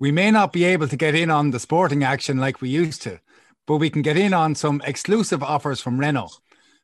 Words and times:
We 0.00 0.12
may 0.12 0.30
not 0.30 0.52
be 0.52 0.62
able 0.62 0.86
to 0.86 0.96
get 0.96 1.16
in 1.16 1.28
on 1.28 1.50
the 1.50 1.58
sporting 1.58 2.04
action 2.04 2.38
like 2.38 2.60
we 2.60 2.68
used 2.68 3.02
to, 3.02 3.18
but 3.66 3.78
we 3.78 3.90
can 3.90 4.02
get 4.02 4.16
in 4.16 4.32
on 4.32 4.54
some 4.54 4.80
exclusive 4.84 5.42
offers 5.42 5.80
from 5.80 5.98
Renault. 5.98 6.38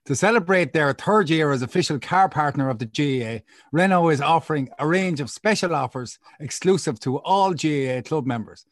To 0.06 0.16
celebrate 0.16 0.72
their 0.72 0.92
third 0.92 1.30
year 1.30 1.52
as 1.52 1.62
official 1.62 2.00
car 2.00 2.28
partner 2.28 2.68
of 2.68 2.80
the 2.80 2.86
GAA, 2.86 3.44
Renault 3.70 4.08
is 4.08 4.20
offering 4.20 4.68
a 4.80 4.86
range 4.86 5.20
of 5.20 5.30
special 5.30 5.76
offers 5.76 6.18
exclusive 6.40 6.98
to 7.00 7.18
all 7.18 7.54
GAA 7.54 8.02
club 8.02 8.26
members. 8.26 8.66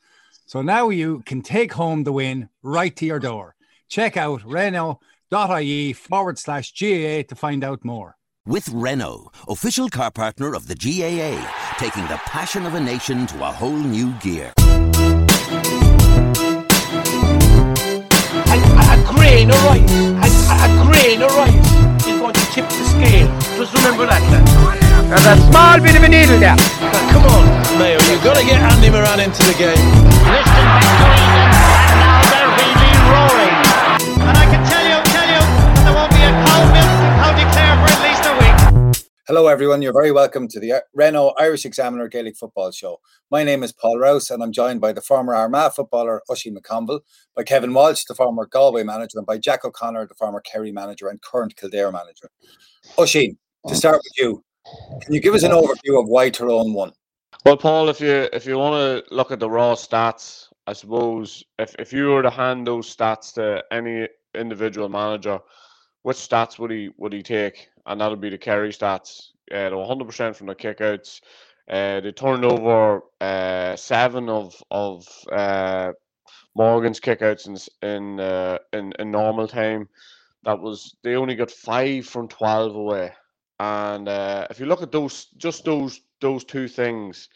So 0.47 0.61
now 0.61 0.89
you 0.89 1.23
can 1.25 1.41
take 1.41 1.73
home 1.73 2.03
the 2.03 2.13
win 2.13 2.49
right 2.65 2.95
to 2.97 3.07
your 3.07 3.21
door. 3.21 3.55
Check 3.89 4.17
out 4.17 4.45
Renault.ie 4.45 5.93
forward 5.93 6.39
slash 6.39 6.73
GAA 6.73 7.23
to 7.29 7.35
find 7.37 7.63
out 7.63 7.85
more. 7.85 8.17
With 8.45 8.69
Renault, 8.71 9.31
official 9.47 9.89
car 9.89 10.11
partner 10.11 10.53
of 10.53 10.67
the 10.67 10.75
GAA, 10.75 11.39
taking 11.79 12.03
the 12.09 12.19
passion 12.27 12.67
of 12.67 12.75
a 12.75 12.81
nation 12.81 13.25
to 13.29 13.39
a 13.39 13.53
whole 13.53 13.71
new 13.71 14.11
gear. 14.15 14.53
A, 14.59 14.67
a, 18.59 18.83
a 18.83 18.99
grain 19.15 19.47
of 19.49 19.63
rice, 19.63 19.87
a, 19.87 20.27
a, 20.27 20.59
a 20.59 20.91
grain 20.91 21.23
of 21.23 21.31
rice 21.39 21.55
is 22.03 22.19
going 22.19 22.35
to 22.35 22.47
tip 22.51 22.67
the 22.67 22.83
scale. 22.91 23.31
Just 23.63 23.79
remember 23.79 24.07
that, 24.11 24.19
lads. 24.35 24.51
There's 25.07 25.39
a 25.39 25.39
small 25.47 25.79
bit 25.79 25.95
of 25.95 26.03
a 26.03 26.09
needle 26.11 26.41
there. 26.43 26.59
Now, 26.59 27.15
come 27.15 27.23
on, 27.31 27.47
Mayo, 27.79 28.03
you've 28.11 28.25
got 28.27 28.35
to 28.35 28.43
get 28.43 28.59
Andy 28.59 28.91
Moran 28.91 29.21
into 29.23 29.39
the 29.47 29.55
game. 29.55 29.79
Listen 30.27 30.67
between 30.83 31.31
and 31.31 31.95
now 31.95 32.27
they're 32.27 32.51
really 32.59 32.91
roaring. 33.07 33.55
And 34.19 34.35
I 34.35 34.51
can 34.51 34.62
Hello, 39.33 39.47
everyone. 39.47 39.81
You're 39.81 39.95
very 39.95 40.13
welcome 40.13 40.47
to 40.49 40.61
the 40.61 40.85
Renault 40.93 41.33
Irish 41.39 41.65
Examiner 41.65 42.07
Gaelic 42.07 42.37
Football 42.37 42.71
Show. 42.71 43.01
My 43.31 43.43
name 43.43 43.63
is 43.63 43.73
Paul 43.73 43.99
Rouse, 43.99 44.31
and 44.31 44.43
I'm 44.43 44.53
joined 44.53 44.83
by 44.83 44.93
the 44.93 45.01
former 45.01 45.35
Armagh 45.35 45.73
footballer 45.73 46.21
Oisin 46.31 46.55
McConville, 46.55 47.01
by 47.35 47.43
Kevin 47.43 47.73
Walsh, 47.73 48.05
the 48.05 48.15
former 48.15 48.45
Galway 48.45 48.83
manager, 48.83 49.17
and 49.17 49.27
by 49.27 49.39
Jack 49.39 49.65
O'Connor, 49.65 50.07
the 50.07 50.15
former 50.17 50.43
Kerry 50.43 50.71
manager 50.71 51.09
and 51.09 51.19
current 51.23 51.57
Kildare 51.57 51.91
manager. 51.91 52.29
Oisin, 52.99 53.39
to 53.69 53.75
start 53.75 54.03
with 54.05 54.13
you, 54.19 54.45
can 55.01 55.15
you 55.15 55.21
give 55.23 55.33
us 55.33 55.45
an 55.45 55.53
overview 55.53 55.99
of 55.99 56.09
why 56.09 56.29
Tyrone 56.29 56.75
won? 56.75 56.93
Well, 57.47 57.57
Paul, 57.57 57.89
if 57.89 58.03
you 58.03 58.29
if 58.35 58.45
you 58.45 58.59
want 58.59 58.75
to 59.07 59.15
look 59.15 59.33
at 59.33 59.41
the 59.41 59.49
raw 59.49 59.75
stats, 59.75 60.49
I 60.67 60.75
suppose 60.75 61.43
if, 61.59 61.75
if 61.79 61.91
you 61.91 62.09
were 62.11 62.23
to 62.23 62.29
hand 62.29 62.67
those 62.67 62.95
stats 62.95 63.33
to 63.37 63.65
any 63.73 64.09
individual 64.35 64.91
manager, 64.91 65.41
which 66.03 66.19
stats 66.19 66.59
would 66.59 66.71
he 66.71 66.91
would 66.99 67.15
he 67.15 67.23
take? 67.23 67.71
And 67.87 68.01
that'll 68.01 68.17
be 68.17 68.31
the 68.31 68.39
Kerry 68.39 68.71
stats. 68.71 69.31
Uh, 69.51 69.71
100% 69.71 70.37
from 70.37 70.47
the 70.47 70.55
kickouts. 70.55 71.21
Uh, 71.69 72.01
they 72.01 72.13
turned 72.13 72.45
over 72.45 73.03
uh, 73.21 73.77
seven 73.77 74.29
of 74.29 74.55
of 74.71 75.07
uh, 75.31 75.93
Morgan's 76.55 77.01
kickouts 77.01 77.47
in 77.47 77.89
in, 77.89 78.21
uh, 78.21 78.59
in 78.73 78.93
in 78.99 79.11
normal 79.11 79.47
time. 79.47 79.89
That 80.45 80.61
was 80.61 80.97
they 81.03 81.15
only 81.15 81.37
got 81.37 81.51
five 81.51 82.07
from 82.07 82.29
12 82.29 82.75
away. 82.75 83.13
And 83.61 84.09
uh, 84.09 84.49
if 84.51 84.59
you 84.59 84.67
look 84.67 84.83
at 84.83 84.91
those, 84.91 85.27
just 85.37 85.65
those 85.65 86.01
those 86.21 86.45
two 86.45 86.67
things, 86.67 87.29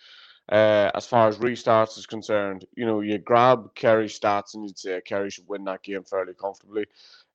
uh, 0.50 0.90
as 0.94 1.06
far 1.06 1.28
as 1.28 1.38
restarts 1.38 1.98
is 1.98 2.06
concerned, 2.06 2.64
you 2.76 2.86
know, 2.86 3.00
you 3.00 3.18
grab 3.18 3.74
Kerry 3.74 4.06
stats 4.06 4.54
and 4.54 4.64
you'd 4.64 4.78
say 4.78 5.00
Kerry 5.04 5.30
should 5.30 5.48
win 5.48 5.64
that 5.64 5.82
game 5.82 6.04
fairly 6.04 6.34
comfortably. 6.34 6.86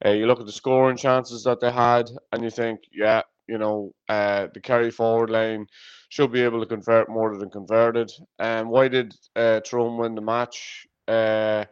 Uh, 0.06 0.12
you 0.12 0.26
look 0.26 0.40
at 0.40 0.46
the 0.46 0.52
scoring 0.52 0.98
chances 0.98 1.44
that 1.44 1.60
they 1.60 1.72
had, 1.72 2.10
and 2.32 2.44
you 2.44 2.50
think, 2.50 2.82
yeah, 2.94 3.22
you 3.48 3.58
know, 3.58 3.94
uh, 4.08 4.48
the 4.54 4.60
Kerry 4.62 4.92
forward 4.92 5.30
line 5.30 5.68
should 6.10 6.32
be 6.32 6.42
able 6.42 6.62
to 6.62 6.66
convert 6.66 7.10
more 7.10 7.38
than 7.38 7.50
converted. 7.50 8.12
And 8.40 8.70
why 8.70 8.88
did 8.88 9.14
uh, 9.36 9.60
Tyrone 9.60 9.98
win 9.98 10.16
the 10.16 10.22
match? 10.22 10.88
Uh, 11.08 11.66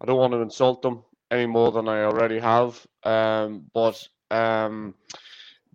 I 0.00 0.04
don't 0.04 0.18
want 0.18 0.32
to 0.32 0.40
insult 0.42 0.82
them 0.82 1.04
any 1.30 1.46
more 1.46 1.72
than 1.72 1.88
I 1.88 2.04
already 2.04 2.38
have, 2.38 2.86
um, 3.04 3.64
but 3.72 4.06
um, 4.30 4.94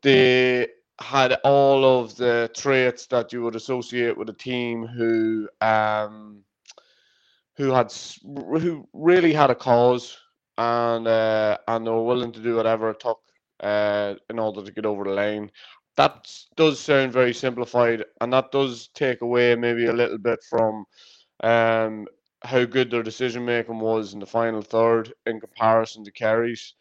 they 0.01 0.67
had 0.99 1.33
all 1.43 2.01
of 2.01 2.15
the 2.15 2.49
traits 2.55 3.05
that 3.07 3.31
you 3.31 3.43
would 3.43 3.55
associate 3.55 4.17
with 4.17 4.29
a 4.29 4.33
team 4.33 4.85
who 4.85 5.47
um, 5.61 6.43
who 7.55 7.71
had 7.71 7.91
who 8.23 8.87
really 8.93 9.33
had 9.33 9.49
a 9.49 9.55
cause 9.55 10.17
and 10.57 11.07
uh, 11.07 11.57
and 11.67 11.85
they 11.85 11.91
were 11.91 12.03
willing 12.03 12.31
to 12.31 12.41
do 12.41 12.55
whatever 12.55 12.89
it 12.89 12.99
took 12.99 13.19
uh, 13.61 14.15
in 14.29 14.39
order 14.39 14.63
to 14.63 14.71
get 14.71 14.85
over 14.85 15.03
the 15.03 15.11
line. 15.11 15.51
That 15.95 16.31
does 16.55 16.79
sound 16.79 17.11
very 17.11 17.33
simplified, 17.33 18.03
and 18.21 18.31
that 18.33 18.51
does 18.51 18.89
take 18.93 19.21
away 19.21 19.55
maybe 19.55 19.87
a 19.87 19.93
little 19.93 20.19
bit 20.19 20.43
from 20.47 20.85
um, 21.43 22.07
how 22.43 22.65
good 22.65 22.91
their 22.91 23.03
decision 23.03 23.45
making 23.45 23.79
was 23.79 24.13
in 24.13 24.19
the 24.19 24.25
final 24.25 24.61
third 24.61 25.13
in 25.25 25.39
comparison 25.39 26.03
to 26.03 26.11
Kerry's. 26.11 26.73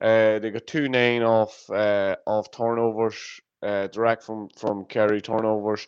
Uh, 0.00 0.38
they 0.38 0.50
got 0.50 0.66
two 0.66 0.88
nine 0.88 1.22
off 1.22 1.68
uh, 1.70 2.16
off 2.26 2.50
turnovers, 2.50 3.40
uh, 3.62 3.88
direct 3.88 4.22
from 4.24 4.48
from 4.56 4.84
Kerry 4.86 5.20
turnovers. 5.20 5.86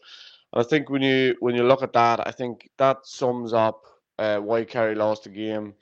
And 0.52 0.64
I 0.64 0.68
think 0.68 0.90
when 0.90 1.02
you 1.02 1.36
when 1.40 1.54
you 1.54 1.64
look 1.64 1.82
at 1.82 1.92
that, 1.94 2.26
I 2.26 2.30
think 2.32 2.70
that 2.78 3.06
sums 3.06 3.52
up 3.52 3.82
uh, 4.18 4.38
why 4.38 4.64
Kerry 4.64 4.94
lost 4.94 5.24
the 5.24 5.30
game. 5.30 5.74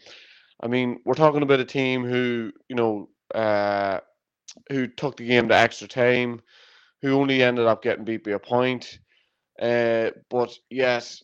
I 0.63 0.69
mean, 0.69 1.01
we're 1.05 1.15
talking 1.15 1.43
about 1.43 1.61
a 1.61 1.65
team 1.65 2.05
who 2.05 2.53
you 2.69 2.77
know 2.77 3.09
uh, 3.35 4.01
who 4.71 4.87
took 4.87 5.17
the 5.17 5.27
game 5.27 5.49
to 5.49 5.57
extra 5.57 5.89
time, 5.89 6.41
who 7.03 7.13
only 7.15 7.43
ended 7.43 7.67
up 7.67 7.83
getting 7.83 8.05
beat 8.05 8.25
by 8.25 8.33
a 8.33 8.39
point. 8.39 8.99
Uh, 9.61 10.11
but 10.31 10.57
yes, 10.71 11.23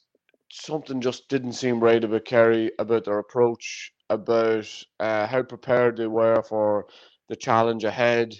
something 0.50 1.00
just 1.00 1.28
didn't 1.28 1.52
seem 1.54 1.80
right 1.80 2.02
about 2.02 2.24
Kerry, 2.24 2.72
about 2.78 3.04
their 3.04 3.18
approach, 3.18 3.92
about 4.10 4.68
uh, 5.00 5.26
how 5.26 5.42
prepared 5.42 5.96
they 5.96 6.06
were 6.06 6.42
for 6.42 6.86
the 7.28 7.36
challenge 7.36 7.84
ahead. 7.84 8.34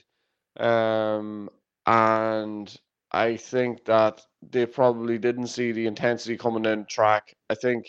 Um, 0.59 1.51
and 1.89 2.77
I 3.11 3.37
think 3.37 3.87
that 3.87 4.21
they 4.43 4.67
probably 4.67 5.19
didn't 5.19 5.47
see 5.47 5.73
the 5.73 5.87
intensity 5.87 6.37
coming 6.37 6.67
in 6.67 6.85
track. 6.85 7.35
I 7.49 7.55
think 7.55 7.87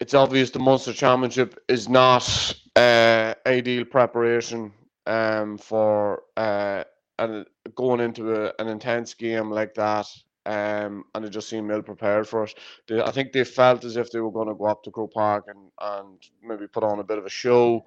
it's 0.00 0.14
obvious 0.14 0.50
the 0.50 0.58
Munster 0.58 0.94
Championship 0.94 1.60
is 1.68 1.86
not 1.86 2.54
uh, 2.76 3.34
ideal 3.46 3.84
preparation 3.84 4.72
um, 5.06 5.58
for 5.58 6.22
uh, 6.38 6.84
an, 7.18 7.44
going 7.74 8.00
into 8.00 8.34
a, 8.34 8.54
an 8.58 8.68
intense 8.68 9.12
game 9.12 9.50
like 9.50 9.74
that. 9.74 10.06
Um, 10.46 11.04
and 11.14 11.22
they 11.22 11.28
just 11.28 11.50
seemed 11.50 11.70
ill 11.70 11.82
prepared 11.82 12.26
for 12.26 12.44
it. 12.44 12.54
They, 12.88 13.02
I 13.02 13.10
think 13.10 13.32
they 13.32 13.44
felt 13.44 13.84
as 13.84 13.98
if 13.98 14.10
they 14.10 14.20
were 14.20 14.32
going 14.32 14.48
to 14.48 14.54
go 14.54 14.64
up 14.64 14.82
to 14.84 14.90
Croke 14.90 15.12
Park 15.12 15.44
and, 15.48 15.70
and 15.78 16.18
maybe 16.42 16.66
put 16.66 16.82
on 16.82 16.98
a 16.98 17.04
bit 17.04 17.18
of 17.18 17.26
a 17.26 17.30
show. 17.30 17.84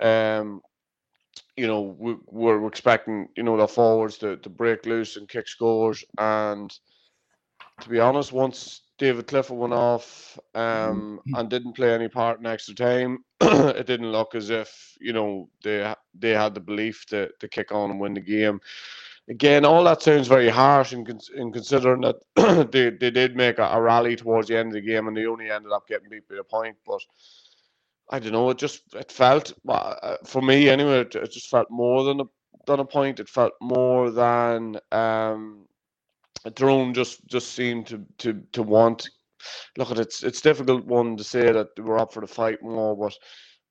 Um, 0.00 0.62
you 1.60 1.66
know, 1.66 1.94
we, 1.98 2.16
we're 2.26 2.66
expecting, 2.66 3.28
you 3.36 3.42
know, 3.42 3.58
the 3.58 3.68
forwards 3.68 4.16
to, 4.18 4.38
to 4.38 4.48
break 4.48 4.86
loose 4.86 5.18
and 5.18 5.28
kick 5.28 5.46
scores. 5.46 6.02
And 6.18 6.72
to 7.82 7.88
be 7.90 8.00
honest, 8.00 8.32
once 8.32 8.80
David 8.96 9.26
Clifford 9.26 9.58
went 9.58 9.74
off 9.74 10.38
um, 10.54 11.20
and 11.34 11.50
didn't 11.50 11.76
play 11.76 11.92
any 11.92 12.08
part 12.08 12.40
in 12.40 12.46
extra 12.46 12.74
time, 12.74 13.24
it 13.42 13.86
didn't 13.86 14.10
look 14.10 14.34
as 14.34 14.48
if, 14.48 14.96
you 15.02 15.12
know, 15.12 15.50
they 15.62 15.94
they 16.18 16.30
had 16.30 16.54
the 16.54 16.60
belief 16.60 17.04
to, 17.06 17.28
to 17.40 17.48
kick 17.48 17.72
on 17.72 17.90
and 17.90 18.00
win 18.00 18.14
the 18.14 18.22
game. 18.22 18.58
Again, 19.28 19.66
all 19.66 19.84
that 19.84 20.02
sounds 20.02 20.28
very 20.28 20.48
harsh 20.48 20.94
in, 20.94 21.06
in 21.36 21.52
considering 21.52 22.00
that 22.00 22.16
they, 22.72 22.88
they 22.88 23.10
did 23.10 23.36
make 23.36 23.58
a, 23.58 23.64
a 23.64 23.80
rally 23.80 24.16
towards 24.16 24.48
the 24.48 24.56
end 24.56 24.68
of 24.68 24.74
the 24.74 24.80
game 24.80 25.08
and 25.08 25.16
they 25.16 25.26
only 25.26 25.50
ended 25.50 25.72
up 25.72 25.86
getting 25.86 26.08
beat 26.08 26.26
by 26.26 26.36
a 26.36 26.42
point. 26.42 26.76
But 26.86 27.02
I 28.10 28.18
don't 28.18 28.32
know. 28.32 28.50
It 28.50 28.58
just 28.58 28.94
it 28.94 29.12
felt 29.12 29.52
uh, 29.68 30.16
for 30.26 30.42
me 30.42 30.68
anyway. 30.68 31.00
It, 31.00 31.12
just 31.30 31.48
felt 31.48 31.70
more 31.70 32.04
than 32.04 32.20
a 32.20 32.24
than 32.66 32.80
a 32.80 32.84
point. 32.84 33.20
It 33.20 33.28
felt 33.28 33.52
more 33.60 34.10
than 34.10 34.76
um, 34.90 35.66
Tyrone 36.54 36.92
just 36.92 37.24
just 37.26 37.52
seemed 37.52 37.86
to 37.86 38.04
to 38.18 38.42
to 38.52 38.62
want. 38.62 39.08
Look, 39.78 39.92
it's 39.92 40.24
it's 40.24 40.40
difficult 40.40 40.84
one 40.86 41.16
to 41.16 41.24
say 41.24 41.52
that 41.52 41.68
were 41.78 41.98
up 41.98 42.12
for 42.12 42.20
the 42.20 42.26
fight 42.26 42.62
more, 42.62 42.96
but 42.96 43.16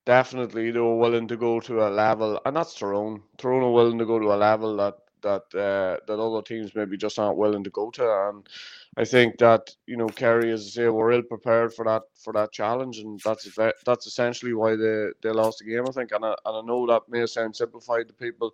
definitely 0.05 0.71
they 0.71 0.79
were 0.79 0.97
willing 0.97 1.27
to 1.27 1.37
go 1.37 1.59
to 1.59 1.87
a 1.87 1.89
level, 1.89 2.39
and 2.45 2.55
that's 2.55 2.73
Tyrone. 2.73 3.21
Tyrone 3.37 3.63
are 3.63 3.71
willing 3.71 3.99
to 3.99 4.05
go 4.05 4.19
to 4.19 4.33
a 4.33 4.37
level 4.37 4.77
that 4.77 4.95
that 5.21 5.43
uh, 5.55 5.97
that 6.07 6.19
other 6.19 6.41
teams 6.41 6.75
maybe 6.75 6.97
just 6.97 7.19
aren't 7.19 7.37
willing 7.37 7.63
to 7.63 7.69
go 7.69 7.91
to. 7.91 8.29
And 8.29 8.47
I 8.97 9.05
think 9.05 9.37
that 9.39 9.75
you 9.87 9.97
know 9.97 10.07
Kerry, 10.07 10.51
as 10.51 10.65
I 10.67 10.69
say, 10.69 10.87
were 10.89 11.11
ill 11.11 11.23
prepared 11.23 11.73
for 11.73 11.85
that 11.85 12.03
for 12.15 12.33
that 12.33 12.51
challenge, 12.51 12.99
and 12.99 13.19
that's 13.23 13.47
that's 13.85 14.07
essentially 14.07 14.53
why 14.53 14.75
they 14.75 15.07
they 15.21 15.31
lost 15.31 15.59
the 15.59 15.65
game. 15.65 15.85
I 15.87 15.91
think, 15.91 16.11
and 16.11 16.25
I, 16.25 16.35
and 16.45 16.57
I 16.57 16.61
know 16.61 16.85
that 16.87 17.09
may 17.09 17.25
sound 17.25 17.55
simplified 17.55 18.07
to 18.07 18.13
people, 18.13 18.53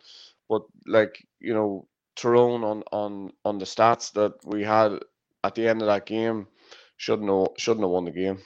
but 0.49 0.63
like 0.87 1.25
you 1.39 1.53
know 1.53 1.87
Tyrone 2.15 2.63
on 2.63 2.83
on 2.91 3.31
on 3.43 3.59
the 3.59 3.65
stats 3.65 4.11
that 4.13 4.33
we 4.45 4.63
had 4.63 4.99
at 5.43 5.55
the 5.55 5.67
end 5.67 5.81
of 5.81 5.87
that 5.87 6.05
game 6.05 6.47
shouldn't 6.97 7.29
have 7.29 7.49
shouldn't 7.57 7.83
have 7.83 7.91
won 7.91 8.05
the 8.05 8.11
game. 8.11 8.39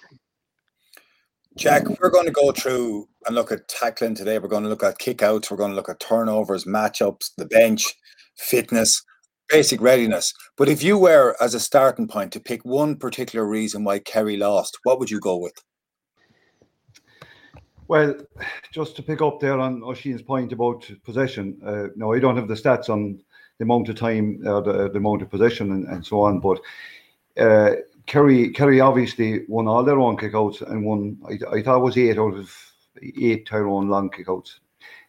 Jack, 1.58 1.84
we're 2.00 2.10
going 2.10 2.26
to 2.26 2.32
go 2.32 2.52
through 2.52 3.08
and 3.26 3.36
look 3.36 3.52
at 3.52 3.68
tackling 3.68 4.16
today. 4.16 4.40
We're 4.40 4.48
going 4.48 4.64
to 4.64 4.70
look 4.70 4.84
at 4.84 5.00
kickouts. 5.00 5.52
We're 5.52 5.58
going 5.58 5.72
to 5.72 5.76
look 5.76 5.90
at 5.90 6.00
turnovers, 6.00 6.66
matchups, 6.66 7.32
the 7.38 7.46
bench, 7.46 7.84
fitness, 8.36 9.04
basic 9.50 9.82
readiness. 9.82 10.34
But 10.58 10.70
if 10.70 10.84
you 10.84 10.98
were, 10.98 11.36
as 11.42 11.54
a 11.54 11.60
starting 11.60 12.08
point, 12.08 12.32
to 12.34 12.40
pick 12.40 12.64
one 12.64 12.96
particular 12.96 13.46
reason 13.46 13.84
why 13.84 14.00
Kerry 14.00 14.38
lost, 14.38 14.78
what 14.84 15.00
would 15.00 15.10
you 15.10 15.20
go 15.20 15.38
with? 15.38 15.62
Well, 17.88 18.16
just 18.72 18.96
to 18.98 19.04
pick 19.04 19.22
up 19.22 19.40
there 19.40 19.60
on 19.60 19.82
Oisín's 19.82 20.22
point 20.22 20.54
about 20.54 20.90
possession, 21.04 21.60
uh, 21.66 21.88
no, 21.96 22.14
I 22.14 22.20
don't 22.20 22.38
have 22.38 22.48
the 22.48 22.54
stats 22.54 22.88
on 22.88 23.20
the 23.58 23.64
amount 23.64 23.90
of 23.90 23.96
time, 23.96 24.42
uh, 24.46 24.62
the, 24.62 24.90
the 24.90 25.00
amount 25.00 25.24
of 25.24 25.32
possession, 25.32 25.72
and, 25.72 25.88
and 25.88 26.06
so 26.06 26.22
on. 26.22 26.40
But 26.40 26.62
uh, 27.38 27.72
Kerry, 28.10 28.50
Kerry 28.50 28.82
obviously 28.82 29.46
won 29.48 29.68
all 29.68 29.84
their 29.84 30.00
own 30.00 30.18
kickouts 30.18 30.62
and 30.68 30.84
won. 30.84 31.18
I, 31.30 31.58
I 31.58 31.62
thought 31.62 31.84
was 31.84 31.96
eight 31.96 32.18
out 32.18 32.34
of 32.34 32.52
eight 33.02 33.46
Tyrone 33.46 33.88
long 33.88 34.10
kickouts. 34.10 34.60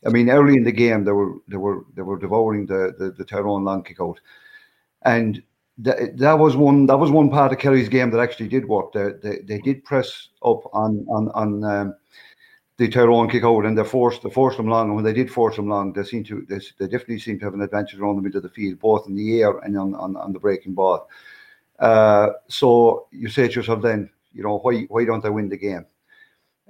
I 0.06 0.11
mean, 0.11 0.29
early 0.29 0.55
in 0.55 0.64
the 0.64 0.73
game, 0.73 1.05
they 1.05 1.12
were 1.12 1.37
they 1.49 1.56
were 1.56 1.87
they 1.94 2.02
were 2.02 2.19
devouring 2.19 2.67
the 2.67 2.94
the, 2.99 3.11
the 3.12 3.25
Tyrone 3.25 3.64
long 3.64 3.82
kickout, 3.85 4.20
and 5.02 5.43
that, 5.79 6.19
that 6.19 6.38
was 6.38 6.56
one 6.56 6.85
that 6.87 6.99
was 6.99 7.11
one 7.11 7.31
part 7.31 7.52
of 7.52 7.58
Kerry's 7.58 7.88
game 7.88 8.11
that 8.11 8.20
actually 8.20 8.49
did 8.49 8.69
work. 8.69 8.93
They 8.93 9.12
they, 9.23 9.38
they 9.44 9.58
did 9.61 9.82
press 9.82 10.29
up 10.44 10.62
on 10.75 11.06
on 11.08 11.31
on. 11.31 11.64
Um, 11.64 11.94
the 12.76 12.88
Tyrone 12.88 13.29
kick 13.29 13.44
out 13.44 13.67
and 13.67 13.76
they 13.76 13.85
forced 13.85 14.23
they 14.23 14.31
forced 14.31 14.56
them 14.56 14.69
long. 14.69 14.87
And 14.87 14.94
when 14.94 15.05
they 15.05 15.12
did 15.12 15.31
force 15.31 15.56
them 15.56 15.69
long, 15.69 15.93
they 15.93 16.03
seem 16.03 16.25
to 16.25 16.46
they, 16.49 16.61
they 16.79 16.87
definitely 16.87 17.19
seem 17.19 17.38
to 17.38 17.44
have 17.44 17.53
an 17.53 17.61
advantage 17.61 17.99
around 18.00 18.17
the 18.17 18.23
middle 18.23 18.38
of 18.38 18.43
the 18.43 18.49
field, 18.49 18.79
both 18.79 19.06
in 19.06 19.14
the 19.14 19.43
air 19.43 19.58
and 19.58 19.76
on, 19.76 19.94
on, 19.94 20.17
on 20.17 20.32
the 20.32 20.38
breaking 20.38 20.73
ball. 20.73 21.06
Uh, 21.81 22.31
so 22.49 23.06
you 23.12 23.29
say 23.29 23.49
to 23.49 23.55
yourself 23.55 23.82
then, 23.82 24.11
you 24.32 24.43
know, 24.43 24.59
why 24.59 24.82
why 24.88 25.05
don't 25.05 25.23
they 25.23 25.31
win 25.31 25.49
the 25.49 25.56
game? 25.56 25.87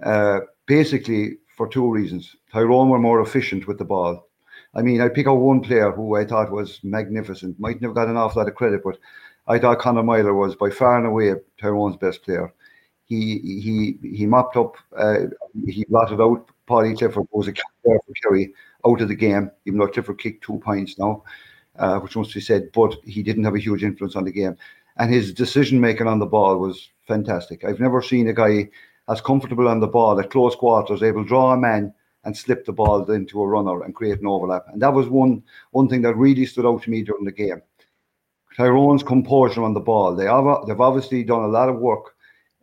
Uh, 0.03 0.41
basically, 0.67 1.39
for 1.57 1.69
two 1.69 1.91
reasons. 1.91 2.37
Tyrone 2.53 2.89
were 2.89 2.99
more 2.99 3.21
efficient 3.21 3.67
with 3.67 3.79
the 3.79 3.85
ball. 3.85 4.29
I 4.75 4.83
mean, 4.83 5.01
I 5.01 5.09
pick 5.09 5.27
out 5.27 5.35
one 5.37 5.61
player 5.61 5.91
who 5.93 6.17
I 6.17 6.25
thought 6.25 6.51
was 6.53 6.81
magnificent. 6.85 7.59
Mightn't 7.61 7.83
have 7.85 7.95
got 7.95 8.09
an 8.09 8.17
awful 8.17 8.41
lot 8.43 8.49
of 8.49 8.55
credit, 8.55 8.83
but 8.85 8.99
I 9.49 9.59
thought 9.59 9.81
Conor 9.81 10.03
Meyler 10.05 10.35
was 10.35 10.55
by 10.57 10.71
far 10.71 10.97
and 10.97 11.07
away 11.07 11.35
Tyrone's 11.61 11.97
best 11.97 12.23
player 12.23 12.53
he 13.07 13.39
he 13.65 13.99
he 14.17 14.27
mopped 14.27 14.57
up. 14.57 14.77
Uh, 14.97 15.27
he 15.67 15.85
blotted 15.89 16.21
out 16.21 16.49
Paudie 16.67 16.97
Clifford, 16.97 17.27
who 17.33 17.39
was 17.39 17.49
a 17.49 17.53
player 17.85 17.99
for 18.07 18.15
Kerry, 18.23 18.55
out 18.87 19.01
of 19.01 19.09
the 19.09 19.15
game. 19.17 19.51
Even 19.67 19.81
though 19.81 19.89
Clifford 19.89 20.19
kicked 20.19 20.45
two 20.45 20.59
points 20.61 20.99
now, 20.99 21.25
uh, 21.79 21.99
which 22.01 22.17
must 22.17 22.33
be 22.33 22.41
said, 22.41 22.71
but 22.73 22.95
he 23.05 23.23
didn't 23.23 23.45
have 23.45 23.57
a 23.57 23.59
huge 23.61 23.83
influence 23.83 24.17
on 24.17 24.25
the 24.25 24.33
game. 24.33 24.57
And 25.01 25.13
his 25.13 25.33
decision 25.33 25.81
making 25.81 26.07
on 26.07 26.19
the 26.19 26.27
ball 26.27 26.59
was 26.59 26.91
fantastic. 27.09 27.65
I've 27.65 27.81
never 27.81 28.03
seen 28.03 28.29
a 28.29 28.35
guy 28.35 28.69
as 29.09 29.21
comfortable 29.21 29.67
on 29.67 29.81
the 29.81 29.89
ball 29.89 30.21
at 30.21 30.31
close 30.31 30.55
quarters, 30.55 31.03
able 31.03 31.23
to 31.23 31.29
draw 31.29 31.53
a 31.53 31.57
man 31.57 31.93
and 32.25 32.37
slip 32.37 32.67
the 32.67 32.73
ball 32.73 33.11
into 33.11 33.41
a 33.41 33.49
runner 33.49 33.83
and 33.83 33.95
create 33.95 34.21
an 34.21 34.27
overlap. 34.27 34.67
And 34.69 34.83
that 34.83 34.93
was 34.93 35.09
one 35.09 35.43
one 35.71 35.89
thing 35.89 36.03
that 36.03 36.15
really 36.15 36.47
stood 36.47 36.67
out 36.67 36.83
to 36.83 36.91
me 36.91 37.03
during 37.03 37.25
the 37.25 37.33
game. 37.33 37.63
Tyrone's 38.57 39.03
composure 39.03 39.63
on 39.63 39.75
the 39.75 39.81
ball. 39.81 40.15
They 40.15 40.27
have, 40.27 40.67
they've 40.67 40.81
obviously 40.81 41.25
done 41.25 41.45
a 41.45 41.49
lot 41.49 41.71
of 41.71 41.79
work 41.79 42.15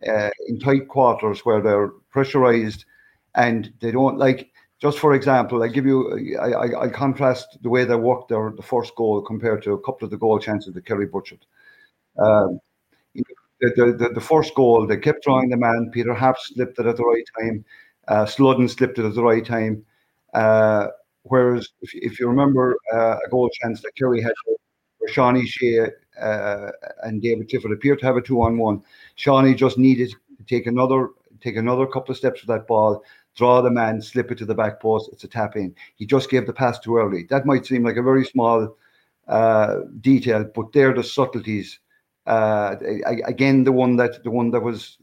uh, 0.07 0.29
in 0.47 0.59
tight 0.59 0.87
quarters 0.87 1.43
where 1.43 1.59
they're 1.59 1.89
pressurized 2.11 2.85
and 3.33 3.73
they 3.79 3.91
don't 3.91 4.17
like 4.17 4.51
just 4.79 4.99
for 4.99 5.13
example 5.13 5.63
i 5.63 5.67
give 5.67 5.85
you 5.85 6.37
i 6.39 6.51
i, 6.51 6.83
I 6.83 6.87
contrast 6.89 7.57
the 7.61 7.69
way 7.69 7.83
they 7.83 7.95
worked 7.95 8.29
their 8.29 8.51
the 8.55 8.61
first 8.61 8.95
goal 8.95 9.21
compared 9.21 9.63
to 9.63 9.73
a 9.73 9.81
couple 9.81 10.05
of 10.05 10.11
the 10.11 10.17
goal 10.17 10.39
chances 10.39 10.73
that 10.73 10.85
kerry 10.85 11.05
butchered 11.05 11.45
um, 12.19 12.59
the, 13.59 13.95
the, 13.99 14.09
the, 14.13 14.21
first 14.21 14.53
goal 14.53 14.85
they 14.85 14.97
kept 14.97 15.23
drawing 15.23 15.49
the 15.49 15.57
man 15.57 15.89
peter 15.91 16.13
Harte 16.13 16.39
slipped 16.39 16.79
it 16.79 16.85
at 16.85 16.97
the 16.97 17.03
right 17.03 17.23
time 17.39 17.65
uh, 18.07 18.25
Sludden 18.25 18.69
slipped 18.69 18.99
it 18.99 19.05
at 19.05 19.15
the 19.15 19.23
right 19.23 19.45
time 19.45 19.83
uh, 20.33 20.87
whereas 21.23 21.69
if, 21.81 21.91
if 21.93 22.19
you 22.19 22.27
remember 22.27 22.77
uh, 22.93 23.17
a 23.25 23.29
goal 23.29 23.49
chance 23.61 23.81
that 23.81 23.95
kerry 23.95 24.21
had 24.21 24.33
where 24.97 25.09
Seanie 25.09 25.47
Shea 25.47 25.91
uh, 26.21 26.71
and 27.03 27.21
David 27.21 27.49
Clifford 27.49 27.71
appeared 27.71 27.99
to 27.99 28.05
have 28.05 28.17
a 28.17 28.21
two-on-one. 28.21 28.81
Seanie 29.17 29.55
just 29.55 29.77
needed 29.77 30.09
to 30.37 30.43
take 30.43 30.67
another 30.67 31.09
take 31.39 31.55
another 31.55 31.85
couple 31.85 32.11
of 32.11 32.17
steps 32.17 32.41
with 32.41 32.47
that 32.47 32.67
ball, 32.67 33.03
draw 33.35 33.61
the 33.61 33.69
man, 33.69 34.01
slip 34.01 34.31
it 34.31 34.39
to 34.39 34.45
the 34.45 34.55
back 34.55 34.79
post. 34.79 35.09
It's 35.13 35.23
a 35.23 35.27
tap 35.27 35.55
in. 35.55 35.75
He 35.95 36.05
just 36.05 36.31
gave 36.31 36.47
the 36.47 36.53
pass 36.53 36.79
too 36.79 36.97
early. 36.97 37.23
That 37.29 37.45
might 37.45 37.65
seem 37.65 37.83
like 37.83 37.97
a 37.97 38.01
very 38.01 38.25
small 38.25 38.75
uh, 39.27 39.81
detail, 40.01 40.49
but 40.55 40.73
they're 40.73 40.95
the 40.95 41.03
subtleties. 41.03 41.79
Uh, 42.27 42.75
again, 43.25 43.63
the 43.63 43.71
one 43.71 43.95
that 43.95 44.23
the 44.23 44.31
one 44.31 44.51
that 44.51 44.61
was 44.61 44.97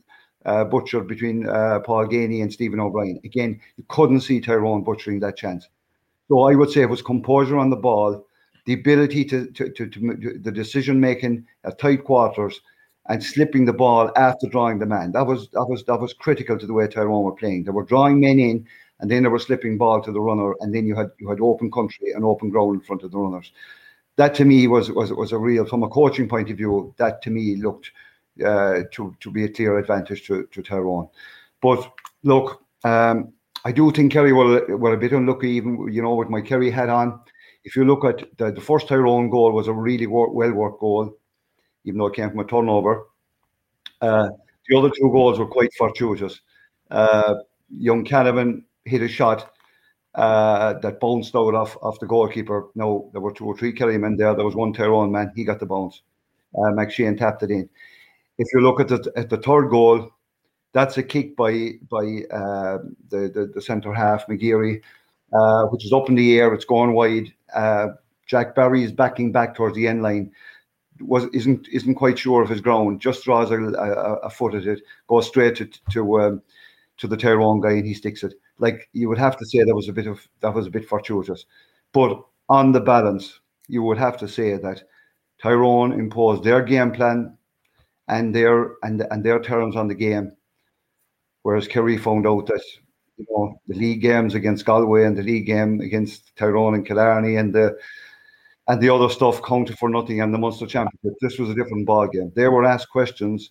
uh, 0.44 0.64
butchered 0.64 1.08
between 1.08 1.48
uh, 1.48 1.80
Paul 1.80 2.06
Geaney 2.06 2.42
and 2.42 2.52
Stephen 2.52 2.80
O'Brien. 2.80 3.18
Again, 3.24 3.60
you 3.76 3.84
couldn't 3.88 4.20
see 4.20 4.40
Tyrone 4.40 4.84
butchering 4.84 5.20
that 5.20 5.36
chance. 5.36 5.68
So 6.28 6.40
I 6.42 6.54
would 6.54 6.70
say 6.70 6.82
it 6.82 6.90
was 6.90 7.02
composure 7.02 7.58
on 7.58 7.70
the 7.70 7.76
ball 7.76 8.26
the 8.66 8.72
ability 8.72 9.24
to, 9.26 9.46
to, 9.52 9.70
to, 9.70 9.86
to 9.88 10.38
the 10.42 10.52
decision 10.52 10.98
making 10.98 11.46
at 11.64 11.78
tight 11.78 12.04
quarters 12.04 12.60
and 13.08 13.22
slipping 13.22 13.66
the 13.66 13.72
ball 13.72 14.10
after 14.16 14.48
drawing 14.48 14.78
the 14.78 14.86
man. 14.86 15.12
That 15.12 15.26
was 15.26 15.50
that 15.50 15.66
was 15.66 15.84
that 15.84 16.00
was 16.00 16.14
critical 16.14 16.58
to 16.58 16.66
the 16.66 16.72
way 16.72 16.86
Tyrone 16.86 17.24
were 17.24 17.32
playing. 17.32 17.64
They 17.64 17.70
were 17.70 17.84
drawing 17.84 18.20
men 18.20 18.38
in 18.38 18.66
and 19.00 19.10
then 19.10 19.22
they 19.22 19.28
were 19.28 19.38
slipping 19.38 19.76
ball 19.76 20.00
to 20.02 20.12
the 20.12 20.20
runner 20.20 20.54
and 20.60 20.74
then 20.74 20.86
you 20.86 20.94
had 20.94 21.10
you 21.18 21.28
had 21.28 21.40
open 21.40 21.70
country 21.70 22.12
and 22.12 22.24
open 22.24 22.48
ground 22.48 22.76
in 22.76 22.80
front 22.80 23.02
of 23.02 23.10
the 23.10 23.18
runners. 23.18 23.52
That 24.16 24.34
to 24.36 24.44
me 24.44 24.66
was 24.66 24.90
was 24.90 25.12
was 25.12 25.32
a 25.32 25.38
real 25.38 25.66
from 25.66 25.82
a 25.82 25.88
coaching 25.88 26.28
point 26.28 26.50
of 26.50 26.56
view, 26.56 26.94
that 26.98 27.22
to 27.22 27.30
me 27.30 27.56
looked 27.56 27.90
uh, 28.44 28.80
to 28.92 29.14
to 29.20 29.30
be 29.30 29.44
a 29.44 29.48
clear 29.48 29.78
advantage 29.78 30.26
to, 30.26 30.46
to 30.52 30.62
Tyrone. 30.62 31.08
But 31.60 31.90
look, 32.22 32.62
um, 32.84 33.32
I 33.64 33.72
do 33.72 33.90
think 33.90 34.12
Kerry 34.12 34.32
were, 34.32 34.76
were 34.76 34.94
a 34.94 34.98
bit 34.98 35.12
unlucky, 35.12 35.50
even 35.50 35.88
you 35.90 36.02
know, 36.02 36.14
with 36.14 36.28
my 36.28 36.40
Kerry 36.40 36.70
hat 36.70 36.88
on 36.88 37.20
if 37.64 37.76
you 37.76 37.84
look 37.84 38.04
at 38.04 38.36
the, 38.38 38.52
the 38.52 38.60
first 38.60 38.88
Tyrone 38.88 39.30
goal 39.30 39.52
was 39.52 39.68
a 39.68 39.72
really 39.72 40.06
well 40.06 40.30
worked 40.30 40.80
goal, 40.80 41.16
even 41.84 41.98
though 41.98 42.06
it 42.06 42.14
came 42.14 42.30
from 42.30 42.40
a 42.40 42.44
turnover. 42.44 43.06
Uh, 44.00 44.28
the 44.68 44.76
other 44.76 44.90
two 44.90 45.10
goals 45.10 45.38
were 45.38 45.46
quite 45.46 45.72
fortuitous. 45.74 46.40
Uh, 46.90 47.36
young 47.70 48.04
Canavan 48.04 48.64
hit 48.84 49.02
a 49.02 49.08
shot 49.08 49.53
uh, 50.14 50.74
that 50.74 51.00
bounced 51.00 51.34
out 51.34 51.54
off, 51.54 51.76
off 51.82 51.98
the 52.00 52.06
goalkeeper. 52.06 52.68
No, 52.74 53.10
there 53.12 53.20
were 53.20 53.32
two 53.32 53.46
or 53.46 53.56
three 53.56 53.72
Kerry 53.72 53.98
men 53.98 54.16
there. 54.16 54.34
There 54.34 54.44
was 54.44 54.54
one 54.54 54.72
Tyrone 54.72 55.12
man. 55.12 55.32
He 55.34 55.44
got 55.44 55.60
the 55.60 55.66
bounce. 55.66 56.02
Uh, 56.56 56.70
McShane 56.72 57.18
tapped 57.18 57.42
it 57.42 57.50
in. 57.50 57.68
If 58.38 58.48
you 58.52 58.60
look 58.60 58.80
at 58.80 58.88
the 58.88 59.12
at 59.16 59.30
the 59.30 59.38
third 59.38 59.68
goal, 59.70 60.10
that's 60.72 60.98
a 60.98 61.02
kick 61.02 61.36
by 61.36 61.72
by 61.90 62.22
uh, 62.30 62.78
the, 63.08 63.30
the 63.32 63.50
the 63.54 63.62
centre 63.62 63.92
half 63.92 64.26
McGeary, 64.26 64.82
uh, 65.32 65.64
which 65.66 65.84
is 65.84 65.92
up 65.92 66.08
in 66.08 66.14
the 66.14 66.38
air. 66.38 66.52
It's 66.54 66.64
gone 66.64 66.94
wide 66.94 67.32
uh, 67.54 67.88
Jack 68.26 68.54
Barry 68.54 68.82
is 68.82 68.92
backing 68.92 69.32
back 69.32 69.54
towards 69.54 69.76
the 69.76 69.86
end 69.86 70.02
line. 70.02 70.32
Was 71.00 71.24
isn't 71.32 71.66
isn't 71.68 71.96
quite 71.96 72.18
sure 72.18 72.42
of 72.42 72.48
his 72.48 72.60
ground. 72.60 73.00
Just 73.00 73.24
draws 73.24 73.50
a, 73.50 73.60
a, 73.60 74.14
a 74.16 74.30
foot 74.30 74.54
at 74.54 74.66
it, 74.66 74.80
goes 75.08 75.26
straight 75.26 75.56
to 75.56 75.68
to 75.90 76.20
um, 76.20 76.42
to 76.98 77.08
the 77.08 77.16
Tyrone 77.16 77.60
guy, 77.60 77.72
and 77.72 77.86
he 77.86 77.94
sticks 77.94 78.22
it. 78.22 78.34
Like 78.58 78.88
you 78.92 79.08
would 79.08 79.18
have 79.18 79.36
to 79.38 79.46
say 79.46 79.64
that 79.64 79.74
was 79.74 79.88
a 79.88 79.92
bit 79.92 80.06
of 80.06 80.26
that 80.40 80.54
was 80.54 80.66
a 80.66 80.70
bit 80.70 80.88
fortuitous, 80.88 81.46
but 81.92 82.22
on 82.48 82.72
the 82.72 82.80
balance, 82.80 83.40
you 83.68 83.82
would 83.82 83.98
have 83.98 84.16
to 84.18 84.28
say 84.28 84.56
that 84.56 84.84
Tyrone 85.42 85.92
imposed 85.92 86.44
their 86.44 86.62
game 86.62 86.92
plan 86.92 87.36
and 88.08 88.34
their 88.34 88.76
and 88.82 89.00
and 89.10 89.24
their 89.24 89.40
terms 89.40 89.76
on 89.76 89.88
the 89.88 89.94
game, 89.94 90.32
whereas 91.42 91.66
Kerry 91.66 91.96
found 91.96 92.26
out 92.26 92.46
that 92.46 92.62
you 93.16 93.26
know 93.30 93.60
the 93.66 93.74
league 93.74 94.02
games 94.02 94.34
against 94.34 94.64
Galway 94.64 95.04
and 95.04 95.16
the 95.16 95.22
league 95.22 95.46
game 95.46 95.80
against 95.80 96.36
Tyrone 96.36 96.74
and 96.74 96.86
Killarney 96.86 97.36
and 97.36 97.54
the 97.54 97.76
and 98.68 98.80
the 98.80 98.88
other 98.88 99.08
stuff 99.10 99.42
counted 99.42 99.78
for 99.78 99.88
nothing 99.88 100.20
and 100.20 100.32
the 100.32 100.38
Munster 100.38 100.66
Championship. 100.66 101.18
This 101.20 101.38
was 101.38 101.50
a 101.50 101.54
different 101.54 101.86
ball 101.86 102.08
game. 102.08 102.32
They 102.34 102.48
were 102.48 102.64
asked 102.64 102.88
questions 102.88 103.50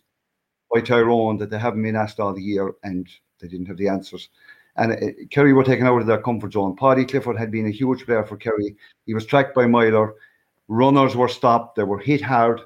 by 0.74 0.81
Tyrone 0.81 1.38
that 1.38 1.50
they 1.50 1.60
haven't 1.60 1.83
been 1.83 1.95
asked 1.95 2.19
all 2.19 2.33
the 2.33 2.41
year 2.41 2.74
and 2.83 3.07
they 3.39 3.48
didn't 3.48 3.67
have 3.67 3.77
the 3.77 3.89
answers. 3.89 4.29
And 4.75 4.93
uh, 4.93 5.25
Kerry 5.29 5.53
were 5.53 5.63
taken 5.63 5.85
out 5.85 6.01
of 6.01 6.07
their 6.07 6.21
comfort 6.21 6.53
zone. 6.53 6.75
Paddy 6.75 7.05
Clifford 7.05 7.37
had 7.37 7.51
been 7.51 7.67
a 7.67 7.71
huge 7.71 8.05
player 8.05 8.23
for 8.23 8.37
Kerry. 8.37 8.75
He 9.05 9.13
was 9.13 9.25
tracked 9.25 9.53
by 9.53 9.67
Meyler. 9.67 10.13
Runners 10.67 11.15
were 11.15 11.27
stopped. 11.27 11.75
They 11.75 11.83
were 11.83 11.99
hit 11.99 12.21
hard. 12.21 12.61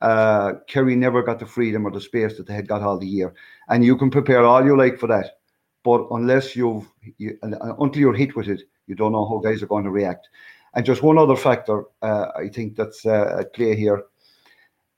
Uh, 0.00 0.54
Kerry 0.68 0.96
never 0.96 1.22
got 1.22 1.38
the 1.38 1.46
freedom 1.46 1.86
or 1.86 1.90
the 1.92 2.00
space 2.00 2.36
that 2.36 2.46
they 2.46 2.54
had 2.54 2.66
got 2.66 2.82
all 2.82 2.98
the 2.98 3.06
year. 3.06 3.34
And 3.68 3.84
you 3.84 3.96
can 3.96 4.10
prepare 4.10 4.44
all 4.44 4.64
you 4.64 4.76
like 4.76 4.98
for 4.98 5.06
that. 5.06 5.38
But 5.84 6.06
unless 6.10 6.56
you've, 6.56 6.88
you, 7.18 7.38
until 7.42 8.00
you're 8.00 8.14
hit 8.14 8.34
with 8.34 8.48
it, 8.48 8.62
you 8.86 8.94
don't 8.94 9.12
know 9.12 9.28
how 9.28 9.38
guys 9.38 9.62
are 9.62 9.66
going 9.66 9.84
to 9.84 9.90
react. 9.90 10.28
And 10.74 10.86
just 10.86 11.02
one 11.02 11.18
other 11.18 11.36
factor, 11.36 11.84
uh, 12.00 12.28
I 12.36 12.48
think 12.48 12.76
that's 12.76 13.04
uh, 13.04 13.36
at 13.40 13.52
play 13.52 13.76
here. 13.76 14.04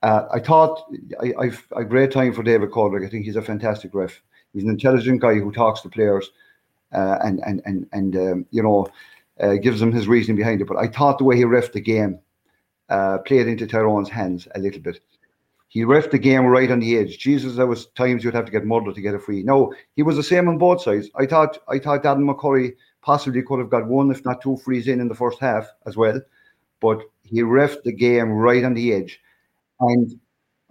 Uh, 0.02 0.26
I 0.32 0.38
thought 0.38 0.82
I, 1.20 1.32
I've 1.38 1.66
a 1.74 1.84
great 1.84 2.12
time 2.12 2.32
for 2.32 2.42
David 2.42 2.70
Coldrick. 2.70 3.06
I 3.06 3.08
think 3.08 3.24
he's 3.24 3.36
a 3.36 3.42
fantastic 3.42 3.94
ref. 3.94 4.22
He's 4.54 4.62
an 4.62 4.70
intelligent 4.70 5.20
guy 5.20 5.34
who 5.34 5.52
talks 5.52 5.80
to 5.82 5.88
players, 5.90 6.30
uh, 6.92 7.18
and 7.22 7.40
and 7.44 7.60
and 7.66 7.86
and 7.92 8.16
um, 8.16 8.46
you 8.50 8.62
know 8.62 8.86
uh, 9.40 9.54
gives 9.54 9.80
them 9.80 9.92
his 9.92 10.08
reasoning 10.08 10.36
behind 10.36 10.60
it. 10.62 10.68
But 10.68 10.78
I 10.78 10.86
thought 10.86 11.18
the 11.18 11.24
way 11.24 11.36
he 11.36 11.44
refed 11.44 11.72
the 11.72 11.80
game 11.80 12.20
uh, 12.88 13.18
played 13.18 13.48
into 13.48 13.66
Tyrone's 13.66 14.08
hands 14.08 14.48
a 14.54 14.60
little 14.60 14.80
bit. 14.80 15.00
He 15.68 15.80
refed 15.82 16.12
the 16.12 16.18
game 16.18 16.46
right 16.46 16.70
on 16.70 16.78
the 16.78 16.96
edge. 16.96 17.18
Jesus, 17.18 17.56
there 17.56 17.66
was 17.66 17.86
times 17.96 18.22
you'd 18.22 18.34
have 18.34 18.44
to 18.44 18.52
get 18.52 18.64
muddled 18.64 18.94
to 18.94 19.00
get 19.00 19.14
a 19.14 19.18
free. 19.18 19.42
No, 19.42 19.74
he 19.96 20.04
was 20.04 20.14
the 20.14 20.22
same 20.22 20.48
on 20.48 20.56
both 20.56 20.82
sides. 20.82 21.10
I 21.16 21.26
thought 21.26 21.58
I 21.68 21.80
thought 21.80 22.06
Adam 22.06 22.28
McCurry 22.28 22.74
possibly 23.02 23.42
could 23.42 23.58
have 23.58 23.70
got 23.70 23.88
one, 23.88 24.12
if 24.12 24.24
not 24.24 24.40
two, 24.40 24.56
frees 24.58 24.86
in 24.86 25.00
in 25.00 25.08
the 25.08 25.16
first 25.16 25.40
half 25.40 25.66
as 25.86 25.96
well. 25.96 26.20
But 26.80 27.00
he 27.24 27.40
refed 27.40 27.82
the 27.82 27.92
game 27.92 28.30
right 28.30 28.62
on 28.62 28.74
the 28.74 28.92
edge, 28.92 29.20
and 29.80 30.20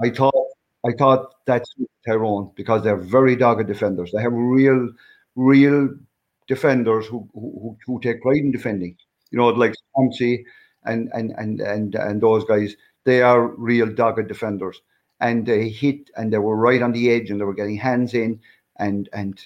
I 0.02 0.10
thought 0.10 0.42
I 0.86 0.92
thought 0.92 1.34
that's 1.46 1.74
Tyrone 2.06 2.52
because 2.56 2.84
they're 2.84 2.98
very 2.98 3.36
dogged 3.36 3.68
defenders. 3.68 4.12
They 4.12 4.22
have 4.22 4.34
real, 4.34 4.90
real 5.36 5.90
defenders 6.48 7.06
who 7.08 7.28
who, 7.34 7.78
who 7.86 8.00
take 8.02 8.22
pride 8.22 8.38
in 8.38 8.52
defending. 8.52 8.98
You 9.32 9.40
know, 9.40 9.48
like 9.50 9.74
Swansea 9.94 10.40
and 10.86 11.10
and 11.13 11.32
and 11.38 11.62
and 11.62 11.96
and 11.96 12.22
those 12.22 12.46
guys. 12.46 12.75
They 13.06 13.22
are 13.22 13.48
real 13.48 13.94
dogged 13.94 14.28
defenders, 14.28 14.82
and 15.20 15.46
they 15.46 15.70
hit 15.70 16.10
and 16.16 16.32
they 16.32 16.38
were 16.38 16.56
right 16.56 16.82
on 16.82 16.94
the 16.94 17.12
edge, 17.12 17.30
and 17.30 17.40
they 17.40 17.46
were 17.46 17.54
getting 17.54 17.78
hands 17.78 18.13
in, 18.13 18.40
and 18.78 19.10
and 19.13 19.42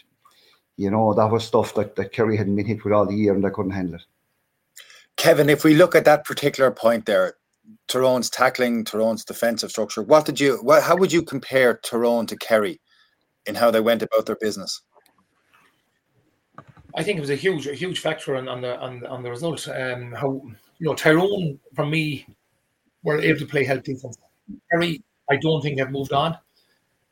you 0.75 0.91
know 0.91 1.13
that 1.13 1.31
was 1.31 1.45
stuff 1.45 1.73
that 1.75 1.95
that 1.95 2.11
Kerry 2.11 2.37
hadn't 2.37 2.55
been 2.55 2.65
hit 2.65 2.83
with 2.83 2.93
all 2.93 3.05
the 3.05 3.15
year, 3.15 3.33
and 3.33 3.43
they 3.43 3.49
couldn't 3.49 3.71
handle 3.71 3.95
it. 3.95 4.05
Kevin, 5.15 5.49
if 5.49 5.63
we 5.63 5.73
look 5.73 5.95
at 5.95 6.05
that 6.05 6.23
particular 6.23 6.69
point 6.69 7.07
there, 7.07 7.36
Tyrone's 7.87 8.29
tackling, 8.29 8.83
Tyrone's 8.83 9.25
defensive 9.25 9.71
structure, 9.71 10.01
what 10.01 10.25
did 10.25 10.39
you, 10.39 10.57
what, 10.57 10.83
how 10.83 10.95
would 10.95 11.11
you 11.11 11.21
compare 11.21 11.79
Tyrone 11.83 12.25
to 12.27 12.37
Kerry 12.37 12.79
in 13.45 13.55
how 13.55 13.71
they 13.71 13.81
went 13.81 14.03
about 14.03 14.25
their 14.25 14.37
business? 14.39 14.81
I 16.95 17.03
think 17.03 17.17
it 17.17 17.21
was 17.21 17.29
a 17.29 17.35
huge, 17.35 17.67
a 17.67 17.75
huge 17.75 17.99
factor 17.99 18.35
on, 18.35 18.47
on 18.47 18.61
the 18.61 18.79
on, 18.79 19.05
on 19.05 19.21
the 19.21 19.29
result. 19.29 19.67
Um, 19.67 20.13
how 20.13 20.41
you 20.79 20.87
know 20.87 20.95
Tyrone, 20.95 21.59
for 21.75 21.85
me, 21.85 22.25
were 23.03 23.21
able 23.21 23.39
to 23.39 23.45
play 23.45 23.63
help 23.63 23.83
defense. 23.83 24.17
Kerry, 24.71 25.03
I 25.29 25.37
don't 25.37 25.61
think 25.61 25.77
have 25.77 25.91
moved 25.91 26.11
on. 26.11 26.35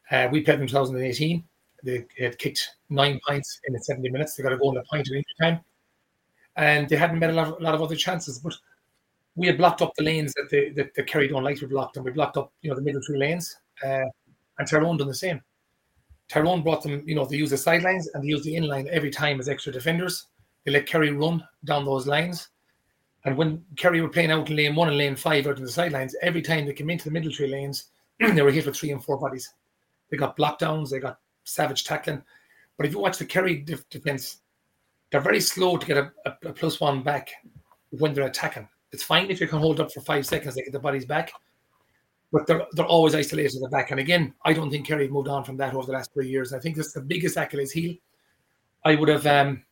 Uh, 0.10 0.28
we 0.32 0.42
played 0.42 0.60
in 0.60 0.68
2018. 0.68 1.44
They 1.84 2.06
had 2.20 2.40
kicked 2.40 2.78
nine 2.90 3.20
points 3.28 3.60
in 3.68 3.74
the 3.74 3.80
70 3.80 4.10
minutes. 4.10 4.36
They 4.36 4.44
got 4.44 4.54
a 4.54 4.58
goal 4.58 4.72
in 4.72 4.78
a 4.78 4.84
point 4.90 5.08
in 5.08 5.18
injury 5.18 5.26
time, 5.40 5.60
and 6.56 6.90
they 6.90 6.96
hadn't 6.96 7.20
met 7.20 7.30
a 7.30 7.34
lot, 7.34 7.60
a 7.60 7.64
lot 7.64 7.76
of 7.76 7.82
other 7.84 7.96
chances. 7.96 8.40
But 8.40 8.56
we 9.36 9.48
had 9.48 9.58
blocked 9.58 9.82
up 9.82 9.94
the 9.96 10.04
lanes 10.04 10.34
that 10.34 10.50
the 10.50 10.70
that 10.72 10.94
the 10.96 11.04
Kerry 11.04 11.30
like 11.30 11.58
to 11.60 11.68
be 11.68 11.74
blocked, 11.74 11.98
and 11.98 12.06
we 12.06 12.12
blocked 12.12 12.38
up 12.38 12.54
you 12.62 12.70
know 12.70 12.76
the 12.76 12.82
middle 12.82 13.02
two 13.02 13.16
lanes. 13.16 13.56
Uh, 13.84 14.06
and 14.58 14.68
Tyrone 14.68 14.98
done 14.98 15.08
the 15.08 15.16
same. 15.16 15.42
Tyrone 16.28 16.64
brought 16.64 16.82
them, 16.82 17.04
you 17.06 17.16
know, 17.16 17.26
they 17.26 17.36
use 17.36 17.52
the 17.52 17.58
sidelines 17.58 18.08
and 18.08 18.24
they 18.24 18.30
use 18.30 18.44
the 18.44 18.56
inline 18.56 18.88
every 18.88 19.12
time 19.12 19.40
as 19.40 19.50
extra 19.50 19.72
defenders. 19.72 20.28
They 20.64 20.72
let 20.72 20.88
Kerry 20.88 21.12
run 21.12 21.44
down 21.66 21.86
those 21.86 22.08
lines. 22.08 22.50
And 23.26 23.38
when 23.38 23.64
Kerry 23.76 24.02
were 24.02 24.10
playing 24.10 24.32
out 24.32 24.50
in 24.50 24.56
lane 24.56 24.76
one 24.76 24.88
and 24.88 24.98
lane 24.98 25.16
five 25.16 25.48
out 25.48 25.58
in 25.58 25.64
the 25.64 25.72
sidelines, 25.72 26.16
every 26.22 26.42
time 26.42 26.66
they 26.66 26.74
came 26.74 26.90
into 26.90 27.06
the 27.06 27.12
middle 27.12 27.32
three 27.32 27.48
lanes, 27.48 27.86
they 28.20 28.42
were 28.42 28.52
hit 28.52 28.66
with 28.66 28.76
three 28.76 28.92
and 28.92 29.04
four 29.04 29.18
bodies. 29.18 29.54
They 30.10 30.18
got 30.18 30.38
blockdowns, 30.38 30.90
they 30.90 31.00
got 31.00 31.20
savage 31.44 31.84
tackling. 31.84 32.24
But 32.78 32.86
if 32.86 32.94
you 32.94 33.00
watch 33.00 33.18
the 33.18 33.26
Kerry 33.26 33.66
defense, 33.90 34.38
they're 35.12 35.22
very 35.22 35.40
slow 35.40 35.78
to 35.78 35.86
get 35.86 35.98
a, 35.98 36.12
a, 36.26 36.50
a 36.50 36.54
plus 36.54 36.80
one 36.80 37.04
back 37.04 37.30
when 37.90 38.14
they're 38.14 38.28
attacking. 38.28 38.68
It's 38.96 39.04
fine 39.04 39.30
if 39.30 39.40
you 39.42 39.48
can 39.48 39.60
hold 39.60 39.80
up 39.80 39.92
for 39.92 40.02
five 40.02 40.26
seconds, 40.26 40.56
get 40.56 40.72
the 40.72 40.80
bodies 40.80 41.06
back 41.06 41.32
but 42.36 42.48
they're 42.48 42.66
they're 42.74 42.86
always 42.86 43.16
isolated 43.16 43.56
at 43.56 43.62
the 43.62 43.70
back. 43.70 43.92
And 43.92 44.00
again, 44.00 44.34
I 44.44 44.52
don't 44.52 44.70
think 44.70 44.86
Kerry 44.86 45.08
moved 45.08 45.30
on 45.30 45.46
from 45.46 45.56
that 45.56 45.74
over 45.74 45.86
the 45.86 45.94
last 45.94 46.14
three 46.14 46.28
years. 46.28 46.52
I 46.52 46.60
think 46.60 46.76
this 46.76 46.88
is 46.88 46.94
the 46.94 47.02
biggest 47.02 47.38
Achilles 47.38 47.72
heel. 47.72 47.96
I 48.84 48.96
would 48.96 49.08
have 49.08 49.26
um, 49.26 49.64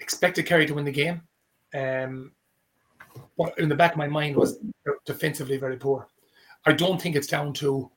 expected 0.00 0.46
Kerry 0.46 0.64
to 0.64 0.72
win 0.72 0.86
the 0.86 0.92
game. 0.92 1.20
Um, 1.74 2.32
but 3.36 3.58
in 3.58 3.68
the 3.68 3.74
back 3.74 3.92
of 3.92 3.98
my 3.98 4.08
mind 4.08 4.34
was 4.34 4.58
defensively 5.04 5.58
very 5.58 5.76
poor. 5.76 6.08
I 6.64 6.72
don't 6.72 7.00
think 7.00 7.16
it's 7.16 7.26
down 7.26 7.52
to 7.54 7.90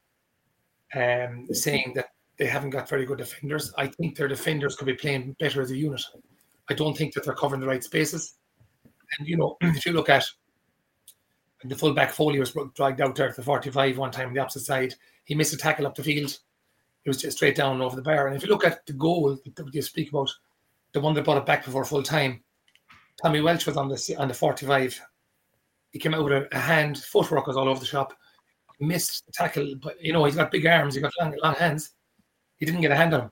um, 0.93 1.47
saying 1.51 1.93
that 1.95 2.09
they 2.37 2.47
haven't 2.47 2.71
got 2.71 2.89
very 2.89 3.05
good 3.05 3.19
defenders. 3.19 3.73
I 3.77 3.87
think 3.87 4.17
their 4.17 4.27
defenders 4.27 4.75
could 4.75 4.87
be 4.87 4.95
playing 4.95 5.37
better 5.39 5.61
as 5.61 5.71
a 5.71 5.77
unit. 5.77 6.01
I 6.69 6.73
don't 6.73 6.97
think 6.97 7.13
that 7.13 7.23
they're 7.23 7.35
covering 7.35 7.61
the 7.61 7.67
right 7.67 7.83
spaces. 7.83 8.33
And 9.17 9.27
you 9.27 9.37
know, 9.37 9.57
if 9.61 9.85
you 9.85 9.93
look 9.93 10.09
at 10.09 10.25
the 11.63 11.75
fullback 11.75 12.11
Foley 12.11 12.39
was 12.39 12.55
dragged 12.75 13.01
out 13.01 13.15
there 13.15 13.29
at 13.29 13.35
the 13.35 13.43
45 13.43 13.97
one 13.97 14.11
time 14.11 14.29
on 14.29 14.33
the 14.33 14.39
opposite 14.39 14.61
side. 14.65 14.95
He 15.25 15.35
missed 15.35 15.53
a 15.53 15.57
tackle 15.57 15.85
up 15.85 15.95
the 15.95 16.03
field. 16.03 16.37
It 17.03 17.09
was 17.09 17.21
just 17.21 17.37
straight 17.37 17.55
down 17.55 17.81
over 17.81 17.95
the 17.95 18.01
bar. 18.01 18.27
And 18.27 18.35
if 18.35 18.43
you 18.43 18.49
look 18.49 18.65
at 18.65 18.85
the 18.85 18.93
goal 18.93 19.37
that 19.55 19.73
you 19.73 19.81
speak 19.81 20.09
about, 20.09 20.29
the 20.93 21.01
one 21.01 21.13
that 21.13 21.23
brought 21.23 21.37
it 21.37 21.45
back 21.45 21.65
before 21.65 21.85
full 21.85 22.03
time, 22.03 22.41
Tommy 23.21 23.41
Walsh 23.41 23.65
was 23.65 23.77
on 23.77 23.87
the 23.87 24.15
on 24.17 24.27
the 24.27 24.33
45. 24.33 24.99
He 25.91 25.99
came 25.99 26.13
out 26.13 26.23
with 26.23 26.47
a, 26.51 26.57
hand, 26.57 26.97
footwork 26.97 27.47
was 27.47 27.57
all 27.57 27.67
over 27.67 27.79
the 27.79 27.85
shop. 27.85 28.13
He 28.79 28.85
missed 28.85 29.25
the 29.25 29.31
tackle, 29.33 29.75
but 29.81 30.01
you 30.01 30.13
know, 30.13 30.23
he's 30.25 30.35
got 30.35 30.51
big 30.51 30.65
arms, 30.65 30.95
he's 30.95 31.03
got 31.03 31.13
long, 31.19 31.35
long 31.43 31.55
hands. 31.55 31.91
He 32.57 32.65
didn't 32.65 32.81
get 32.81 32.91
a 32.91 32.95
hand 32.95 33.13
on 33.13 33.21
him. 33.21 33.31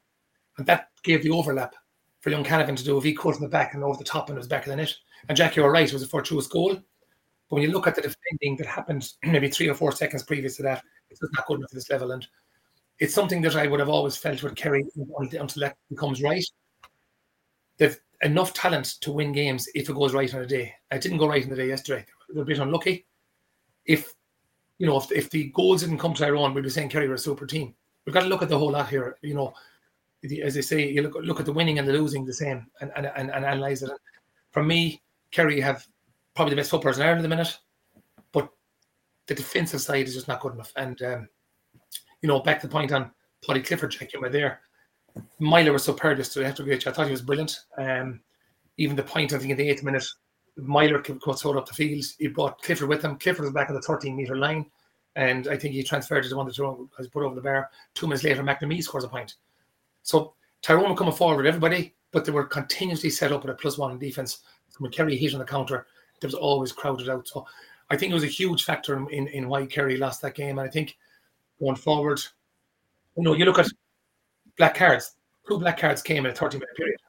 And 0.58 0.68
that 0.68 0.90
gave 1.04 1.24
the 1.24 1.32
overlap 1.32 1.76
for 2.20 2.30
young 2.30 2.44
Canavan 2.44 2.76
to 2.76 2.84
do 2.84 2.98
a 2.98 3.02
V 3.02 3.16
cut 3.16 3.36
in 3.36 3.42
the 3.42 3.48
back 3.48 3.74
and 3.74 3.84
over 3.84 3.98
the 3.98 4.04
top 4.04 4.30
and 4.30 4.38
it 4.38 4.40
was 4.40 4.48
back 4.48 4.66
of 4.66 4.72
the 4.72 4.76
net. 4.76 4.94
And 5.28 5.38
Jackie 5.38 5.62
it 5.62 5.94
was 5.94 6.04
a 6.04 6.08
fortuitous 6.08 6.48
goal. 6.48 6.76
But 6.76 7.56
when 7.56 7.64
you 7.64 7.72
look 7.72 7.88
at 7.88 7.96
the 7.96 8.02
defending 8.02 8.58
that 8.58 8.68
happened 8.68 9.12
maybe 9.24 9.50
three 9.50 9.70
or 9.70 9.76
four 9.76 9.92
seconds 9.92 10.24
previous 10.24 10.58
to 10.58 10.64
that, 10.64 10.84
it's 11.10 11.20
just 11.20 11.34
not 11.34 11.46
good 11.48 11.60
enough 11.60 11.72
at 11.72 11.76
this 11.76 11.90
level. 11.90 12.12
And 12.12 12.26
it's 13.00 13.14
something 13.14 13.42
that 13.42 13.56
I 13.56 13.68
would 13.68 13.80
have 13.80 13.90
always 13.90 14.16
felt 14.16 14.44
with 14.44 14.56
Kerry 14.56 14.86
until 15.18 15.62
that 15.62 15.78
becomes 15.90 16.22
right. 16.22 16.46
They've 17.78 17.98
enough 18.22 18.54
talent 18.54 18.86
to 19.02 19.12
win 19.12 19.32
games 19.32 19.68
if 19.74 19.90
it 19.90 19.96
goes 19.96 20.14
right 20.14 20.34
on 20.34 20.42
a 20.42 20.46
day. 20.46 20.74
It 20.92 21.02
didn't 21.02 21.18
go 21.18 21.28
right 21.28 21.44
on 21.44 21.50
the 21.50 21.56
day 21.56 21.68
yesterday. 21.70 22.06
They're 22.30 22.44
a 22.44 22.46
bit 22.46 22.60
unlucky. 22.60 23.06
If 23.86 24.14
you 24.78 24.88
know, 24.88 24.98
if, 24.98 25.12
if 25.12 25.30
the 25.30 25.46
goals 25.50 25.82
didn't 25.82 25.98
come 25.98 26.14
to 26.14 26.24
Tyrone, 26.24 26.54
we'd 26.54 26.64
be 26.64 26.70
saying 26.70 26.90
Kerry 26.90 27.08
were 27.08 27.16
a 27.16 27.20
super 27.20 27.46
team. 27.46 27.74
We've 28.06 28.14
got 28.14 28.22
to 28.22 28.28
look 28.28 28.42
at 28.42 28.50
the 28.50 28.58
whole 28.58 28.72
lot 28.72 28.90
here. 28.90 29.18
You 29.22 29.34
know, 29.34 29.54
as 30.44 30.54
they 30.54 30.62
say, 30.62 30.90
you 30.90 31.02
look 31.02 31.16
look 31.22 31.40
at 31.40 31.46
the 31.46 31.54
winning 31.54 31.80
and 31.80 31.88
the 31.88 31.94
losing 31.94 32.26
the 32.26 32.34
same 32.34 32.68
and 32.82 32.92
and, 32.96 33.08
and, 33.16 33.32
and 33.32 33.46
analyze 33.46 33.84
it. 33.84 33.92
For 34.52 34.64
me, 34.64 35.02
Kerry 35.32 35.60
have 35.60 35.88
probably 36.36 36.52
the 36.52 36.60
best 36.60 36.72
footballers 36.72 36.98
in 36.98 37.04
Ireland 37.04 37.20
at 37.20 37.24
the 37.24 37.36
minute, 37.36 37.58
but 38.32 38.50
the 39.28 39.36
defensive 39.36 39.82
side 39.82 40.08
is 40.08 40.16
just 40.16 40.28
not 40.28 40.42
good 40.42 40.54
enough. 40.54 40.74
And 40.76 41.02
um, 41.02 41.30
you 42.22 42.28
know, 42.28 42.40
back 42.40 42.60
to 42.62 42.68
the 42.68 42.72
point 42.72 42.92
on 42.92 43.12
Paddy 43.46 43.62
Clifford, 43.62 43.92
check 43.92 44.14
him 44.14 44.30
there. 44.32 44.62
Meyler 45.40 45.74
was 45.74 45.84
superb 45.84 46.18
yesterday. 46.18 46.52
To 46.52 46.62
agree. 46.62 46.76
I 46.76 46.92
thought 46.92 47.06
he 47.06 47.12
was 47.12 47.22
brilliant. 47.22 47.60
Um, 47.78 48.22
even 48.78 48.96
the 48.96 49.04
point 49.04 49.34
I 49.34 49.38
think 49.38 49.52
in 49.52 49.58
the 49.58 49.70
eighth 49.70 49.84
minute, 49.84 50.06
Meyler 50.58 51.00
could 51.00 51.22
sort 51.38 51.58
up 51.58 51.68
the 51.68 51.74
field. 51.74 52.06
He 52.18 52.28
brought 52.28 52.62
Clifford 52.62 52.90
with 52.90 53.04
him. 53.04 53.18
Clifford 53.18 53.46
was 53.46 53.54
back 53.54 53.70
on 53.70 53.76
the 53.76 53.82
13 53.82 54.16
meter 54.16 54.38
line, 54.38 54.66
and 55.16 55.48
I 55.48 55.58
think 55.58 55.74
he 55.74 55.84
transferred 55.84 56.24
to 56.24 56.30
the 56.30 56.38
one 56.38 56.46
that 56.46 56.60
was 56.60 57.08
put 57.10 57.24
over 57.24 57.36
the 57.36 57.42
bar. 57.42 57.70
Two 57.94 58.08
minutes 58.08 58.24
later, 58.24 58.44
McNamee 58.44 58.84
scores 58.84 59.04
a 59.04 59.08
point. 59.08 59.36
So 60.04 60.34
Tyrone 60.62 60.90
were 60.90 60.96
coming 60.96 61.14
forward, 61.14 61.46
everybody, 61.46 61.96
but 62.12 62.26
they 62.26 62.32
were 62.32 62.46
continuously 62.46 63.10
set 63.10 63.32
up 63.32 63.44
with 63.44 63.52
a 63.52 63.58
plus 63.58 63.78
one 63.78 64.00
defense. 64.00 64.40
When 64.80 64.92
Kerry 64.92 65.16
hit 65.16 65.34
on 65.34 65.40
the 65.40 65.46
counter, 65.46 65.86
there 66.20 66.28
was 66.28 66.36
always 66.36 66.72
crowded 66.72 67.10
out. 67.10 67.28
So 67.28 67.46
I 67.90 67.98
think 67.98 68.12
it 68.12 68.16
was 68.16 68.24
a 68.24 68.28
huge 68.28 68.66
factor 68.66 68.98
in, 68.98 69.08
in, 69.10 69.28
in 69.28 69.50
why 69.50 69.66
Kerry 69.66 69.98
lost 69.98 70.22
that 70.22 70.36
game. 70.36 70.58
And 70.60 70.68
I 70.68 70.72
think 70.72 70.98
going 71.60 71.76
forward, 71.76 72.22
you 73.16 73.24
know, 73.24 73.34
you 73.34 73.46
look 73.46 73.60
at 73.60 73.68
black 74.58 74.76
cards. 74.76 75.16
Two 75.48 75.60
black 75.60 75.80
cards 75.80 76.02
came 76.02 76.26
in 76.26 76.32
a 76.32 76.36
30 76.36 76.58
minute 76.58 76.76
period. 76.76 77.00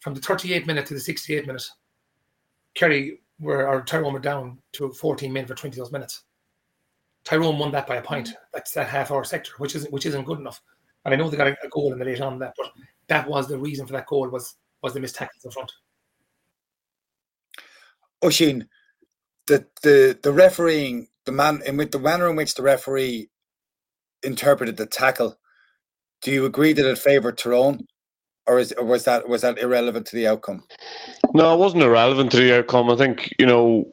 From 0.00 0.14
the 0.14 0.20
38 0.20 0.66
minute 0.66 0.86
to 0.86 0.94
the 0.94 1.00
68 1.00 1.46
minute, 1.46 1.68
Kerry 2.74 3.20
were 3.40 3.66
or 3.66 3.82
Tyrone 3.82 4.12
were 4.12 4.18
down 4.18 4.58
to 4.72 4.90
14 4.92 5.32
men 5.32 5.46
for 5.46 5.54
20 5.54 5.76
those 5.76 5.92
minutes. 5.92 6.24
Tyrone 7.24 7.58
won 7.58 7.70
that 7.72 7.86
by 7.86 7.96
a 7.96 8.02
point. 8.02 8.34
That's 8.52 8.72
that 8.72 8.88
half 8.88 9.10
hour 9.10 9.24
sector, 9.24 9.52
which 9.58 9.74
isn't 9.76 9.92
which 9.92 10.06
isn't 10.06 10.24
good 10.24 10.40
enough. 10.40 10.60
And 11.04 11.14
I 11.14 11.16
know 11.16 11.30
they 11.30 11.36
got 11.36 11.48
a, 11.48 11.56
a 11.64 11.68
goal 11.68 11.92
in 11.92 11.98
the 11.98 12.04
late 12.04 12.20
on 12.20 12.38
that, 12.40 12.54
but 12.56 12.72
that 13.06 13.28
was 13.28 13.48
the 13.48 13.58
reason 13.58 13.86
for 13.86 13.92
that 13.92 14.06
goal 14.06 14.28
was 14.28 14.56
was 14.82 14.94
the 14.94 15.00
missed 15.00 15.16
tackles 15.16 15.44
in 15.44 15.50
front. 15.50 15.72
Oisín, 18.22 18.66
the 19.46 19.66
the 19.82 20.18
the 20.22 20.32
refereeing, 20.32 21.08
the 21.26 21.32
man 21.32 21.62
in 21.66 21.76
with 21.76 21.92
the 21.92 21.98
manner 21.98 22.28
in 22.30 22.36
which 22.36 22.54
the 22.54 22.62
referee 22.62 23.30
interpreted 24.22 24.76
the 24.76 24.86
tackle, 24.86 25.38
do 26.22 26.32
you 26.32 26.44
agree 26.46 26.72
that 26.72 26.86
it 26.90 26.98
favoured 26.98 27.38
Tyrone, 27.38 27.86
or 28.46 28.58
is 28.58 28.72
or 28.72 28.84
was 28.84 29.04
that 29.04 29.28
was 29.28 29.42
that 29.42 29.58
irrelevant 29.58 30.06
to 30.08 30.16
the 30.16 30.28
outcome? 30.28 30.64
No, 31.34 31.54
it 31.54 31.58
wasn't 31.58 31.84
irrelevant 31.84 32.32
to 32.32 32.38
the 32.38 32.58
outcome. 32.58 32.90
I 32.90 32.96
think 32.96 33.30
you 33.38 33.46
know 33.46 33.92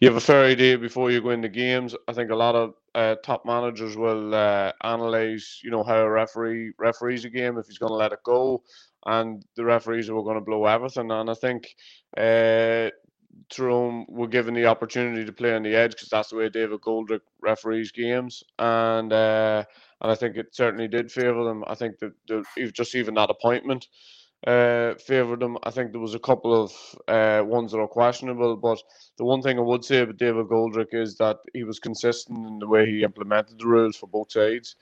you 0.00 0.08
have 0.08 0.16
a 0.16 0.20
fair 0.20 0.44
idea 0.44 0.78
before 0.78 1.10
you 1.10 1.20
go 1.20 1.30
into 1.30 1.48
games. 1.48 1.94
I 2.08 2.12
think 2.12 2.30
a 2.30 2.36
lot 2.36 2.54
of 2.54 2.74
uh, 2.94 3.16
top 3.24 3.44
managers 3.46 3.96
will 3.96 4.34
uh, 4.34 4.72
analyze, 4.84 5.60
you 5.64 5.70
know, 5.70 5.84
how 5.84 5.98
a 5.98 6.10
referee 6.10 6.72
referees 6.78 7.24
a 7.24 7.30
game 7.30 7.58
if 7.58 7.66
he's 7.66 7.78
going 7.78 7.90
to 7.90 7.96
let 7.96 8.12
it 8.12 8.20
go, 8.24 8.62
and 9.06 9.42
the 9.56 9.64
referees 9.64 10.10
were 10.10 10.22
going 10.22 10.36
to 10.38 10.42
blow 10.44 10.66
everything. 10.66 11.10
And 11.10 11.30
I 11.30 11.34
think 11.34 11.68
uh, 12.16 12.90
Tyrone 13.48 14.06
were 14.08 14.28
given 14.28 14.54
the 14.54 14.66
opportunity 14.66 15.24
to 15.24 15.32
play 15.32 15.54
on 15.54 15.62
the 15.62 15.74
edge 15.74 15.92
because 15.92 16.08
that's 16.08 16.30
the 16.30 16.36
way 16.36 16.48
David 16.48 16.80
Coldrick 16.80 17.20
referees 17.40 17.92
games, 17.92 18.42
and 18.58 19.12
uh, 19.12 19.64
and 20.00 20.10
I 20.12 20.14
think 20.14 20.36
it 20.36 20.54
certainly 20.54 20.88
did 20.88 21.10
favour 21.10 21.44
them. 21.44 21.64
I 21.66 21.74
think 21.74 21.98
that 21.98 22.12
the, 22.26 22.44
just 22.72 22.94
even 22.94 23.14
that 23.14 23.30
appointment 23.30 23.86
uh, 24.46 24.94
favoured 24.94 25.40
them. 25.40 25.58
I 25.64 25.70
think 25.70 25.92
there 25.92 26.00
was 26.00 26.14
a 26.14 26.20
couple 26.20 26.62
of 26.62 26.72
uh, 27.08 27.42
ones 27.44 27.72
that 27.72 27.78
are 27.78 27.88
questionable, 27.88 28.56
but 28.56 28.80
the 29.16 29.24
one 29.24 29.42
thing 29.42 29.58
I 29.58 29.62
would 29.62 29.84
say 29.84 30.00
about 30.00 30.16
David 30.16 30.46
Coldrick 30.46 30.92
is 30.92 31.16
that 31.16 31.38
he 31.54 31.64
was 31.64 31.78
consistent 31.78 32.46
in 32.46 32.58
the 32.58 32.68
way 32.68 32.86
he 32.86 33.02
implemented 33.02 33.58
the 33.58 33.66
rules 33.66 33.96
for 33.96 34.06
both 34.06 34.30
sides, 34.32 34.76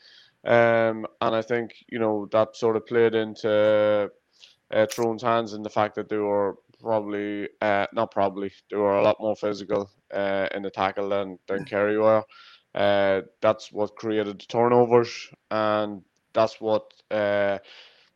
um, 0.44 1.06
and 1.20 1.34
I 1.34 1.42
think 1.42 1.72
you 1.88 1.98
know 1.98 2.28
that 2.32 2.56
sort 2.56 2.76
of 2.76 2.86
played 2.86 3.14
into 3.14 4.10
uh, 4.72 4.86
Tyrone's 4.86 5.22
hands 5.22 5.52
in 5.52 5.62
the 5.62 5.70
fact 5.70 5.94
that 5.94 6.08
they 6.08 6.18
were 6.18 6.56
probably 6.86 7.48
uh, 7.60 7.86
not 7.92 8.12
probably 8.12 8.52
they 8.70 8.76
were 8.76 8.98
a 8.98 9.02
lot 9.02 9.16
more 9.20 9.34
physical 9.36 9.90
uh, 10.14 10.48
in 10.54 10.62
the 10.62 10.70
tackle 10.70 11.08
than 11.08 11.38
than 11.48 11.64
Kerry 11.64 11.98
were. 11.98 12.22
Uh, 12.74 13.22
that's 13.40 13.72
what 13.72 13.96
created 13.96 14.40
the 14.40 14.46
turnovers, 14.46 15.28
and 15.50 16.02
that's 16.32 16.60
what 16.60 16.84
uh, 17.10 17.58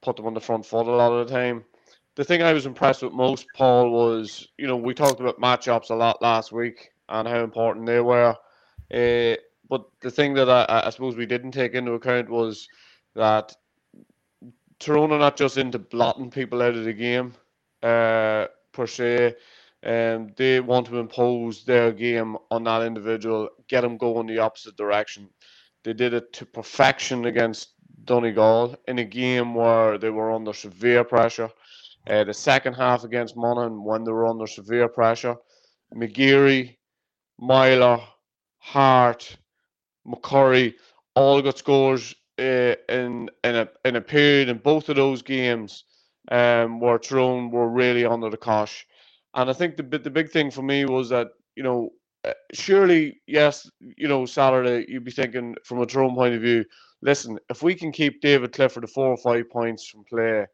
put 0.02 0.16
them 0.16 0.26
on 0.26 0.34
the 0.34 0.40
front 0.40 0.64
foot 0.64 0.86
a 0.86 0.90
lot 0.90 1.12
of 1.12 1.26
the 1.26 1.34
time. 1.34 1.64
The 2.14 2.24
thing 2.24 2.42
I 2.42 2.52
was 2.52 2.66
impressed 2.66 3.02
with 3.02 3.12
most, 3.12 3.52
Paul, 3.52 3.90
was 3.90 4.46
you 4.56 4.68
know 4.68 4.76
we 4.76 4.94
talked 4.94 5.20
about 5.20 5.40
matchups 5.40 5.90
a 5.90 5.94
lot 5.94 6.22
last 6.22 6.52
week 6.52 6.90
and 7.08 7.26
how 7.26 7.42
important 7.42 7.86
they 7.86 8.00
were. 8.00 8.36
Uh, 8.92 9.36
but 9.68 9.84
the 10.00 10.10
thing 10.10 10.34
that 10.34 10.48
I, 10.48 10.82
I 10.86 10.90
suppose 10.90 11.16
we 11.16 11.26
didn't 11.26 11.52
take 11.52 11.74
into 11.74 11.92
account 11.92 12.28
was 12.30 12.68
that 13.16 13.54
Tyrone 14.78 15.12
are 15.12 15.18
not 15.18 15.36
just 15.36 15.58
into 15.58 15.78
blotting 15.78 16.30
people 16.30 16.62
out 16.62 16.76
of 16.76 16.84
the 16.84 16.92
game 16.92 17.34
uh, 17.82 18.46
per 18.72 18.86
se. 18.86 19.36
Um, 19.82 20.32
they 20.36 20.60
want 20.60 20.86
to 20.88 20.98
impose 20.98 21.64
their 21.64 21.90
game 21.92 22.36
on 22.50 22.64
that 22.64 22.82
individual, 22.82 23.48
get 23.68 23.80
them 23.80 23.96
going 23.96 24.26
the 24.26 24.38
opposite 24.38 24.76
direction. 24.76 25.28
They 25.84 25.94
did 25.94 26.12
it 26.12 26.32
to 26.34 26.44
perfection 26.44 27.24
against 27.24 27.70
Donegal 28.04 28.76
in 28.88 28.98
a 28.98 29.04
game 29.04 29.54
where 29.54 29.96
they 29.96 30.10
were 30.10 30.32
under 30.32 30.52
severe 30.52 31.04
pressure. 31.04 31.50
Uh, 32.06 32.24
the 32.24 32.34
second 32.34 32.74
half 32.74 33.04
against 33.04 33.36
Monaghan, 33.36 33.82
when 33.84 34.04
they 34.04 34.12
were 34.12 34.26
under 34.26 34.46
severe 34.46 34.88
pressure, 34.88 35.36
McGeary, 35.94 36.76
Meyler, 37.38 38.00
Harte, 38.58 39.36
McCurry 40.06 40.74
all 41.14 41.42
got 41.42 41.58
scores 41.58 42.14
uh, 42.38 42.74
in 42.88 43.28
in 43.44 43.56
a 43.56 43.68
in 43.84 43.96
a 43.96 44.00
period 44.00 44.48
in 44.48 44.58
both 44.58 44.88
of 44.88 44.96
those 44.96 45.22
games 45.22 45.84
um, 46.30 46.80
where 46.80 46.98
Tyrone 46.98 47.50
were 47.50 47.70
really 47.70 48.06
under 48.06 48.30
the 48.30 48.36
cosh. 48.38 48.86
And 49.34 49.50
I 49.50 49.54
think 49.54 49.76
the 49.76 49.84
the 49.98 50.10
big 50.10 50.30
thing 50.30 50.50
for 50.50 50.62
me 50.62 50.84
was 50.86 51.10
that 51.10 51.28
you 51.56 51.62
know 51.64 51.90
uh, 52.24 52.32
surely 52.54 53.20
yes 53.28 53.70
you 53.98 54.08
know 54.08 54.26
Saturday 54.26 54.86
you'd 54.88 55.04
be 55.04 55.12
thinking 55.12 55.56
from 55.64 55.80
a 55.80 55.86
Tyrone 55.86 56.14
point 56.16 56.34
of 56.34 56.42
view 56.42 56.64
listen, 57.02 57.38
if 57.48 57.62
we 57.62 57.74
can 57.74 57.92
keep 57.92 58.20
David 58.20 58.52
Clifford 58.52 58.82
to 58.82 58.86
four 58.86 59.08
or 59.08 59.16
five 59.16 59.48
points 59.50 59.86
from 59.86 60.04
play, 60.04 60.46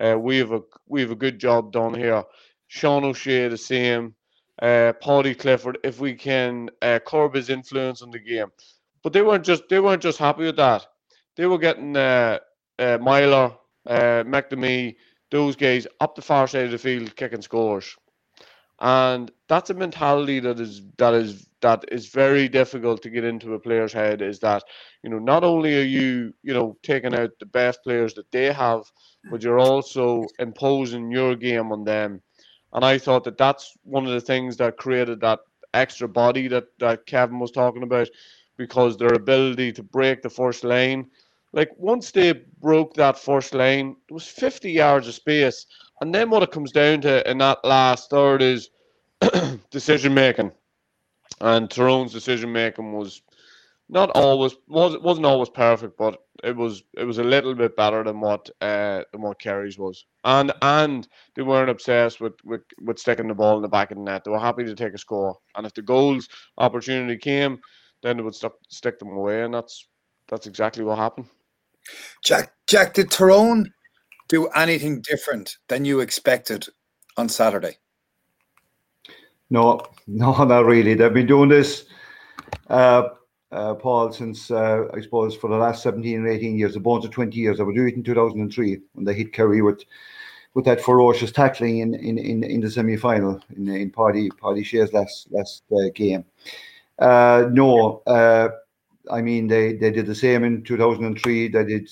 uh, 0.00 0.16
we 0.18 0.38
have 0.38 0.52
a 0.52 0.60
we 0.86 1.00
have 1.00 1.10
a 1.10 1.16
good 1.16 1.38
job 1.38 1.72
done 1.72 1.94
here. 1.94 2.22
Sean 2.68 3.04
O'Shea 3.04 3.48
the 3.48 3.56
same, 3.58 4.14
uh, 4.62 4.92
Paddy 5.02 5.34
Clifford. 5.34 5.78
If 5.84 6.00
we 6.00 6.14
can 6.14 6.70
uh, 6.80 7.00
curb 7.06 7.34
his 7.34 7.50
influence 7.50 8.02
on 8.02 8.10
the 8.10 8.18
game, 8.18 8.46
but 9.02 9.12
they 9.12 9.22
weren't 9.22 9.44
just 9.44 9.64
they 9.68 9.80
weren't 9.80 10.02
just 10.02 10.18
happy 10.18 10.44
with 10.44 10.56
that. 10.56 10.86
They 11.36 11.46
were 11.46 11.58
getting 11.58 11.96
uh, 11.96 12.38
uh, 12.78 12.98
Meyler, 13.00 13.52
uh, 13.86 14.24
McNamee, 14.24 14.96
those 15.34 15.56
guys 15.56 15.86
up 16.00 16.14
the 16.14 16.22
far 16.22 16.46
side 16.46 16.66
of 16.66 16.70
the 16.70 16.78
field 16.78 17.16
kicking 17.16 17.42
scores. 17.42 17.96
And 18.80 19.30
that's 19.48 19.70
a 19.70 19.74
mentality 19.74 20.38
that 20.40 20.60
is 20.60 20.82
that 20.98 21.14
is 21.14 21.48
that 21.60 21.84
is 21.90 22.08
very 22.08 22.48
difficult 22.48 23.02
to 23.02 23.10
get 23.10 23.24
into 23.24 23.54
a 23.54 23.58
player's 23.58 23.92
head 23.92 24.22
is 24.22 24.38
that 24.40 24.62
you 25.02 25.10
know 25.10 25.18
not 25.18 25.44
only 25.44 25.76
are 25.78 25.90
you 25.98 26.32
you 26.42 26.54
know 26.54 26.76
taking 26.82 27.14
out 27.14 27.30
the 27.40 27.46
best 27.46 27.82
players 27.82 28.14
that 28.14 28.30
they 28.30 28.52
have 28.52 28.82
but 29.30 29.42
you're 29.42 29.58
also 29.60 30.24
imposing 30.38 31.10
your 31.10 31.34
game 31.34 31.72
on 31.72 31.84
them. 31.84 32.22
And 32.72 32.84
i 32.84 32.98
thought 32.98 33.24
that 33.24 33.38
that's 33.38 33.74
one 33.84 34.06
of 34.06 34.12
the 34.12 34.20
things 34.20 34.56
that 34.58 34.76
created 34.76 35.20
that 35.20 35.40
extra 35.72 36.08
body 36.08 36.48
that 36.48 36.66
that 36.78 37.06
kevin 37.06 37.40
was 37.40 37.50
talking 37.52 37.82
about 37.82 38.08
because 38.56 38.96
their 38.96 39.14
ability 39.14 39.72
to 39.72 39.82
break 39.82 40.22
the 40.22 40.30
first 40.30 40.64
lane 40.64 41.10
like 41.54 41.70
once 41.78 42.10
they 42.10 42.32
broke 42.60 42.94
that 42.94 43.18
first 43.18 43.54
line, 43.54 43.96
it 44.08 44.12
was 44.12 44.26
50 44.26 44.70
yards 44.70 45.08
of 45.08 45.14
space 45.14 45.66
and 46.00 46.14
then 46.14 46.30
what 46.30 46.42
it 46.42 46.50
comes 46.50 46.72
down 46.72 47.00
to 47.02 47.28
in 47.30 47.38
that 47.38 47.64
last 47.64 48.10
third 48.10 48.42
is 48.42 48.70
decision 49.70 50.12
making. 50.14 50.52
And 51.40 51.70
Tyrone's 51.70 52.12
decision 52.12 52.52
making 52.52 52.92
was 52.92 53.22
not 53.88 54.10
always 54.10 54.56
was 54.68 54.98
wasn't 54.98 55.26
always 55.26 55.48
perfect, 55.48 55.96
but 55.96 56.18
it 56.42 56.56
was 56.56 56.82
it 56.96 57.04
was 57.04 57.18
a 57.18 57.24
little 57.24 57.54
bit 57.54 57.76
better 57.76 58.02
than 58.02 58.20
what 58.20 58.50
uh 58.60 59.02
than 59.12 59.22
what 59.22 59.40
Kerry's 59.40 59.78
was. 59.78 60.04
And 60.24 60.52
and 60.62 61.06
they 61.36 61.42
weren't 61.42 61.70
obsessed 61.70 62.20
with, 62.20 62.34
with 62.44 62.62
with 62.82 62.98
sticking 62.98 63.28
the 63.28 63.34
ball 63.34 63.56
in 63.56 63.62
the 63.62 63.68
back 63.68 63.90
of 63.90 63.98
the 63.98 64.02
net. 64.02 64.24
They 64.24 64.30
were 64.30 64.38
happy 64.38 64.64
to 64.64 64.74
take 64.74 64.94
a 64.94 64.98
score. 64.98 65.38
And 65.54 65.66
if 65.66 65.74
the 65.74 65.82
goals 65.82 66.28
opportunity 66.58 67.16
came, 67.16 67.60
then 68.02 68.16
they 68.16 68.22
would 68.22 68.34
stop, 68.34 68.56
stick 68.68 68.98
them 68.98 69.10
away, 69.10 69.42
and 69.42 69.54
that's 69.54 69.86
that's 70.28 70.46
exactly 70.46 70.84
what 70.84 70.98
happened. 70.98 71.26
Jack 72.22 72.52
Jack 72.66 72.94
did 72.94 73.10
Tyrone 73.10 73.72
do 74.28 74.46
anything 74.48 75.02
different 75.02 75.58
than 75.68 75.84
you 75.84 76.00
expected 76.00 76.66
on 77.16 77.28
Saturday? 77.28 77.78
No, 79.50 79.80
no, 80.06 80.44
not 80.44 80.64
really. 80.64 80.94
They've 80.94 81.12
been 81.12 81.26
doing 81.26 81.48
this, 81.48 81.84
uh, 82.68 83.08
uh, 83.52 83.74
Paul, 83.74 84.12
since 84.12 84.50
uh, 84.50 84.84
I 84.92 85.00
suppose 85.00 85.36
for 85.36 85.48
the 85.48 85.56
last 85.56 85.82
17 85.82 86.20
or 86.20 86.28
18 86.28 86.58
years, 86.58 86.74
the 86.74 86.80
bones 86.80 87.04
of 87.04 87.10
20 87.10 87.38
years. 87.38 87.58
They 87.58 87.64
were 87.64 87.72
doing 87.72 87.88
it 87.88 87.96
in 87.96 88.02
2003 88.02 88.80
when 88.92 89.04
they 89.04 89.14
hit 89.14 89.32
Kerry 89.32 89.62
with 89.62 89.84
with 90.54 90.64
that 90.64 90.80
ferocious 90.80 91.32
tackling 91.32 91.78
in 91.78 91.94
in, 91.94 92.16
in, 92.16 92.44
in 92.44 92.60
the 92.60 92.70
semi 92.70 92.96
final 92.96 93.40
in 93.56 93.68
in 93.68 93.90
Paddy 93.90 94.30
Paddy 94.42 94.62
Shea's 94.62 94.92
last 94.92 95.28
last 95.30 95.62
uh, 95.72 95.90
game. 95.94 96.24
Uh, 96.98 97.48
no, 97.50 98.02
uh, 98.06 98.48
I 99.10 99.22
mean 99.22 99.46
they 99.48 99.74
they 99.74 99.90
did 99.90 100.06
the 100.06 100.14
same 100.14 100.44
in 100.44 100.62
2003. 100.62 101.48
They 101.48 101.64
did 101.64 101.90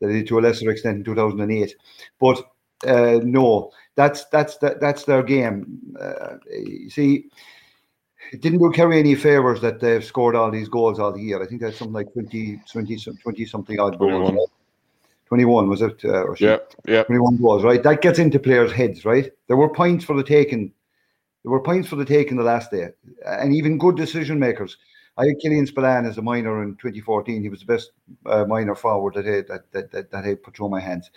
they 0.00 0.12
did 0.12 0.28
to 0.28 0.38
a 0.38 0.40
lesser 0.40 0.70
extent 0.70 0.98
in 0.98 1.04
2008. 1.04 1.74
But 2.20 2.42
uh, 2.86 3.20
no, 3.22 3.72
that's 3.94 4.24
that's 4.26 4.58
that, 4.58 4.80
that's 4.80 5.04
their 5.04 5.22
game. 5.22 5.80
Uh, 6.00 6.36
you 6.50 6.90
see, 6.90 7.30
it 8.32 8.40
didn't 8.40 8.58
do 8.58 8.70
Kerry 8.70 8.98
any 8.98 9.14
favors 9.14 9.60
that 9.62 9.80
they've 9.80 10.04
scored 10.04 10.36
all 10.36 10.50
these 10.50 10.68
goals 10.68 10.98
all 10.98 11.12
the 11.12 11.22
year. 11.22 11.42
I 11.42 11.46
think 11.46 11.60
that's 11.60 11.78
something 11.78 11.94
like 11.94 12.12
20, 12.12 12.60
20, 12.70 12.96
20 12.96 13.46
something 13.46 13.80
odd 13.80 13.98
goals. 13.98 14.30
21. 14.30 14.46
21 15.26 15.68
was 15.68 15.82
it? 15.82 16.04
Uh, 16.04 16.32
yeah, 16.38 16.58
yeah. 16.86 17.02
21 17.02 17.38
goals, 17.38 17.64
right? 17.64 17.82
That 17.82 18.00
gets 18.00 18.18
into 18.18 18.38
players' 18.38 18.70
heads, 18.72 19.04
right? 19.04 19.30
There 19.48 19.56
were 19.56 19.68
points 19.68 20.04
for 20.04 20.14
the 20.14 20.22
taking. 20.22 20.72
There 21.42 21.50
were 21.50 21.62
points 21.62 21.88
for 21.88 21.96
the 21.96 22.04
taking 22.04 22.36
the 22.36 22.44
last 22.44 22.70
day, 22.70 22.88
and 23.24 23.54
even 23.54 23.78
good 23.78 23.96
decision 23.96 24.38
makers. 24.38 24.76
I 25.18 25.26
had 25.26 25.38
Killian 25.40 25.66
Spillane 25.66 26.04
as 26.04 26.18
a 26.18 26.22
minor 26.22 26.62
in 26.62 26.76
2014. 26.76 27.42
He 27.42 27.48
was 27.48 27.60
the 27.60 27.66
best 27.66 27.92
uh, 28.26 28.44
minor 28.44 28.74
forward 28.74 29.14
that 29.14 29.26
I, 29.26 29.52
that, 29.52 29.72
that, 29.72 29.90
that, 29.92 30.10
that 30.10 30.24
I 30.24 30.34
put 30.34 30.56
through 30.56 30.68
my 30.68 30.80
hands. 30.80 31.10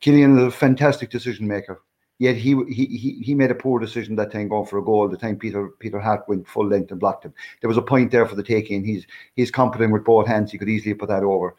Killian 0.00 0.38
is 0.38 0.44
a 0.44 0.50
fantastic 0.50 1.10
decision 1.10 1.46
maker. 1.46 1.82
Yet 2.18 2.36
he, 2.36 2.54
he 2.68 2.86
he 2.86 3.20
he 3.20 3.34
made 3.34 3.50
a 3.50 3.54
poor 3.54 3.80
decision 3.80 4.14
that 4.14 4.30
time 4.30 4.46
going 4.46 4.66
for 4.66 4.78
a 4.78 4.84
goal. 4.84 5.08
The 5.08 5.16
time 5.16 5.36
Peter 5.36 5.70
Peter 5.80 5.98
Harte 5.98 6.28
went 6.28 6.46
full 6.46 6.68
length 6.68 6.92
and 6.92 7.00
blocked 7.00 7.24
him. 7.24 7.34
There 7.60 7.68
was 7.68 7.78
a 7.78 7.82
point 7.82 8.12
there 8.12 8.26
for 8.26 8.36
the 8.36 8.44
taking. 8.44 8.84
He's 8.84 9.06
he's 9.34 9.50
competent 9.50 9.92
with 9.92 10.04
both 10.04 10.28
hands. 10.28 10.52
He 10.52 10.58
could 10.58 10.68
easily 10.68 10.94
put 10.94 11.08
that 11.08 11.24
over. 11.24 11.56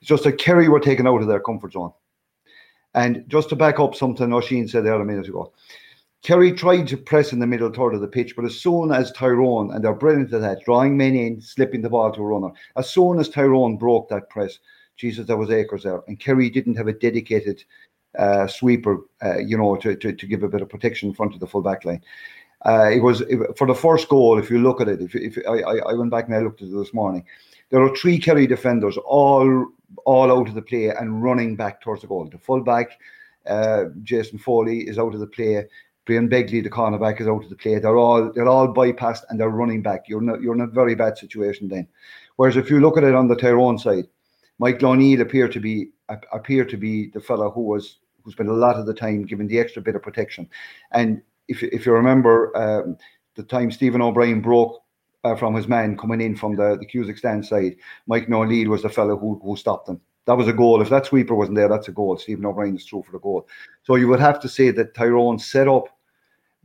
It's 0.00 0.08
just 0.08 0.24
that 0.24 0.36
Kerry 0.36 0.68
were 0.68 0.80
taken 0.80 1.06
out 1.06 1.22
of 1.22 1.28
their 1.28 1.40
comfort 1.40 1.72
zone. 1.72 1.92
And 2.92 3.24
just 3.28 3.48
to 3.48 3.56
back 3.56 3.80
up 3.80 3.94
something 3.94 4.28
Oisín 4.28 4.68
said 4.68 4.84
there 4.84 5.00
a 5.00 5.04
minute 5.06 5.28
ago, 5.28 5.54
Kerry 6.24 6.52
tried 6.52 6.88
to 6.88 6.96
press 6.96 7.32
in 7.32 7.38
the 7.38 7.46
middle 7.46 7.70
third 7.70 7.94
of 7.94 8.00
the 8.00 8.08
pitch, 8.08 8.34
but 8.34 8.46
as 8.46 8.58
soon 8.58 8.90
as 8.90 9.12
Tyrone, 9.12 9.70
and 9.72 9.84
they're 9.84 9.92
brilliant 9.92 10.32
at 10.32 10.40
that, 10.40 10.64
drawing 10.64 10.96
men 10.96 11.14
in, 11.14 11.40
slipping 11.40 11.82
the 11.82 11.90
ball 11.90 12.10
to 12.12 12.22
a 12.22 12.24
runner, 12.24 12.50
as 12.76 12.88
soon 12.88 13.20
as 13.20 13.28
Tyrone 13.28 13.76
broke 13.76 14.08
that 14.08 14.30
press, 14.30 14.58
Jesus, 14.96 15.26
there 15.26 15.36
was 15.36 15.50
acres 15.50 15.82
there. 15.82 16.02
And 16.08 16.18
Kerry 16.18 16.48
didn't 16.48 16.76
have 16.76 16.88
a 16.88 16.94
dedicated 16.94 17.62
uh, 18.18 18.46
sweeper, 18.46 19.00
uh, 19.22 19.38
you 19.38 19.58
know, 19.58 19.76
to, 19.76 19.96
to, 19.96 20.12
to, 20.14 20.26
give 20.26 20.42
a 20.42 20.48
bit 20.48 20.62
of 20.62 20.70
protection 20.70 21.10
in 21.10 21.14
front 21.14 21.34
of 21.34 21.40
the 21.40 21.46
full 21.46 21.60
back 21.60 21.84
line. 21.84 22.02
Uh, 22.64 22.90
it 22.90 23.00
was 23.00 23.20
it, 23.22 23.38
for 23.58 23.66
the 23.66 23.74
first 23.74 24.08
goal. 24.08 24.38
If 24.38 24.50
you 24.50 24.60
look 24.60 24.80
at 24.80 24.88
it, 24.88 25.02
if, 25.02 25.14
if 25.14 25.38
I, 25.46 25.60
I 25.60 25.92
went 25.92 26.10
back 26.10 26.26
and 26.26 26.34
I 26.34 26.38
looked 26.38 26.62
at 26.62 26.68
it 26.68 26.76
this 26.76 26.94
morning, 26.94 27.24
there 27.68 27.82
are 27.82 27.94
three 27.96 28.18
Kerry 28.18 28.46
defenders 28.46 28.96
all 28.96 29.66
all 30.06 30.32
out 30.32 30.48
of 30.48 30.54
the 30.54 30.62
play 30.62 30.88
and 30.88 31.22
running 31.22 31.54
back 31.54 31.80
towards 31.80 32.00
the 32.00 32.08
goal. 32.08 32.28
The 32.30 32.38
full 32.38 32.62
back, 32.62 32.98
uh, 33.46 33.86
Jason 34.02 34.38
Foley, 34.38 34.88
is 34.88 34.98
out 34.98 35.12
of 35.12 35.20
the 35.20 35.26
play. 35.26 35.66
Brian 36.06 36.28
Begley, 36.28 36.62
the 36.62 36.70
cornerback, 36.70 37.20
is 37.20 37.26
out 37.26 37.44
of 37.44 37.50
the 37.50 37.56
play. 37.56 37.78
They're 37.78 37.96
all 37.96 38.30
they're 38.32 38.48
all 38.48 38.72
bypassed 38.72 39.22
and 39.28 39.40
they're 39.40 39.48
running 39.48 39.82
back. 39.82 40.08
You're 40.08 40.20
not 40.20 40.42
you're 40.42 40.54
in 40.54 40.60
a 40.60 40.66
very 40.66 40.94
bad 40.94 41.16
situation 41.16 41.68
then. 41.68 41.88
Whereas 42.36 42.56
if 42.56 42.70
you 42.70 42.80
look 42.80 42.98
at 42.98 43.04
it 43.04 43.14
on 43.14 43.28
the 43.28 43.36
Tyrone 43.36 43.78
side, 43.78 44.06
Mike 44.58 44.82
O'Neill 44.82 45.20
appeared 45.20 45.52
to 45.52 45.60
be 45.60 45.90
appeared 46.32 46.68
to 46.70 46.76
be 46.76 47.08
the 47.08 47.20
fellow 47.20 47.50
who 47.50 47.62
was 47.62 47.98
who 48.22 48.32
spent 48.32 48.48
a 48.48 48.54
lot 48.54 48.76
of 48.76 48.86
the 48.86 48.94
time 48.94 49.24
giving 49.24 49.48
the 49.48 49.58
extra 49.58 49.82
bit 49.82 49.94
of 49.94 50.02
protection. 50.02 50.48
And 50.92 51.22
if 51.48 51.62
if 51.62 51.86
you 51.86 51.92
remember 51.92 52.56
um, 52.56 52.98
the 53.34 53.42
time 53.42 53.70
Stephen 53.70 54.02
O'Brien 54.02 54.40
broke 54.40 54.82
uh, 55.24 55.36
from 55.36 55.54
his 55.54 55.68
man 55.68 55.96
coming 55.96 56.20
in 56.20 56.36
from 56.36 56.56
the 56.56 56.76
the 56.78 56.86
Cusack 56.86 57.16
stand 57.16 57.46
side, 57.46 57.76
Mike 58.06 58.30
O'Neill 58.30 58.68
was 58.68 58.82
the 58.82 58.90
fellow 58.90 59.16
who 59.16 59.40
who 59.42 59.56
stopped 59.56 59.86
them. 59.86 60.00
That 60.26 60.36
was 60.36 60.48
a 60.48 60.52
goal. 60.52 60.80
If 60.80 60.88
that 60.88 61.06
sweeper 61.06 61.34
wasn't 61.34 61.56
there, 61.56 61.68
that's 61.68 61.88
a 61.88 61.92
goal. 61.92 62.16
Stephen 62.16 62.46
O'Brien 62.46 62.76
is 62.76 62.84
through 62.84 63.02
for 63.02 63.12
the 63.12 63.18
goal. 63.18 63.46
So 63.82 63.96
you 63.96 64.08
would 64.08 64.20
have 64.20 64.40
to 64.40 64.48
say 64.48 64.70
that 64.70 64.94
Tyrone 64.94 65.38
set 65.38 65.68
up, 65.68 65.88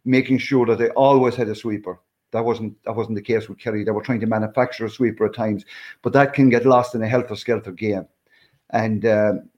making 0.06 0.38
sure 0.38 0.66
that 0.66 0.78
they 0.78 0.90
always 0.92 1.36
had 1.36 1.50
a 1.50 1.56
sweeper. 1.56 2.00
That 2.32 2.46
wasn't 2.46 2.82
that 2.84 2.96
wasn't 2.96 3.16
the 3.16 3.22
case 3.22 3.50
with 3.50 3.60
Kerry. 3.60 3.84
They 3.84 3.92
were 3.92 4.04
trying 4.04 4.20
to 4.22 4.28
manufacture 4.28 4.86
a 4.86 4.90
sweeper 4.90 5.26
at 5.26 5.34
times, 5.34 5.66
but 6.04 6.14
that 6.14 6.34
can 6.34 6.50
get 6.50 6.66
lost 6.66 6.96
in 6.96 7.02
a 7.02 7.08
helter 7.08 7.36
skelter 7.36 7.72
game. 7.72 8.08
And 8.70 9.06
um, 9.06 9.50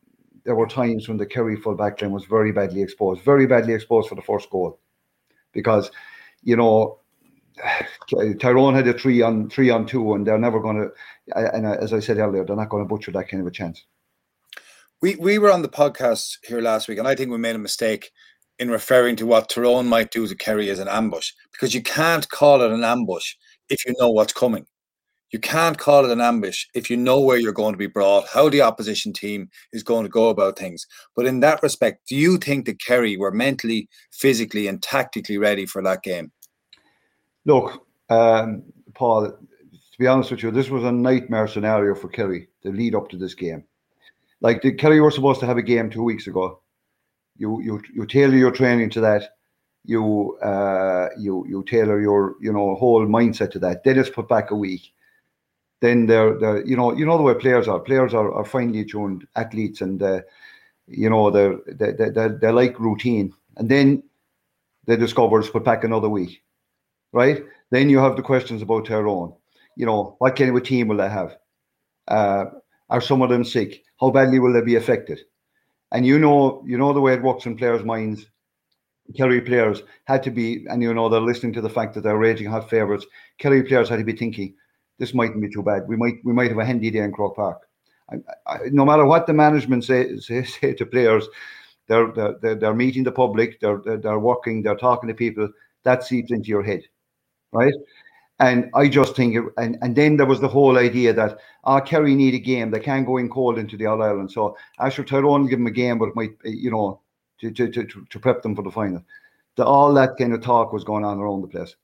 there 0.46 0.56
were 0.56 0.68
times 0.68 1.08
when 1.08 1.18
the 1.18 1.26
Kerry 1.26 1.58
full 1.58 1.76
back 1.76 2.02
line 2.02 2.12
was 2.12 2.26
very 2.26 2.52
badly 2.52 2.82
exposed, 2.82 3.22
very 3.24 3.46
badly 3.46 3.74
exposed 3.74 4.10
for 4.10 4.16
the 4.16 4.22
first 4.22 4.50
goal, 4.50 4.80
because 5.52 5.92
you 6.44 6.56
know 6.56 7.00
Tyrone 8.40 8.74
had 8.74 8.88
a 8.88 8.94
three 8.94 9.22
on 9.22 9.50
three 9.50 9.70
on 9.70 9.86
two, 9.86 10.14
and 10.14 10.26
they're 10.26 10.40
never 10.40 10.60
going 10.60 10.78
to. 10.78 10.90
And 11.36 11.66
as 11.66 11.94
I 11.94 12.00
said 12.00 12.18
earlier, 12.18 12.46
they're 12.46 12.56
not 12.56 12.70
going 12.70 12.84
to 12.84 12.88
butcher 12.88 13.12
that 13.12 13.30
kind 13.30 13.42
of 13.42 13.48
a 13.48 13.52
chance. 13.52 13.86
We 15.02 15.16
we 15.16 15.40
were 15.40 15.52
on 15.52 15.64
the 15.64 15.70
podcast 15.70 16.38
here 16.44 16.62
last 16.62 16.88
week, 16.88 17.00
and 17.00 17.08
I 17.08 17.16
think 17.16 17.32
we 17.32 17.40
made 17.40 17.56
a 17.56 17.60
mistake 17.60 18.12
in 18.60 18.70
referring 18.70 19.16
to 19.16 19.26
what 19.26 19.50
Tyrone 19.50 19.88
might 19.88 20.12
do 20.12 20.28
to 20.28 20.36
Kerry 20.36 20.70
as 20.70 20.78
an 20.78 20.88
ambush 20.88 21.32
because 21.52 21.74
you 21.74 21.82
can't 21.82 22.30
call 22.30 22.62
it 22.62 22.72
an 22.72 22.84
ambush 22.84 23.34
if 23.70 23.84
you 23.84 23.96
know 23.98 24.12
what's 24.12 24.34
coming. 24.34 24.68
You 25.32 25.40
can't 25.40 25.80
call 25.80 26.06
it 26.06 26.12
an 26.12 26.22
ambush 26.22 26.66
if 26.76 26.92
you 26.92 26.98
know 26.98 27.20
where 27.20 27.38
you're 27.38 27.52
going 27.52 27.74
to 27.74 27.80
be 27.80 27.88
brought, 27.88 28.28
how 28.28 28.50
the 28.50 28.62
opposition 28.62 29.12
team 29.12 29.50
is 29.74 29.82
going 29.82 30.04
to 30.04 30.10
go 30.10 30.30
about 30.30 30.60
things. 30.60 30.86
But 31.16 31.26
in 31.26 31.40
that 31.40 31.64
respect, 31.64 32.08
do 32.08 32.16
you 32.16 32.38
think 32.38 32.68
that 32.68 32.80
Kerry 32.80 33.18
were 33.18 33.32
mentally, 33.32 33.90
physically, 34.12 34.68
and 34.68 34.84
tactically 34.84 35.40
ready 35.40 35.66
for 35.66 35.82
that 35.82 36.04
game? 36.04 36.32
Look, 37.46 37.88
um, 38.10 38.62
Paul, 38.94 39.32
to 39.32 39.98
be 39.98 40.06
honest 40.06 40.30
with 40.30 40.44
you, 40.44 40.52
this 40.52 40.70
was 40.70 40.84
a 40.84 40.92
nightmare 40.92 41.48
scenario 41.48 41.96
for 41.96 42.10
Kerry 42.10 42.50
to 42.62 42.70
lead 42.72 42.94
up 42.94 43.10
to 43.10 43.18
this 43.18 43.34
game. 43.34 43.64
Like 44.42 44.62
the 44.62 44.74
Kerry 44.74 45.00
were 45.00 45.12
supposed 45.12 45.40
to 45.42 45.46
have 45.46 45.58
a 45.58 45.62
game 45.62 45.90
two 45.90 46.04
weeks 46.04 46.28
ago. 46.28 46.62
You 47.38 47.62
you 47.62 47.82
you 47.94 48.06
tailor 48.06 48.36
your 48.36 48.52
training 48.52 48.90
to 48.92 49.02
that. 49.02 49.36
You 49.86 50.38
uh 50.40 51.10
you 51.18 51.46
you 51.48 51.64
tailor 51.64 52.02
your 52.02 52.36
you 52.42 52.52
know 52.52 52.76
whole 52.76 53.06
mindset 53.06 53.52
to 53.52 53.60
that. 53.60 53.84
Then 53.84 53.98
it's 53.98 54.10
put 54.10 54.28
back 54.28 54.52
a 54.52 54.56
week. 54.56 54.94
Then 55.82 56.06
they're, 56.06 56.38
they're 56.38 56.66
you 56.66 56.76
know 56.76 56.94
you 56.94 57.06
know 57.06 57.18
the 57.18 57.24
way 57.24 57.34
players 57.36 57.68
are. 57.68 57.80
Players 57.80 58.14
are, 58.14 58.32
are 58.34 58.46
finely 58.46 58.86
tuned 58.86 59.28
athletes, 59.36 59.82
and 59.82 60.02
uh, 60.04 60.22
you 60.88 61.10
know 61.10 61.32
they're 61.32 61.58
they 61.68 61.92
they 61.92 62.10
they 62.10 62.28
they 62.28 62.52
like 62.52 62.80
routine. 62.80 63.34
And 63.58 63.70
then 63.70 64.04
they 64.86 64.96
discover 64.96 65.40
it's 65.40 65.50
put 65.50 65.64
back 65.64 65.84
another 65.84 66.10
week 66.10 66.42
right? 67.14 67.44
Then 67.70 67.90
you 67.90 68.00
have 68.00 68.16
the 68.16 68.22
questions 68.22 68.62
about 68.62 68.86
Tyrone. 68.86 69.34
You 69.76 69.86
know, 69.86 70.16
what 70.20 70.36
kind 70.36 70.50
of 70.50 70.56
a 70.56 70.62
team 70.62 70.88
will 70.88 70.98
they 70.98 71.10
have? 71.10 71.38
Uh, 72.08 72.46
are 72.90 73.02
some 73.02 73.22
of 73.22 73.30
them 73.30 73.44
sick? 73.44 73.84
How 74.02 74.10
badly 74.12 74.40
will 74.40 74.54
they 74.54 74.62
be 74.62 74.76
affected? 74.76 75.22
And 75.92 76.06
you 76.06 76.20
know, 76.20 76.64
you 76.66 76.78
know 76.78 76.94
the 76.94 77.02
way 77.02 77.14
it 77.14 77.24
works 77.24 77.46
in 77.46 77.58
players' 77.58 77.84
minds. 77.86 78.28
Kerry 79.18 79.42
players 79.42 79.84
had 80.06 80.24
to 80.24 80.32
be, 80.32 80.66
and 80.70 80.82
you 80.82 80.94
know 80.94 81.10
they're 81.10 81.20
listening 81.22 81.54
to 81.54 81.62
the 81.62 81.70
fact 81.70 81.94
that 81.96 82.02
they're 82.02 82.18
raging 82.18 82.48
hot 82.50 82.70
favourites. 82.70 83.06
Kerry 83.40 83.64
players 83.64 83.90
had 83.90 84.00
to 84.00 84.06
be 84.06 84.14
thinking, 84.16 84.56
this 85.00 85.14
mightn't 85.14 85.42
be 85.42 85.50
too 85.50 85.64
bad. 85.64 85.88
We 85.88 85.98
might, 85.98 86.16
we 86.24 86.34
might 86.34 86.50
have 86.50 86.60
a 86.60 86.66
handy 86.66 86.90
day 86.92 87.00
in 87.00 87.12
Croke 87.12 87.36
Park. 87.36 87.62
I, 88.10 88.16
I, 88.48 88.58
no 88.72 88.86
matter 88.86 89.06
what 89.06 89.28
the 89.28 89.34
management 89.34 89.84
say, 89.84 90.18
say, 90.18 90.44
say 90.46 90.74
to 90.76 90.86
players, 90.86 91.28
they're, 91.88 92.12
they're 92.14 92.56
they're 92.56 92.74
meeting 92.74 93.04
the 93.04 93.12
public, 93.12 93.60
they're, 93.60 93.82
they're 93.84 93.98
they're 93.98 94.20
working, 94.20 94.64
they're 94.64 94.78
talking 94.78 95.10
to 95.10 95.16
people. 95.16 95.50
That 95.84 96.04
seeps 96.04 96.32
into 96.32 96.50
your 96.50 96.64
head 96.64 96.84
right? 97.54 97.74
And 98.42 98.72
I 98.74 98.90
just 98.90 99.16
think, 99.16 99.36
it, 99.36 99.44
and 99.58 99.78
and 99.84 99.96
then 99.96 100.18
there 100.18 100.26
was 100.26 100.42
the 100.42 100.48
whole 100.48 100.80
idea 100.80 101.14
that 101.14 101.38
ah, 101.64 101.80
Kerry 101.80 102.16
need 102.16 102.34
a 102.34 102.40
game. 102.40 102.72
They 102.72 102.80
can't 102.80 103.06
go 103.06 103.18
in 103.18 103.30
cold 103.30 103.60
into 103.60 103.78
the 103.78 103.86
All 103.86 104.02
Ireland. 104.02 104.32
So 104.32 104.58
Asher 104.80 105.04
Tyrone 105.04 105.48
give 105.48 105.60
them 105.60 105.68
a 105.68 105.72
game, 105.72 106.00
but 106.00 106.10
it 106.10 106.16
might, 106.16 106.32
you 106.44 106.72
know, 106.72 107.02
to 107.40 107.52
to 107.52 107.70
to, 107.70 107.84
to 107.84 108.20
prep 108.20 108.42
them 108.42 108.56
for 108.56 108.64
the 108.64 108.72
final. 108.72 109.04
The, 109.58 109.66
all 109.66 109.94
that 109.94 110.18
kind 110.18 110.34
of 110.34 110.42
talk 110.42 110.74
was 110.74 110.84
going 110.84 111.06
on 111.06 111.20
around 111.20 111.42
the 111.42 111.48
place. 111.48 111.76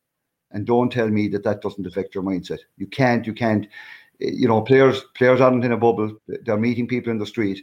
And 0.51 0.65
don't 0.65 0.91
tell 0.91 1.09
me 1.09 1.27
that 1.27 1.43
that 1.43 1.61
doesn't 1.61 1.85
affect 1.85 2.15
your 2.15 2.23
mindset. 2.23 2.59
You 2.77 2.87
can't, 2.87 3.27
you 3.27 3.33
can't. 3.33 3.67
You 4.19 4.47
know, 4.47 4.61
players 4.61 5.03
players 5.15 5.41
aren't 5.41 5.63
in 5.63 5.73
a 5.73 5.77
bubble. 5.77 6.17
They're 6.27 6.57
meeting 6.57 6.87
people 6.87 7.11
in 7.11 7.19
the 7.19 7.25
street, 7.27 7.61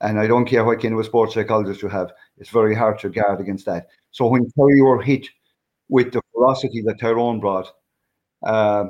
and 0.00 0.18
I 0.18 0.26
don't 0.26 0.46
care 0.46 0.64
what 0.64 0.82
kind 0.82 0.94
of 0.94 1.00
a 1.00 1.04
sports 1.04 1.34
psychologist 1.34 1.80
you 1.80 1.88
have. 1.88 2.10
It's 2.38 2.50
very 2.50 2.74
hard 2.74 2.98
to 3.00 3.08
guard 3.08 3.40
against 3.40 3.66
that. 3.66 3.86
So 4.10 4.26
when 4.26 4.50
Kerry 4.58 4.82
were 4.82 5.00
hit 5.00 5.28
with 5.88 6.12
the 6.12 6.22
ferocity 6.34 6.82
that 6.86 6.98
Tyrone 6.98 7.38
brought, 7.38 7.70
uh, 8.42 8.86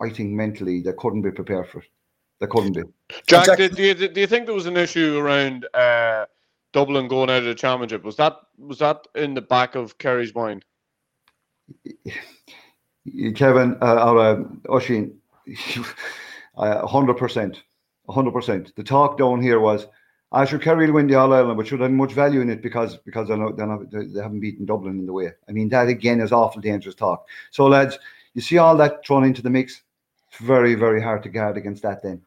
I 0.00 0.10
think 0.10 0.30
mentally 0.30 0.80
they 0.80 0.92
couldn't 0.92 1.22
be 1.22 1.30
prepared 1.30 1.68
for 1.68 1.80
it. 1.80 1.88
They 2.40 2.46
couldn't 2.46 2.72
be. 2.72 2.82
Jack, 3.26 3.48
exactly. 3.48 3.68
do, 3.68 3.82
you, 3.82 4.08
do 4.08 4.20
you 4.20 4.26
think 4.26 4.46
there 4.46 4.54
was 4.54 4.66
an 4.66 4.76
issue 4.76 5.18
around 5.18 5.66
uh, 5.74 6.26
Dublin 6.72 7.08
going 7.08 7.30
out 7.30 7.38
of 7.38 7.44
the 7.44 7.54
championship? 7.54 8.04
Was 8.04 8.16
that 8.16 8.36
was 8.58 8.78
that 8.78 9.06
in 9.14 9.34
the 9.34 9.42
back 9.42 9.74
of 9.74 9.98
Kerry's 9.98 10.34
mind? 10.34 10.64
Kevin 13.34 13.76
uh, 13.82 14.10
or 14.10 14.18
uh, 14.20 14.36
Oisín, 14.68 15.14
hundred 16.56 17.14
percent, 17.14 17.62
hundred 18.08 18.32
percent. 18.32 18.74
The 18.76 18.84
talk 18.84 19.18
down 19.18 19.42
here 19.42 19.60
was 19.60 19.86
I 20.30 20.44
should 20.44 20.62
Kerry 20.62 20.86
will 20.86 20.94
win 20.94 21.06
the 21.06 21.14
All 21.14 21.32
Ireland, 21.32 21.56
but 21.56 21.66
should 21.66 21.80
have 21.80 21.90
much 21.90 22.12
value 22.12 22.40
in 22.40 22.50
it 22.50 22.62
because 22.62 22.98
because 22.98 23.28
they're 23.28 23.36
not, 23.36 23.56
they're 23.56 23.66
not, 23.66 23.90
they 23.90 24.20
haven't 24.20 24.40
beaten 24.40 24.66
Dublin 24.66 24.98
in 24.98 25.06
the 25.06 25.12
way. 25.12 25.32
I 25.48 25.52
mean, 25.52 25.70
that 25.70 25.88
again 25.88 26.20
is 26.20 26.32
awful 26.32 26.60
dangerous 26.60 26.94
talk. 26.94 27.26
So, 27.50 27.66
lads, 27.66 27.98
you 28.38 28.42
see 28.42 28.56
all 28.56 28.76
that 28.76 29.04
thrown 29.04 29.24
into 29.24 29.42
the 29.42 29.50
mix. 29.50 29.82
It's 30.28 30.40
very 30.40 30.76
very 30.76 31.02
hard 31.02 31.24
to 31.24 31.28
guard 31.28 31.56
against 31.56 31.82
that 31.82 32.04
then. 32.04 32.22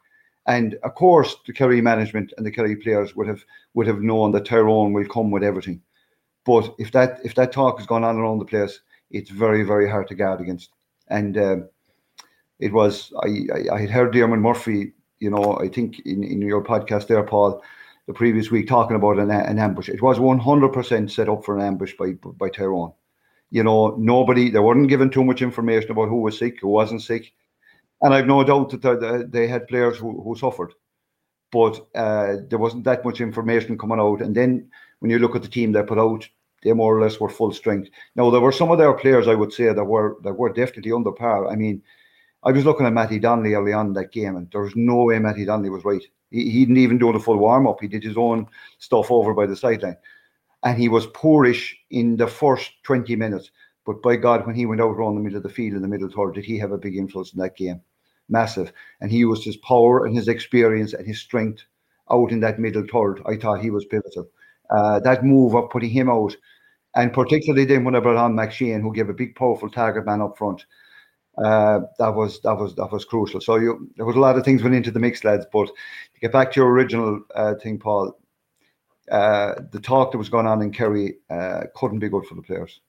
And 0.46 0.76
of 0.84 0.94
course, 0.96 1.38
the 1.48 1.54
Kerry 1.54 1.80
management 1.80 2.34
and 2.36 2.46
the 2.46 2.52
Kerry 2.52 2.76
players 2.76 3.16
would 3.16 3.30
have 3.30 3.46
would 3.76 3.88
have 3.88 4.02
known 4.02 4.34
that 4.34 4.44
Tyrone 4.44 4.92
will 4.92 5.06
come 5.06 5.32
with 5.32 5.42
everything. 5.42 5.82
But 6.46 6.76
if 6.78 6.92
that 6.92 7.20
if 7.24 7.34
that 7.36 7.54
talk 7.54 7.78
has 7.78 7.88
gone 7.88 8.04
on 8.04 8.18
around 8.18 8.40
the 8.40 8.52
place, 8.54 8.82
it's 9.10 9.30
very 9.30 9.64
very 9.64 9.90
hard 9.90 10.10
to 10.10 10.16
guard 10.16 10.42
against. 10.42 10.72
And 11.08 11.38
um, 11.38 11.70
it 12.60 12.74
was 12.74 13.14
I, 13.24 13.30
I 13.56 13.76
I 13.76 13.80
had 13.80 13.90
heard 13.90 14.12
Diarmuid 14.12 14.42
Murphy. 14.42 14.92
You 15.20 15.30
know, 15.30 15.58
I 15.62 15.70
think 15.70 16.00
in, 16.00 16.26
in 16.26 16.42
your 16.42 16.64
podcast 16.64 17.08
there, 17.08 17.24
Paul 17.24 17.64
the 18.08 18.14
previous 18.14 18.52
week 18.52 18.68
talking 18.68 18.98
about 18.98 19.20
an, 19.20 19.32
an 19.32 19.60
ambush. 19.60 19.88
It 19.88 20.02
was 20.02 20.18
100% 20.18 21.10
set 21.10 21.30
up 21.30 21.46
for 21.46 21.56
an 21.56 21.64
ambush 21.64 21.94
by 21.98 22.12
by 22.44 22.50
Tyrone. 22.50 22.92
You 23.52 23.64
know, 23.64 23.96
nobody, 23.98 24.50
they 24.50 24.60
weren't 24.60 24.90
given 24.90 25.10
too 25.10 25.24
much 25.24 25.42
information 25.42 25.92
about 25.92 26.08
who 26.08 26.22
was 26.22 26.40
sick, 26.40 26.60
who 26.62 26.70
wasn't 26.70 27.02
sick. 27.02 27.34
And 28.02 28.14
I've 28.14 28.26
no 28.26 28.44
doubt 28.44 28.72
that 28.82 29.30
they 29.32 29.48
had 29.48 29.68
players 29.68 29.98
who, 29.98 30.22
who 30.22 30.36
suffered. 30.36 30.74
But 31.52 31.86
uh, 31.94 32.38
there 32.48 32.58
wasn't 32.58 32.86
that 32.86 33.04
much 33.04 33.20
information 33.20 33.78
coming 33.78 34.00
out. 34.00 34.22
And 34.22 34.34
then 34.34 34.70
when 35.00 35.12
you 35.12 35.20
look 35.20 35.36
at 35.36 35.42
the 35.42 35.50
team 35.50 35.74
they 35.74 35.84
put 35.84 36.00
out, 36.00 36.28
they 36.64 36.74
more 36.74 36.96
or 36.96 37.02
less 37.02 37.20
were 37.20 37.30
full 37.30 37.52
strength. 37.52 37.90
Now 38.16 38.30
there 38.30 38.40
were 38.40 38.52
some 38.52 38.72
of 38.72 38.78
their 38.78 38.94
players 38.94 39.28
I 39.28 39.36
would 39.36 39.52
say 39.52 39.74
that 39.74 39.84
were 39.84 40.18
that 40.24 40.34
were 40.34 40.54
definitely 40.54 40.92
under 40.92 41.12
par. 41.12 41.48
I 41.50 41.56
mean, 41.56 41.82
I 42.44 42.52
was 42.52 42.66
looking 42.66 42.86
at 42.86 42.94
Matty 42.94 43.20
Donnelly 43.20 43.54
early 43.54 43.74
on 43.74 43.94
that 43.94 44.12
game, 44.12 44.36
and 44.36 44.50
there 44.52 44.62
was 44.62 44.76
no 44.76 45.04
way 45.04 45.20
Matty 45.20 45.46
Donnelly 45.46 45.70
was 45.70 45.86
right. 45.86 46.04
He, 46.30 46.50
he 46.50 46.60
didn't 46.62 46.78
even 46.78 46.98
do 46.98 47.12
the 47.12 47.20
full 47.20 47.38
warm 47.38 47.68
up. 47.68 47.82
He 47.82 47.88
did 47.88 48.04
his 48.04 48.18
own 48.18 48.48
stuff 48.80 49.12
over 49.12 49.34
by 49.34 49.46
the 49.46 49.56
sideline. 49.56 49.98
And 50.64 50.78
he 50.78 50.90
was 50.90 51.08
poorish 51.08 51.76
in 51.90 52.18
the 52.18 52.28
first 52.28 52.72
20 52.84 53.16
minutes. 53.16 53.52
But 53.86 54.02
by 54.02 54.16
God, 54.16 54.46
when 54.46 54.56
he 54.56 54.66
went 54.66 54.82
out 54.82 54.92
around 54.92 55.16
the 55.16 55.22
middle 55.22 55.38
of 55.38 55.44
the 55.44 55.50
field 55.50 55.76
in 55.76 55.82
the 55.82 55.88
middle 55.88 56.10
third, 56.10 56.36
did 56.36 56.46
he 56.46 56.58
have 56.60 56.72
a 56.72 56.78
big 56.78 56.96
influence 56.96 57.34
in 57.34 57.40
that 57.40 57.58
game? 57.58 57.82
Massive. 58.30 58.72
And 59.00 59.12
he 59.12 59.18
used 59.18 59.44
his 59.44 59.58
power 59.58 60.06
and 60.06 60.16
his 60.16 60.28
experience 60.28 60.94
and 60.94 61.06
his 61.06 61.20
strength 61.20 61.64
out 62.12 62.32
in 62.32 62.40
that 62.42 62.60
middle 62.60 62.86
third. 62.92 63.22
I 63.26 63.38
thought 63.38 63.62
he 63.62 63.72
was 63.72 63.86
pivotal. 63.86 64.30
Uh, 64.70 65.00
that 65.00 65.26
move 65.26 65.56
of 65.56 65.70
putting 65.70 65.90
him 65.90 66.10
out, 66.10 66.36
and 66.96 67.12
particularly 67.12 67.66
then 67.66 67.84
when 67.84 67.96
I 67.96 68.00
brought 68.00 68.18
on 68.18 68.36
McShane, 68.36 68.82
who 68.82 68.94
gave 68.94 69.10
a 69.10 69.14
big, 69.14 69.36
powerful 69.36 69.70
target 69.70 70.06
man 70.06 70.22
up 70.22 70.38
front, 70.38 70.66
uh, 71.38 71.82
that 71.98 72.14
was 72.14 72.40
that 72.42 72.58
was 72.58 72.76
that 72.76 72.92
was 72.92 73.06
crucial. 73.06 73.42
So 73.42 73.56
you, 73.56 73.90
there 73.96 74.06
was 74.06 74.16
a 74.16 74.20
lot 74.20 74.38
of 74.38 74.46
things 74.46 74.64
went 74.64 74.76
into 74.76 74.92
the 74.92 75.00
mix, 75.00 75.24
lads. 75.24 75.46
But 75.52 75.68
to 75.68 76.20
get 76.22 76.32
back 76.32 76.52
to 76.52 76.62
your 76.62 76.72
original 76.72 77.22
uh, 77.36 77.56
thing, 77.56 77.80
Paul, 77.80 78.18
uh, 79.12 79.56
the 79.72 79.80
talk 79.80 80.12
that 80.12 80.18
was 80.18 80.30
going 80.30 80.48
on 80.48 80.62
in 80.62 80.72
Kerry 80.72 81.16
uh, 81.30 81.64
couldn't 81.76 82.00
be 82.00 82.10
good 82.10 82.26
for 82.26 82.36
the 82.36 82.42
players. 82.42 82.80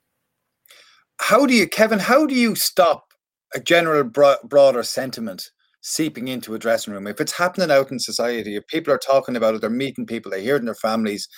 How 1.20 1.46
do 1.46 1.54
you, 1.54 1.68
Kevin? 1.68 1.98
How 1.98 2.26
do 2.26 2.35
you 2.35 2.54
stop 2.54 3.12
a 3.54 3.61
general 3.61 4.04
bro- 4.04 4.37
broader 4.44 4.82
sentiment 4.82 5.50
seeping 5.80 6.28
into 6.28 6.54
a 6.54 6.58
dressing 6.58 6.92
room? 6.92 7.06
If 7.06 7.20
it's 7.20 7.37
happening 7.37 7.70
out 7.70 7.90
in 7.90 7.98
society, 7.98 8.56
if 8.56 8.66
people 8.68 8.92
are 8.94 8.98
talking 8.98 9.37
about 9.37 9.54
it, 9.54 9.61
they're 9.61 9.70
meeting 9.70 10.06
people, 10.06 10.30
they 10.30 10.42
hear 10.42 10.56
it 10.56 10.61
in 10.61 10.66
their 10.66 10.74
families. 10.74 11.28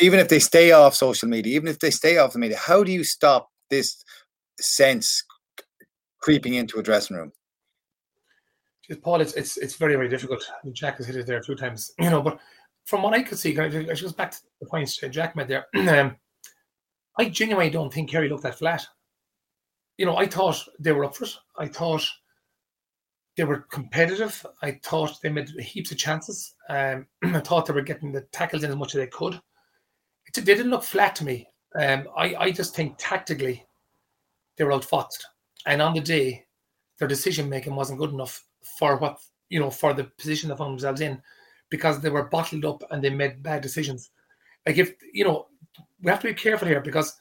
Even 0.00 0.18
if 0.18 0.28
they 0.28 0.40
stay 0.40 0.72
off 0.72 0.94
social 0.94 1.28
media, 1.28 1.54
even 1.54 1.68
if 1.68 1.78
they 1.78 1.90
stay 1.90 2.18
off 2.18 2.32
the 2.32 2.38
media, 2.40 2.56
how 2.56 2.82
do 2.82 2.90
you 2.90 3.04
stop 3.04 3.48
this 3.70 4.04
sense 4.60 5.22
creeping 6.20 6.54
into 6.54 6.78
a 6.78 6.82
dressing 6.82 7.16
room? 7.16 7.30
Paul, 9.02 9.20
it's 9.20 9.32
it's 9.34 9.56
it's 9.56 9.76
very 9.76 9.94
very 9.94 10.08
difficult. 10.08 10.44
Jack 10.72 10.98
has 10.98 11.06
hit 11.06 11.16
it 11.16 11.26
there 11.26 11.38
a 11.38 11.42
few 11.42 11.54
times, 11.54 11.92
you 11.98 12.10
know. 12.10 12.20
But 12.20 12.38
from 12.84 13.02
what 13.02 13.14
I 13.14 13.22
could 13.22 13.38
see, 13.38 13.58
I 13.58 13.68
goes 13.68 14.12
back 14.12 14.30
to 14.32 14.38
the 14.60 14.66
points 14.66 14.96
Jack 14.96 15.36
made 15.36 15.48
there. 15.48 15.66
um, 15.88 16.16
I 17.18 17.28
genuinely 17.28 17.70
don't 17.70 17.92
think 17.92 18.10
Kerry 18.10 18.28
looked 18.28 18.42
that 18.42 18.58
flat. 18.58 18.86
You 19.96 20.06
know, 20.06 20.16
I 20.16 20.26
thought 20.26 20.62
they 20.78 20.92
were 20.92 21.04
up 21.04 21.16
for 21.16 21.24
it. 21.24 21.34
I 21.56 21.68
thought 21.68 22.06
they 23.36 23.44
were 23.44 23.66
competitive. 23.70 24.44
I 24.62 24.80
thought 24.82 25.20
they 25.22 25.28
made 25.28 25.48
heaps 25.48 25.92
of 25.92 25.98
chances. 25.98 26.54
Um, 26.68 27.06
I 27.22 27.40
thought 27.40 27.66
they 27.66 27.72
were 27.72 27.82
getting 27.82 28.12
the 28.12 28.22
tackles 28.32 28.64
in 28.64 28.70
as 28.70 28.76
much 28.76 28.94
as 28.94 29.00
they 29.00 29.06
could. 29.06 29.40
It, 30.26 30.34
they 30.34 30.54
didn't 30.54 30.70
look 30.70 30.84
flat 30.84 31.14
to 31.16 31.24
me. 31.24 31.48
Um, 31.78 32.06
I, 32.16 32.34
I 32.36 32.50
just 32.50 32.74
think 32.74 32.96
tactically 32.98 33.64
they 34.56 34.64
were 34.64 34.72
outfoxed. 34.72 35.22
And 35.66 35.80
on 35.80 35.94
the 35.94 36.00
day, 36.00 36.44
their 36.98 37.08
decision 37.08 37.48
making 37.48 37.74
wasn't 37.74 37.98
good 37.98 38.12
enough 38.12 38.44
for 38.78 38.96
what, 38.98 39.18
you 39.48 39.58
know, 39.58 39.70
for 39.70 39.94
the 39.94 40.04
position 40.04 40.48
they 40.48 40.56
found 40.56 40.72
themselves 40.72 41.00
in 41.00 41.20
because 41.70 42.00
they 42.00 42.10
were 42.10 42.28
bottled 42.28 42.64
up 42.64 42.82
and 42.90 43.02
they 43.02 43.10
made 43.10 43.42
bad 43.42 43.62
decisions. 43.62 44.10
Like 44.66 44.78
if, 44.78 44.94
you 45.12 45.24
know, 45.24 45.46
we 46.02 46.10
have 46.10 46.20
to 46.20 46.28
be 46.28 46.34
careful 46.34 46.68
here 46.68 46.80
because 46.80 47.16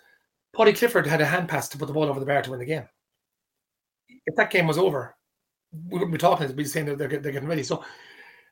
Paddy 0.55 0.73
Clifford 0.73 1.07
had 1.07 1.21
a 1.21 1.25
hand 1.25 1.49
pass 1.49 1.67
to 1.69 1.77
put 1.77 1.87
the 1.87 1.93
ball 1.93 2.03
over 2.03 2.19
the 2.19 2.25
bar 2.25 2.41
to 2.41 2.51
win 2.51 2.59
the 2.59 2.65
game. 2.65 2.87
If 4.25 4.35
that 4.35 4.51
game 4.51 4.67
was 4.67 4.77
over, 4.77 5.15
we 5.89 5.93
wouldn't 5.93 6.11
be 6.11 6.17
talking. 6.17 6.47
We'd 6.47 6.55
be 6.55 6.65
saying 6.65 6.85
that 6.85 6.97
they're, 6.97 7.07
they're 7.07 7.31
getting 7.31 7.49
ready. 7.49 7.63
So, 7.63 7.83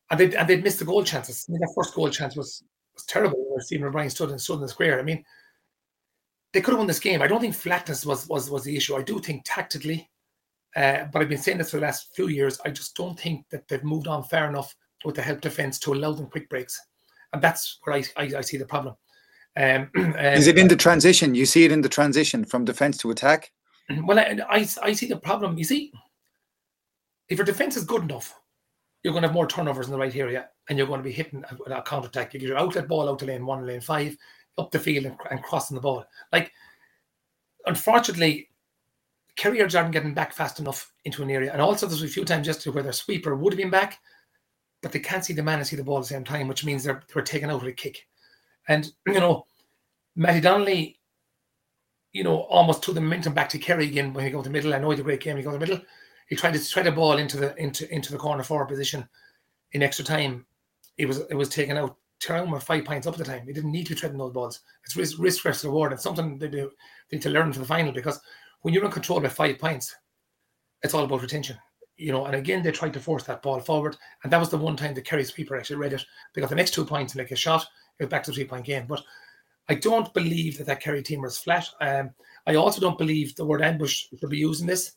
and 0.09 0.19
they 0.19 0.35
and 0.35 0.47
they'd 0.47 0.63
missed 0.63 0.79
the 0.79 0.85
goal 0.85 1.03
chances. 1.03 1.45
I 1.47 1.51
mean, 1.51 1.61
that 1.61 1.73
first 1.75 1.93
goal 1.93 2.09
chance 2.09 2.35
was 2.35 2.63
was 2.93 3.05
terrible. 3.05 3.37
Where 3.49 3.61
Stephen 3.61 3.87
O'Brien 3.87 4.09
stood 4.09 4.31
in 4.31 4.39
stood 4.39 4.55
in 4.55 4.61
the 4.61 4.67
square. 4.67 4.99
I 4.99 5.03
mean, 5.03 5.23
they 6.51 6.61
could 6.61 6.71
have 6.71 6.79
won 6.79 6.87
this 6.87 6.99
game. 6.99 7.21
I 7.21 7.27
don't 7.27 7.39
think 7.39 7.55
flatness 7.55 8.05
was 8.05 8.27
was 8.27 8.49
was 8.49 8.63
the 8.63 8.75
issue. 8.75 8.95
I 8.95 9.03
do 9.03 9.19
think 9.19 9.43
tactically, 9.45 10.09
uh, 10.75 11.05
but 11.13 11.21
I've 11.21 11.29
been 11.29 11.37
saying 11.37 11.59
this 11.59 11.71
for 11.71 11.77
the 11.77 11.85
last 11.85 12.13
few 12.15 12.27
years. 12.27 12.59
I 12.65 12.71
just 12.71 12.95
don't 12.95 13.17
think 13.17 13.47
that 13.49 13.67
they've 13.67 13.83
moved 13.83 14.07
on 14.07 14.23
far 14.23 14.49
enough 14.49 14.75
with 15.05 15.15
the 15.15 15.21
help 15.21 15.41
defense 15.41 15.79
to 15.79 15.93
allow 15.93 16.11
them 16.13 16.27
quick 16.27 16.49
breaks, 16.49 16.79
and 17.33 17.41
that's 17.41 17.79
where 17.83 17.95
I 17.95 18.03
I, 18.17 18.23
I 18.37 18.41
see 18.41 18.57
the 18.57 18.65
problem. 18.65 18.95
Um, 19.57 19.89
Is 19.95 20.47
it 20.47 20.57
in 20.57 20.67
the 20.67 20.75
transition? 20.75 21.35
You 21.35 21.45
see 21.45 21.65
it 21.65 21.71
in 21.71 21.81
the 21.81 21.89
transition 21.89 22.45
from 22.45 22.65
defense 22.65 22.97
to 22.99 23.11
attack? 23.11 23.51
Well, 24.05 24.19
I, 24.19 24.39
I, 24.49 24.67
I 24.83 24.93
see 24.93 25.07
the 25.07 25.17
problem. 25.17 25.57
You 25.57 25.65
see, 25.65 25.91
if 27.27 27.37
your 27.37 27.45
defense 27.45 27.75
is 27.75 27.83
good 27.83 28.03
enough, 28.03 28.33
you're 29.03 29.11
going 29.11 29.23
to 29.23 29.27
have 29.27 29.35
more 29.35 29.47
turnovers 29.47 29.87
in 29.87 29.91
the 29.91 29.97
right 29.97 30.15
area 30.15 30.49
and 30.69 30.77
you're 30.77 30.87
going 30.87 30.99
to 30.99 31.03
be 31.03 31.11
hitting 31.11 31.43
a, 31.67 31.71
a 31.71 31.81
counter 31.81 32.07
attack. 32.07 32.33
You 32.33 32.39
get 32.39 32.47
your 32.47 32.57
outlet 32.57 32.87
ball 32.87 33.09
out 33.09 33.19
to 33.19 33.25
lane 33.25 33.45
one, 33.45 33.65
lane 33.65 33.81
five, 33.81 34.15
up 34.57 34.71
the 34.71 34.79
field 34.79 35.05
and, 35.05 35.17
and 35.29 35.43
crossing 35.43 35.75
the 35.75 35.81
ball. 35.81 36.05
Like, 36.31 36.51
unfortunately, 37.65 38.49
carriers 39.35 39.75
aren't 39.75 39.91
getting 39.91 40.13
back 40.13 40.33
fast 40.33 40.59
enough 40.59 40.93
into 41.05 41.23
an 41.23 41.31
area. 41.31 41.51
And 41.51 41.61
also, 41.61 41.87
there's 41.87 42.03
a 42.03 42.07
few 42.07 42.25
times 42.25 42.47
yesterday 42.47 42.73
where 42.73 42.83
their 42.83 42.93
sweeper 42.93 43.35
would 43.35 43.53
have 43.53 43.57
been 43.57 43.69
back, 43.69 43.99
but 44.81 44.91
they 44.91 44.99
can't 44.99 45.23
see 45.23 45.33
the 45.33 45.43
man 45.43 45.59
and 45.59 45.67
see 45.67 45.75
the 45.75 45.83
ball 45.83 45.97
at 45.97 46.03
the 46.03 46.07
same 46.07 46.23
time, 46.23 46.47
which 46.47 46.65
means 46.65 46.83
they're, 46.83 47.01
they're 47.13 47.23
taken 47.23 47.49
out 47.49 47.61
with 47.61 47.69
a 47.69 47.73
kick. 47.73 48.07
And, 48.67 48.91
you 49.07 49.19
know, 49.19 49.45
Matty 50.15 50.41
Donnelly, 50.41 50.99
you 52.11 52.23
know, 52.23 52.41
almost 52.41 52.83
took 52.83 52.95
the 52.95 53.01
momentum 53.01 53.33
back 53.33 53.49
to 53.49 53.59
Kerry 53.59 53.87
again 53.87 54.13
when 54.13 54.25
he 54.25 54.31
got 54.31 54.43
to 54.43 54.49
the 54.49 54.53
middle. 54.53 54.73
I 54.73 54.79
know 54.79 54.89
he 54.91 54.99
a 54.99 55.03
great 55.03 55.21
game, 55.21 55.37
he 55.37 55.43
got 55.43 55.53
the 55.53 55.59
middle. 55.59 55.81
He 56.27 56.35
tried 56.35 56.53
to 56.53 56.59
thread 56.59 56.87
a 56.87 56.91
ball 56.91 57.17
into 57.17 57.37
the 57.37 57.55
into 57.57 57.93
into 57.93 58.11
the 58.11 58.17
corner 58.17 58.43
forward 58.43 58.69
position 58.69 59.07
in 59.73 59.83
extra 59.83 60.05
time. 60.05 60.45
It 60.97 61.05
was 61.05 61.19
it 61.29 61.35
was 61.35 61.49
taken 61.49 61.77
out. 61.77 61.97
Tyrone 62.19 62.51
were 62.51 62.59
five 62.59 62.85
points 62.85 63.07
up 63.07 63.15
at 63.15 63.17
the 63.17 63.25
time. 63.25 63.47
He 63.47 63.53
didn't 63.53 63.71
need 63.71 63.87
to 63.87 63.95
be 63.95 63.99
treading 63.99 64.17
those 64.17 64.31
balls. 64.31 64.61
It's 64.85 64.95
risk, 64.95 65.17
risk 65.19 65.43
versus 65.43 65.65
reward. 65.65 65.91
It's 65.91 66.03
something 66.03 66.37
they 66.37 66.47
do 66.47 66.71
they 67.09 67.17
need 67.17 67.23
to 67.23 67.29
learn 67.29 67.51
for 67.51 67.59
the 67.59 67.65
final 67.65 67.91
because 67.91 68.19
when 68.61 68.73
you're 68.73 68.85
in 68.85 68.91
control 68.91 69.19
by 69.19 69.27
five 69.27 69.59
points, 69.59 69.95
it's 70.83 70.93
all 70.93 71.03
about 71.03 71.21
retention. 71.21 71.57
You 72.01 72.11
know, 72.11 72.25
and 72.25 72.35
again 72.35 72.63
they 72.63 72.71
tried 72.71 72.93
to 72.93 72.99
force 72.99 73.23
that 73.25 73.43
ball 73.43 73.59
forward, 73.59 73.95
and 74.23 74.33
that 74.33 74.39
was 74.39 74.49
the 74.49 74.57
one 74.57 74.75
time 74.75 74.93
the 74.93 75.01
Kerry 75.01 75.23
sweeper 75.23 75.55
actually 75.55 75.75
read 75.75 75.93
it 75.93 76.03
because 76.33 76.49
the 76.49 76.55
next 76.55 76.73
two 76.73 76.83
points 76.83 77.13
and 77.13 77.19
like 77.19 77.31
a 77.31 77.35
shot, 77.35 77.61
it 77.99 78.03
was 78.03 78.09
back 78.09 78.23
to 78.23 78.31
three 78.31 78.45
point 78.45 78.65
game. 78.65 78.87
But 78.87 79.03
I 79.69 79.75
don't 79.75 80.11
believe 80.13 80.57
that 80.57 80.65
that 80.67 80.81
Kerry 80.81 81.03
team 81.03 81.21
was 81.21 81.37
flat. 81.37 81.67
Um, 81.79 82.09
I 82.47 82.55
also 82.55 82.81
don't 82.81 82.97
believe 82.97 83.35
the 83.35 83.45
word 83.45 83.61
ambush 83.61 84.07
should 84.19 84.29
be 84.29 84.37
using 84.37 84.65
this 84.65 84.93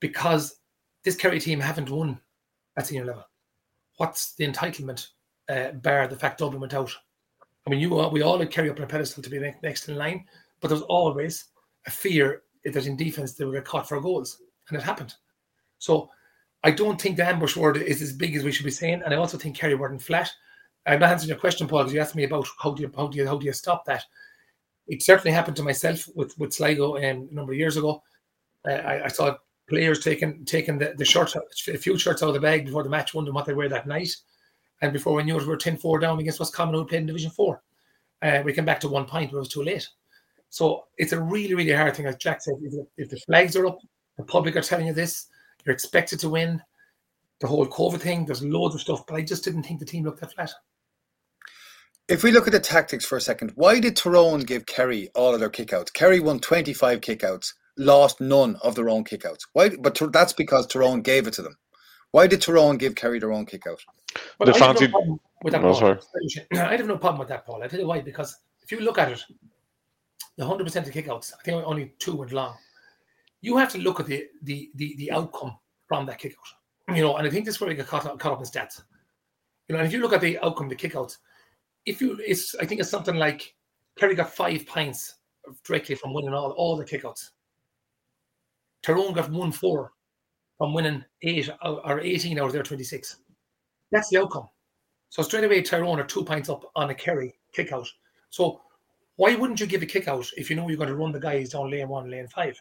because 0.00 0.56
this 1.04 1.16
Kerry 1.16 1.38
team 1.38 1.60
haven't 1.60 1.90
won 1.90 2.18
at 2.76 2.86
senior 2.86 3.04
level. 3.04 3.24
What's 3.98 4.34
the 4.34 4.48
entitlement, 4.48 5.08
uh, 5.50 5.72
bar 5.72 6.08
the 6.08 6.16
fact 6.16 6.38
Dublin 6.38 6.60
went 6.60 6.74
out? 6.74 6.90
I 7.66 7.70
mean, 7.70 7.78
you 7.78 7.90
we 7.90 8.22
all 8.22 8.44
carry 8.46 8.70
up 8.70 8.78
on 8.78 8.84
a 8.84 8.86
pedestal 8.86 9.22
to 9.22 9.30
be 9.30 9.52
next 9.62 9.88
in 9.88 9.96
line, 9.96 10.24
but 10.60 10.68
there's 10.68 10.80
always 10.82 11.44
a 11.86 11.90
fear 11.90 12.42
that 12.64 12.86
in 12.86 12.96
defense 12.96 13.34
they 13.34 13.50
get 13.50 13.64
caught 13.64 13.88
for 13.88 14.00
goals, 14.00 14.40
and 14.68 14.78
it 14.78 14.82
happened. 14.82 15.14
So 15.78 16.10
I 16.64 16.70
don't 16.70 17.00
think 17.00 17.16
the 17.16 17.26
ambush 17.26 17.56
word 17.56 17.76
is 17.76 18.02
as 18.02 18.12
big 18.12 18.36
as 18.36 18.44
we 18.44 18.52
should 18.52 18.64
be 18.64 18.70
saying, 18.70 19.02
and 19.04 19.12
I 19.12 19.16
also 19.16 19.36
think 19.36 19.56
Kerry 19.56 19.74
weren't 19.74 20.02
flat. 20.02 20.30
I'm 20.86 21.00
not 21.00 21.10
answering 21.10 21.30
your 21.30 21.38
question, 21.38 21.68
Paul, 21.68 21.80
because 21.80 21.94
you 21.94 22.00
asked 22.00 22.14
me 22.14 22.24
about 22.24 22.46
how 22.60 22.72
do 22.72 22.82
you 22.82 22.92
how 22.96 23.06
do 23.06 23.18
you 23.18 23.26
how 23.26 23.38
do 23.38 23.46
you 23.46 23.52
stop 23.52 23.84
that. 23.86 24.04
It 24.88 25.02
certainly 25.02 25.32
happened 25.32 25.56
to 25.56 25.62
myself 25.62 26.08
with 26.14 26.36
with 26.38 26.52
Sligo 26.52 26.96
um, 26.96 27.28
a 27.30 27.34
number 27.34 27.52
of 27.52 27.58
years 27.58 27.76
ago. 27.76 28.02
Uh, 28.66 28.72
I, 28.72 29.04
I, 29.04 29.08
saw 29.08 29.36
players 29.68 30.04
taking 30.04 30.44
taking 30.44 30.78
the, 30.78 30.94
the 30.96 31.04
shirts, 31.04 31.36
a 31.68 31.78
few 31.78 31.98
shirts 31.98 32.22
out 32.22 32.28
of 32.28 32.34
the 32.34 32.40
bag 32.40 32.66
before 32.66 32.84
the 32.84 32.90
match, 32.90 33.14
wondering 33.14 33.34
what 33.34 33.46
they 33.46 33.54
wear 33.54 33.68
that 33.68 33.86
night. 33.86 34.14
And 34.80 34.92
before 34.92 35.14
we 35.14 35.22
knew 35.22 35.36
it, 35.36 35.42
we 35.42 35.48
were 35.48 35.56
10 35.56 35.76
4 35.76 35.98
down 36.00 36.18
against 36.18 36.40
Roscommon, 36.40 36.74
who 36.74 36.84
played 36.84 37.02
in 37.02 37.06
Division 37.06 37.30
4. 37.30 37.62
Uh, 38.22 38.42
we 38.44 38.52
came 38.52 38.64
back 38.64 38.80
to 38.80 38.88
one 38.88 39.04
point, 39.04 39.30
but 39.30 39.36
it 39.36 39.40
was 39.40 39.48
too 39.48 39.62
late. 39.62 39.88
So 40.48 40.84
it's 40.98 41.12
a 41.12 41.20
really, 41.20 41.54
really 41.54 41.72
hard 41.72 41.96
thing. 41.96 42.06
As 42.06 42.16
Jack 42.16 42.42
said, 42.42 42.54
if, 42.62 42.74
if 42.96 43.08
the 43.08 43.16
flags 43.20 43.56
are 43.56 43.66
up, 43.66 43.78
the 44.18 44.24
public 44.24 44.56
are 44.56 44.60
telling 44.60 44.86
you 44.86 44.92
this, 44.92 45.26
you're 45.64 45.74
expected 45.74 46.20
to 46.20 46.28
win. 46.28 46.62
The 47.40 47.46
whole 47.46 47.66
COVID 47.66 48.00
thing, 48.00 48.24
there's 48.24 48.42
loads 48.42 48.74
of 48.74 48.80
stuff, 48.80 49.06
but 49.06 49.16
I 49.16 49.22
just 49.22 49.44
didn't 49.44 49.64
think 49.64 49.80
the 49.80 49.86
team 49.86 50.04
looked 50.04 50.20
that 50.20 50.32
flat. 50.32 50.52
If 52.08 52.22
we 52.22 52.30
look 52.30 52.46
at 52.46 52.52
the 52.52 52.60
tactics 52.60 53.04
for 53.04 53.16
a 53.16 53.20
second, 53.20 53.52
why 53.54 53.80
did 53.80 53.96
Tyrone 53.96 54.40
give 54.40 54.66
Kerry 54.66 55.08
all 55.14 55.34
of 55.34 55.40
their 55.40 55.50
kickouts? 55.50 55.92
Kerry 55.92 56.20
won 56.20 56.40
25 56.40 57.00
kickouts 57.00 57.52
lost 57.76 58.20
none 58.20 58.56
of 58.62 58.74
their 58.74 58.88
own 58.88 59.04
kickouts. 59.04 59.46
Why? 59.52 59.70
But 59.70 59.98
that's 60.12 60.32
because 60.32 60.66
Tyrone 60.66 61.02
gave 61.02 61.26
it 61.26 61.34
to 61.34 61.42
them. 61.42 61.56
Why 62.10 62.26
did 62.26 62.42
Tyrone 62.42 62.76
give 62.76 62.94
Kerry 62.94 63.18
their 63.18 63.32
own 63.32 63.46
kickout? 63.46 63.82
Well, 64.38 64.46
the 64.46 64.54
fancy. 64.54 64.88
No 64.88 65.18
with 65.42 65.52
that, 65.54 65.64
oh, 65.64 65.98
I 66.56 66.76
have 66.76 66.86
no 66.86 66.98
problem 66.98 67.18
with 67.18 67.28
that, 67.28 67.44
Paul. 67.44 67.62
I 67.62 67.68
tell 67.68 67.80
you 67.80 67.86
why. 67.86 68.00
Because 68.00 68.36
if 68.62 68.70
you 68.70 68.80
look 68.80 68.98
at 68.98 69.10
it, 69.10 69.24
the 70.36 70.46
hundred 70.46 70.64
percent 70.64 70.86
of 70.86 70.94
kickouts, 70.94 71.32
I 71.38 71.42
think 71.42 71.64
only 71.66 71.94
two 71.98 72.14
went 72.14 72.32
long. 72.32 72.56
You 73.42 73.58
have 73.58 73.70
to 73.72 73.78
look 73.78 74.00
at 74.00 74.06
the 74.06 74.26
the 74.42 74.70
the, 74.76 74.96
the 74.96 75.12
outcome 75.12 75.56
from 75.86 76.06
that 76.06 76.18
kickout. 76.18 76.38
You 76.88 77.02
know, 77.02 77.16
and 77.16 77.26
I 77.26 77.30
think 77.30 77.44
this 77.44 77.56
is 77.56 77.60
where 77.60 77.68
we 77.68 77.76
get 77.76 77.86
caught 77.86 78.06
up, 78.06 78.18
caught 78.18 78.32
up 78.32 78.40
in 78.40 78.46
stats. 78.46 78.82
You 79.68 79.74
know, 79.74 79.78
and 79.80 79.86
if 79.86 79.92
you 79.92 80.00
look 80.00 80.12
at 80.12 80.20
the 80.20 80.38
outcome, 80.38 80.68
the 80.68 80.76
kickouts, 80.76 81.18
if 81.86 82.00
you, 82.00 82.18
it's 82.26 82.54
I 82.56 82.64
think 82.64 82.80
it's 82.80 82.90
something 82.90 83.16
like 83.16 83.54
Kerry 83.98 84.14
got 84.14 84.32
five 84.32 84.66
pints 84.66 85.16
directly 85.64 85.94
from 85.94 86.14
winning 86.14 86.34
all 86.34 86.52
all 86.52 86.76
the 86.76 86.84
kickouts. 86.84 87.30
Tyrone 88.82 89.12
got 89.12 89.30
one 89.30 89.52
four 89.52 89.92
from 90.58 90.74
winning 90.74 91.04
eight 91.22 91.50
or 91.62 92.00
18 92.00 92.38
out 92.38 92.46
of 92.46 92.52
their 92.52 92.62
26. 92.62 93.16
That's 93.90 94.08
the 94.10 94.18
outcome. 94.18 94.48
So 95.08 95.22
straight 95.22 95.44
away, 95.44 95.62
Tyrone 95.62 96.00
are 96.00 96.04
two 96.04 96.24
pints 96.24 96.48
up 96.48 96.70
on 96.74 96.90
a 96.90 96.94
Kerry 96.94 97.34
kick 97.52 97.72
out. 97.72 97.88
So 98.30 98.62
why 99.16 99.34
wouldn't 99.34 99.60
you 99.60 99.66
give 99.66 99.82
a 99.82 99.86
kick 99.86 100.08
out 100.08 100.26
if 100.36 100.48
you 100.48 100.56
know 100.56 100.68
you're 100.68 100.76
going 100.76 100.88
to 100.88 100.96
run 100.96 101.12
the 101.12 101.20
guys 101.20 101.50
down 101.50 101.70
lane 101.70 101.88
one, 101.88 102.10
lane 102.10 102.28
five? 102.28 102.60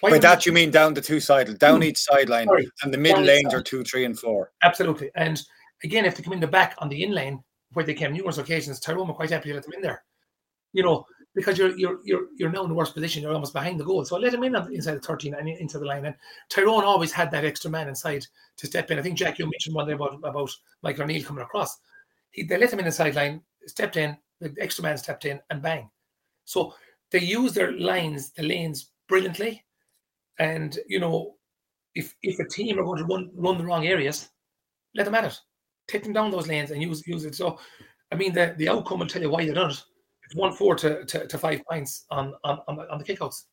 Why 0.00 0.10
By 0.10 0.18
that 0.18 0.46
you 0.46 0.52
mean 0.52 0.70
down 0.70 0.94
the 0.94 1.00
two 1.00 1.18
side, 1.18 1.58
down 1.58 1.76
hmm. 1.78 1.84
each 1.84 1.98
sideline, 1.98 2.48
and 2.82 2.94
the 2.94 2.98
middle 2.98 3.22
lanes 3.22 3.52
are 3.52 3.62
two, 3.62 3.82
three, 3.82 4.04
and 4.04 4.18
four. 4.18 4.52
Absolutely. 4.62 5.10
And 5.16 5.40
again, 5.82 6.04
if 6.04 6.16
they 6.16 6.22
come 6.22 6.32
in 6.32 6.40
the 6.40 6.46
back 6.46 6.76
on 6.78 6.88
the 6.88 7.02
in 7.02 7.12
lane, 7.12 7.42
where 7.72 7.84
they 7.84 7.94
came 7.94 8.12
numerous 8.12 8.38
occasions, 8.38 8.80
Tyrone 8.80 9.08
were 9.08 9.14
quite 9.14 9.30
happy 9.30 9.48
to 9.48 9.54
let 9.56 9.64
them 9.64 9.72
in 9.74 9.82
there. 9.82 10.04
You 10.72 10.84
know, 10.84 11.04
because 11.34 11.58
you're 11.58 11.76
you're 11.76 11.98
you're 12.04 12.26
you're 12.36 12.50
now 12.50 12.62
in 12.62 12.68
the 12.68 12.74
worst 12.74 12.94
position. 12.94 13.22
You're 13.22 13.32
almost 13.32 13.52
behind 13.52 13.78
the 13.78 13.84
goal. 13.84 14.04
So 14.04 14.16
I 14.16 14.20
let 14.20 14.34
him 14.34 14.44
in 14.44 14.54
inside 14.72 14.94
the 14.94 15.00
13 15.00 15.34
and 15.34 15.48
into 15.48 15.78
the 15.78 15.86
line. 15.86 16.04
And 16.04 16.14
Tyrone 16.48 16.84
always 16.84 17.12
had 17.12 17.30
that 17.30 17.44
extra 17.44 17.70
man 17.70 17.88
inside 17.88 18.24
to 18.56 18.66
step 18.66 18.90
in. 18.90 18.98
I 18.98 19.02
think 19.02 19.18
Jack, 19.18 19.38
you 19.38 19.46
mentioned 19.46 19.74
one 19.74 19.86
day 19.86 19.94
about 19.94 20.14
about 20.22 20.50
Michael 20.82 21.04
O'Neill 21.04 21.24
coming 21.24 21.44
across. 21.44 21.78
He 22.30 22.44
they 22.44 22.58
let 22.58 22.72
him 22.72 22.78
in 22.78 22.84
the 22.84 22.92
sideline, 22.92 23.42
stepped 23.66 23.96
in, 23.96 24.16
the 24.40 24.54
extra 24.60 24.82
man 24.82 24.96
stepped 24.96 25.24
in, 25.24 25.40
and 25.50 25.62
bang. 25.62 25.90
So 26.44 26.74
they 27.10 27.20
use 27.20 27.52
their 27.52 27.72
lines, 27.72 28.32
the 28.32 28.42
lanes 28.42 28.90
brilliantly. 29.08 29.64
And 30.38 30.78
you 30.88 31.00
know, 31.00 31.34
if 31.94 32.14
if 32.22 32.38
a 32.38 32.48
team 32.48 32.78
are 32.78 32.84
going 32.84 32.98
to 32.98 33.04
run 33.04 33.30
run 33.34 33.58
the 33.58 33.64
wrong 33.64 33.86
areas, 33.86 34.28
let 34.94 35.04
them 35.04 35.14
at 35.14 35.24
it. 35.24 35.38
Take 35.88 36.04
them 36.04 36.12
down 36.12 36.30
those 36.30 36.48
lanes 36.48 36.70
and 36.70 36.82
use 36.82 37.06
use 37.06 37.24
it. 37.24 37.34
So 37.34 37.58
I 38.12 38.16
mean 38.16 38.32
the 38.32 38.54
the 38.58 38.68
outcome 38.68 39.00
will 39.00 39.06
tell 39.06 39.22
you 39.22 39.30
why 39.30 39.44
they 39.44 39.52
done 39.52 39.70
it 39.70 39.82
it's 40.28 40.36
one 40.36 40.52
four 40.52 40.74
to, 40.74 41.06
to, 41.06 41.26
to 41.26 41.38
five 41.38 41.62
points 41.70 42.04
on, 42.10 42.34
on, 42.44 42.58
on, 42.68 42.76
the, 42.76 42.92
on 42.92 42.98
the 42.98 43.04
kickouts. 43.04 43.44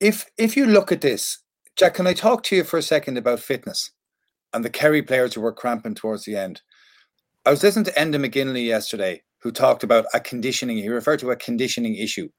If 0.00 0.24
if 0.38 0.56
you 0.56 0.66
look 0.66 0.90
at 0.90 1.02
this, 1.02 1.40
Jack, 1.76 1.94
can 1.94 2.06
I 2.06 2.14
talk 2.14 2.42
to 2.44 2.56
you 2.56 2.64
for 2.64 2.78
a 2.78 2.82
second 2.82 3.18
about 3.18 3.40
fitness 3.40 3.90
and 4.54 4.64
the 4.64 4.70
Kerry 4.70 5.02
players 5.02 5.34
who 5.34 5.42
were 5.42 5.52
cramping 5.52 5.94
towards 5.94 6.24
the 6.24 6.36
end? 6.36 6.62
I 7.44 7.50
was 7.50 7.62
listening 7.62 7.84
to 7.84 7.92
Enda 7.92 8.16
McGinley 8.16 8.64
yesterday, 8.64 9.22
who 9.42 9.52
talked 9.52 9.84
about 9.84 10.06
a 10.14 10.20
conditioning. 10.20 10.78
He 10.78 10.88
referred 10.88 11.20
to 11.20 11.30
a 11.30 11.36
conditioning 11.36 11.96
issue 11.96 12.30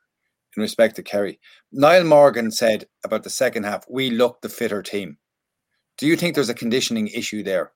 in 0.56 0.62
respect 0.62 0.96
to 0.96 1.04
Kerry. 1.04 1.40
Niall 1.72 2.04
Morgan 2.04 2.52
said 2.52 2.86
about 3.04 3.24
the 3.24 3.30
second 3.30 3.64
half, 3.64 3.86
we 3.90 4.10
looked 4.10 4.42
the 4.42 4.50
fitter 4.50 4.82
team. 4.82 5.18
Do 5.98 6.08
you 6.08 6.16
think 6.16 6.36
there's 6.36 6.50
a 6.50 6.54
conditioning 6.54 7.08
issue 7.08 7.44
there? 7.44 7.72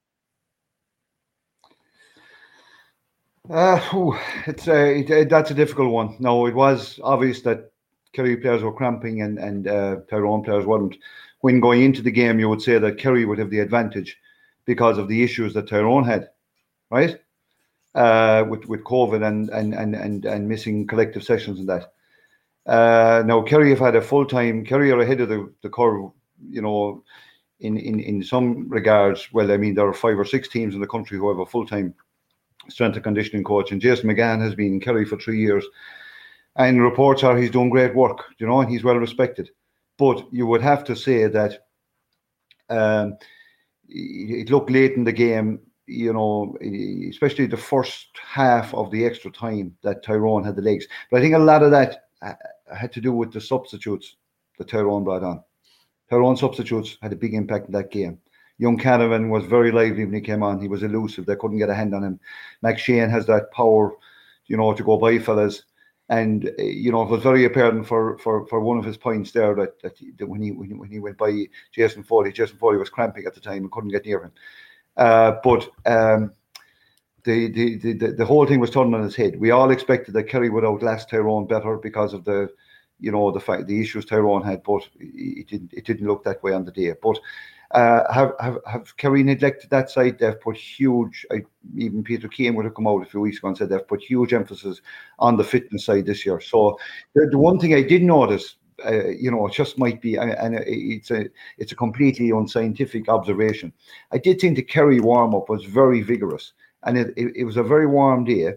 Uh, 3.49 3.79
it's 4.47 4.67
a, 4.67 4.99
it, 4.99 5.09
it- 5.09 5.29
that's 5.29 5.51
a 5.51 5.55
difficult 5.55 5.91
one. 5.91 6.15
No, 6.19 6.45
it 6.45 6.53
was 6.55 6.99
obvious 7.03 7.41
that 7.41 7.71
Kerry 8.13 8.37
players 8.37 8.63
were 8.63 8.73
cramping 8.73 9.21
and 9.21 9.37
and 9.37 9.67
uh, 9.67 9.97
Tyrone 10.09 10.43
players 10.43 10.65
weren't. 10.65 10.97
When 11.41 11.61
going 11.61 11.83
into 11.83 12.01
the 12.01 12.11
game, 12.11 12.39
you 12.39 12.49
would 12.49 12.61
say 12.61 12.77
that 12.79 12.97
Kerry 12.97 13.23
would 13.25 13.39
have 13.39 13.49
the 13.49 13.59
advantage 13.59 14.17
because 14.65 14.97
of 14.97 15.07
the 15.07 15.23
issues 15.23 15.53
that 15.53 15.67
Tyrone 15.69 16.03
had, 16.03 16.29
right? 16.91 17.17
Uh, 17.95 18.43
with 18.49 18.65
with 18.65 18.83
COVID 18.83 19.25
and 19.25 19.49
and 19.49 19.73
and 19.73 19.95
and, 19.95 20.25
and 20.25 20.47
missing 20.49 20.85
collective 20.85 21.23
sessions 21.23 21.59
and 21.59 21.69
that. 21.69 21.93
Uh, 22.69 23.23
now 23.25 23.41
Kerry 23.41 23.71
have 23.71 23.79
had 23.79 23.95
a 23.95 24.01
full 24.01 24.25
time. 24.25 24.63
Kerry 24.63 24.91
ahead 24.91 25.21
of 25.21 25.29
the, 25.29 25.51
the 25.63 25.69
curve, 25.69 26.12
you 26.47 26.62
know, 26.62 27.03
in, 27.62 27.77
in 27.77 27.99
in 27.99 28.23
some 28.23 28.69
regards. 28.69 29.27
Well, 29.34 29.51
I 29.51 29.58
mean 29.58 29.73
there 29.73 29.88
are 29.88 29.93
five 29.93 30.19
or 30.19 30.25
six 30.25 30.47
teams 30.47 30.75
in 30.75 30.82
the 30.82 30.88
country 30.88 31.17
who 31.17 31.29
have 31.29 31.39
a 31.39 31.47
full 31.47 31.65
time 31.65 31.95
strength 32.67 32.93
and 32.95 33.03
conditioning 33.03 33.43
coach, 33.43 33.71
and 33.71 33.82
Jason 33.82 34.08
McGahan 34.08 34.39
has 34.41 34.53
been 34.53 34.73
in 34.73 34.79
Kerry 34.79 35.03
for 35.03 35.17
three 35.17 35.39
years. 35.39 35.65
And 36.58 36.84
reports 36.84 37.23
are 37.23 37.36
he's 37.36 37.49
doing 37.49 37.71
great 37.71 37.95
work, 37.95 38.25
you 38.38 38.45
know, 38.45 38.62
and 38.62 38.69
he's 38.69 38.84
well 38.84 38.97
respected. 38.97 39.49
But 39.97 40.32
you 40.32 40.45
would 40.45 40.62
have 40.62 40.84
to 40.86 40.95
say 40.95 41.25
that 41.25 41.65
um, 42.69 43.17
it 43.88 44.51
looked 44.51 44.69
late 44.69 44.93
in 44.93 45.05
the 45.05 45.12
game, 45.12 45.60
you 45.88 46.13
know, 46.13 46.55
especially 47.10 47.47
the 47.47 47.58
first 47.58 48.10
half 48.21 48.73
of 48.75 48.91
the 48.91 49.05
extra 49.05 49.32
time 49.32 49.75
that 49.82 50.03
Tyrone 50.03 50.43
had 50.43 50.55
the 50.55 50.62
legs. 50.62 50.86
But 51.10 51.17
I 51.17 51.21
think 51.21 51.34
a 51.34 51.39
lot 51.39 51.63
of 51.63 51.71
that 51.71 52.03
uh, 52.21 52.34
had 52.75 52.91
to 52.93 53.01
do 53.01 53.12
with 53.12 53.32
the 53.32 53.41
substitutes 53.41 54.15
that 54.58 54.67
Tyrone 54.67 55.03
brought 55.03 55.23
on. 55.23 55.43
Tyrone 56.10 56.38
substitutes 56.38 56.97
had 57.01 57.13
a 57.13 57.15
big 57.15 57.34
impact 57.34 57.67
in 57.67 57.73
that 57.73 57.91
game. 57.91 58.19
Young 58.58 58.77
Canavan 58.77 59.29
was 59.29 59.45
very 59.45 59.71
lively 59.71 60.03
when 60.05 60.13
he 60.13 60.21
came 60.21 60.43
on. 60.43 60.60
He 60.60 60.67
was 60.67 60.84
elusive. 60.84 61.25
They 61.25 61.38
couldn't 61.38 61.60
get 61.60 61.69
a 61.69 61.75
hand 61.75 61.95
on 61.95 62.03
him. 62.03 62.19
McShane 62.63 63.10
has 63.10 63.25
that 63.27 63.51
power, 63.51 63.93
you 64.47 64.58
know, 64.58 64.73
to 64.73 64.84
go 64.84 64.97
by 64.97 65.17
fellas. 65.19 65.63
And 66.10 66.49
uh, 66.60 66.63
you 66.63 66.91
know, 66.91 67.03
it 67.03 67.10
was 67.10 67.23
very 67.23 67.45
apparent 67.45 67.88
for 67.88 68.17
for, 68.17 68.45
for 68.47 68.60
one 68.60 68.77
of 68.77 68.84
his 68.84 68.97
points 68.97 69.32
there 69.32 69.55
that, 69.55 69.79
that, 69.82 69.95
that 70.17 70.27
when 70.27 70.41
he 70.41 70.51
when 70.51 70.67
he, 70.67 70.73
when 70.73 70.89
he 70.89 70.99
went 70.99 71.17
by 71.17 71.45
Jason 71.71 72.03
Foley, 72.03 72.32
Jason 72.32 72.58
Foley 72.58 72.77
was 72.77 72.89
cramping 72.89 73.25
at 73.25 73.36
the 73.36 73.39
time 73.39 73.63
and 73.63 73.71
couldn't 73.71 73.91
get 73.91 74.05
near 74.05 74.23
him. 74.23 74.32
Uh, 74.97 75.34
but 75.43 75.69
um, 75.86 76.34
the, 77.23 77.49
the, 77.51 77.93
the, 77.93 78.12
the 78.17 78.25
whole 78.25 78.45
thing 78.45 78.60
was 78.60 78.69
turned 78.69 78.93
on 78.95 79.05
its 79.05 79.15
head. 79.15 79.39
We 79.39 79.51
all 79.51 79.71
expected 79.71 80.13
that 80.13 80.29
Kerry 80.29 80.49
would 80.49 80.65
outlast 80.65 81.10
Tyrone 81.10 81.47
better 81.47 81.77
because 81.77 82.13
of 82.13 82.23
the, 82.23 82.49
you 82.99 83.12
know, 83.12 83.32
the 83.32 83.39
fact 83.39 83.67
the 83.67 83.82
issues 83.82 84.05
Tyrone 84.05 84.43
had, 84.43 84.63
but 84.63 84.88
it 84.99 85.47
didn't 85.47 85.73
it 85.73 85.86
didn't 85.86 86.08
look 86.08 86.23
that 86.23 86.43
way 86.43 86.53
on 86.53 86.65
the 86.65 86.71
day. 86.71 86.93
But 87.01 87.17
uh, 87.71 88.12
have, 88.12 88.34
have 88.39 88.58
have 88.65 88.97
Kerry 88.97 89.23
neglected 89.23 89.69
that 89.69 89.89
side? 89.89 90.19
They've 90.19 90.41
put 90.41 90.58
huge. 90.58 91.25
I, 91.32 91.43
even 91.77 92.03
Peter 92.03 92.27
Keane 92.27 92.55
would 92.55 92.65
have 92.65 92.75
come 92.75 92.88
out 92.88 93.03
a 93.03 93.10
few 93.10 93.21
weeks 93.21 93.38
ago 93.38 93.47
and 93.47 93.58
said 93.58 93.69
they've 93.69 93.88
put 93.88 94.01
huge 94.01 94.34
emphasis 94.34 94.82
on 95.19 95.38
the 95.38 95.43
fitness 95.43 95.86
side 95.86 96.05
this 96.05 96.25
year. 96.25 96.41
So 96.41 96.77
the, 97.13 97.27
the 97.32 97.38
one 97.38 97.60
thing 97.60 97.73
I 97.73 97.84
did 97.84 98.01
notice, 98.01 98.55
uh, 98.86 99.10
you 99.10 99.29
know, 99.32 99.45
it 99.47 99.53
just 99.53 99.77
might 99.77 100.01
be, 100.01 100.15
and 100.15 100.32
and 100.32 100.55
it's 100.65 101.12
a 101.12 101.27
it's 101.58 101.71
a 101.71 101.75
completely 101.75 102.32
unscientific 102.32 103.08
observation. 103.08 103.71
I 104.12 104.17
did 104.17 104.41
think 104.41 104.55
the 104.55 104.63
Kerry 104.63 104.99
warm 104.99 105.36
up 105.36 105.47
was 105.47 105.63
very 105.63 106.01
vigorous, 106.01 106.53
and 106.83 106.97
it, 106.97 107.13
it, 107.17 107.33
it 107.35 107.43
was 107.43 107.57
a 107.57 107.63
very 107.63 107.87
warm 107.87 108.23
day. 108.23 108.53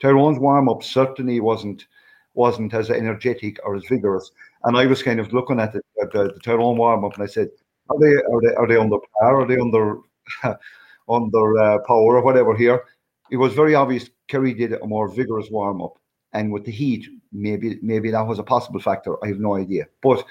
Tyrone's 0.00 0.38
warm 0.38 0.68
up 0.68 0.82
certainly 0.82 1.40
wasn't 1.40 1.86
wasn't 2.34 2.72
as 2.74 2.90
energetic 2.90 3.58
or 3.64 3.76
as 3.76 3.84
vigorous. 3.88 4.30
And 4.64 4.76
I 4.76 4.86
was 4.86 5.02
kind 5.02 5.20
of 5.20 5.32
looking 5.32 5.60
at 5.60 5.72
the, 5.72 5.82
at 6.00 6.12
the, 6.12 6.32
the 6.32 6.40
Tyrone 6.40 6.78
warm 6.78 7.04
up, 7.04 7.14
and 7.14 7.22
I 7.22 7.26
said, 7.26 7.50
are 7.90 7.98
they 7.98 8.14
are 8.14 8.40
they 8.40 8.54
are 8.54 8.66
they 8.66 8.76
under 8.76 8.98
par? 9.18 9.40
Are 9.40 9.46
they 9.46 9.58
under 9.58 9.98
under 11.08 11.58
uh, 11.58 11.78
power 11.86 12.16
or 12.16 12.22
whatever 12.24 12.56
here? 12.56 12.82
It 13.30 13.36
was 13.36 13.54
very 13.54 13.74
obvious 13.74 14.10
Kerry 14.28 14.54
did 14.54 14.72
a 14.72 14.86
more 14.86 15.08
vigorous 15.08 15.50
warm 15.50 15.82
up, 15.82 15.98
and 16.32 16.52
with 16.52 16.64
the 16.64 16.72
heat, 16.72 17.08
maybe 17.32 17.78
maybe 17.82 18.10
that 18.10 18.26
was 18.26 18.38
a 18.38 18.44
possible 18.44 18.80
factor. 18.80 19.22
I 19.24 19.28
have 19.28 19.40
no 19.40 19.56
idea, 19.56 19.86
but. 20.02 20.24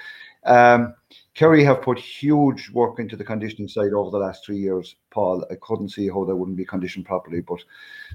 Um, 0.44 0.94
Kerry 1.34 1.64
have 1.64 1.80
put 1.80 1.98
huge 1.98 2.70
work 2.70 2.98
into 2.98 3.16
the 3.16 3.24
conditioning 3.24 3.68
side 3.68 3.94
over 3.94 4.10
the 4.10 4.18
last 4.18 4.44
three 4.44 4.58
years. 4.58 4.96
Paul, 5.10 5.46
I 5.50 5.54
couldn't 5.62 5.88
see 5.88 6.08
how 6.08 6.24
they 6.24 6.34
wouldn't 6.34 6.58
be 6.58 6.64
conditioned 6.66 7.06
properly, 7.06 7.40
but 7.40 7.60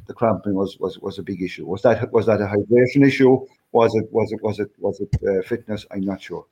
the 0.06 0.14
cramping 0.14 0.54
was 0.54 0.78
was, 0.80 1.00
was 1.00 1.18
a 1.18 1.24
big 1.24 1.42
issue. 1.42 1.66
Was 1.66 1.82
that 1.82 2.12
was 2.14 2.28
that 2.28 2.42
a 2.42 2.46
hydration 2.46 3.06
issue? 3.06 3.40
Was 3.72 3.96
it 3.96 4.06
was 4.12 4.32
it 4.32 4.44
was 4.44 4.60
it 4.60 4.70
was 4.78 5.00
it 5.00 5.10
uh, 5.28 5.42
fitness? 5.42 5.86
I'm 5.92 6.02
not 6.02 6.22
sure. 6.22 6.46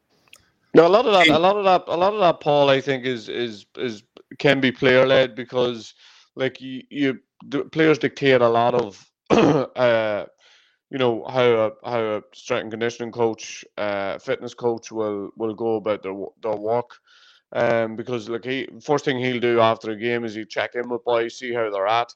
No, 0.75 0.88
a 0.88 0.89
lot 0.89 1.06
of 1.06 1.13
that, 1.13 1.28
a 1.30 1.39
lot 1.39 1.56
of 1.56 1.63
that, 1.63 1.84
a 1.88 1.95
lot 1.95 2.13
of 2.13 2.19
that, 2.19 2.41
Paul, 2.41 2.69
I 2.69 2.82
think 2.82 3.06
is 3.06 3.30
is 3.30 3.65
is 3.78 4.04
can 4.39 4.60
be 4.60 4.71
player 4.71 5.06
led 5.06 5.36
because 5.36 5.93
like 6.36 6.60
you, 6.60 6.84
you 6.89 7.19
the 7.45 7.63
players 7.65 7.99
dictate 7.99 8.41
a 8.41 8.49
lot 8.49 8.73
of 8.73 9.10
uh, 9.30 10.25
you 10.95 10.99
know 10.99 11.25
how 11.27 11.43
a 11.43 11.71
how 11.84 11.99
a 11.99 12.21
strength 12.34 12.62
and 12.62 12.71
conditioning 12.71 13.12
coach, 13.12 13.65
uh, 13.77 14.17
fitness 14.17 14.53
coach 14.53 14.93
will 14.93 15.29
will 15.36 15.53
go 15.53 15.75
about 15.75 16.01
their 16.01 16.15
their 16.41 16.55
work. 16.55 16.89
Um, 17.51 17.97
because 17.97 18.29
like 18.29 18.45
he 18.45 18.69
first 18.81 19.03
thing 19.03 19.19
he'll 19.19 19.41
do 19.41 19.60
after 19.60 19.91
a 19.91 19.97
game 19.97 20.23
is 20.23 20.36
he 20.36 20.45
check 20.45 20.73
in 20.73 20.88
with 20.88 21.03
boys, 21.03 21.38
see 21.38 21.51
how 21.51 21.69
they're 21.69 21.86
at. 21.86 22.13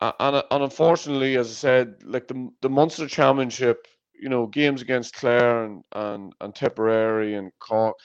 And, 0.00 0.36
and 0.52 0.62
unfortunately, 0.62 1.36
as 1.36 1.48
I 1.48 1.54
said, 1.54 1.96
like 2.04 2.28
the 2.28 2.50
the 2.62 2.70
Munster 2.70 3.08
Championship, 3.08 3.88
you 4.14 4.28
know, 4.28 4.46
games 4.46 4.82
against 4.82 5.14
Clare 5.14 5.64
and 5.64 5.82
and, 5.90 6.32
and 6.40 6.54
Tipperary 6.54 7.34
and 7.34 7.50
Cork, 7.58 7.96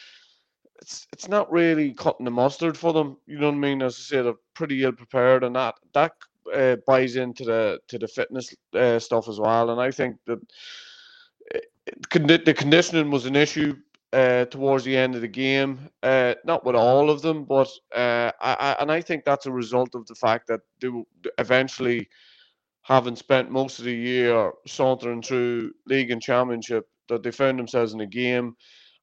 it's 0.81 1.05
it's 1.13 1.27
not 1.27 1.51
really 1.51 1.93
cutting 1.93 2.25
the 2.25 2.31
mustard 2.31 2.75
for 2.75 2.91
them. 2.91 3.17
You 3.27 3.37
know 3.37 3.49
what 3.49 3.57
I 3.57 3.67
mean? 3.67 3.83
As 3.83 3.93
I 3.97 4.01
say, 4.01 4.21
they're 4.23 4.33
pretty 4.55 4.83
ill 4.83 4.93
prepared, 4.93 5.43
and 5.43 5.55
that 5.55 5.75
that 5.93 6.13
uh, 6.53 6.77
buys 6.87 7.15
into 7.15 7.43
the 7.43 7.79
to 7.87 7.97
the 7.97 8.07
fitness 8.07 8.53
uh, 8.73 8.99
stuff 8.99 9.27
as 9.27 9.39
well. 9.39 9.69
And 9.69 9.81
I 9.81 9.91
think 9.91 10.17
that 10.27 10.39
uh, 11.53 11.59
condi- 12.09 12.45
the 12.45 12.53
conditioning 12.53 13.11
was 13.11 13.25
an 13.25 13.35
issue 13.35 13.75
uh, 14.13 14.45
towards 14.45 14.83
the 14.83 14.95
end 14.95 15.15
of 15.15 15.21
the 15.21 15.27
game. 15.27 15.89
Uh, 16.03 16.35
not 16.45 16.65
with 16.65 16.75
all 16.75 17.09
of 17.09 17.21
them, 17.21 17.43
but 17.43 17.69
uh, 17.95 18.31
I, 18.41 18.53
I 18.53 18.75
and 18.79 18.91
I 18.91 19.01
think 19.01 19.25
that's 19.25 19.45
a 19.45 19.51
result 19.51 19.95
of 19.95 20.05
the 20.07 20.15
fact 20.15 20.47
that 20.47 20.61
they 20.79 20.89
eventually, 21.37 22.09
having 22.81 23.15
spent 23.15 23.51
most 23.51 23.79
of 23.79 23.85
the 23.85 23.95
year 23.95 24.51
sauntering 24.67 25.21
through 25.21 25.71
league 25.87 26.11
and 26.11 26.21
championship, 26.21 26.87
that 27.09 27.23
they 27.23 27.31
found 27.31 27.59
themselves 27.59 27.93
in 27.93 28.01
a 28.01 28.07
game 28.07 28.55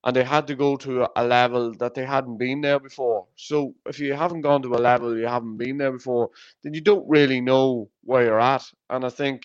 and 0.05 0.17
they 0.17 0.25
had 0.25 0.47
to 0.49 0.55
go 0.57 0.77
to 0.79 1.09
a- 1.17 1.25
level 1.25 1.73
that 1.75 1.95
they 1.95 2.05
hadn't 2.05 2.39
been 2.39 2.61
there 2.61 2.81
before. 2.81 3.27
So 3.37 3.75
if 3.87 3.99
you 4.01 4.15
haven't 4.15 4.43
gone 4.43 4.63
to 4.63 4.75
a 4.75 4.77
level 4.91 5.17
you 5.17 5.27
haven't 5.27 5.57
been 5.59 5.79
there 5.79 5.93
before, 5.93 6.31
then 6.63 6.75
you 6.75 6.81
don't 6.81 7.09
really 7.09 7.41
know 7.41 7.91
where 8.05 8.25
you're 8.25 8.41
at. 8.41 8.65
And 8.91 9.05
I 9.05 9.09
think 9.11 9.43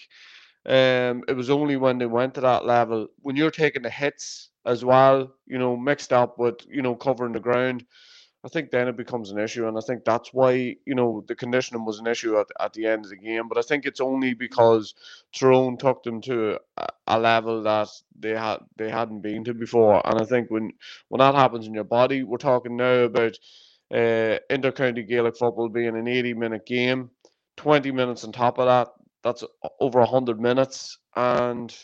um, 0.65 1.23
it 1.27 1.35
was 1.35 1.49
only 1.49 1.77
when 1.77 1.97
they 1.97 2.05
went 2.05 2.33
to 2.35 2.41
that 2.41 2.65
level, 2.65 3.07
when 3.21 3.35
you're 3.35 3.51
taking 3.51 3.83
the 3.83 3.89
hits 3.89 4.49
as 4.65 4.83
well, 4.83 5.33
you 5.45 5.57
know, 5.57 5.77
mixed 5.77 6.11
up 6.13 6.37
with 6.37 6.55
you 6.69 6.81
know 6.81 6.95
covering 6.95 7.33
the 7.33 7.39
ground. 7.39 7.85
I 8.47 8.49
think 8.49 8.71
then 8.71 8.87
it 8.87 8.95
becomes 8.95 9.29
an 9.29 9.39
issue, 9.39 9.67
and 9.67 9.77
I 9.77 9.81
think 9.81 10.05
that's 10.05 10.33
why 10.33 10.77
you 10.85 10.95
know 10.95 11.21
the 11.27 11.35
conditioning 11.35 11.83
was 11.83 11.99
an 11.99 12.07
issue 12.07 12.39
at, 12.39 12.47
at 12.61 12.71
the 12.71 12.85
end 12.85 13.03
of 13.03 13.09
the 13.09 13.17
game. 13.17 13.49
But 13.49 13.57
I 13.57 13.61
think 13.61 13.85
it's 13.85 13.99
only 13.99 14.33
because 14.33 14.93
Tyrone 15.33 15.75
took 15.75 16.01
them 16.01 16.21
to 16.21 16.57
a, 16.77 16.87
a 17.07 17.19
level 17.19 17.61
that 17.63 17.89
they 18.17 18.29
had 18.29 18.59
they 18.77 18.89
hadn't 18.89 19.19
been 19.19 19.43
to 19.43 19.53
before. 19.53 20.01
And 20.05 20.21
I 20.21 20.23
think 20.23 20.49
when 20.49 20.71
when 21.09 21.19
that 21.19 21.35
happens 21.35 21.67
in 21.67 21.73
your 21.73 21.83
body, 21.83 22.23
we're 22.23 22.37
talking 22.37 22.77
now 22.77 22.99
about 22.99 23.37
uh, 23.93 24.39
intercounty 24.49 25.05
Gaelic 25.05 25.35
football 25.35 25.67
being 25.67 25.97
an 25.97 26.07
80 26.07 26.33
minute 26.35 26.65
game, 26.65 27.09
20 27.57 27.91
minutes 27.91 28.23
on 28.23 28.31
top 28.31 28.59
of 28.59 28.67
that. 28.67 28.87
That's 29.23 29.43
over 29.81 29.99
100 29.99 30.39
minutes, 30.39 30.97
and 31.17 31.75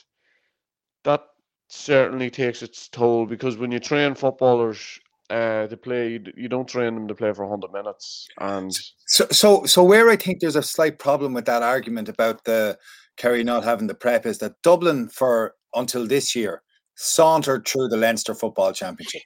that 1.04 1.26
certainly 1.68 2.30
takes 2.30 2.64
its 2.64 2.88
toll 2.88 3.26
because 3.26 3.58
when 3.58 3.74
you 3.74 3.80
train 3.80 4.16
footballers 4.16 5.02
uh, 5.34 5.68
to 5.68 5.76
play, 5.76 6.12
you, 6.12 6.24
you 6.38 6.48
don't 6.48 6.68
train 6.68 6.94
them 6.94 7.08
to 7.08 7.16
play 7.16 7.34
for 7.34 7.46
100 7.46 7.72
minutes. 7.74 8.28
And 8.40 8.72
So, 9.08 9.26
so, 9.32 9.66
so 9.66 9.84
where 9.84 10.10
I 10.10 10.16
think 10.16 10.40
there's 10.40 10.56
a 10.56 10.64
slight 10.64 11.00
problem 11.00 11.34
with 11.34 11.46
that 11.46 11.64
argument 11.64 12.08
about 12.08 12.44
the 12.44 12.78
Kerry 13.18 13.44
not 13.44 13.64
having 13.64 13.88
the 13.88 13.96
prep 13.96 14.26
is 14.26 14.38
that 14.40 14.62
Dublin, 14.62 15.10
for 15.10 15.56
until 15.74 16.06
this 16.08 16.36
year, 16.36 16.62
sauntered 16.96 17.68
through 17.68 17.88
the 17.88 17.98
Leinster 17.98 18.36
Football 18.36 18.74
Championship, 18.74 19.24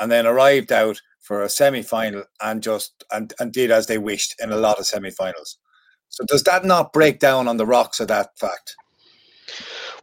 and 0.00 0.10
then 0.10 0.26
arrived 0.26 0.72
out 0.72 1.00
for 1.20 1.42
a 1.42 1.48
semi-final 1.48 2.24
and 2.42 2.62
just 2.62 3.04
and, 3.12 3.32
and 3.40 3.52
did 3.52 3.70
as 3.70 3.86
they 3.86 3.98
wished 3.98 4.36
in 4.40 4.52
a 4.52 4.56
lot 4.56 4.78
of 4.78 4.86
semi-finals. 4.86 5.58
So, 6.10 6.24
does 6.26 6.44
that 6.44 6.64
not 6.64 6.92
break 6.92 7.18
down 7.18 7.48
on 7.48 7.56
the 7.56 7.66
rocks 7.66 7.98
of 7.98 8.08
that 8.08 8.38
fact? 8.38 8.76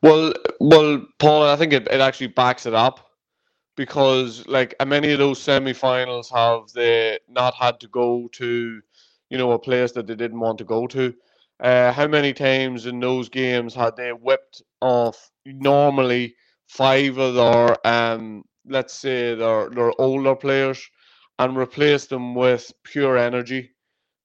Well, 0.01 0.33
well, 0.59 1.05
Paul, 1.19 1.43
I 1.43 1.55
think 1.55 1.73
it, 1.73 1.87
it 1.89 2.01
actually 2.01 2.27
backs 2.27 2.65
it 2.65 2.73
up 2.73 3.10
because 3.75 4.45
like 4.47 4.75
many 4.85 5.11
of 5.11 5.19
those 5.19 5.41
semi-finals 5.41 6.29
have 6.29 6.69
they 6.73 7.19
not 7.27 7.53
had 7.55 7.79
to 7.81 7.87
go 7.87 8.27
to, 8.33 8.81
you 9.29 9.37
know, 9.37 9.51
a 9.51 9.59
place 9.59 9.91
that 9.93 10.07
they 10.07 10.15
didn't 10.15 10.39
want 10.39 10.57
to 10.59 10.65
go 10.65 10.87
to. 10.87 11.13
Uh, 11.59 11.91
how 11.91 12.07
many 12.07 12.33
times 12.33 12.85
in 12.85 12.99
those 12.99 13.29
games 13.29 13.75
had 13.75 13.95
they 13.95 14.11
whipped 14.11 14.61
off 14.81 15.31
normally 15.45 16.35
five 16.67 17.17
of 17.17 17.35
their 17.35 17.87
um, 17.87 18.43
let's 18.65 18.93
say 18.93 19.35
their 19.35 19.69
their 19.69 19.91
older 20.01 20.35
players 20.35 20.89
and 21.39 21.55
replaced 21.57 22.09
them 22.09 22.35
with 22.35 22.71
pure 22.83 23.17
energy? 23.17 23.71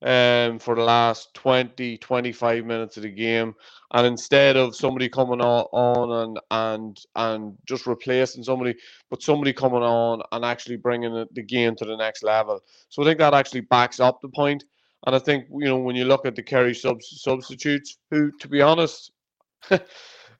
Um, 0.06 0.60
for 0.60 0.76
the 0.76 0.82
last 0.82 1.34
20, 1.34 1.98
25 1.98 2.64
minutes 2.64 2.96
of 2.96 3.02
the 3.02 3.10
game. 3.10 3.54
And 3.92 4.06
instead 4.06 4.56
of 4.56 4.76
somebody 4.76 5.08
coming 5.08 5.40
on, 5.40 5.66
on 5.72 6.22
and 6.22 6.40
and 6.50 6.98
and 7.16 7.58
just 7.66 7.86
replacing 7.86 8.44
somebody, 8.44 8.76
but 9.10 9.22
somebody 9.22 9.52
coming 9.52 9.82
on 9.82 10.22
and 10.32 10.44
actually 10.44 10.76
bringing 10.76 11.12
the, 11.32 11.42
game 11.42 11.74
to 11.76 11.84
the 11.84 11.96
next 11.96 12.22
level. 12.22 12.60
So 12.88 13.02
I 13.02 13.06
think 13.06 13.18
that 13.18 13.34
actually 13.34 13.62
backs 13.62 14.00
up 14.00 14.20
the 14.20 14.28
point. 14.28 14.64
And 15.06 15.14
I 15.14 15.18
think 15.18 15.46
you 15.50 15.66
know 15.66 15.78
when 15.78 15.96
you 15.96 16.04
look 16.04 16.24
at 16.24 16.36
the 16.36 16.42
Kerry 16.42 16.74
sub- 16.74 17.02
substitutes, 17.02 17.98
who, 18.10 18.30
to 18.40 18.48
be 18.48 18.62
honest, 18.62 19.12
uh, 19.70 19.78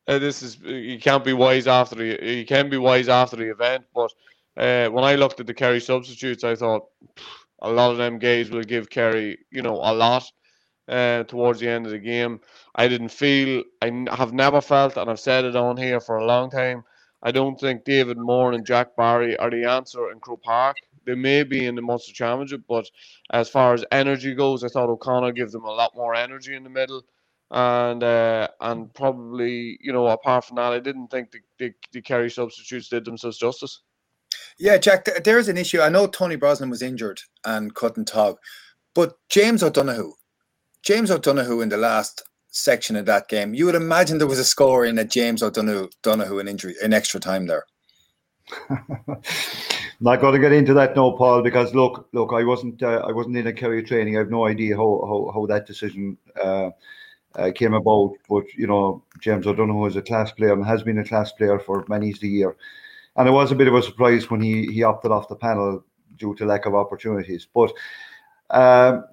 this 0.06 0.42
is 0.42 0.58
you 0.60 0.98
can't 1.00 1.24
be 1.24 1.32
wise 1.32 1.66
after 1.66 1.96
the 1.96 2.24
you 2.24 2.46
can 2.46 2.70
be 2.70 2.78
wise 2.78 3.08
after 3.08 3.36
the 3.36 3.50
event. 3.50 3.84
But 3.94 4.12
uh, 4.56 4.90
when 4.90 5.04
I 5.04 5.16
looked 5.16 5.40
at 5.40 5.46
the 5.46 5.54
Kerry 5.54 5.80
substitutes, 5.80 6.44
I 6.44 6.54
thought 6.54 6.86
a 7.62 7.70
lot 7.70 7.92
of 7.92 7.98
them 7.98 8.18
guys 8.18 8.50
will 8.50 8.64
give 8.64 8.90
Kerry 8.90 9.38
you 9.50 9.62
know 9.62 9.76
a 9.76 9.94
lot 9.94 10.24
uh, 10.88 11.24
towards 11.24 11.60
the 11.60 11.70
end 11.70 11.86
of 11.86 11.92
the 11.92 12.00
game. 12.00 12.40
I 12.76 12.88
didn't 12.88 13.10
feel, 13.10 13.64
I 13.82 14.06
have 14.12 14.34
never 14.34 14.62
felt, 14.62 14.98
and 14.98 15.10
I've 15.10 15.20
said 15.20 15.46
it 15.46 15.56
on 15.56 15.78
here 15.78 16.00
for 16.00 16.18
a 16.18 16.26
long 16.26 16.50
time. 16.50 16.84
I 17.24 17.32
don't 17.32 17.60
think 17.60 17.84
David 17.86 18.18
Moran 18.18 18.54
and 18.56 18.66
Jack 18.66 18.96
Barry 18.96 19.36
are 19.38 19.50
the 19.50 19.66
answer 19.70 20.12
in 20.12 20.20
Croke 20.20 20.44
Park. 20.44 20.78
They 21.06 21.16
may 21.16 21.44
be 21.44 21.66
in 21.66 21.76
the 21.76 21.82
Munster 21.82 22.14
Championship, 22.14 22.62
but 22.68 22.90
as 23.32 23.50
far 23.50 23.74
as 23.74 23.86
energy 23.92 24.34
goes, 24.34 24.64
I 24.64 24.68
thought 24.68 24.90
O'Connor 24.90 25.32
gives 25.32 25.52
them 25.54 25.64
a 25.64 25.72
lot 25.72 25.96
more 25.96 26.14
energy 26.16 26.56
in 26.56 26.64
the 26.64 26.70
middle. 26.70 27.04
And 27.52 28.02
uh, 28.04 28.48
and 28.60 28.92
probably, 28.94 29.78
you 29.82 29.94
know, 29.94 30.08
apart 30.08 30.46
from 30.46 30.56
that, 30.56 30.74
I 30.74 30.80
didn't 30.80 31.10
think 31.10 31.32
the, 31.32 31.40
the, 31.60 31.74
the 31.92 32.02
Kerry 32.02 32.30
substitutes 32.30 32.90
did 32.90 33.06
themselves 33.06 33.38
justice. 33.38 33.82
Yeah, 34.58 34.78
Jack, 34.78 35.06
there's 35.24 35.48
an 35.48 35.58
issue. 35.58 35.80
I 35.80 35.90
know 35.90 36.06
Tony 36.06 36.36
Brosnan 36.36 36.70
was 36.70 36.82
injured 36.82 37.20
and 37.44 37.74
couldn't 37.74 38.06
talk, 38.06 38.38
but 38.94 39.16
James 39.28 39.62
O'Donoghue, 39.62 40.14
James 40.82 41.10
O'Donoghue 41.10 41.60
in 41.60 41.68
the 41.68 41.76
last 41.76 42.22
section 42.48 42.96
of 42.96 43.04
that 43.06 43.28
game, 43.28 43.52
you 43.52 43.66
would 43.66 43.74
imagine 43.74 44.16
there 44.16 44.26
was 44.26 44.38
a 44.38 44.44
score 44.44 44.86
in 44.86 44.98
a 44.98 45.04
James 45.04 45.42
O'Donoghue, 45.42 45.90
Donoghue 46.02 46.38
an 46.38 46.48
injury, 46.48 46.74
in 46.82 46.94
extra 46.94 47.20
time 47.20 47.46
there. 47.46 47.64
Not 50.00 50.20
going 50.20 50.34
to 50.34 50.40
get 50.40 50.52
into 50.52 50.72
that 50.74 50.96
now, 50.96 51.10
Paul, 51.16 51.42
because 51.42 51.74
look, 51.74 52.08
look, 52.12 52.32
I 52.32 52.44
wasn't, 52.44 52.82
uh, 52.82 53.02
I 53.06 53.12
wasn't 53.12 53.36
in 53.36 53.46
a 53.46 53.52
Kerry 53.52 53.82
training. 53.82 54.16
I 54.16 54.20
have 54.20 54.30
no 54.30 54.46
idea 54.46 54.76
how 54.76 55.02
how, 55.06 55.32
how 55.34 55.46
that 55.46 55.66
decision 55.66 56.16
uh, 56.42 56.70
uh, 57.34 57.50
came 57.54 57.74
about. 57.74 58.14
But 58.28 58.44
you 58.54 58.66
know, 58.66 59.02
James 59.20 59.46
O'Donoghue 59.46 59.86
is 59.86 59.96
a 59.96 60.02
class 60.02 60.32
player 60.32 60.52
and 60.52 60.64
has 60.64 60.82
been 60.82 60.98
a 60.98 61.04
class 61.04 61.32
player 61.32 61.58
for 61.58 61.84
many 61.88 62.12
the 62.12 62.28
year. 62.28 62.56
And 63.16 63.28
it 63.28 63.32
was 63.32 63.50
a 63.50 63.56
bit 63.56 63.68
of 63.68 63.74
a 63.74 63.82
surprise 63.82 64.30
when 64.30 64.40
he 64.40 64.66
he 64.66 64.82
opted 64.82 65.10
off 65.10 65.28
the 65.28 65.36
panel 65.36 65.84
due 66.16 66.34
to 66.34 66.44
lack 66.44 66.66
of 66.66 66.74
opportunities. 66.74 67.46
But 67.52 67.72
um, 68.50 69.04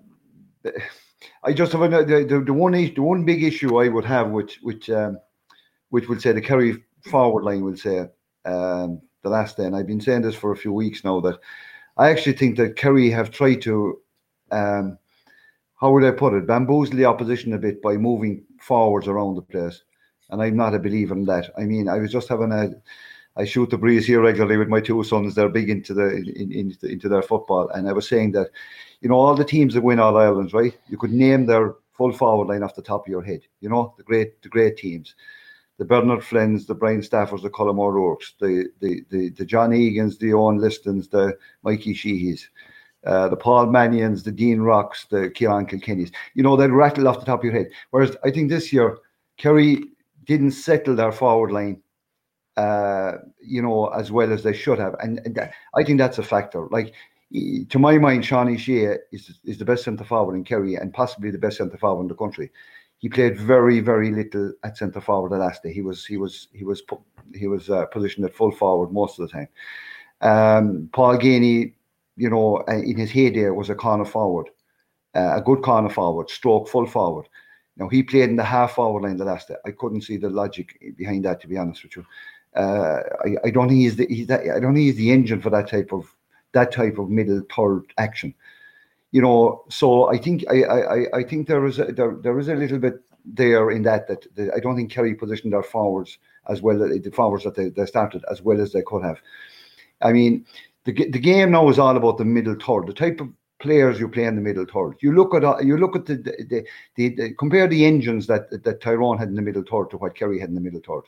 I 1.43 1.54
just 1.54 1.72
have 1.74 1.82
a, 1.82 2.04
the, 2.06 2.43
the, 2.45 2.54
one 2.54 2.74
the 2.74 2.93
one 2.99 3.26
big 3.26 3.43
issue 3.43 3.78
I 3.78 3.89
would 3.89 4.06
have, 4.06 4.30
which 4.30 4.60
which 4.62 4.89
um, 4.89 5.20
which 5.89 6.08
would 6.08 6.22
say 6.22 6.32
the 6.32 6.41
Kerry 6.41 6.84
forward 7.10 7.43
line 7.43 7.64
will 7.64 7.78
say 7.78 7.99
um, 8.45 9.01
the 9.24 9.30
last 9.30 9.58
day, 9.58 9.66
and 9.66 9.76
I've 9.76 9.88
been 9.88 10.01
saying 10.01 10.22
this 10.22 10.36
for 10.36 10.51
a 10.51 10.58
few 10.58 10.74
weeks 10.74 11.04
now 11.04 11.20
that 11.22 11.39
I 11.97 12.10
actually 12.10 12.34
think 12.34 12.58
that 12.58 12.76
Kerry 12.76 13.10
have 13.10 13.32
tried 13.32 13.62
to 13.64 13.99
um, 14.51 14.97
how 15.80 15.91
would 15.91 16.04
I 16.04 16.12
put 16.12 16.34
it 16.34 16.47
bamboozle 16.47 16.95
the 16.95 17.06
opposition 17.06 17.54
a 17.54 17.58
bit 17.58 17.82
by 17.82 17.97
moving 17.97 18.43
forwards 18.60 19.08
around 19.08 19.36
the 19.36 19.41
place, 19.41 19.84
and 20.30 20.41
I'm 20.41 20.56
not 20.56 20.76
a 20.76 20.80
believer 20.80 21.16
in 21.16 21.26
that. 21.26 21.51
I 21.58 21.64
mean, 21.64 21.89
I 21.89 21.99
was 21.99 22.12
just 22.12 22.30
having 22.30 22.51
a 22.51 22.70
I 23.36 23.45
shoot 23.45 23.69
the 23.69 23.77
breeze 23.77 24.05
here 24.05 24.21
regularly 24.21 24.57
with 24.57 24.67
my 24.67 24.79
two 24.79 25.03
sons. 25.03 25.34
They're 25.34 25.49
big 25.49 25.69
into 25.69 25.93
the 25.93 26.15
in, 26.15 26.51
in, 26.51 26.77
into 26.84 27.09
their 27.09 27.23
football, 27.23 27.69
and 27.69 27.89
I 27.89 27.93
was 27.93 28.07
saying 28.07 28.34
that, 28.34 28.51
you 29.01 29.09
know, 29.09 29.15
all 29.15 29.36
the 29.36 29.43
teams 29.43 29.73
that 29.73 29.84
win 29.84 29.99
all 29.99 30.17
Ireland's, 30.17 30.53
right? 30.53 30.77
You 30.88 30.97
could 30.97 31.11
name 31.11 31.45
their 31.45 31.75
full 31.93 32.11
forward 32.11 32.47
line 32.47 32.63
off 32.63 32.75
the 32.75 32.81
top 32.81 33.05
of 33.05 33.11
your 33.11 33.23
head. 33.23 33.41
You 33.59 33.69
know, 33.69 33.93
the 33.97 34.03
great 34.03 34.41
the 34.43 34.49
great 34.49 34.77
teams, 34.77 35.15
the 35.77 35.86
Bernard 35.86 36.23
Flynn's, 36.23 36.67
the 36.67 36.75
Brian 36.75 37.01
Staffords, 37.01 37.41
the 37.41 37.49
Colm 37.49 37.79
O'Rourke's, 37.79 38.34
the 38.39 38.67
the 38.81 39.03
the 39.09 39.29
the 39.29 39.45
John 39.45 39.73
Egan's, 39.73 40.17
the 40.17 40.31
Eoin 40.31 40.59
Listons, 40.59 41.07
the 41.09 41.38
Mikey 41.63 41.93
Sheehy's. 41.93 42.49
Uh, 43.05 43.27
the 43.27 43.36
Paul 43.36 43.65
Mannions, 43.65 44.23
the 44.23 44.31
Dean 44.31 44.61
Rocks, 44.61 45.07
the 45.11 45.29
Ciarán 45.31 45.67
Kilkenny's. 45.67 46.09
You 46.36 46.43
know, 46.43 46.55
they'd 46.55 46.71
rattle 46.71 47.09
off 47.09 47.19
the 47.19 47.25
top 47.25 47.41
of 47.41 47.43
your 47.43 47.51
head. 47.51 47.67
Whereas 47.89 48.15
I 48.23 48.31
think 48.31 48.47
this 48.47 48.71
year, 48.71 48.97
Kerry 49.36 49.84
didn't 50.23 50.51
settle 50.51 50.95
their 50.95 51.11
forward 51.11 51.51
line 51.51 51.81
uh, 52.58 53.14
you 53.41 53.62
know, 53.62 53.88
as 53.88 54.12
well 54.12 54.32
as 54.32 54.43
they 54.43 54.54
should 54.54 54.80
have. 54.80 54.95
And, 55.01 55.20
and 55.26 55.49
I 55.76 55.84
think 55.84 55.97
that's 55.97 56.20
a 56.20 56.24
factor. 56.24 56.68
Like, 56.70 56.93
to 57.70 57.80
my 57.80 57.97
mind, 57.97 58.26
Sean 58.26 58.56
Shea 58.58 58.97
is, 59.12 59.39
is 59.43 59.58
the 59.58 59.66
best 59.66 59.84
centre 59.84 60.04
forward 60.04 60.36
in 60.36 60.43
Kerry 60.43 60.76
and 60.76 60.93
possibly 60.93 61.32
the 61.32 61.38
best 61.39 61.58
centre 61.58 61.78
forward 61.78 62.04
in 62.04 62.08
the 62.08 62.16
country. 62.16 62.51
He 62.99 63.10
played 63.10 63.38
very, 63.38 63.80
very 63.80 64.12
little 64.12 64.54
at 64.64 64.78
centre 64.78 65.01
forward 65.01 65.32
the 65.32 65.38
last 65.38 65.64
day. 65.64 65.74
He 65.74 65.82
was, 65.82 66.06
he 66.06 66.18
was, 66.18 66.47
he 66.54 66.64
was, 66.64 66.84
he 67.34 67.47
was 67.47 67.70
uh, 67.70 67.86
positioned 67.88 68.26
at 68.26 68.36
full 68.36 68.51
forward 68.51 68.93
most 68.93 69.20
of 69.20 69.28
the 69.28 69.34
time. 69.34 69.47
Um, 70.22 70.89
Paul 70.93 71.18
Geaney, 71.18 71.74
you 72.16 72.30
know, 72.30 72.64
uh, 72.70 72.78
in 72.78 72.97
his 72.97 73.12
heyday 73.12 73.49
was 73.49 73.70
a 73.70 73.76
corner 73.76 74.06
forward, 74.06 74.49
uh, 75.16 75.38
a 75.38 75.41
good 75.41 75.64
corner 75.64 75.89
forward, 75.89 76.30
stroke 76.30 76.70
full 76.70 76.86
forward. 76.86 77.28
Now 77.76 77.89
he 77.89 78.04
played 78.04 78.30
in 78.30 78.36
the 78.36 78.43
half 78.43 78.76
forward 78.76 79.04
line 79.04 79.18
the 79.18 79.26
last 79.26 79.47
day. 79.47 79.56
I 79.66 79.72
couldn't 79.72 80.01
see 80.01 80.18
the 80.18 80.30
logic 80.30 80.80
behind 80.95 81.26
that, 81.26 81.41
to 81.41 81.47
be 81.47 81.58
honest 81.58 81.84
with 81.84 81.95
you. 81.95 82.06
Uh, 82.56 82.99
I, 83.26 83.36
I, 83.45 83.49
don't 83.49 83.68
think 83.68 83.80
he's 83.80 83.95
the 83.95 84.06
he's 84.08 84.30
I 84.30 84.60
don't 84.60 84.76
think 84.76 84.86
he's 84.86 84.95
the 84.95 85.12
engine 85.12 85.41
for 85.41 85.49
that 85.49 85.68
type 85.68 85.91
of 85.91 86.16
that 86.51 86.72
type 86.72 86.97
of 86.99 87.10
middle 87.10 87.41
third 87.56 87.91
action. 87.97 88.34
You 89.12 89.22
know, 89.22 89.64
so 89.70 90.10
I 90.10 90.18
think 90.18 90.43
I 90.49 90.64
I, 90.64 91.18
I 91.18 91.24
think 91.24 91.47
there 91.47 91.66
is 91.66 91.80
a, 91.80 91.86
there, 91.86 92.16
there 92.22 92.39
is 92.39 92.49
a 92.49 92.56
little 92.56 92.80
bit 92.80 93.01
there 93.26 93.72
in 93.72 93.84
that 93.84 94.08
that 94.08 94.51
I 94.56 94.60
don't 94.60 94.76
think 94.76 94.91
Kerry 94.91 95.16
positioned 95.16 95.54
their 95.54 95.64
forwards 95.64 96.18
as 96.49 96.62
well 96.62 96.78
the 96.78 97.12
forwards 97.12 97.43
that 97.45 97.56
they, 97.56 97.70
they 97.70 97.86
started 97.86 98.24
as 98.30 98.41
well 98.41 98.62
as 98.62 98.72
they 98.72 98.82
could 98.82 99.04
have. 99.04 99.20
I 100.01 100.14
mean, 100.14 100.45
the 100.86 100.93
the 100.93 101.20
game 101.20 101.51
now 101.51 101.70
is 101.70 101.80
all 101.80 101.97
about 101.97 102.18
the 102.18 102.26
middle 102.26 102.56
third, 102.56 102.88
the 102.88 102.93
type 102.93 103.20
of 103.20 103.30
players 103.60 103.99
you 103.99 104.10
play 104.10 104.26
in 104.26 104.36
the 104.36 104.41
middle 104.41 104.66
third. 104.66 104.97
You 104.99 105.14
look 105.14 105.34
at 105.34 105.66
you 105.66 105.78
look 105.78 105.95
at 105.95 106.06
the 106.06 106.18
the, 106.18 106.66
the, 106.95 107.10
the 107.16 107.34
compare 107.36 107.68
the 107.68 107.86
engines 107.86 108.28
that 108.28 108.64
that 108.64 108.82
Tyrone 108.82 109.18
had 109.18 109.30
in 109.30 109.36
the 109.36 109.41
middle 109.41 109.64
third 109.64 109.89
to 109.91 109.97
what 109.97 110.16
Kerry 110.16 110.39
had 110.39 110.49
in 110.49 110.56
the 110.56 110.62
middle 110.62 110.82
third. 110.86 111.04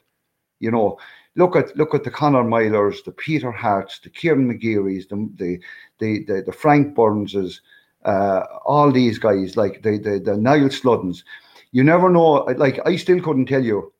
You 0.59 0.71
know, 0.71 0.97
look 1.35 1.55
at 1.55 1.75
look 1.77 1.93
at 1.93 2.03
the 2.03 2.11
Conor 2.11 2.43
Meylers, 2.43 3.03
the 3.03 3.11
Peter 3.11 3.51
Hartes, 3.51 3.99
the 4.03 4.09
Kieran 4.09 4.47
McGeary's, 4.51 5.07
the 5.07 5.29
the 5.35 5.59
the 5.99 6.25
the, 6.25 6.41
the 6.43 6.53
Frank 6.53 6.95
Burnses, 6.95 7.61
uh, 8.05 8.41
all 8.65 8.91
these 8.91 9.17
guys 9.19 9.57
like 9.57 9.81
the 9.81 9.97
the 9.97 10.19
the 10.19 10.37
Niall 10.37 10.69
Sluddens. 10.69 11.23
You 11.71 11.83
never 11.83 12.09
know. 12.09 12.45
Like 12.57 12.79
I 12.85 12.95
still 12.95 13.21
couldn't 13.21 13.47
tell 13.47 13.63
you 13.63 13.91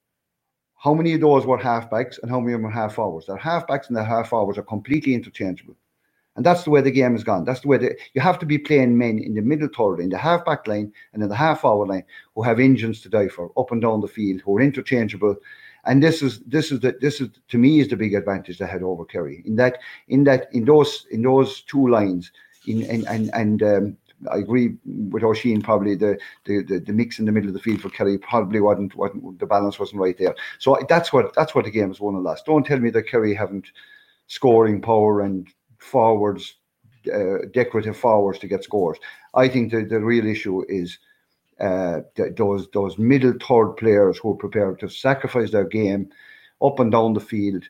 how 0.76 0.94
many 0.94 1.14
of 1.14 1.22
those 1.22 1.46
were 1.46 1.58
halfbacks 1.58 2.20
and 2.22 2.30
how 2.30 2.40
many 2.40 2.54
of 2.54 2.60
them 2.60 2.68
were 2.68 2.72
half 2.72 2.96
forwards. 2.96 3.28
Their 3.28 3.38
halfbacks 3.38 3.88
and 3.88 3.98
their 3.98 4.04
half 4.04 4.30
forwards 4.30 4.58
are 4.60 4.64
completely 4.64 5.14
interchangeable. 5.14 5.76
And 6.36 6.46
that's 6.46 6.64
the 6.64 6.70
way 6.70 6.82
the 6.82 6.92
game 6.92 7.14
has 7.14 7.24
gone. 7.24 7.46
That's 7.46 7.62
the 7.62 7.70
way 7.70 7.78
the, 7.78 7.98
you 8.14 8.22
have 8.22 8.38
to 8.40 8.46
be 8.46 8.58
playing 8.58 8.98
men 8.98 9.20
in 9.20 9.34
the 9.34 9.42
middle 9.42 9.70
third, 9.70 10.02
in 10.02 10.10
the 10.10 10.18
half 10.18 10.44
back 10.46 10.68
line 10.68 10.92
and 11.14 11.24
in 11.24 11.30
the 11.30 11.36
half 11.36 11.62
forward 11.62 11.88
line 11.88 12.04
who 12.36 12.44
have 12.44 12.60
engines 12.60 13.02
to 13.02 13.10
die 13.10 13.30
for 13.30 13.52
up 13.58 13.72
and 13.72 13.82
down 13.82 14.02
the 14.02 14.08
field, 14.08 14.42
who 14.42 14.58
are 14.58 14.62
interchangeable 14.62 15.38
and 15.86 16.02
this 16.02 16.22
is 16.22 16.40
this 16.42 16.72
is 16.72 16.80
the 16.80 16.96
this 17.02 17.22
is 17.22 17.30
to 17.48 17.58
me 17.58 17.80
is 17.80 17.90
the 17.90 17.96
big 17.96 18.14
advantage 18.14 18.58
they 18.58 18.68
had 18.68 18.84
over 18.84 19.06
Kerry 19.06 19.44
in 19.46 19.56
that 19.58 19.80
in 20.08 20.24
that 20.26 20.48
in 20.52 20.66
those 20.66 21.06
in 21.12 21.22
those 21.22 21.62
two 21.62 21.88
lines 21.88 22.32
in 22.68 22.84
and 22.84 23.06
and, 23.08 23.30
and 23.34 23.64
um, 23.64 23.98
I 24.32 24.38
agree 24.38 24.76
with 24.86 25.24
Oisín. 25.24 25.64
Probably 25.64 25.96
the, 25.96 26.18
the, 26.46 26.64
the 26.64 26.80
the 26.80 26.94
mix 26.94 27.20
in 27.20 27.26
the 27.26 27.32
middle 27.32 27.50
of 27.50 27.54
the 27.54 27.60
field 27.60 27.82
for 27.82 27.90
Kerry 27.90 28.18
probably 28.18 28.62
wasn't, 28.62 28.96
wasn't 28.96 29.40
the 29.40 29.46
balance 29.46 29.80
wasn't 29.80 30.02
right 30.02 30.18
there. 30.18 30.36
So 30.60 30.78
that's 30.88 31.12
what 31.12 31.34
that's 31.36 31.54
what 31.54 31.66
the 31.66 31.72
game 31.72 31.92
is 31.92 32.00
won 32.00 32.16
and 32.16 32.24
lost. 32.24 32.46
Don't 32.46 32.66
tell 32.66 32.80
me 32.80 32.90
that 32.92 33.08
Kerry 33.08 33.34
haven't 33.34 33.68
scoring 34.28 34.82
power 34.82 35.22
and 35.22 35.48
forwards, 35.78 36.56
uh, 37.14 37.46
decorative 37.54 37.98
forwards 37.98 38.40
to 38.40 38.48
get 38.48 38.64
scores. 38.64 38.98
I 39.36 39.48
think 39.48 39.72
the, 39.72 39.84
the 39.84 40.00
real 40.00 40.26
issue 40.26 40.64
is 40.68 40.98
uh, 41.60 42.01
those 42.36 42.68
those 42.74 42.97
middle 42.97 43.34
third 43.34 43.74
players 43.78 44.18
who 44.18 44.32
are 44.32 44.38
prepared 44.38 44.80
to 44.80 44.89
sacrifice 44.89 45.51
their 45.51 45.66
game 45.66 46.10
up 46.62 46.80
and 46.80 46.91
down 46.91 47.14
the 47.14 47.20
field, 47.20 47.64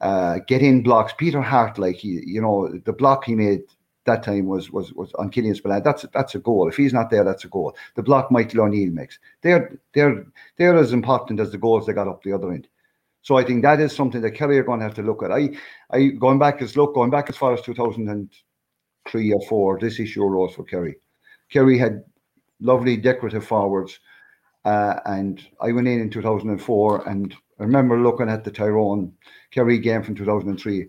uh, 0.00 0.38
get 0.46 0.62
in 0.62 0.82
blocks. 0.82 1.12
Peter 1.16 1.40
Harte, 1.40 1.78
like 1.78 1.96
he, 1.96 2.22
you 2.24 2.40
know, 2.40 2.68
the 2.84 2.92
block 2.92 3.24
he 3.24 3.34
made 3.34 3.62
that 4.04 4.22
time 4.22 4.46
was 4.46 4.70
was 4.70 4.92
was 4.94 5.12
on 5.14 5.30
Killian 5.30 5.54
Spillane. 5.54 5.82
That's 5.82 6.04
that's 6.12 6.34
a 6.34 6.38
goal. 6.38 6.68
If 6.68 6.76
he's 6.76 6.92
not 6.92 7.10
there, 7.10 7.24
that's 7.24 7.44
a 7.44 7.48
goal. 7.48 7.76
The 7.94 8.02
block 8.02 8.30
Michael 8.30 8.62
O'Neill 8.62 8.90
makes. 8.90 9.18
They're 9.42 9.78
they're 9.94 10.26
they're 10.56 10.76
as 10.76 10.92
important 10.92 11.40
as 11.40 11.52
the 11.52 11.58
goals 11.58 11.86
they 11.86 11.92
got 11.92 12.08
up 12.08 12.22
the 12.22 12.32
other 12.32 12.52
end. 12.52 12.68
So 13.22 13.36
I 13.36 13.44
think 13.44 13.62
that 13.62 13.80
is 13.80 13.94
something 13.94 14.20
that 14.22 14.32
Kerry 14.32 14.58
are 14.58 14.64
going 14.64 14.80
to 14.80 14.84
have 14.84 14.94
to 14.94 15.02
look 15.02 15.22
at. 15.22 15.30
I 15.30 15.50
I 15.90 16.08
going 16.08 16.38
back 16.38 16.60
as 16.62 16.76
look 16.76 16.94
going 16.94 17.10
back 17.10 17.28
as 17.28 17.36
far 17.36 17.52
as 17.54 17.62
two 17.62 17.74
thousand 17.74 18.08
and 18.08 18.28
three 19.08 19.32
or 19.32 19.40
four. 19.48 19.78
This 19.78 20.00
issue 20.00 20.24
arose 20.24 20.54
for 20.54 20.64
Kerry. 20.64 20.96
Kerry 21.50 21.78
had 21.78 22.04
lovely 22.62 22.96
decorative 22.96 23.46
forwards. 23.46 23.98
Uh, 24.64 25.00
and 25.06 25.46
I 25.60 25.72
went 25.72 25.88
in 25.88 26.00
in 26.00 26.10
2004 26.10 27.08
and 27.08 27.34
I 27.58 27.62
remember 27.64 28.00
looking 28.00 28.28
at 28.28 28.44
the 28.44 28.50
Tyrone 28.50 29.12
Kerry 29.50 29.78
game 29.78 30.02
from 30.02 30.14
2003 30.14 30.88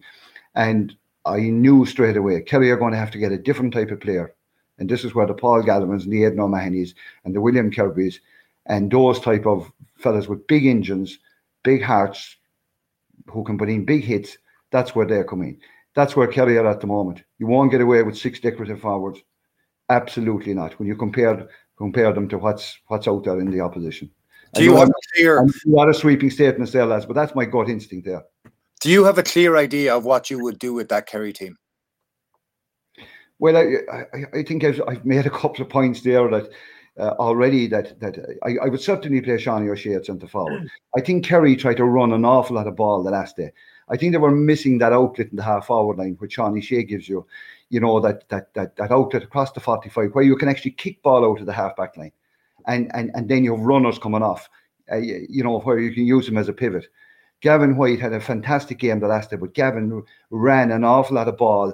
and 0.56 0.96
I 1.26 1.40
knew 1.40 1.86
straight 1.86 2.18
away 2.18 2.42
Kerry 2.42 2.70
are 2.70 2.78
going 2.78 2.92
to 2.92 3.00
have 3.00 3.12
to 3.12 3.18
get 3.18 3.32
a 3.32 3.38
different 3.38 3.74
type 3.74 3.92
of 3.92 4.00
player, 4.00 4.36
And 4.78 4.90
this 4.90 5.04
is 5.04 5.16
where 5.16 5.26
the 5.26 5.34
Paul 5.34 5.64
Galvins 5.64 6.04
and 6.04 6.14
the 6.14 6.26
Aidan 6.26 6.40
O'Mahony's 6.40 6.94
and 7.26 7.34
the 7.34 7.42
William 7.42 7.72
Kirby's 7.72 8.20
and 8.68 8.92
those 8.92 9.20
type 9.20 9.46
of 9.46 9.72
fellas 9.98 10.28
with 10.28 10.48
big 10.48 10.66
engines, 10.66 11.18
big 11.64 11.82
hearts, 11.82 12.38
who 13.28 13.44
can 13.44 13.58
put 13.58 13.70
in 13.70 13.86
big 13.86 14.04
hits, 14.04 14.38
that's 14.72 14.96
where 14.96 15.06
they're 15.06 15.24
coming. 15.24 15.60
That's 15.96 16.16
where 16.16 16.28
Kerry 16.28 16.58
are 16.58 16.68
at 16.68 16.82
the 16.82 16.88
moment. 16.88 17.24
You 17.40 17.48
won't 17.48 17.72
get 17.72 17.82
away 17.82 18.04
with 18.04 18.18
six 18.18 18.40
decorative 18.40 18.82
forwards. 18.82 19.22
Absolutely 19.90 20.54
not. 20.54 20.78
When 20.80 20.88
you 20.88 20.96
compare 20.96 21.48
compare 21.78 22.14
them 22.14 22.28
to 22.30 22.38
what's 22.38 22.80
what's 22.88 23.08
out 23.08 23.24
there 23.24 23.40
in 23.40 23.52
the 23.52 23.62
opposition. 23.62 24.10
Do 24.54 24.64
you 24.64 24.76
have 24.76 24.90
a 24.90 24.94
clear? 25.16 25.40
A 25.40 25.48
lot 25.66 25.90
of 25.90 25.96
sweeping 25.96 26.30
statements 26.30 26.72
there, 26.72 26.86
lads, 26.86 27.06
but 27.06 27.16
that's 27.16 27.34
my 27.34 27.46
gut 27.46 27.70
instinct 27.70 28.06
there. 28.06 28.24
Do 28.82 28.90
you 28.90 29.04
have 29.06 29.18
a 29.18 29.24
clear 29.24 29.58
idea 29.58 29.96
of 29.96 30.06
what 30.06 30.30
you 30.30 30.44
would 30.44 30.60
do 30.60 30.74
with 30.74 30.90
that 30.90 31.08
Kerry 31.08 31.34
team? 31.34 31.58
Well, 33.40 33.58
I, 33.58 33.78
I, 33.92 34.40
I 34.40 34.44
think 34.44 34.64
I've, 34.64 34.82
I've 34.88 35.06
made 35.06 35.26
a 35.26 35.30
couple 35.30 35.64
of 35.64 35.70
points 35.70 36.02
there 36.02 36.30
that 36.30 36.50
uh, 36.98 37.16
already 37.18 37.68
that 37.68 38.00
that 38.00 38.18
I, 38.44 38.58
I 38.66 38.70
would 38.70 38.82
certainly 38.82 39.22
play 39.22 39.36
Seanie 39.36 39.72
O'Shea 39.72 39.96
at 39.96 40.06
centre 40.06 40.28
forward. 40.28 40.70
I 40.96 41.02
think 41.02 41.26
Kerry 41.26 41.56
tried 41.56 41.78
to 41.78 41.86
run 41.86 42.14
an 42.14 42.26
awful 42.26 42.56
lot 42.56 42.68
of 42.68 42.76
ball 42.76 43.04
the 43.04 43.12
last 43.12 43.36
day. 43.36 43.52
I 43.90 43.98
think 43.98 44.12
they 44.12 44.18
were 44.18 44.32
missing 44.32 44.78
that 44.78 44.94
outlet 44.94 45.30
in 45.32 45.36
the 45.36 45.44
half 45.44 45.68
forward 45.68 45.98
line, 45.98 46.16
which 46.20 46.38
Seanie 46.38 46.60
O'Shea 46.60 46.84
gives 46.84 47.10
you. 47.10 47.26
You 47.74 47.80
know 47.80 48.00
that 48.02 48.30
that 48.30 48.54
that 48.54 48.76
that 48.76 48.92
outlet 48.92 49.24
across 49.24 49.52
the 49.52 49.60
forty-five, 49.60 50.12
where 50.14 50.24
you 50.24 50.36
can 50.36 50.48
actually 50.48 50.72
kick 50.72 51.02
ball 51.02 51.26
out 51.26 51.40
of 51.40 51.48
the 51.48 51.54
half 51.54 51.76
back 51.76 51.98
line, 51.98 52.12
and 52.68 52.92
and 52.94 53.10
and 53.16 53.28
then 53.28 53.44
you 53.44 53.56
have 53.56 53.66
runners 53.66 53.98
coming 53.98 54.22
off. 54.22 54.48
Uh, 54.92 54.98
you 54.98 55.44
know 55.44 55.60
where 55.60 55.80
you 55.80 55.92
can 55.94 56.06
use 56.06 56.28
them 56.28 56.38
as 56.38 56.50
a 56.50 56.54
pivot. 56.54 56.86
Gavin 57.42 57.76
White 57.76 58.00
had 58.00 58.14
a 58.14 58.20
fantastic 58.20 58.78
game 58.78 59.00
the 59.00 59.08
last 59.08 59.32
day, 59.32 59.38
but 59.38 59.56
Gavin 59.56 60.04
ran 60.30 60.72
an 60.72 60.84
awful 60.84 61.16
lot 61.16 61.28
of 61.28 61.38
ball, 61.38 61.74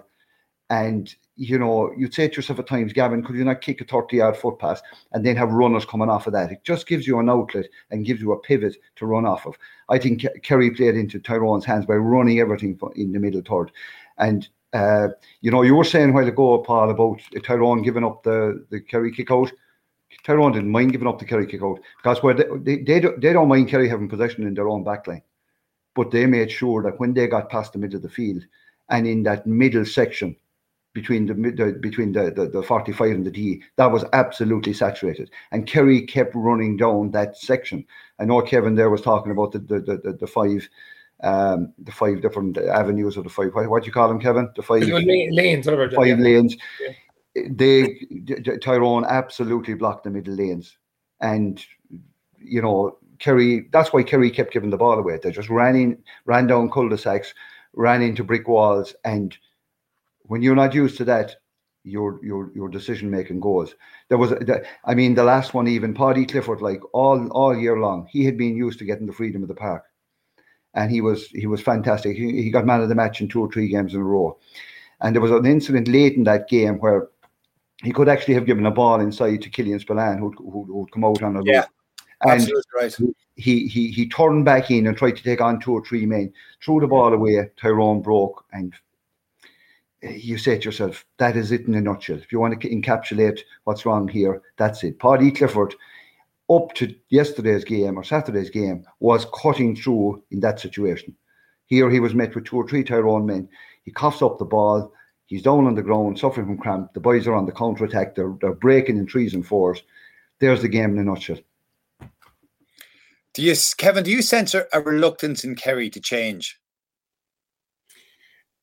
and 0.70 1.14
you 1.40 1.58
know, 1.58 1.92
you'd 1.98 2.14
say 2.14 2.28
to 2.28 2.36
yourself 2.36 2.60
at 2.60 2.68
times, 2.68 2.92
Gavin, 2.92 3.24
could 3.24 3.38
you 3.38 3.46
not 3.46 3.62
kick 3.62 3.80
a 3.80 3.86
30 3.86 4.18
yard 4.18 4.36
foot 4.36 4.60
pass 4.60 4.82
and 5.14 5.26
then 5.26 5.38
have 5.38 5.52
runners 5.52 5.86
coming 5.86 6.10
off 6.10 6.28
of 6.28 6.34
that? 6.34 6.52
It 6.52 6.66
just 6.66 6.86
gives 6.86 7.08
you 7.08 7.18
an 7.20 7.30
outlet 7.30 7.68
and 7.92 8.06
gives 8.06 8.22
you 8.22 8.34
a 8.34 8.40
pivot 8.40 8.76
to 8.98 9.06
run 9.06 9.26
off 9.26 9.46
of. 9.46 9.58
I 9.88 10.00
think 10.00 10.26
Kerry 10.44 10.70
played 10.72 10.96
into 10.96 11.18
Tyrone's 11.18 11.64
hands 11.64 11.86
by 11.86 11.96
running 11.96 12.40
everything 12.40 12.78
in 12.96 13.14
the 13.14 13.20
middle 13.20 13.42
third. 13.42 13.72
And, 14.18 14.50
uh, 14.74 15.10
you 15.42 15.52
know, 15.52 15.62
you 15.62 15.76
were 15.76 15.84
saying 15.84 16.10
a 16.10 16.14
while 16.14 16.28
ago, 16.28 16.60
Paul, 16.60 16.90
about 16.90 17.20
Tyrone 17.44 17.82
giving 17.82 18.04
up 18.04 18.24
the, 18.24 18.66
the 18.70 18.80
Kerry 18.80 19.12
kick 19.12 19.32
out. 19.32 19.52
Tyrone 20.24 20.52
didn't 20.52 20.72
mind 20.72 20.92
giving 20.92 21.08
up 21.08 21.20
the 21.20 21.26
Kerry 21.26 21.48
kick 21.48 21.64
out 21.64 21.80
because 21.98 22.22
where 22.22 22.34
they, 22.34 22.46
they, 22.58 22.84
they, 22.84 23.00
don't, 23.00 23.22
they 23.22 23.34
don't 23.34 23.48
mind 23.48 23.70
Kerry 23.70 23.88
having 23.88 24.10
possession 24.10 24.46
in 24.46 24.54
their 24.54 24.70
own 24.70 24.84
backline. 24.84 25.24
But 25.96 26.12
they 26.12 26.26
made 26.26 26.52
sure 26.52 26.84
that 26.84 27.00
when 27.00 27.14
they 27.14 27.28
got 27.28 27.50
past 27.50 27.74
the 27.74 27.80
middle 27.80 27.98
of 27.98 28.04
the 28.04 28.10
field 28.10 28.44
and 28.90 29.08
in 29.08 29.24
that 29.24 29.48
middle 29.48 29.86
section, 29.86 30.36
between 30.94 31.28
the, 31.28 31.34
the 31.34 31.78
between 31.80 32.12
the, 32.12 32.32
the, 32.32 32.48
the 32.48 32.64
45 32.64 33.12
and 33.12 33.26
the 33.26 33.32
D, 33.32 33.62
that 33.76 33.92
was 33.92 34.04
absolutely 34.14 34.74
saturated. 34.74 35.30
And 35.52 35.68
Kerry 35.68 36.02
kept 36.02 36.34
running 36.36 36.78
down 36.78 37.12
that 37.12 37.38
section. 37.38 37.86
I 38.20 38.26
know 38.26 38.42
Kevin 38.42 38.76
there 38.76 38.90
was 38.90 39.02
talking 39.02 39.32
about 39.32 39.52
the 39.52 39.60
the, 39.60 39.80
the, 39.80 40.18
the 40.20 40.28
five 40.28 40.68
um, 41.24 41.74
the 41.80 41.92
five 41.92 42.22
different 42.22 42.58
avenues 42.58 43.18
of 43.18 43.24
the 43.24 43.30
five. 43.30 43.54
What, 43.54 43.70
what 43.70 43.84
do 43.84 43.88
you 43.88 43.94
call 43.94 44.08
them, 44.08 44.20
Kevin? 44.20 44.50
The 44.56 44.64
five 44.64 44.84
lanes, 44.84 45.66
whatever. 45.66 45.90
Five 45.92 46.08
yeah. 46.08 46.16
lanes. 46.16 46.56
Yeah. 46.82 47.46
They 47.50 48.00
Tyrone 48.62 49.06
absolutely 49.06 49.76
blocked 49.76 50.04
the 50.04 50.10
middle 50.10 50.34
lanes, 50.34 50.78
and 51.22 51.64
you 52.38 52.62
know 52.62 52.98
Kerry. 53.20 53.68
That's 53.72 53.94
why 53.94 54.04
Kerry 54.04 54.32
kept 54.32 54.54
giving 54.54 54.72
the 54.72 54.78
ball 54.78 54.98
away. 54.98 55.20
They 55.22 55.32
just 55.32 55.50
ran 55.50 55.76
in, 55.76 56.04
ran 56.26 56.48
down 56.48 56.72
cul-de-sacs, 56.72 57.34
ran 57.74 58.02
into 58.02 58.24
brick 58.24 58.48
walls, 58.48 58.96
and 59.06 59.38
when 60.24 60.42
you're 60.42 60.56
not 60.56 60.74
used 60.74 60.98
to 60.98 61.06
that, 61.06 61.36
your 61.84 62.20
your 62.24 62.52
your 62.56 62.70
decision 62.70 63.10
making 63.10 63.40
goes. 63.40 63.76
There 64.10 64.18
was, 64.18 64.32
a, 64.32 64.64
I 64.86 64.96
mean, 64.96 65.16
the 65.16 65.24
last 65.24 65.54
one 65.54 65.68
even 65.68 65.94
Paudie 65.94 66.26
Clifford, 66.26 66.62
like 66.62 66.82
all 66.94 67.28
all 67.30 67.58
year 67.58 67.78
long, 67.80 68.08
he 68.10 68.26
had 68.26 68.38
been 68.38 68.56
used 68.56 68.80
to 68.80 68.86
getting 68.86 69.08
the 69.08 69.14
freedom 69.14 69.42
of 69.42 69.48
the 69.48 69.56
park, 69.56 69.86
and 70.74 70.92
he 70.92 71.02
was 71.02 71.28
he 71.28 71.48
was 71.48 71.62
fantastic. 71.62 72.16
He, 72.16 72.44
he 72.44 72.50
got 72.50 72.66
man 72.66 72.82
of 72.82 72.90
the 72.90 72.96
match 72.96 73.22
in 73.22 73.28
two 73.28 73.42
or 73.42 73.52
three 73.52 73.68
games 73.68 73.94
in 73.94 74.02
a 74.02 74.04
row, 74.04 74.38
and 75.02 75.16
there 75.16 75.22
was 75.22 75.32
an 75.32 75.46
incident 75.46 75.88
late 75.88 76.16
in 76.16 76.24
that 76.26 76.50
game 76.50 76.76
where 76.80 77.08
he 77.84 77.92
could 77.92 78.10
actually 78.10 78.34
have 78.34 78.46
given 78.46 78.66
a 78.66 78.72
ball 78.72 79.00
inside 79.00 79.42
to 79.42 79.50
Killian 79.50 79.80
Spillane, 79.80 80.18
who'd, 80.18 80.36
who'd, 80.38 80.92
come 80.92 81.06
out 81.06 81.24
on 81.24 81.38
a 81.38 81.44
yeah. 81.44 81.66
And 82.22 82.52
right. 82.76 82.94
he, 83.38 83.68
he 83.68 83.92
he 83.92 84.10
turned 84.10 84.44
back 84.44 84.70
in 84.70 84.88
and 84.88 84.98
tried 84.98 85.16
to 85.16 85.24
take 85.24 85.40
on 85.40 85.62
two 85.62 85.72
or 85.72 85.86
three 85.86 86.06
men, 86.06 86.34
threw 86.62 86.82
the 86.82 86.88
ball 86.88 87.14
away. 87.14 87.50
Tyrone 87.56 88.02
broke, 88.02 88.44
and 88.52 88.74
you 90.02 90.38
say 90.38 90.58
to 90.58 90.66
yourself, 90.66 91.06
that 91.18 91.38
is 91.38 91.52
it 91.52 91.68
in 91.68 91.76
a 91.76 91.82
nutshell. 91.82 92.18
If 92.18 92.32
you 92.32 92.40
want 92.40 92.60
to 92.60 92.70
encapsulate 92.70 93.40
what's 93.64 93.86
wrong 93.86 94.08
here, 94.08 94.42
that's 94.58 94.84
it. 94.84 95.00
Paudie 95.00 95.32
Clifford, 95.32 95.76
up 96.50 96.74
to 96.76 96.94
yesterday's 97.10 97.64
game 97.64 97.98
or 97.98 98.04
Saturday's 98.04 98.50
game, 98.50 98.86
was 99.00 99.28
cutting 99.34 99.76
through 99.76 100.24
in 100.32 100.40
that 100.40 100.60
situation. 100.60 101.16
Here 101.68 101.90
he 101.90 102.00
was 102.00 102.16
met 102.16 102.34
with 102.34 102.46
two 102.46 102.58
or 102.58 102.68
three 102.68 102.84
Tyrone 102.84 103.26
men. 103.26 103.48
He 103.84 103.92
coughs 103.92 104.22
up 104.22 104.40
the 104.40 104.46
ball. 104.46 104.92
He's 105.28 105.44
down 105.44 105.68
on 105.68 105.76
the 105.76 105.84
ground, 105.84 106.18
suffering 106.18 106.48
from 106.48 106.58
cramp. 106.58 106.94
The 106.94 107.00
boys 107.00 107.28
are 107.28 107.36
on 107.36 107.46
the 107.46 107.52
counter 107.52 107.86
attack. 107.86 108.16
They're, 108.16 108.36
they're 108.42 108.54
breaking 108.54 108.98
in 108.98 109.08
threes 109.08 109.36
and 109.36 109.46
fours. 109.46 109.84
There's 110.40 110.62
the 110.64 110.68
game 110.68 110.94
in 110.94 111.00
a 111.00 111.04
nutshell. 111.04 111.38
Do 113.36 113.44
you, 113.44 113.56
Kevin? 113.78 114.04
Do 114.04 114.10
you 114.10 114.24
sense 114.24 114.56
a 114.56 114.82
reluctance 114.82 115.44
in 115.44 115.56
Kerry 115.56 115.90
to 115.92 116.00
change? 116.00 116.60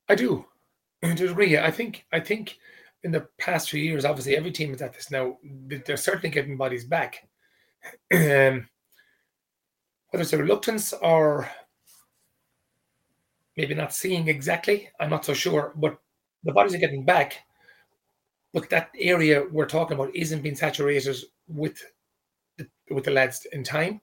I 0.09 0.17
do 0.17 0.45
to 1.03 1.31
agree. 1.31 1.57
I 1.57 1.71
think 1.71 2.05
I 2.13 2.21
think 2.21 2.59
in 3.05 3.13
the 3.13 3.29
past 3.39 3.71
few 3.71 3.83
years, 3.83 4.05
obviously 4.05 4.37
every 4.37 4.51
team 4.51 4.75
is 4.75 4.83
at 4.83 4.93
this 4.93 5.11
now. 5.11 5.39
They're 5.45 5.97
certainly 5.97 6.31
getting 6.31 6.57
bodies 6.57 6.85
back. 6.85 7.29
Um, 8.15 8.69
whether 10.11 10.23
it's 10.23 10.33
a 10.33 10.39
reluctance 10.39 10.93
or 10.93 11.49
maybe 13.57 13.75
not 13.75 13.95
seeing 13.95 14.29
exactly, 14.29 14.89
I'm 15.01 15.11
not 15.11 15.25
so 15.25 15.35
sure. 15.35 15.73
But 15.77 15.99
the 16.45 16.53
bodies 16.53 16.75
are 16.75 16.79
getting 16.79 17.05
back. 17.05 17.39
But 18.53 18.71
that 18.71 18.91
area 18.99 19.45
we're 19.51 19.67
talking 19.67 19.97
about 19.97 20.15
isn't 20.15 20.43
being 20.43 20.55
saturated 20.55 21.17
with 21.49 21.83
the, 22.57 22.69
with 22.91 23.05
the 23.05 23.11
lads 23.11 23.47
in 23.53 23.63
time. 23.63 24.01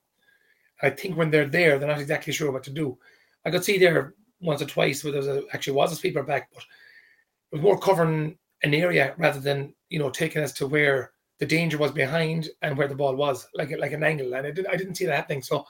I 0.81 0.89
think 0.89 1.17
when 1.17 1.31
they're 1.31 1.47
there, 1.47 1.79
they're 1.79 1.88
not 1.88 2.01
exactly 2.01 2.34
sure 2.34 2.51
what 2.51 2.63
to 2.63 2.71
do. 2.71 2.97
I 3.45 3.51
could 3.51 3.63
see 3.63 3.77
there 3.77 4.13
once 4.41 4.61
or 4.61 4.65
twice 4.65 5.03
where 5.03 5.11
there 5.11 5.21
was 5.21 5.27
a, 5.29 5.43
actually 5.53 5.73
was 5.73 5.93
a 5.93 5.95
sweeper 5.95 6.23
back, 6.23 6.49
but 6.53 6.63
was 7.51 7.61
more 7.61 7.79
covering 7.79 8.38
an 8.63 8.73
area 8.73 9.13
rather 9.17 9.39
than 9.39 9.73
you 9.89 9.99
know 9.99 10.09
taking 10.09 10.43
us 10.43 10.53
to 10.53 10.67
where 10.67 11.12
the 11.44 11.58
danger 11.58 11.78
was 11.78 11.91
behind 11.91 12.48
and 12.62 12.78
where 12.78 12.88
the 12.88 12.96
ball 12.96 13.18
was, 13.18 13.46
like 13.54 13.70
like 13.78 13.91
an 13.91 14.02
angle. 14.02 14.34
And 14.34 14.48
I 14.48 14.52
didn't 14.52 14.72
I 14.74 14.78
didn't 14.78 14.96
see 14.96 15.06
that 15.06 15.18
happening. 15.18 15.41
So 15.41 15.66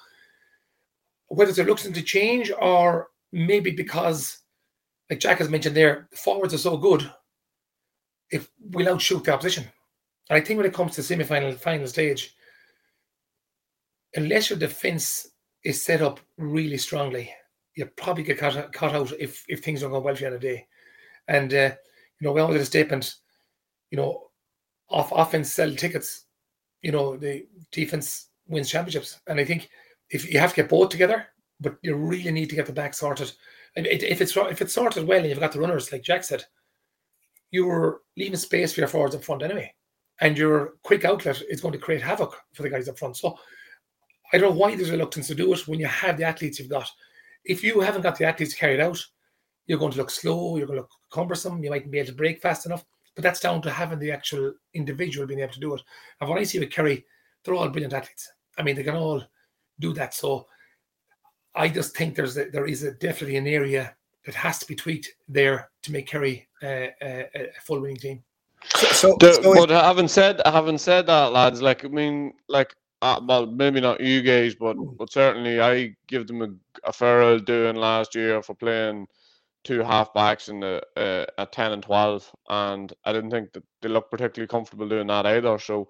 whether 1.30 1.50
it's 1.50 1.58
a 1.58 1.64
looking 1.64 1.94
to 1.94 2.04
change 2.04 2.52
or 2.62 3.08
maybe 3.32 3.72
because, 3.72 4.38
like 5.10 5.20
Jack 5.20 5.40
has 5.40 5.50
mentioned 5.50 5.76
there, 5.76 6.08
the 6.12 6.18
forwards 6.18 6.54
are 6.54 6.60
so 6.60 6.78
good, 6.78 7.12
if 8.30 8.52
we'll 8.60 8.88
outshoot 8.88 9.24
the 9.24 9.34
opposition. 9.34 9.64
And 10.30 10.38
I 10.38 10.42
think 10.42 10.58
when 10.58 10.68
it 10.68 10.76
comes 10.76 10.94
to 10.94 11.02
semi-final 11.02 11.54
final 11.54 11.88
stage, 11.88 12.36
unless 14.14 14.52
your 14.52 14.60
defense 14.60 15.28
is 15.64 15.84
set 15.84 16.04
up 16.04 16.20
really 16.38 16.78
strongly, 16.78 17.34
you 17.74 17.88
probably 17.98 18.24
get 18.24 18.38
caught 18.38 18.94
out 18.94 19.12
if, 19.20 19.44
if 19.50 19.64
things 19.64 19.82
don't 19.82 19.90
go 19.90 20.02
well 20.02 20.14
for 20.14 20.22
you 20.22 20.28
on 20.28 20.34
a 20.34 20.40
day. 20.40 20.68
And 21.28 21.52
uh, 21.52 21.72
you 22.20 22.28
know, 22.28 22.32
we 22.32 22.42
always 22.42 22.58
did 22.58 22.62
a 22.62 22.66
statement, 22.66 23.16
you 23.90 23.98
know, 23.98 24.30
off 24.90 25.12
offense 25.12 25.54
sell 25.54 25.74
tickets, 25.74 26.26
you 26.82 26.92
know, 26.92 27.16
the 27.18 27.46
defense 27.72 28.30
wins 28.48 28.70
championships. 28.70 29.20
And 29.28 29.40
I 29.40 29.46
think 29.46 29.70
if 30.10 30.32
you 30.32 30.40
have 30.40 30.52
to 30.52 30.56
get 30.58 30.70
both 30.70 30.90
together, 30.90 31.28
but 31.60 31.78
you 31.82 31.96
really 31.96 32.32
need 32.32 32.50
to 32.50 32.56
get 32.56 32.66
the 32.66 32.74
back 32.74 32.94
sorted. 32.94 33.32
And 33.76 33.88
if 33.88 34.22
it's 34.22 34.36
if 34.36 34.62
it's 34.62 34.74
sorted 34.74 35.08
well 35.08 35.20
and 35.20 35.30
you've 35.30 35.40
got 35.40 35.52
the 35.52 35.60
runners, 35.60 35.92
like 35.92 36.04
Jack 36.04 36.24
said, 36.24 36.44
you're 37.52 38.02
leaving 38.18 38.36
space 38.36 38.74
for 38.74 38.82
your 38.82 38.88
forwards 38.88 39.16
up 39.16 39.24
front 39.24 39.44
anyway. 39.44 39.74
And 40.22 40.38
your 40.38 40.74
quick 40.84 41.06
outlet 41.06 41.42
is 41.50 41.62
going 41.62 41.72
to 41.72 41.80
create 41.80 42.02
havoc 42.02 42.36
for 42.54 42.64
the 42.64 42.70
guys 42.70 42.88
up 42.88 43.00
front. 43.00 43.18
So 43.18 43.38
I 44.32 44.38
don't 44.38 44.52
know 44.52 44.60
why 44.60 44.76
there's 44.76 44.92
reluctance 44.92 45.28
to 45.28 45.36
do 45.36 45.54
it 45.54 45.68
when 45.68 45.80
you 45.80 45.88
have 45.88 46.18
the 46.18 46.24
athletes 46.24 46.60
you've 46.60 46.70
got. 46.70 46.90
If 47.46 47.64
you 47.64 47.80
haven't 47.80 48.02
got 48.02 48.18
the 48.18 48.26
athletes 48.26 48.54
carried 48.54 48.80
out, 48.80 49.04
you're 49.66 49.80
going 49.80 49.92
to 49.92 49.98
look 49.98 50.10
slow, 50.10 50.58
you're 50.58 50.68
going 50.68 50.78
to 50.78 50.82
look 50.82 50.92
cumbersome, 51.12 51.64
you 51.64 51.70
mightn't 51.70 51.92
be 51.92 52.00
able 52.00 52.08
to 52.08 52.14
break 52.14 52.42
fast 52.42 52.66
enough. 52.66 52.86
But 53.16 53.24
that's 53.24 53.40
down 53.40 53.62
to 53.62 53.72
having 53.72 54.00
the 54.00 54.12
actual 54.12 54.54
individual 54.74 55.28
being 55.28 55.42
able 55.42 55.54
to 55.54 55.60
do 55.60 55.76
it. 55.76 55.82
And 56.20 56.30
what 56.30 56.40
I 56.40 56.44
see 56.44 56.60
with 56.60 56.72
Kerry, 56.72 57.06
they're 57.44 57.54
all 57.54 57.70
brilliant 57.70 57.94
athletes. 57.94 58.32
I 58.58 58.64
mean, 58.64 58.76
they 58.76 58.84
can 58.84 58.96
all 58.96 59.24
do 59.80 59.94
that. 59.94 60.14
So 60.14 60.48
I 61.56 61.70
just 61.70 61.96
think 61.96 62.16
there's 62.16 62.38
a, 62.38 62.46
there 62.46 62.66
is 62.66 62.84
a, 62.84 62.92
definitely 62.92 63.38
an 63.38 63.48
area 63.48 63.96
that 64.26 64.36
has 64.36 64.60
to 64.60 64.66
be 64.66 64.76
tweaked 64.76 65.14
there 65.28 65.70
to 65.84 65.92
make 65.92 66.08
Kerry 66.08 66.48
uh, 66.64 66.88
a, 67.02 67.28
a 67.36 67.62
full 67.62 67.82
winning 67.82 67.98
team. 67.98 68.24
So, 68.76 68.88
so, 68.88 69.18
the, 69.20 69.34
so 69.34 69.54
but 69.54 69.70
having 69.70 70.08
said 70.08 70.42
having 70.46 70.78
said 70.78 71.08
that, 71.08 71.34
lads, 71.34 71.62
like 71.62 71.84
I 71.84 71.90
mean, 71.90 72.34
like 72.48 72.74
uh, 73.02 73.20
well, 73.28 73.46
maybe 73.46 73.82
not 73.82 74.00
you 74.00 74.22
guys, 74.22 74.56
but 74.56 74.76
but 74.98 75.12
certainly 75.12 75.60
I 75.60 75.96
give 76.08 76.28
them 76.28 76.42
a, 76.42 76.88
a 76.88 76.94
fair 76.94 77.38
doing 77.40 77.76
last 77.76 78.16
year 78.16 78.42
for 78.42 78.56
playing 78.56 79.08
two 79.64 79.80
halfbacks 79.80 80.50
in 80.50 80.60
the 80.60 80.82
uh, 80.98 81.26
at 81.38 81.52
ten 81.52 81.72
and 81.72 81.84
twelve, 81.84 82.30
and 82.50 82.92
I 83.06 83.14
didn't 83.14 83.32
think 83.32 83.54
that 83.54 83.64
they 83.82 83.90
looked 83.90 84.12
particularly 84.12 84.48
comfortable 84.48 84.88
doing 84.88 85.08
that 85.08 85.26
either. 85.26 85.58
So, 85.60 85.88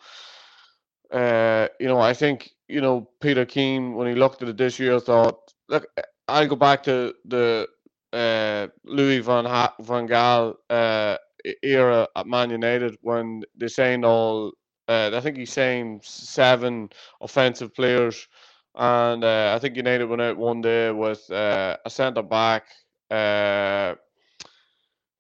uh, 1.12 1.68
you 1.80 1.88
know, 1.88 2.00
I 2.00 2.14
think 2.14 2.52
you 2.68 2.82
know 2.82 3.10
Peter 3.22 3.46
Keane 3.46 3.94
when 3.96 4.08
he 4.08 4.16
looked 4.16 4.42
at 4.42 4.50
it 4.50 4.58
this 4.58 4.80
year 4.80 5.00
thought, 5.00 5.40
look, 5.70 5.86
I'll 6.28 6.48
go 6.48 6.56
back 6.56 6.84
to 6.84 7.14
the 7.26 7.68
uh, 8.14 8.68
Louis 8.86 9.20
van 9.20 9.46
ha- 9.46 9.76
van 9.82 10.08
Gaal 10.08 10.56
uh, 10.70 11.18
era 11.62 12.08
at 12.16 12.28
Man 12.28 12.50
United 12.50 12.98
when 13.02 13.44
they 13.56 13.68
signed 13.68 14.06
all. 14.06 14.54
Uh, 14.88 15.12
I 15.14 15.20
think 15.22 15.38
he 15.38 15.46
signed 15.46 16.04
seven 16.04 16.90
offensive 17.22 17.74
players, 17.74 18.28
and 18.76 19.24
uh, 19.24 19.54
I 19.56 19.60
think 19.60 19.76
United 19.76 20.06
went 20.06 20.22
out 20.22 20.38
one 20.38 20.62
day 20.62 20.92
with 20.92 21.30
uh, 21.32 21.78
a 21.86 21.90
centre 21.90 22.22
back, 22.22 22.66
uh, 23.12 23.96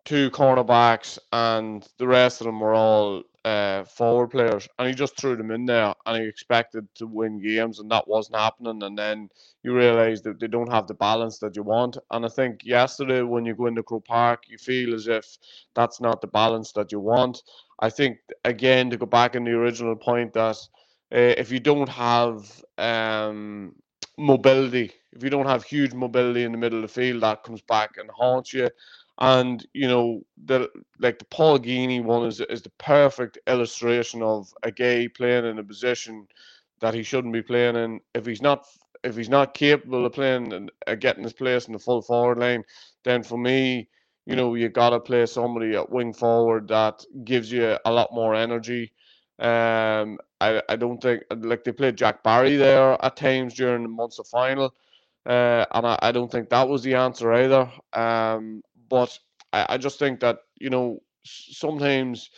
two 0.06 0.30
cornerbacks, 0.32 1.18
and 1.32 1.88
the 1.98 2.08
rest 2.08 2.42
of 2.42 2.46
them 2.46 2.60
were 2.60 2.74
all 2.74 3.24
uh, 3.46 3.84
forward 3.84 4.30
players, 4.30 4.68
and 4.80 4.88
he 4.88 4.94
just 4.94 5.18
threw 5.18 5.36
them 5.36 5.52
in 5.52 5.66
there, 5.66 5.94
and 6.06 6.22
he 6.22 6.28
expected 6.28 6.88
to 6.96 7.08
win 7.08 7.42
games, 7.42 7.80
and 7.80 7.92
that 7.92 8.08
wasn't 8.08 8.36
happening. 8.36 8.84
And 8.84 8.98
then 8.98 9.30
you 9.64 9.76
realise 9.76 10.22
that 10.22 10.40
they 10.40 10.48
don't 10.48 10.72
have 10.72 10.88
the 10.88 10.94
balance 10.94 11.40
that 11.40 11.56
you 11.56 11.64
want. 11.64 11.98
And 12.12 12.26
I 12.26 12.30
think 12.30 12.62
yesterday, 12.64 13.22
when 13.22 13.46
you 13.46 13.56
go 13.56 13.68
into 13.68 13.84
Croke 13.84 14.06
Park, 14.06 14.44
you 14.48 14.58
feel 14.58 14.94
as 14.94 15.08
if 15.08 15.38
that's 15.76 16.00
not 16.00 16.22
the 16.22 16.28
balance 16.28 16.72
that 16.74 16.92
you 16.92 17.00
want. 17.00 17.44
I 17.80 17.90
think 17.90 18.20
again 18.46 18.90
to 18.92 18.98
go 18.98 19.06
back 19.06 19.36
in 19.36 19.44
the 19.44 19.52
original 19.52 19.96
point 19.96 20.34
that 20.34 20.58
uh, 21.14 21.36
if 21.38 21.52
you 21.52 21.60
don't 21.60 21.90
have 21.90 22.64
um, 22.78 23.76
mobility, 24.18 24.92
if 25.12 25.24
you 25.24 25.30
don't 25.30 25.48
have 25.48 25.64
huge 25.64 25.94
mobility 25.94 26.44
in 26.44 26.52
the 26.52 26.58
middle 26.58 26.80
of 26.80 26.84
the 26.84 26.88
field, 27.02 27.24
that 27.24 27.44
comes 27.44 27.62
back 27.62 27.98
and 27.98 28.10
haunts 28.12 28.54
you. 28.54 28.70
And 29.20 29.66
you 29.74 29.88
know, 29.88 30.22
the 30.46 30.70
like 31.00 31.20
the 31.20 31.26
Paul 31.26 31.60
Geaney 31.60 32.04
one 32.04 32.26
is 32.28 32.42
is 32.42 32.64
the 32.64 32.72
perfect 32.80 33.38
illustration 33.48 34.22
of 34.24 34.52
a 34.64 34.72
gay 34.72 35.08
playing 35.08 35.46
in 35.46 35.60
a 35.60 35.64
position 35.64 36.28
that 36.80 36.94
he 36.94 37.04
shouldn't 37.04 37.34
be 37.34 37.42
playing 37.44 37.76
in. 37.76 38.00
If 38.16 38.26
he's 38.26 38.42
not 38.42 38.66
if 39.04 39.16
he's 39.16 39.30
not 39.30 39.54
capable 39.54 40.06
of 40.06 40.14
playing 40.14 40.54
and 40.54 40.72
uh, 40.88 40.96
getting 40.96 41.24
his 41.24 41.34
place 41.34 41.68
in 41.68 41.74
the 41.74 41.80
full 41.80 42.02
forward 42.02 42.40
line, 42.40 42.64
then 43.04 43.22
for 43.24 43.38
me, 43.38 43.88
you 44.26 44.36
know, 44.36 44.56
you 44.56 44.70
gotta 44.70 45.00
play 45.00 45.26
somebody 45.26 45.76
at 45.76 45.92
wing 45.92 46.14
forward 46.14 46.68
that 46.70 47.04
gives 47.24 47.52
you 47.52 47.78
a 47.86 47.92
lot 47.92 48.14
more 48.14 48.34
energy. 48.34 48.92
Um, 49.40 50.20
I, 50.40 50.62
I 50.70 50.76
don't 50.76 51.02
think 51.02 51.24
like 51.36 51.64
they 51.64 51.72
played 51.72 51.98
Jack 51.98 52.24
Barry 52.24 52.56
there 52.56 53.04
at 53.04 53.16
times 53.16 53.56
during 53.56 53.84
the 53.84 53.90
Munster 53.90 54.24
final, 54.24 54.74
uh, 55.26 55.66
and 55.72 55.88
I, 55.88 56.00
I 56.02 56.12
don't 56.12 56.32
think 56.32 56.50
that 56.50 56.68
was 56.70 56.84
the 56.84 56.96
answer 56.96 57.34
either. 57.34 57.72
Um, 57.94 58.62
but 58.90 59.18
I, 59.52 59.66
I 59.70 59.78
just 59.78 60.00
think 60.00 60.20
that 60.20 60.40
you 60.60 60.70
know 60.70 61.02
sometimes 61.26 62.30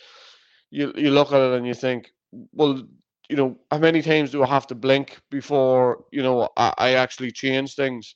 you 0.70 0.92
you 0.96 1.10
look 1.10 1.32
at 1.32 1.40
it 1.40 1.58
and 1.58 1.66
you 1.66 1.74
think, 1.74 2.12
well, 2.52 2.82
you 3.28 3.36
know, 3.36 3.58
how 3.70 3.78
many 3.78 4.02
times 4.02 4.30
do 4.30 4.42
I 4.42 4.46
have 4.46 4.66
to 4.68 4.74
blink 4.74 5.20
before 5.30 6.04
you 6.12 6.22
know 6.22 6.48
I, 6.56 6.74
I 6.78 6.90
actually 6.94 7.32
change 7.32 7.74
things? 7.74 8.14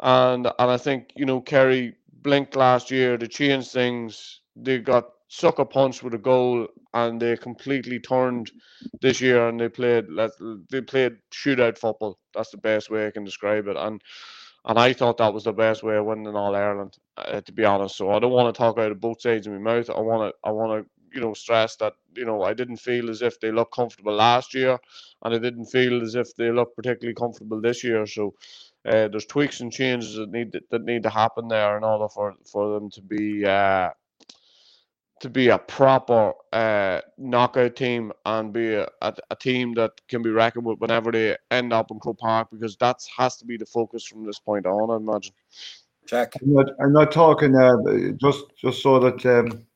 And 0.00 0.46
and 0.46 0.70
I 0.70 0.76
think 0.78 1.12
you 1.16 1.26
know 1.26 1.40
Kerry 1.40 1.96
blinked 2.22 2.56
last 2.56 2.90
year 2.90 3.18
to 3.18 3.28
change 3.28 3.68
things. 3.70 4.40
They 4.56 4.78
got 4.78 5.10
sucker 5.28 5.64
punched 5.64 6.02
with 6.02 6.14
a 6.14 6.18
goal 6.18 6.68
and 6.94 7.20
they 7.20 7.36
completely 7.36 7.98
turned 7.98 8.50
this 9.00 9.20
year 9.20 9.48
and 9.48 9.60
they 9.60 9.68
played 9.68 10.06
they 10.70 10.80
played 10.80 11.16
shootout 11.32 11.78
football. 11.78 12.18
That's 12.34 12.50
the 12.50 12.58
best 12.58 12.90
way 12.90 13.06
I 13.06 13.10
can 13.10 13.24
describe 13.24 13.68
it. 13.68 13.76
And 13.76 14.00
and 14.66 14.78
I 14.78 14.92
thought 14.92 15.18
that 15.18 15.32
was 15.34 15.44
the 15.44 15.52
best 15.52 15.82
way 15.82 15.96
of 15.96 16.06
winning 16.06 16.36
All 16.36 16.56
Ireland, 16.56 16.96
uh, 17.16 17.40
to 17.40 17.52
be 17.52 17.64
honest. 17.64 17.96
So 17.96 18.10
I 18.10 18.18
don't 18.18 18.32
want 18.32 18.54
to 18.54 18.58
talk 18.58 18.78
out 18.78 18.92
of 18.92 19.00
both 19.00 19.20
sides 19.20 19.46
of 19.46 19.52
my 19.54 19.58
mouth. 19.60 19.90
I 19.90 20.00
want 20.00 20.30
to, 20.30 20.48
I 20.48 20.52
want 20.52 20.84
to, 20.84 20.90
you 21.14 21.20
know, 21.20 21.34
stress 21.34 21.76
that 21.76 21.94
you 22.16 22.24
know 22.24 22.42
I 22.42 22.54
didn't 22.54 22.78
feel 22.78 23.10
as 23.10 23.22
if 23.22 23.40
they 23.40 23.52
looked 23.52 23.74
comfortable 23.74 24.14
last 24.14 24.54
year, 24.54 24.78
and 25.24 25.34
I 25.34 25.38
didn't 25.38 25.66
feel 25.66 26.02
as 26.02 26.14
if 26.16 26.34
they 26.36 26.50
looked 26.50 26.76
particularly 26.76 27.14
comfortable 27.14 27.60
this 27.60 27.84
year. 27.84 28.06
So 28.06 28.34
uh, 28.86 29.08
there's 29.08 29.26
tweaks 29.26 29.60
and 29.60 29.72
changes 29.72 30.16
that 30.16 30.30
need 30.30 30.58
that 30.70 30.84
need 30.84 31.04
to 31.04 31.10
happen 31.10 31.48
there 31.48 31.76
in 31.76 31.84
order 31.84 32.08
for 32.08 32.34
for 32.50 32.74
them 32.74 32.90
to 32.90 33.02
be. 33.02 33.44
Uh, 33.46 33.90
to 35.20 35.30
be 35.30 35.48
a 35.48 35.58
proper 35.58 36.34
uh, 36.52 37.00
knockout 37.16 37.76
team 37.76 38.12
and 38.26 38.52
be 38.52 38.74
a, 38.74 38.86
a, 39.00 39.14
a, 39.30 39.36
team 39.36 39.72
that 39.74 39.92
can 40.08 40.22
be 40.22 40.30
reckoned 40.30 40.66
with 40.66 40.78
whenever 40.78 41.10
they 41.10 41.36
end 41.50 41.72
up 41.72 41.90
in 41.90 41.98
Croke 41.98 42.18
Park 42.18 42.48
because 42.52 42.76
that 42.76 43.02
has 43.16 43.36
to 43.38 43.46
be 43.46 43.56
the 43.56 43.64
focus 43.64 44.04
from 44.04 44.26
this 44.26 44.38
point 44.38 44.66
on, 44.66 44.90
I 44.90 44.96
imagine. 44.96 45.32
Jack, 46.06 46.34
I'm 46.40 46.52
not, 46.52 46.66
I'm 46.80 46.92
not 46.92 47.12
talking 47.12 47.56
uh, 47.56 48.12
just 48.20 48.44
just 48.56 48.82
so 48.82 49.00
that 49.00 49.26
um, 49.26 49.66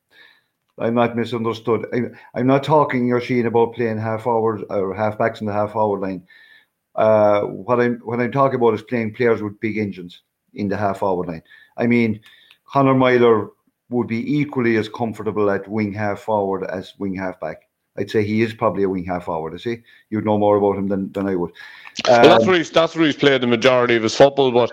I'm 0.77 0.93
not 0.93 1.15
misunderstood. 1.15 1.85
I, 1.93 2.39
am 2.39 2.47
not 2.47 2.63
talking, 2.63 3.09
Oisín, 3.09 3.45
about 3.45 3.73
playing 3.73 3.97
half 3.97 4.23
forward 4.23 4.63
or 4.69 4.95
half 4.95 5.17
backs 5.17 5.41
in 5.41 5.47
the 5.47 5.53
half 5.53 5.73
forward 5.73 6.01
line. 6.01 6.23
Uh, 6.95 7.41
what 7.41 7.81
I'm 7.81 7.99
what 8.03 8.19
I'm 8.19 8.31
talking 8.31 8.55
about 8.55 8.75
is 8.75 8.81
playing 8.81 9.13
players 9.13 9.41
with 9.41 9.59
big 9.59 9.77
engines 9.77 10.21
in 10.53 10.69
the 10.69 10.77
half 10.77 10.99
forward 10.99 11.27
line. 11.27 11.43
I 11.77 11.87
mean, 11.87 12.21
Conor 12.65 12.95
Meyler 12.95 13.49
would 13.91 14.07
be 14.07 14.39
equally 14.39 14.77
as 14.77 14.89
comfortable 14.89 15.51
at 15.51 15.67
wing 15.67 15.93
half 15.93 16.21
forward 16.21 16.63
as 16.63 16.93
wing 16.97 17.15
half 17.15 17.39
back. 17.39 17.67
I'd 17.97 18.09
say 18.09 18.23
he 18.23 18.41
is 18.41 18.53
probably 18.53 18.83
a 18.83 18.89
wing 18.89 19.03
half 19.03 19.25
forward. 19.25 19.53
Is 19.53 19.65
he? 19.65 19.79
You'd 20.09 20.23
know 20.23 20.37
more 20.37 20.55
about 20.55 20.77
him 20.77 20.87
than, 20.87 21.11
than 21.11 21.27
I 21.27 21.35
would. 21.35 21.51
Um, 22.07 22.21
well, 22.21 22.23
that's 22.23 22.43
um, 22.43 22.47
where 22.47 22.57
he's 22.57 22.71
that's 22.71 22.95
where 22.95 23.05
he's 23.05 23.17
played 23.17 23.41
the 23.41 23.47
majority 23.47 23.95
of 23.95 24.03
his 24.03 24.15
football. 24.15 24.51
But 24.51 24.71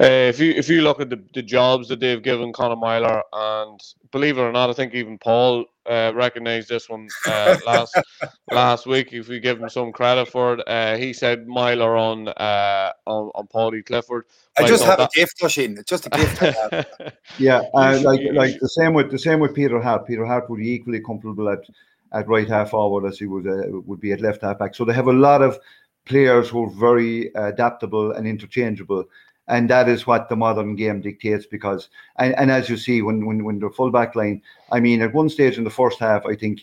uh, 0.00 0.28
if 0.28 0.38
you 0.38 0.52
if 0.52 0.68
you 0.68 0.82
look 0.82 1.00
at 1.00 1.10
the, 1.10 1.20
the 1.34 1.42
jobs 1.42 1.88
that 1.88 1.98
they've 1.98 2.22
given 2.22 2.52
Conor 2.52 2.76
Meyler, 2.76 3.22
and 3.32 3.80
believe 4.12 4.38
it 4.38 4.42
or 4.42 4.52
not, 4.52 4.70
I 4.70 4.72
think 4.72 4.94
even 4.94 5.18
Paul 5.18 5.64
uh, 5.90 6.12
recognized 6.14 6.68
this 6.68 6.88
one 6.88 7.08
uh, 7.26 7.56
last 7.66 8.00
last 8.50 8.86
week. 8.86 9.12
If 9.12 9.28
we 9.28 9.40
give 9.40 9.60
him 9.60 9.68
some 9.68 9.92
credit 9.92 10.28
for 10.28 10.54
it, 10.54 10.68
uh, 10.68 10.96
he 10.96 11.12
said 11.12 11.48
Meyler 11.48 11.96
on 11.96 12.28
uh, 12.28 12.92
on 13.06 13.30
on 13.34 13.46
Paudie 13.48 13.82
Clifford. 13.82 14.24
I 14.58 14.66
just 14.66 14.84
have 14.84 14.98
that... 14.98 15.10
a 15.14 15.18
gift, 15.18 15.40
Oisín. 15.42 15.84
Just 15.86 16.06
a 16.06 16.10
gift. 16.10 16.40
yeah, 17.38 17.62
uh, 17.74 18.00
like 18.02 18.20
like 18.32 18.58
the 18.60 18.68
same 18.68 18.94
with 18.94 19.10
the 19.10 19.18
same 19.18 19.40
with 19.40 19.54
Peter 19.54 19.80
Harte. 19.80 20.06
Peter 20.06 20.24
Harte 20.24 20.48
would 20.48 20.60
be 20.60 20.70
equally 20.70 21.00
comfortable 21.00 21.48
at 21.48 21.64
at 22.12 22.28
right 22.28 22.48
half 22.48 22.70
forward 22.70 23.06
as 23.06 23.18
he 23.18 23.26
would 23.26 23.46
uh, 23.46 23.80
would 23.86 24.00
be 24.00 24.12
at 24.12 24.20
left 24.20 24.42
half 24.42 24.58
back. 24.58 24.74
So 24.74 24.84
they 24.84 24.94
have 24.94 25.08
a 25.08 25.12
lot 25.12 25.42
of 25.42 25.58
players 26.06 26.48
who 26.48 26.64
are 26.64 26.70
very 26.70 27.30
adaptable 27.34 28.12
and 28.12 28.26
interchangeable. 28.26 29.04
And 29.50 29.68
that 29.68 29.88
is 29.88 30.06
what 30.06 30.28
the 30.28 30.36
modern 30.36 30.76
game 30.76 31.00
dictates 31.02 31.44
because, 31.44 31.88
and, 32.18 32.34
and 32.36 32.50
as 32.50 32.70
you 32.70 32.76
see, 32.76 33.02
when, 33.02 33.26
when, 33.26 33.44
when 33.44 33.58
the 33.58 33.68
full 33.68 33.90
back 33.90 34.14
line, 34.14 34.40
I 34.70 34.80
mean, 34.80 35.02
at 35.02 35.12
one 35.12 35.28
stage 35.28 35.58
in 35.58 35.64
the 35.64 35.70
first 35.70 35.98
half, 35.98 36.24
I 36.24 36.36
think, 36.36 36.60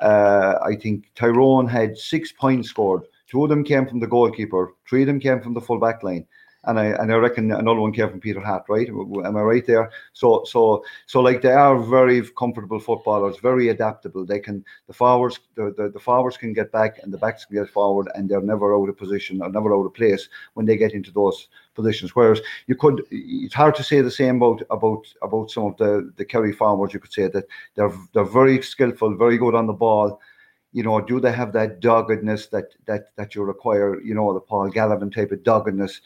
uh, 0.00 0.54
I 0.64 0.74
think 0.74 1.04
Tyrone 1.14 1.68
had 1.68 1.98
six 1.98 2.32
points 2.32 2.70
scored. 2.70 3.02
Two 3.28 3.44
of 3.44 3.50
them 3.50 3.62
came 3.62 3.86
from 3.86 4.00
the 4.00 4.08
goalkeeper, 4.08 4.74
three 4.88 5.02
of 5.02 5.06
them 5.06 5.20
came 5.20 5.40
from 5.40 5.54
the 5.54 5.60
full 5.60 5.78
back 5.78 6.02
line 6.02 6.26
and 6.64 6.78
I 6.78 6.86
and 6.86 7.12
I 7.12 7.16
reckon 7.16 7.50
another 7.52 7.80
one 7.80 7.92
came 7.92 8.10
from 8.10 8.20
Peter 8.20 8.40
Harte, 8.40 8.68
right? 8.68 8.88
Am 8.88 9.36
I 9.36 9.40
right 9.40 9.66
there? 9.66 9.90
So 10.12 10.44
so 10.44 10.84
so 11.06 11.20
like 11.20 11.40
they 11.40 11.52
are 11.52 11.78
very 11.78 12.22
comfortable 12.38 12.78
footballers, 12.78 13.38
very 13.38 13.68
adaptable. 13.68 14.26
They 14.26 14.40
can 14.40 14.64
the 14.86 14.92
forwards 14.92 15.40
the, 15.54 15.72
the, 15.76 15.88
the 15.88 15.98
forwards 15.98 16.36
can 16.36 16.52
get 16.52 16.70
back 16.70 16.98
and 17.02 17.12
the 17.12 17.18
backs 17.18 17.46
can 17.46 17.56
get 17.56 17.70
forward 17.70 18.08
and 18.14 18.28
they're 18.28 18.42
never 18.42 18.76
out 18.76 18.88
of 18.88 18.96
position 18.98 19.40
or 19.40 19.50
never 19.50 19.74
out 19.74 19.86
of 19.86 19.94
place 19.94 20.28
when 20.54 20.66
they 20.66 20.76
get 20.76 20.92
into 20.92 21.10
those 21.10 21.48
positions. 21.74 22.14
Whereas 22.14 22.40
you 22.66 22.74
could 22.74 23.04
it's 23.10 23.54
hard 23.54 23.74
to 23.76 23.82
say 23.82 24.02
the 24.02 24.10
same 24.10 24.36
about 24.36 24.62
about 24.70 25.06
about 25.22 25.50
some 25.50 25.64
of 25.64 25.76
the 25.78 26.12
the 26.16 26.24
Kerry 26.26 26.52
forwards. 26.52 26.92
You 26.92 27.00
could 27.00 27.12
say 27.12 27.28
that 27.28 27.46
they're 27.74 27.92
they're 28.12 28.24
very 28.24 28.60
skillful, 28.60 29.16
very 29.16 29.38
good 29.38 29.54
on 29.54 29.66
the 29.66 29.72
ball 29.72 30.20
you 30.72 30.84
know, 30.84 31.00
do 31.00 31.18
they 31.18 31.32
have 31.32 31.52
that 31.52 31.80
doggedness 31.80 32.46
that 32.48 32.74
that 32.86 33.16
that 33.16 33.34
you 33.34 33.42
require? 33.42 34.00
You 34.02 34.14
know, 34.14 34.32
the 34.32 34.40
Paul 34.40 34.68
Galvin 34.68 35.10
type 35.10 35.32
of 35.32 35.42
doggedness 35.42 36.00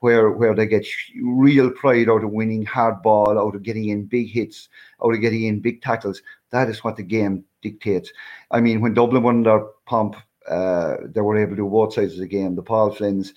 where 0.00 0.30
where 0.30 0.54
they 0.54 0.66
get 0.66 0.86
real 1.22 1.70
pride 1.70 2.08
out 2.08 2.24
of 2.24 2.30
winning 2.30 2.64
hard 2.64 3.02
ball, 3.02 3.38
out 3.38 3.54
of 3.54 3.62
getting 3.62 3.88
in 3.88 4.06
big 4.06 4.28
hits, 4.28 4.68
out 5.04 5.14
of 5.14 5.20
getting 5.20 5.44
in 5.44 5.60
big 5.60 5.82
tackles. 5.82 6.22
That 6.50 6.68
is 6.68 6.82
what 6.82 6.96
the 6.96 7.02
game 7.02 7.44
dictates. 7.62 8.10
I 8.50 8.60
mean, 8.60 8.80
when 8.80 8.94
Dublin 8.94 9.22
won 9.22 9.42
their 9.42 9.60
pump, 9.86 10.16
uh, 10.48 10.96
they 11.04 11.20
were 11.20 11.38
able 11.38 11.50
to 11.50 11.56
do 11.56 11.68
both 11.68 11.94
sides 11.94 12.14
of 12.14 12.20
the 12.20 12.26
game. 12.26 12.56
The 12.56 12.62
Paul 12.62 12.90
Flynn's, 12.90 13.34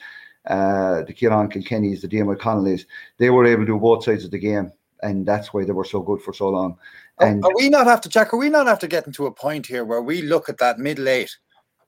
uh, 0.48 1.04
the 1.04 1.14
Ciarán 1.14 1.52
Kilkennys, 1.52 2.02
the 2.02 2.08
Diarmuid 2.08 2.40
Connolly's, 2.40 2.86
they 3.18 3.30
were 3.30 3.46
able 3.46 3.64
to 3.64 3.74
do 3.74 3.80
both 3.80 4.04
sides 4.04 4.26
of 4.26 4.32
the 4.32 4.40
game. 4.40 4.72
And 5.02 5.26
that's 5.26 5.54
why 5.54 5.66
they 5.66 5.74
were 5.74 5.84
so 5.84 6.02
good 6.02 6.22
for 6.22 6.34
so 6.34 6.50
long. 6.50 6.78
And 7.20 7.44
are 7.44 7.52
we 7.56 7.68
not 7.70 7.88
have 7.88 8.00
to, 8.02 8.10
Jack? 8.10 8.34
Are 8.34 8.38
we 8.38 8.50
not 8.50 8.68
have 8.68 8.80
to 8.80 8.88
get 8.88 9.06
into 9.06 9.26
a 9.26 9.32
point 9.32 9.68
here 9.68 9.84
where 9.84 10.02
we 10.02 10.22
look 10.22 10.48
at 10.48 10.58
that 10.60 10.80
middle 10.80 11.10
eight, 11.10 11.36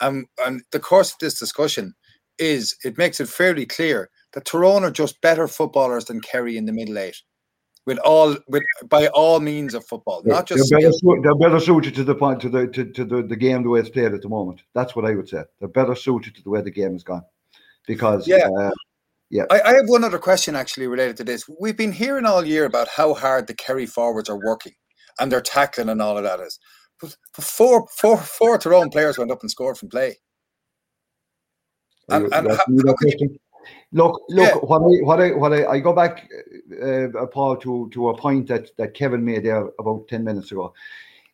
um, 0.01 0.27
and 0.45 0.61
the 0.71 0.79
course 0.79 1.13
of 1.13 1.19
this 1.19 1.39
discussion 1.39 1.95
is 2.37 2.75
it 2.83 2.97
makes 2.97 3.21
it 3.21 3.29
fairly 3.29 3.65
clear 3.65 4.09
that 4.35 4.45
Tyrone 4.45 4.83
are 4.83 4.91
just 4.91 5.19
better 5.21 5.47
footballers 5.47 6.05
than 6.05 6.21
Kerry 6.21 6.55
in 6.55 6.65
the 6.65 6.71
middle 6.71 6.99
eight. 6.99 7.19
With 7.87 7.97
all, 7.99 8.35
with 8.47 8.63
by 8.89 9.07
all 9.07 9.39
means 9.39 9.73
of 9.73 9.85
football, 9.85 10.21
not 10.25 10.47
just 10.47 10.69
they're 10.69 10.79
better, 10.79 10.91
they're 11.23 11.35
better, 11.35 11.59
suited 11.59 11.95
to 11.95 12.03
the 12.03 12.15
point 12.15 12.39
to 12.41 12.49
the 12.49 12.67
to, 12.67 12.85
to 12.85 13.05
the, 13.05 13.23
the 13.23 13.35
game 13.35 13.63
the 13.63 13.69
way 13.69 13.79
it's 13.79 13.89
played 13.89 14.13
at 14.13 14.21
the 14.21 14.29
moment. 14.29 14.61
That's 14.73 14.95
what 14.95 15.05
I 15.05 15.15
would 15.15 15.29
say. 15.29 15.43
They're 15.59 15.67
better 15.67 15.95
suited 15.95 16.35
to 16.35 16.43
the 16.43 16.49
way 16.49 16.61
the 16.61 16.71
game 16.71 16.93
has 16.93 17.03
gone, 17.03 17.23
because 17.87 18.27
yeah, 18.27 18.49
uh, 18.59 18.71
Yeah. 19.29 19.45
I, 19.49 19.61
I 19.61 19.73
have 19.75 19.87
one 19.87 20.03
other 20.03 20.19
question 20.19 20.55
actually 20.55 20.87
related 20.87 21.17
to 21.17 21.23
this. 21.23 21.49
We've 21.59 21.77
been 21.77 21.91
hearing 21.91 22.25
all 22.25 22.45
year 22.45 22.65
about 22.65 22.87
how 22.87 23.13
hard 23.13 23.47
the 23.47 23.53
Kerry 23.53 23.85
forwards 23.85 24.29
are 24.29 24.37
working 24.37 24.73
and 25.19 25.31
they're 25.31 25.41
tackling 25.41 25.89
and 25.89 26.01
all 26.01 26.17
of 26.17 26.23
that 26.23 26.39
is. 26.39 26.59
But 27.01 27.15
four, 27.33 27.87
four, 27.97 28.17
four 28.17 28.57
Tyrone 28.57 28.89
players 28.89 29.17
went 29.17 29.31
up 29.31 29.41
and 29.41 29.51
scored 29.51 29.77
from 29.77 29.89
play. 29.89 30.17
And, 32.09 32.31
and 32.33 32.47
how, 32.51 32.55
how 32.55 32.63
you, 32.69 33.39
look, 33.95 34.21
look, 34.29 34.53
yeah. 34.53 34.55
what 34.55 34.81
I, 34.81 35.03
what 35.03 35.19
I, 35.19 35.31
what 35.31 35.53
I, 35.53 35.65
I 35.65 35.79
go 35.79 35.93
back, 35.93 36.29
uh, 36.83 37.25
Paul, 37.27 37.57
to 37.57 37.89
to 37.93 38.09
a 38.09 38.17
point 38.17 38.47
that 38.47 38.75
that 38.77 38.93
Kevin 38.93 39.25
made 39.25 39.45
there 39.45 39.69
about 39.79 40.07
ten 40.07 40.23
minutes 40.23 40.51
ago. 40.51 40.73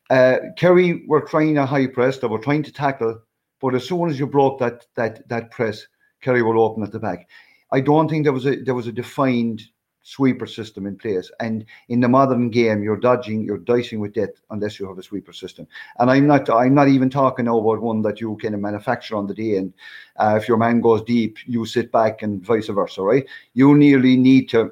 Uh, 0.09 0.37
Kerry 0.57 1.03
were 1.07 1.21
trying 1.21 1.57
a 1.57 1.65
high 1.65 1.87
press; 1.87 2.19
they 2.19 2.27
were 2.27 2.39
trying 2.39 2.63
to 2.63 2.71
tackle, 2.71 3.19
but 3.59 3.75
as 3.75 3.87
soon 3.87 4.09
as 4.09 4.19
you 4.19 4.27
broke 4.27 4.59
that 4.59 4.85
that 4.95 5.27
that 5.27 5.51
press, 5.51 5.85
Kerry 6.21 6.41
were 6.41 6.57
open 6.57 6.83
at 6.83 6.91
the 6.91 6.99
back. 6.99 7.27
I 7.71 7.81
don't 7.81 8.09
think 8.09 8.23
there 8.23 8.33
was 8.33 8.45
a 8.45 8.55
there 8.57 8.75
was 8.75 8.87
a 8.87 8.91
defined 8.91 9.63
sweeper 10.03 10.47
system 10.47 10.85
in 10.85 10.97
place. 10.97 11.31
And 11.39 11.65
in 11.89 11.99
the 11.99 12.07
modern 12.07 12.49
game, 12.49 12.83
you're 12.83 12.97
dodging, 12.97 13.43
you're 13.43 13.57
dicing 13.57 13.99
with 13.99 14.13
death 14.13 14.29
unless 14.49 14.79
you 14.79 14.87
have 14.87 14.97
a 14.97 15.03
sweeper 15.03 15.33
system. 15.33 15.67
And 15.99 16.09
I'm 16.09 16.27
not 16.27 16.49
I'm 16.49 16.73
not 16.73 16.87
even 16.87 17.09
talking 17.09 17.47
about 17.47 17.81
one 17.81 18.01
that 18.03 18.19
you 18.19 18.35
can 18.37 18.59
manufacture 18.59 19.15
on 19.15 19.27
the 19.27 19.33
day. 19.33 19.57
And 19.57 19.73
uh, 20.17 20.37
if 20.41 20.47
your 20.47 20.57
man 20.57 20.81
goes 20.81 21.03
deep, 21.03 21.37
you 21.45 21.65
sit 21.65 21.91
back 21.91 22.21
and 22.21 22.43
vice 22.43 22.67
versa, 22.67 23.01
right? 23.01 23.25
You 23.53 23.75
nearly 23.75 24.17
need 24.17 24.49
to 24.49 24.71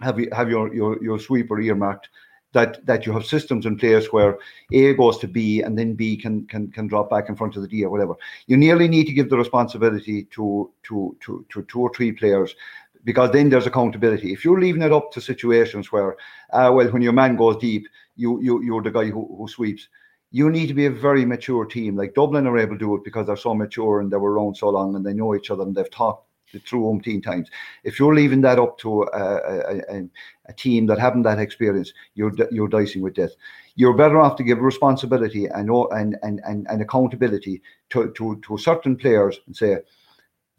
have 0.00 0.18
have 0.32 0.50
your 0.50 0.74
your 0.74 1.02
your 1.02 1.18
sweeper 1.18 1.60
earmarked 1.60 2.08
that 2.52 2.84
that 2.86 3.06
you 3.06 3.12
have 3.12 3.24
systems 3.24 3.66
in 3.66 3.76
place 3.76 4.12
where 4.12 4.38
A 4.72 4.94
goes 4.94 5.18
to 5.18 5.28
B 5.28 5.62
and 5.62 5.78
then 5.78 5.94
B 5.94 6.16
can 6.16 6.46
can 6.46 6.70
can 6.70 6.86
drop 6.86 7.08
back 7.08 7.28
in 7.28 7.36
front 7.36 7.56
of 7.56 7.62
the 7.62 7.68
D 7.68 7.84
or 7.84 7.90
whatever. 7.90 8.14
You 8.46 8.56
nearly 8.56 8.88
need 8.88 9.06
to 9.06 9.12
give 9.12 9.30
the 9.30 9.38
responsibility 9.38 10.24
to 10.32 10.70
to 10.84 11.16
to 11.20 11.46
to 11.48 11.62
two 11.62 11.80
or 11.80 11.92
three 11.94 12.12
players 12.12 12.54
because 13.04 13.30
then 13.32 13.48
there's 13.48 13.66
accountability. 13.66 14.32
If 14.32 14.44
you're 14.44 14.60
leaving 14.60 14.82
it 14.82 14.92
up 14.92 15.12
to 15.12 15.20
situations 15.20 15.90
where, 15.92 16.16
uh, 16.52 16.70
well, 16.74 16.88
when 16.88 17.02
your 17.02 17.12
man 17.12 17.36
goes 17.36 17.56
deep, 17.56 17.86
you 18.16 18.40
you 18.42 18.62
you're 18.62 18.82
the 18.82 18.90
guy 18.90 19.06
who, 19.06 19.34
who 19.36 19.48
sweeps. 19.48 19.88
You 20.32 20.48
need 20.48 20.68
to 20.68 20.74
be 20.74 20.86
a 20.86 20.90
very 20.90 21.24
mature 21.24 21.64
team. 21.64 21.96
Like 21.96 22.14
Dublin 22.14 22.46
are 22.46 22.58
able 22.58 22.74
to 22.74 22.78
do 22.78 22.94
it 22.94 23.04
because 23.04 23.26
they're 23.26 23.36
so 23.36 23.54
mature 23.54 24.00
and 24.00 24.12
they 24.12 24.16
were 24.16 24.32
around 24.32 24.56
so 24.56 24.68
long 24.68 24.94
and 24.94 25.04
they 25.04 25.12
know 25.12 25.34
each 25.34 25.50
other 25.50 25.64
and 25.64 25.74
they've 25.74 25.90
talked 25.90 26.30
through 26.66 26.82
umpteen 26.82 27.22
times. 27.22 27.48
If 27.84 27.98
you're 27.98 28.14
leaving 28.14 28.40
that 28.42 28.58
up 28.58 28.78
to 28.78 29.02
a, 29.02 29.36
a, 29.92 30.08
a, 30.48 30.52
team 30.52 30.86
that 30.86 30.98
haven't 30.98 31.22
that 31.22 31.38
experience, 31.38 31.92
you're 32.14 32.32
you're 32.50 32.68
dicing 32.68 33.02
with 33.02 33.14
death. 33.14 33.30
You're 33.76 33.96
better 33.96 34.20
off 34.20 34.36
to 34.36 34.44
give 34.44 34.60
responsibility 34.60 35.46
and 35.46 35.70
and 35.92 36.16
and 36.22 36.40
and, 36.44 36.66
and 36.68 36.82
accountability 36.82 37.62
to, 37.90 38.12
to 38.12 38.40
to 38.46 38.58
certain 38.58 38.96
players 38.96 39.40
and 39.46 39.56
say, 39.56 39.78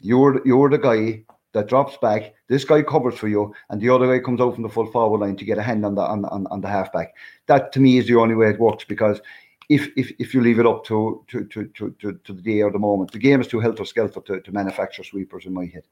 you're 0.00 0.46
you're 0.46 0.70
the 0.70 0.78
guy 0.78 1.24
that 1.52 1.68
drops 1.68 1.96
back. 1.98 2.34
This 2.48 2.64
guy 2.64 2.82
covers 2.82 3.18
for 3.18 3.28
you, 3.28 3.54
and 3.70 3.80
the 3.80 3.90
other 3.90 4.06
guy 4.06 4.24
comes 4.24 4.40
out 4.40 4.54
from 4.54 4.62
the 4.62 4.68
full 4.68 4.90
forward 4.90 5.20
line 5.20 5.36
to 5.36 5.44
get 5.44 5.58
a 5.58 5.62
hand 5.62 5.84
on 5.84 5.94
the 5.94 6.02
on, 6.02 6.24
on, 6.26 6.46
on 6.48 6.60
the 6.60 6.68
halfback. 6.68 7.14
That 7.46 7.72
to 7.72 7.80
me 7.80 7.98
is 7.98 8.06
the 8.06 8.16
only 8.16 8.34
way 8.34 8.50
it 8.50 8.60
works 8.60 8.84
because 8.84 9.20
if 9.68 9.88
if, 9.96 10.12
if 10.18 10.34
you 10.34 10.40
leave 10.40 10.58
it 10.58 10.66
up 10.66 10.84
to 10.86 11.24
to, 11.28 11.44
to, 11.44 11.66
to, 11.66 11.94
to, 12.00 12.12
to 12.12 12.32
the 12.32 12.42
day 12.42 12.62
or 12.62 12.70
the 12.70 12.78
moment, 12.78 13.12
the 13.12 13.18
game 13.18 13.40
is 13.40 13.46
too 13.46 13.60
helter 13.60 13.84
skelter 13.84 14.20
to, 14.20 14.40
to 14.40 14.52
manufacture 14.52 15.04
sweepers 15.04 15.46
in 15.46 15.54
my 15.54 15.66
head. 15.66 15.84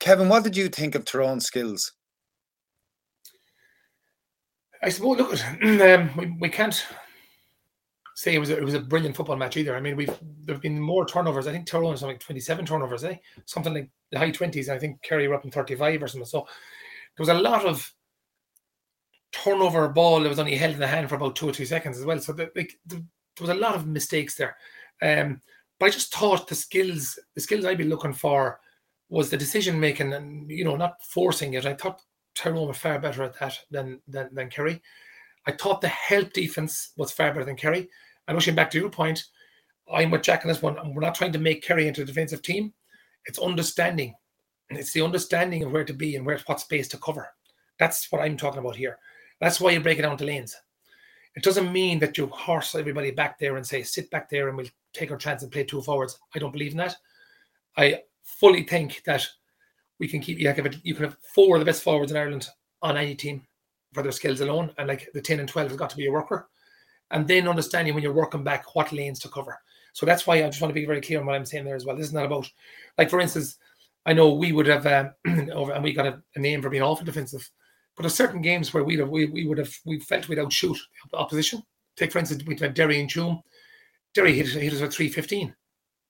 Kevin, 0.00 0.28
what 0.28 0.44
did 0.44 0.56
you 0.56 0.68
think 0.68 0.94
of 0.94 1.04
Tyrone's 1.04 1.46
skills? 1.46 1.92
I 4.82 4.90
suppose 4.90 5.18
look, 5.18 5.32
um, 5.62 6.10
we, 6.16 6.36
we 6.40 6.48
can't 6.48 6.84
say 8.18 8.34
it 8.34 8.40
was 8.40 8.50
a, 8.50 8.56
it 8.56 8.64
was 8.64 8.74
a 8.74 8.80
brilliant 8.80 9.14
football 9.14 9.36
match 9.36 9.56
either. 9.56 9.76
I 9.76 9.80
mean, 9.80 9.94
we've 9.94 10.18
there've 10.44 10.60
been 10.60 10.80
more 10.80 11.06
turnovers. 11.06 11.46
I 11.46 11.52
think 11.52 11.66
Tyrone 11.66 11.94
is 11.94 12.02
like 12.02 12.18
twenty 12.18 12.40
seven 12.40 12.66
turnovers, 12.66 13.04
eh? 13.04 13.14
Something 13.44 13.74
like 13.74 13.90
the 14.10 14.18
high 14.18 14.32
twenties. 14.32 14.68
I 14.68 14.76
think 14.76 15.00
Kerry 15.02 15.28
were 15.28 15.36
up 15.36 15.44
in 15.44 15.52
thirty 15.52 15.76
five 15.76 16.02
or 16.02 16.08
something. 16.08 16.26
So 16.26 16.40
there 17.16 17.22
was 17.22 17.28
a 17.28 17.34
lot 17.34 17.64
of 17.64 17.94
turnover 19.30 19.88
ball 19.88 20.20
that 20.20 20.28
was 20.28 20.40
only 20.40 20.56
held 20.56 20.74
in 20.74 20.80
the 20.80 20.86
hand 20.88 21.08
for 21.08 21.14
about 21.14 21.36
two 21.36 21.48
or 21.48 21.52
three 21.52 21.64
seconds 21.64 21.96
as 21.96 22.04
well. 22.04 22.18
So 22.18 22.32
the, 22.32 22.50
like, 22.56 22.72
the, 22.86 22.96
there 22.96 23.46
was 23.46 23.50
a 23.50 23.54
lot 23.54 23.76
of 23.76 23.86
mistakes 23.86 24.34
there. 24.34 24.56
Um, 25.00 25.40
but 25.78 25.86
I 25.86 25.90
just 25.90 26.12
thought 26.12 26.48
the 26.48 26.56
skills, 26.56 27.20
the 27.36 27.40
skills 27.40 27.64
I'd 27.64 27.78
be 27.78 27.84
looking 27.84 28.14
for 28.14 28.58
was 29.10 29.30
the 29.30 29.36
decision 29.36 29.78
making 29.78 30.12
and 30.12 30.50
you 30.50 30.64
know 30.64 30.74
not 30.74 31.04
forcing 31.04 31.54
it. 31.54 31.66
I 31.66 31.74
thought 31.74 32.02
Tyrone 32.34 32.66
were 32.66 32.74
far 32.74 32.98
better 32.98 33.22
at 33.22 33.38
that 33.38 33.60
than 33.70 34.00
than, 34.08 34.28
than 34.32 34.50
Kerry. 34.50 34.82
I 35.46 35.52
thought 35.52 35.80
the 35.80 35.88
help 35.88 36.32
defense 36.32 36.90
was 36.96 37.12
far 37.12 37.32
better 37.32 37.44
than 37.44 37.56
Kerry. 37.56 37.88
And 38.28 38.36
rushing 38.36 38.54
back 38.54 38.70
to 38.70 38.78
your 38.78 38.90
point, 38.90 39.24
I'm 39.92 40.10
with 40.10 40.22
Jack 40.22 40.44
on 40.44 40.48
this 40.48 40.62
one. 40.62 40.78
Um, 40.78 40.94
we're 40.94 41.00
not 41.00 41.14
trying 41.14 41.32
to 41.32 41.38
make 41.38 41.62
Kerry 41.62 41.88
into 41.88 42.02
a 42.02 42.04
defensive 42.04 42.42
team. 42.42 42.72
It's 43.24 43.38
understanding. 43.38 44.14
It's 44.70 44.92
the 44.92 45.02
understanding 45.02 45.64
of 45.64 45.72
where 45.72 45.84
to 45.84 45.94
be 45.94 46.14
and 46.14 46.26
where 46.26 46.38
what 46.46 46.60
space 46.60 46.88
to 46.88 46.98
cover. 46.98 47.28
That's 47.78 48.12
what 48.12 48.20
I'm 48.20 48.36
talking 48.36 48.60
about 48.60 48.76
here. 48.76 48.98
That's 49.40 49.60
why 49.60 49.70
you 49.70 49.80
break 49.80 49.98
it 49.98 50.02
down 50.02 50.18
to 50.18 50.24
lanes. 50.24 50.54
It 51.36 51.42
doesn't 51.42 51.72
mean 51.72 51.98
that 52.00 52.18
you 52.18 52.26
horse 52.26 52.74
everybody 52.74 53.10
back 53.12 53.38
there 53.38 53.56
and 53.56 53.66
say, 53.66 53.82
sit 53.82 54.10
back 54.10 54.28
there 54.28 54.48
and 54.48 54.56
we'll 54.56 54.66
take 54.92 55.10
our 55.10 55.16
chance 55.16 55.42
and 55.42 55.52
play 55.52 55.64
two 55.64 55.80
forwards. 55.80 56.18
I 56.34 56.38
don't 56.38 56.52
believe 56.52 56.72
in 56.72 56.78
that. 56.78 56.96
I 57.76 58.02
fully 58.24 58.64
think 58.64 59.02
that 59.06 59.26
we 59.98 60.08
can 60.08 60.20
keep 60.20 60.38
you 60.38 60.52
you 60.82 60.94
can 60.94 61.04
have 61.04 61.16
four 61.34 61.56
of 61.56 61.60
the 61.60 61.64
best 61.64 61.82
forwards 61.82 62.10
in 62.10 62.18
Ireland 62.18 62.48
on 62.82 62.96
any 62.96 63.14
team 63.14 63.42
for 63.94 64.02
their 64.02 64.12
skills 64.12 64.40
alone. 64.40 64.72
And 64.78 64.88
like 64.88 65.08
the 65.14 65.22
10 65.22 65.40
and 65.40 65.48
12 65.48 65.68
has 65.70 65.78
got 65.78 65.90
to 65.90 65.96
be 65.96 66.06
a 66.06 66.12
worker. 66.12 66.48
And 67.10 67.26
then 67.26 67.48
understanding 67.48 67.94
when 67.94 68.02
you're 68.02 68.12
working 68.12 68.44
back 68.44 68.74
what 68.74 68.92
lanes 68.92 69.18
to 69.20 69.28
cover. 69.28 69.58
So 69.92 70.06
that's 70.06 70.26
why 70.26 70.36
I 70.36 70.46
just 70.48 70.60
want 70.60 70.70
to 70.70 70.80
be 70.80 70.86
very 70.86 71.00
clear 71.00 71.20
on 71.20 71.26
what 71.26 71.34
I'm 71.34 71.44
saying 71.44 71.64
there 71.64 71.74
as 71.74 71.84
well. 71.84 71.96
This 71.96 72.06
is 72.06 72.12
not 72.12 72.26
about, 72.26 72.48
like, 72.96 73.10
for 73.10 73.20
instance, 73.20 73.56
I 74.06 74.12
know 74.12 74.32
we 74.32 74.52
would 74.52 74.66
have, 74.66 74.86
uh, 74.86 75.10
over, 75.52 75.72
and 75.72 75.82
we 75.82 75.92
got 75.92 76.06
a, 76.06 76.22
a, 76.36 76.38
name 76.38 76.62
for 76.62 76.70
being 76.70 76.82
awful 76.82 77.04
defensive. 77.04 77.50
But 77.96 78.02
there's 78.02 78.14
certain 78.14 78.40
games 78.40 78.72
where 78.72 78.84
we'd 78.84 79.00
have, 79.00 79.08
we, 79.08 79.26
we 79.26 79.46
would 79.46 79.58
have 79.58 79.74
we 79.84 79.98
felt 79.98 80.28
we'd 80.28 80.38
outshoot 80.38 80.78
the 81.10 81.16
opposition. 81.16 81.62
Take 81.96 82.12
for 82.12 82.20
instance, 82.20 82.44
we 82.46 82.56
had 82.56 82.74
Derry 82.74 83.00
and 83.00 83.10
Tuam. 83.10 83.42
Derry 84.14 84.34
hit, 84.34 84.46
hit 84.46 84.72
us 84.72 84.82
at 84.82 84.92
315. 84.92 85.54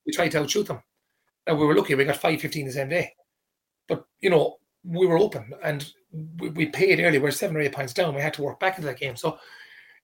We 0.04 0.12
tried 0.12 0.32
to 0.32 0.40
outshoot 0.40 0.66
them. 0.66 0.82
Now 1.46 1.54
we 1.54 1.64
were 1.64 1.74
lucky, 1.74 1.94
we 1.94 2.04
got 2.04 2.16
515 2.16 2.66
the 2.66 2.72
same 2.72 2.90
day. 2.90 3.14
But 3.88 4.04
you 4.20 4.28
know, 4.28 4.58
we 4.84 5.06
were 5.06 5.18
open 5.18 5.50
and 5.64 5.90
we, 6.38 6.50
we 6.50 6.66
paid 6.66 7.00
early, 7.00 7.18
we 7.18 7.24
we're 7.24 7.30
seven 7.30 7.56
or 7.56 7.60
eight 7.60 7.72
points 7.72 7.94
down. 7.94 8.14
We 8.14 8.20
had 8.20 8.34
to 8.34 8.42
work 8.42 8.60
back 8.60 8.76
into 8.76 8.86
that 8.86 9.00
game. 9.00 9.16
So 9.16 9.38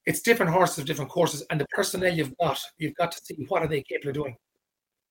it's 0.06 0.20
different 0.20 0.52
horses, 0.52 0.84
different 0.84 1.10
courses, 1.10 1.42
and 1.50 1.60
the 1.60 1.66
personnel 1.70 2.12
you've 2.12 2.36
got, 2.38 2.60
you've 2.78 2.94
got 2.94 3.12
to 3.12 3.24
see 3.24 3.46
what 3.48 3.62
are 3.62 3.68
they 3.68 3.82
capable 3.82 4.10
of 4.10 4.14
doing. 4.14 4.36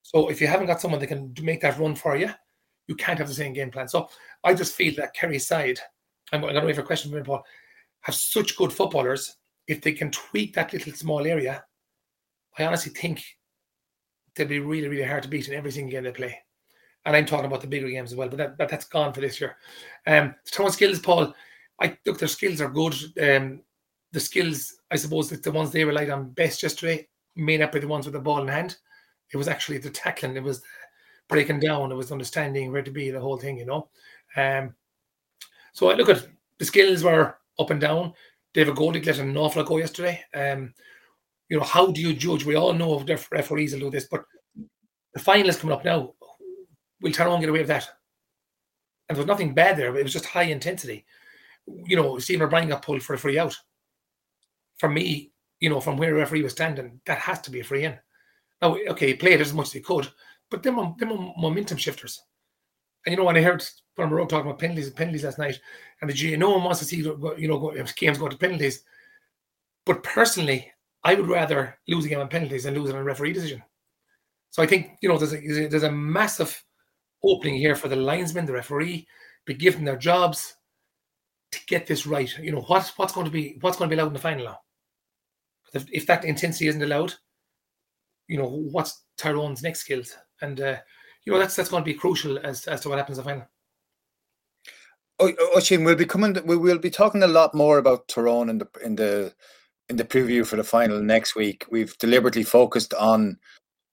So 0.02 0.30
if 0.30 0.42
you 0.42 0.48
haven't 0.48 0.68
got 0.68 0.82
someone 0.82 1.00
that 1.00 1.08
can 1.08 1.34
make 1.42 1.62
that 1.62 1.80
run 1.80 1.96
for 1.96 2.16
you, 2.16 2.30
you 2.88 2.96
can't 2.96 3.18
have 3.18 3.28
the 3.28 3.34
same 3.34 3.54
game 3.54 3.72
plan. 3.72 3.88
So 3.88 4.10
I 4.44 4.54
just 4.54 4.76
feel 4.76 4.94
that 4.98 5.14
Kerry's 5.14 5.48
side 5.48 5.80
I'm 6.34 6.42
going 6.42 6.56
to 6.56 6.62
wait 6.62 6.76
for 6.76 6.82
a 6.82 6.86
question 6.86 7.12
from 7.12 7.24
Paul, 7.24 7.46
have 8.02 8.16
such 8.16 8.58
good 8.58 8.74
footballers. 8.74 9.38
If 9.68 9.82
they 9.82 9.94
can 9.94 10.12
tweak 10.12 10.54
that 10.56 10.74
little 10.74 10.94
small 10.94 11.26
area, 11.26 11.64
I 12.58 12.66
honestly 12.66 12.92
think 12.92 13.24
they'll 14.36 14.48
be 14.48 14.60
really, 14.60 14.88
really 14.88 15.04
hard 15.04 15.24
to 15.24 15.30
beat 15.30 15.48
in 15.48 15.54
every 15.54 15.72
single 15.72 15.92
game 15.92 16.04
they 16.04 16.12
play. 16.12 16.38
And 17.06 17.16
I'm 17.16 17.26
talking 17.26 17.46
about 17.46 17.62
the 17.62 17.68
bigger 17.68 17.90
games 17.90 18.12
as 18.12 18.18
well, 18.18 18.30
but 18.30 18.38
that, 18.38 18.58
but 18.58 18.70
that's 18.70 18.86
gone 18.86 19.14
for 19.14 19.22
this 19.22 19.40
year. 19.40 19.58
Um, 20.08 20.34
Tyrone 20.52 20.72
skills, 20.72 21.00
Paul. 21.00 21.34
I 21.82 21.98
look, 22.06 22.18
their 22.18 22.28
skills 22.28 22.62
are 22.62 22.70
good. 22.70 22.96
Um, 23.22 23.62
the 24.12 24.20
skills, 24.20 24.76
I 24.94 24.96
suppose, 24.96 25.30
that 25.32 25.42
the 25.42 25.52
ones 25.52 25.72
they 25.72 25.84
relied 25.84 26.12
on 26.12 26.30
best 26.30 26.62
yesterday 26.62 27.08
may 27.36 27.58
not 27.58 27.72
be 27.72 27.80
the 27.80 27.88
ones 27.88 28.06
with 28.06 28.14
the 28.14 28.20
ball 28.20 28.44
in 28.44 28.48
hand. 28.48 28.78
It 29.34 29.38
was 29.38 29.48
actually 29.48 29.80
the 29.80 29.90
tackling, 29.90 30.38
it 30.38 30.44
was 30.44 30.62
the 30.62 30.68
breaking 31.28 31.60
down, 31.60 31.92
it 31.92 31.96
was 31.96 32.12
understanding 32.12 32.72
where 32.72 32.84
to 32.84 32.92
be, 32.92 33.10
the 33.10 33.20
whole 33.20 33.38
thing, 33.38 33.58
you 33.58 33.66
know. 33.66 33.90
Um, 34.38 34.76
so 35.74 35.90
I 35.90 35.96
look 35.96 36.10
at 36.10 36.28
the 36.60 36.66
skills 36.66 37.04
were 37.04 37.36
up 37.60 37.72
and 37.72 37.82
down. 37.82 38.14
David 38.54 38.76
Golding 38.76 39.04
let 39.04 39.18
an 39.18 39.36
awful 39.36 39.64
lot 39.64 39.70
go 39.70 39.78
yesterday. 39.78 40.24
Um, 40.36 40.76
you 41.50 41.58
know, 41.58 41.64
how 41.64 41.88
do 41.88 42.00
you 42.00 42.14
judge? 42.14 42.46
We 42.46 42.56
all 42.56 42.74
know 42.74 43.00
the 43.00 43.26
referees 43.32 43.74
will 43.74 43.80
do 43.80 43.90
this, 43.90 44.06
but 44.06 44.24
the 45.16 45.20
final 45.20 45.50
is 45.50 45.58
coming 45.58 45.76
up 45.76 45.84
now. 45.84 46.14
Will 47.02 47.12
Tyrone 47.12 47.40
get 47.40 47.50
away 47.50 47.60
with 47.60 47.68
that? 47.70 47.90
And 49.10 49.18
there 49.18 49.24
was 49.24 49.28
nothing 49.28 49.56
bad 49.56 49.76
there, 49.76 49.96
it 49.96 50.04
was 50.04 50.14
just 50.14 50.26
high 50.26 50.44
intensity. 50.44 51.04
You 51.66 51.96
know, 51.96 52.20
Stephen 52.20 52.44
O'Brien 52.44 52.70
got 52.70 52.84
pulled 52.84 53.02
for 53.02 53.16
a 53.16 53.18
free 53.18 53.40
out. 53.40 53.58
For 54.84 54.90
me, 54.90 55.32
you 55.62 55.70
know, 55.70 55.80
from 55.80 55.96
where 55.96 56.10
the 56.10 56.20
referee 56.20 56.44
was 56.44 56.52
standing, 56.52 57.00
that 57.06 57.18
has 57.18 57.40
to 57.44 57.50
be 57.50 57.62
a 57.62 57.64
free 57.64 57.86
in. 57.86 57.98
Now, 58.62 58.76
okay, 58.90 59.08
he 59.08 59.14
played 59.14 59.40
as 59.40 59.54
much 59.54 59.68
as 59.68 59.72
he 59.72 59.80
could, 59.80 60.10
but 60.52 60.62
them, 60.62 60.76
them 61.00 61.32
momentum 61.38 61.78
shifters. 61.78 62.22
And 63.06 63.14
you 63.14 63.18
know, 63.18 63.24
when 63.24 63.38
I 63.38 63.42
heard 63.42 63.64
from 63.96 64.12
Rogue 64.12 64.28
talking 64.28 64.46
about 64.46 64.60
penalties 64.60 64.88
and 64.88 64.96
penalties 64.98 65.24
last 65.24 65.40
night, 65.40 65.58
and 66.02 66.10
the 66.10 66.14
GAA, 66.14 66.38
no 66.38 66.50
one 66.50 66.66
wants 66.66 66.80
to 66.80 66.86
see 66.86 66.98
you 66.98 67.48
know 67.48 67.74
games 67.96 68.18
go 68.18 68.28
to 68.28 68.36
penalties. 68.36 68.84
But 69.86 70.04
personally, 70.04 70.70
I 71.02 71.16
would 71.16 71.30
rather 71.30 71.80
lose 71.88 72.04
a 72.04 72.10
game 72.10 72.20
on 72.20 72.28
penalties 72.28 72.66
than 72.66 72.74
lose 72.74 72.90
it 72.90 72.96
on 72.96 73.02
a 73.02 73.06
referee 73.06 73.32
decision. 73.32 73.64
So 74.50 74.62
I 74.62 74.68
think 74.68 74.98
you 75.02 75.08
know 75.08 75.18
there's 75.18 75.34
a, 75.34 75.68
there's 75.70 75.84
a 75.84 75.92
massive 75.94 76.62
opening 77.24 77.56
here 77.56 77.78
for 77.78 77.88
the 77.88 77.96
linesman, 77.96 78.46
the 78.46 78.52
referee, 78.52 79.08
be 79.46 79.54
given 79.54 79.86
their 79.86 79.96
jobs 79.96 80.56
to 81.54 81.60
get 81.68 81.88
this 81.88 82.06
right. 82.06 82.38
You 82.38 82.52
know 82.52 82.66
what's 82.68 82.98
what's 82.98 83.14
going 83.14 83.28
to 83.28 83.32
be 83.32 83.56
what's 83.62 83.78
going 83.78 83.90
to 83.90 83.96
be 83.96 83.98
allowed 83.98 84.10
in 84.10 84.14
the 84.16 84.20
final 84.20 84.44
now. 84.44 84.60
If, 85.74 86.06
that 86.06 86.24
intensity 86.24 86.68
isn't 86.68 86.84
allowed, 86.84 87.14
you 88.28 88.38
know 88.38 88.48
what's 88.48 89.04
Tyrone's 89.18 89.64
next 89.64 89.80
skills, 89.80 90.16
and 90.42 90.62
uh, 90.62 90.78
you 91.26 91.34
know 91.34 91.40
that's 91.40 91.56
that's 91.56 91.70
going 91.70 91.84
to 91.84 91.86
be 91.86 91.94
crucial 91.94 92.38
as 92.40 92.68
as 92.68 92.82
to 92.82 92.90
what 92.90 92.98
happens 92.98 93.18
in 93.18 93.24
the 93.24 93.30
final. 93.30 93.48
Oisín, 95.22 95.86
we'll 95.86 95.96
be 95.96 96.06
coming. 96.06 96.38
We 96.46 96.58
will 96.58 96.80
be 96.80 96.90
talking 96.90 97.24
a 97.24 97.28
lot 97.28 97.54
more 97.54 97.78
about 97.78 98.08
Tyrone 98.08 98.50
in 98.50 98.58
the 98.60 98.68
in 98.84 98.96
the 98.96 99.34
in 99.90 99.96
the 99.96 100.04
preview 100.04 100.46
for 100.46 100.56
the 100.56 100.64
final 100.64 101.02
next 101.02 101.36
week. 101.36 101.66
We've 101.72 101.98
deliberately 101.98 102.44
focused 102.44 102.94
on 102.94 103.38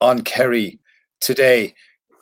on 0.00 0.22
Kerry 0.22 0.80
today. 1.20 1.74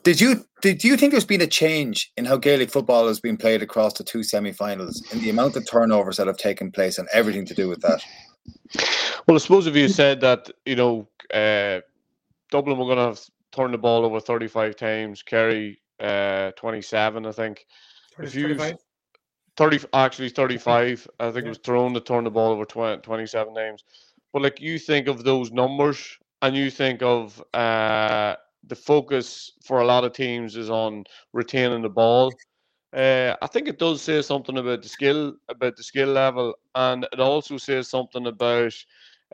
Did 0.05 0.21
you 0.21 0.45
did 0.63 0.79
do 0.79 0.89
you 0.89 0.97
think 0.97 1.13
there's 1.13 1.25
been 1.25 1.41
a 1.41 1.47
change 1.47 2.13
in 2.17 2.25
how 2.25 2.37
Gaelic 2.37 2.71
football 2.71 3.07
has 3.07 3.21
been 3.21 3.37
played 3.37 3.63
across 3.63 3.95
the 3.95 4.05
two 4.05 4.23
semi-finals 4.23 5.03
in 5.13 5.21
the 5.21 5.31
amount 5.31 5.57
of 5.57 5.69
turnovers 5.69 6.17
that 6.17 6.27
have 6.27 6.37
taken 6.37 6.71
place 6.71 6.99
and 6.99 7.09
everything 7.13 7.47
to 7.47 7.55
do 7.55 7.69
with 7.69 7.81
that? 7.83 8.03
Well, 9.27 9.37
I 9.37 9.39
suppose 9.39 9.67
if 9.67 9.77
you 9.77 9.89
said 9.89 10.21
that, 10.23 10.51
you 10.65 10.77
know, 10.77 11.09
uh, 11.33 11.81
Dublin 12.51 12.79
were 12.79 12.87
going 12.87 12.99
to 12.99 13.05
have 13.05 13.21
turned 13.53 13.75
the 13.75 13.79
ball 13.79 14.05
over 14.05 14.21
35 14.21 14.77
times, 14.77 15.23
Kerry 15.23 15.81
uh, 16.01 16.53
27, 16.53 17.27
I 17.27 17.33
think. 17.33 17.67
If 18.21 18.35
you 18.35 18.59
30 19.59 19.81
actually 19.93 20.29
35 20.29 21.09
i 21.19 21.25
think 21.31 21.43
yeah. 21.43 21.47
it 21.47 21.49
was 21.49 21.59
thrown 21.59 21.93
to 21.93 22.01
turn 22.01 22.25
the 22.25 22.31
ball 22.31 22.53
over 22.53 22.65
20, 22.65 23.03
27 23.03 23.55
times 23.55 23.85
but 24.33 24.43
like 24.43 24.61
you 24.61 24.79
think 24.79 25.09
of 25.09 25.25
those 25.25 25.51
numbers 25.51 26.17
and 26.43 26.55
you 26.57 26.71
think 26.71 27.03
of 27.03 27.43
uh, 27.55 28.37
the 28.69 28.77
focus 28.77 29.53
for 29.65 29.81
a 29.81 29.85
lot 29.85 30.05
of 30.05 30.13
teams 30.13 30.55
is 30.55 30.71
on 30.71 31.03
retaining 31.33 31.83
the 31.83 31.89
ball 31.89 32.33
uh, 32.95 33.35
I 33.41 33.47
think 33.47 33.69
it 33.69 33.79
does 33.79 34.03
say 34.03 34.23
something 34.23 34.57
about 34.59 34.83
the 34.83 34.89
skill, 34.89 35.35
about 35.49 35.77
the 35.77 35.83
skill 35.83 36.09
level, 36.09 36.55
and 36.75 37.07
it 37.13 37.21
also 37.21 37.57
says 37.59 37.89
something 37.89 38.27
about 38.27 38.75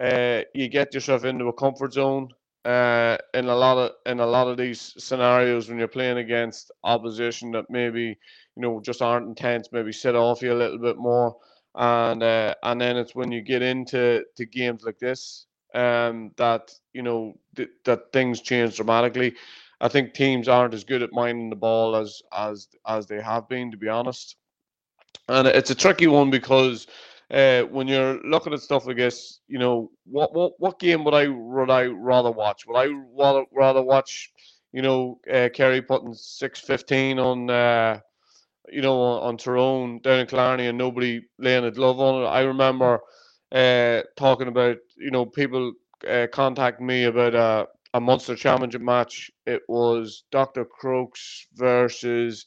uh, 0.00 0.42
you 0.54 0.68
get 0.68 0.94
yourself 0.94 1.24
into 1.24 1.46
a 1.46 1.52
comfort 1.52 1.92
zone 1.92 2.28
uh, 2.64 3.16
in 3.34 3.46
a 3.46 3.54
lot 3.54 3.78
of 3.78 3.92
in 4.06 4.20
a 4.20 4.26
lot 4.26 4.48
of 4.48 4.56
these 4.56 4.94
scenarios 4.98 5.68
when 5.68 5.78
you're 5.78 5.88
playing 5.88 6.18
against 6.18 6.70
opposition 6.84 7.52
that 7.52 7.66
maybe 7.70 8.02
you 8.56 8.62
know 8.62 8.80
just 8.80 9.02
aren't 9.02 9.28
intense, 9.28 9.68
maybe 9.72 9.92
sit 9.92 10.14
off 10.16 10.42
you 10.42 10.52
a 10.52 10.54
little 10.54 10.78
bit 10.78 10.96
more, 10.96 11.36
and 11.74 12.22
uh, 12.22 12.54
and 12.62 12.80
then 12.80 12.96
it's 12.96 13.14
when 13.14 13.30
you 13.32 13.40
get 13.42 13.62
into 13.62 14.24
to 14.36 14.46
games 14.46 14.82
like 14.84 14.98
this 14.98 15.46
um, 15.74 16.32
that 16.36 16.72
you 16.92 17.02
know 17.02 17.34
th- 17.56 17.68
that 17.84 18.12
things 18.12 18.40
change 18.40 18.76
dramatically. 18.76 19.34
I 19.84 19.88
think 19.88 20.14
teams 20.14 20.48
aren't 20.48 20.74
as 20.74 20.84
good 20.84 21.02
at 21.02 21.12
minding 21.12 21.50
the 21.50 21.56
ball 21.56 21.94
as 21.94 22.22
as 22.32 22.68
as 22.86 23.06
they 23.06 23.20
have 23.20 23.48
been, 23.48 23.70
to 23.72 23.76
be 23.76 23.88
honest. 23.88 24.36
And 25.28 25.46
it's 25.46 25.70
a 25.70 25.74
tricky 25.74 26.06
one 26.06 26.30
because 26.30 26.86
uh, 27.30 27.62
when 27.64 27.86
you're 27.88 28.18
looking 28.24 28.54
at 28.54 28.60
stuff 28.60 28.86
like 28.86 28.96
this, 28.96 29.40
you 29.46 29.58
know, 29.58 29.90
what 30.06 30.34
what 30.34 30.52
what 30.58 30.78
game 30.80 31.04
would 31.04 31.14
I 31.14 31.28
would 31.28 31.70
I 31.70 31.84
rather 31.84 32.30
watch? 32.30 32.66
Would 32.66 32.78
I 32.78 32.86
rather 33.16 33.44
rather 33.52 33.82
watch, 33.82 34.32
you 34.72 34.82
know, 34.82 35.20
uh, 35.30 35.50
Kerry 35.52 35.82
putting 35.82 36.14
six 36.14 36.60
fifteen 36.60 37.18
on, 37.18 37.50
uh, 37.50 38.00
you 38.70 38.80
know, 38.80 38.98
on, 39.00 39.22
on 39.22 39.36
Tyrone 39.36 40.00
down 40.00 40.20
in 40.20 40.26
Killarney 40.26 40.66
and 40.66 40.78
nobody 40.78 41.22
laying 41.38 41.64
a 41.64 41.70
glove 41.70 42.00
on 42.00 42.22
it? 42.22 42.26
I 42.26 42.40
remember 42.40 43.00
uh, 43.52 44.02
talking 44.16 44.48
about, 44.48 44.78
you 44.96 45.10
know, 45.10 45.26
people 45.26 45.72
uh, 46.08 46.26
contacting 46.32 46.86
me 46.86 47.04
about 47.04 47.34
a, 47.34 47.68
a 47.94 48.00
Munster 48.00 48.36
Championship 48.36 48.82
match. 48.82 49.30
It 49.46 49.62
was 49.68 50.24
Dr. 50.30 50.66
Crokes 50.66 51.46
versus 51.54 52.46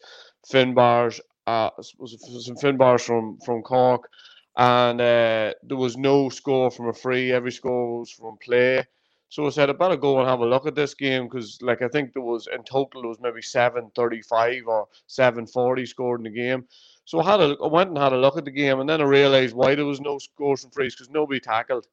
Finbarr's. 0.51 1.19
Uh, 1.47 1.71
was 1.97 2.45
some 2.45 2.57
Finbarr's 2.57 3.03
from 3.05 3.39
from 3.45 3.63
Cork 3.63 4.09
and 4.57 4.99
uh, 4.99 5.53
there 5.63 5.77
was 5.77 5.97
no 5.97 6.29
score 6.29 6.71
from 6.71 6.89
a 6.89 6.93
free. 6.93 7.31
Every 7.31 7.51
score 7.51 7.99
was 7.99 8.11
from 8.11 8.37
play. 8.43 8.83
So 9.29 9.45
I 9.45 9.49
said 9.49 9.69
I 9.69 9.73
better 9.73 9.97
go 9.97 10.19
and 10.19 10.27
have 10.27 10.39
a 10.39 10.45
look 10.47 10.65
at 10.65 10.75
this 10.75 10.93
game 10.93 11.25
because, 11.27 11.59
like, 11.61 11.81
I 11.81 11.87
think 11.89 12.13
there 12.13 12.23
was 12.23 12.47
in 12.53 12.63
total 12.63 13.01
there 13.01 13.09
was 13.09 13.19
maybe 13.21 13.41
seven 13.41 13.91
thirty-five 13.95 14.63
or 14.67 14.87
seven 15.05 15.45
forty 15.45 15.85
scored 15.85 16.21
in 16.21 16.23
the 16.23 16.29
game. 16.31 16.65
So 17.05 17.19
I 17.21 17.31
had 17.31 17.41
a, 17.41 17.55
I 17.63 17.67
went 17.67 17.89
and 17.89 17.97
had 17.97 18.13
a 18.13 18.17
look 18.17 18.37
at 18.37 18.45
the 18.45 18.51
game, 18.51 18.79
and 18.79 18.89
then 18.89 19.01
I 19.01 19.05
realised 19.05 19.55
why 19.55 19.75
there 19.75 19.85
was 19.85 20.01
no 20.01 20.17
scores 20.17 20.61
from 20.61 20.71
frees 20.71 20.95
because 20.95 21.09
nobody 21.09 21.39
tackled. 21.39 21.87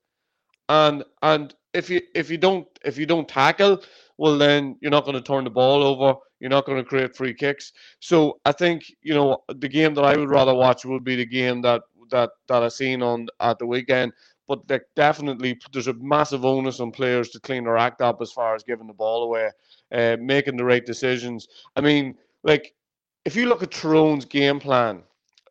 And 0.68 1.04
and 1.22 1.54
if 1.74 1.90
you 1.90 2.00
if 2.14 2.30
you 2.30 2.38
don't 2.38 2.66
if 2.84 2.96
you 2.96 3.04
don't 3.04 3.28
tackle, 3.28 3.82
well 4.16 4.38
then 4.38 4.76
you're 4.80 4.90
not 4.90 5.04
going 5.04 5.16
to 5.16 5.20
turn 5.22 5.44
the 5.44 5.50
ball 5.50 5.82
over. 5.82 6.18
You're 6.40 6.50
not 6.50 6.66
going 6.66 6.78
to 6.78 6.88
create 6.88 7.16
free 7.16 7.34
kicks. 7.34 7.72
So 8.00 8.40
I 8.44 8.52
think 8.52 8.84
you 9.02 9.14
know 9.14 9.42
the 9.48 9.68
game 9.68 9.94
that 9.94 10.04
I 10.04 10.16
would 10.16 10.30
rather 10.30 10.54
watch 10.54 10.84
would 10.84 11.04
be 11.04 11.16
the 11.16 11.26
game 11.26 11.60
that 11.62 11.82
that 12.10 12.30
that 12.48 12.62
I 12.62 12.68
seen 12.68 13.02
on 13.02 13.28
at 13.40 13.58
the 13.58 13.66
weekend. 13.66 14.12
But 14.46 14.60
definitely, 14.94 15.58
there's 15.72 15.88
a 15.88 15.94
massive 15.94 16.44
onus 16.44 16.78
on 16.78 16.90
players 16.90 17.30
to 17.30 17.40
clean 17.40 17.64
their 17.64 17.78
act 17.78 18.02
up 18.02 18.20
as 18.20 18.30
far 18.30 18.54
as 18.54 18.62
giving 18.62 18.86
the 18.86 18.92
ball 18.92 19.24
away, 19.24 19.50
uh, 19.90 20.18
making 20.20 20.58
the 20.58 20.64
right 20.64 20.84
decisions. 20.84 21.48
I 21.76 21.80
mean, 21.80 22.14
like 22.42 22.74
if 23.24 23.34
you 23.34 23.46
look 23.46 23.62
at 23.62 23.70
Tyrone's 23.70 24.26
game 24.26 24.60
plan, 24.60 25.02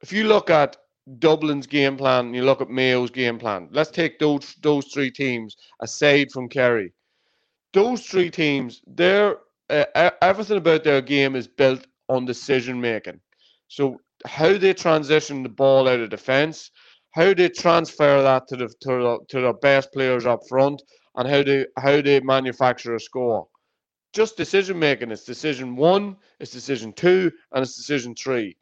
if 0.04 0.14
you 0.14 0.26
look 0.26 0.52
at 0.52 0.78
Dublin's 1.20 1.68
game 1.68 1.98
plan, 1.98 2.28
and 2.28 2.36
you 2.36 2.44
look 2.44 2.62
at 2.62 2.70
Mayo's 2.70 3.12
game 3.12 3.38
plan. 3.40 3.68
Let's 3.72 3.92
take 3.92 4.20
those 4.20 4.56
those 4.62 4.86
three 4.88 5.12
teams 5.12 5.56
aside 5.82 6.32
from 6.32 6.50
Kerry. 6.50 6.94
Those 7.74 8.06
three 8.06 8.30
teams, 8.30 8.82
their 8.88 9.38
uh, 9.70 10.12
everything 10.22 10.58
about 10.58 10.84
their 10.84 11.02
game 11.02 11.36
is 11.36 11.48
built 11.48 11.88
on 12.10 12.26
decision 12.26 12.80
making. 12.80 13.20
So 13.68 14.00
how 14.26 14.58
they 14.58 14.74
transition 14.74 15.44
the 15.44 15.50
ball 15.50 15.88
out 15.88 16.00
of 16.00 16.10
defence, 16.10 16.72
how 17.12 17.34
they 17.34 17.50
transfer 17.50 18.22
that 18.22 18.48
to 18.48 18.56
the 18.58 18.68
to 18.82 18.88
the, 18.88 19.20
to 19.30 19.42
the 19.42 19.54
best 19.54 19.92
players 19.92 20.26
up 20.26 20.42
front, 20.48 20.82
and 21.16 21.28
how 21.28 21.44
they 21.44 21.66
how 21.78 22.02
they 22.02 22.20
manufacture 22.22 22.96
a 22.96 23.00
score. 23.00 23.48
Just 24.14 24.38
decision 24.38 24.80
making. 24.80 25.12
It's 25.12 25.26
decision 25.26 25.76
one, 25.76 26.18
it's 26.40 26.52
decision 26.52 26.94
two, 26.94 27.32
and 27.52 27.64
it's 27.64 27.76
decision 27.76 28.16
three. 28.16 28.56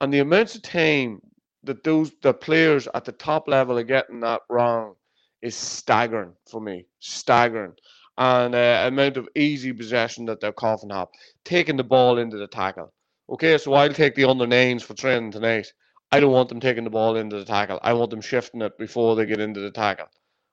And 0.00 0.12
the 0.12 0.20
amounts 0.20 0.54
of 0.54 0.62
time 0.62 1.20
that 1.66 1.84
those 1.84 2.12
the 2.22 2.34
players 2.34 2.88
at 2.94 3.04
the 3.04 3.12
top 3.12 3.48
level 3.48 3.78
are 3.78 3.84
getting 3.84 4.20
that 4.20 4.42
wrong 4.48 4.94
is 5.42 5.56
staggering 5.56 6.32
for 6.50 6.60
me. 6.60 6.86
Staggering. 7.00 7.74
And 8.16 8.54
uh, 8.54 8.84
amount 8.86 9.16
of 9.16 9.28
easy 9.34 9.72
possession 9.72 10.24
that 10.26 10.40
they're 10.40 10.52
coughing 10.52 10.92
up, 10.92 11.12
taking 11.44 11.76
the 11.76 11.84
ball 11.84 12.18
into 12.18 12.36
the 12.36 12.46
tackle. 12.46 12.92
Okay, 13.28 13.58
so 13.58 13.74
I'll 13.74 13.92
take 13.92 14.14
the 14.14 14.24
under 14.24 14.46
names 14.46 14.82
for 14.82 14.94
training 14.94 15.32
tonight. 15.32 15.72
I 16.12 16.20
don't 16.20 16.32
want 16.32 16.48
them 16.48 16.60
taking 16.60 16.84
the 16.84 16.90
ball 16.90 17.16
into 17.16 17.38
the 17.38 17.44
tackle. 17.44 17.80
I 17.82 17.92
want 17.94 18.10
them 18.10 18.20
shifting 18.20 18.62
it 18.62 18.78
before 18.78 19.16
they 19.16 19.26
get 19.26 19.40
into 19.40 19.60
the 19.60 19.70
tackle. 19.70 20.06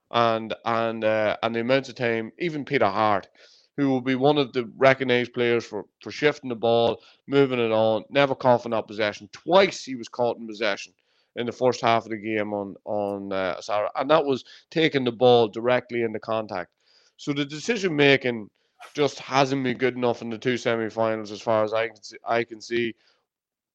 And 0.09 0.53
and 0.66 1.03
uh, 1.03 1.38
and 1.43 1.55
the 1.55 1.59
amount 1.59 1.89
of 1.89 1.95
time, 1.95 2.32
even 2.39 2.66
Peter 2.66 2.88
Harte, 2.88 3.28
who 3.78 3.89
will 3.89 4.01
be 4.01 4.16
one 4.16 4.38
of 4.38 4.51
the 4.53 4.70
recognised 4.78 5.34
players 5.34 5.66
for, 5.66 5.86
for 6.01 6.12
shifting 6.12 6.49
the 6.49 6.55
ball, 6.55 7.01
moving 7.28 7.59
it 7.59 7.72
on, 7.72 8.03
never 8.09 8.36
coughing 8.36 8.74
up 8.74 8.88
possession. 8.88 9.30
Twice 9.32 9.84
he 9.84 9.95
was 9.95 10.09
caught 10.09 10.38
in 10.38 10.47
possession 10.47 10.93
in 11.36 11.45
the 11.45 11.51
first 11.51 11.82
half 11.82 12.05
of 12.05 12.11
the 12.11 12.17
game 12.17 12.53
on 12.53 12.75
on 12.86 13.32
uh, 13.32 13.61
Sarah, 13.61 13.91
and 13.95 14.09
that 14.09 14.25
was 14.25 14.43
taking 14.69 15.03
the 15.03 15.11
ball 15.11 15.47
directly 15.47 16.01
into 16.01 16.19
contact. 16.19 16.71
So 17.17 17.34
the 17.34 17.45
decision 17.45 17.95
making 17.95 18.49
just 18.93 19.19
hasn't 19.19 19.63
been 19.63 19.77
good 19.77 19.95
enough 19.95 20.21
in 20.21 20.29
the 20.29 20.38
two 20.38 20.57
semi-finals, 20.57 21.32
as 21.32 21.41
far 21.41 21.63
as 21.63 21.73
I 21.73 21.88
can 21.88 22.03
see, 22.03 22.17
I 22.25 22.43
can 22.43 22.61
see. 22.61 22.95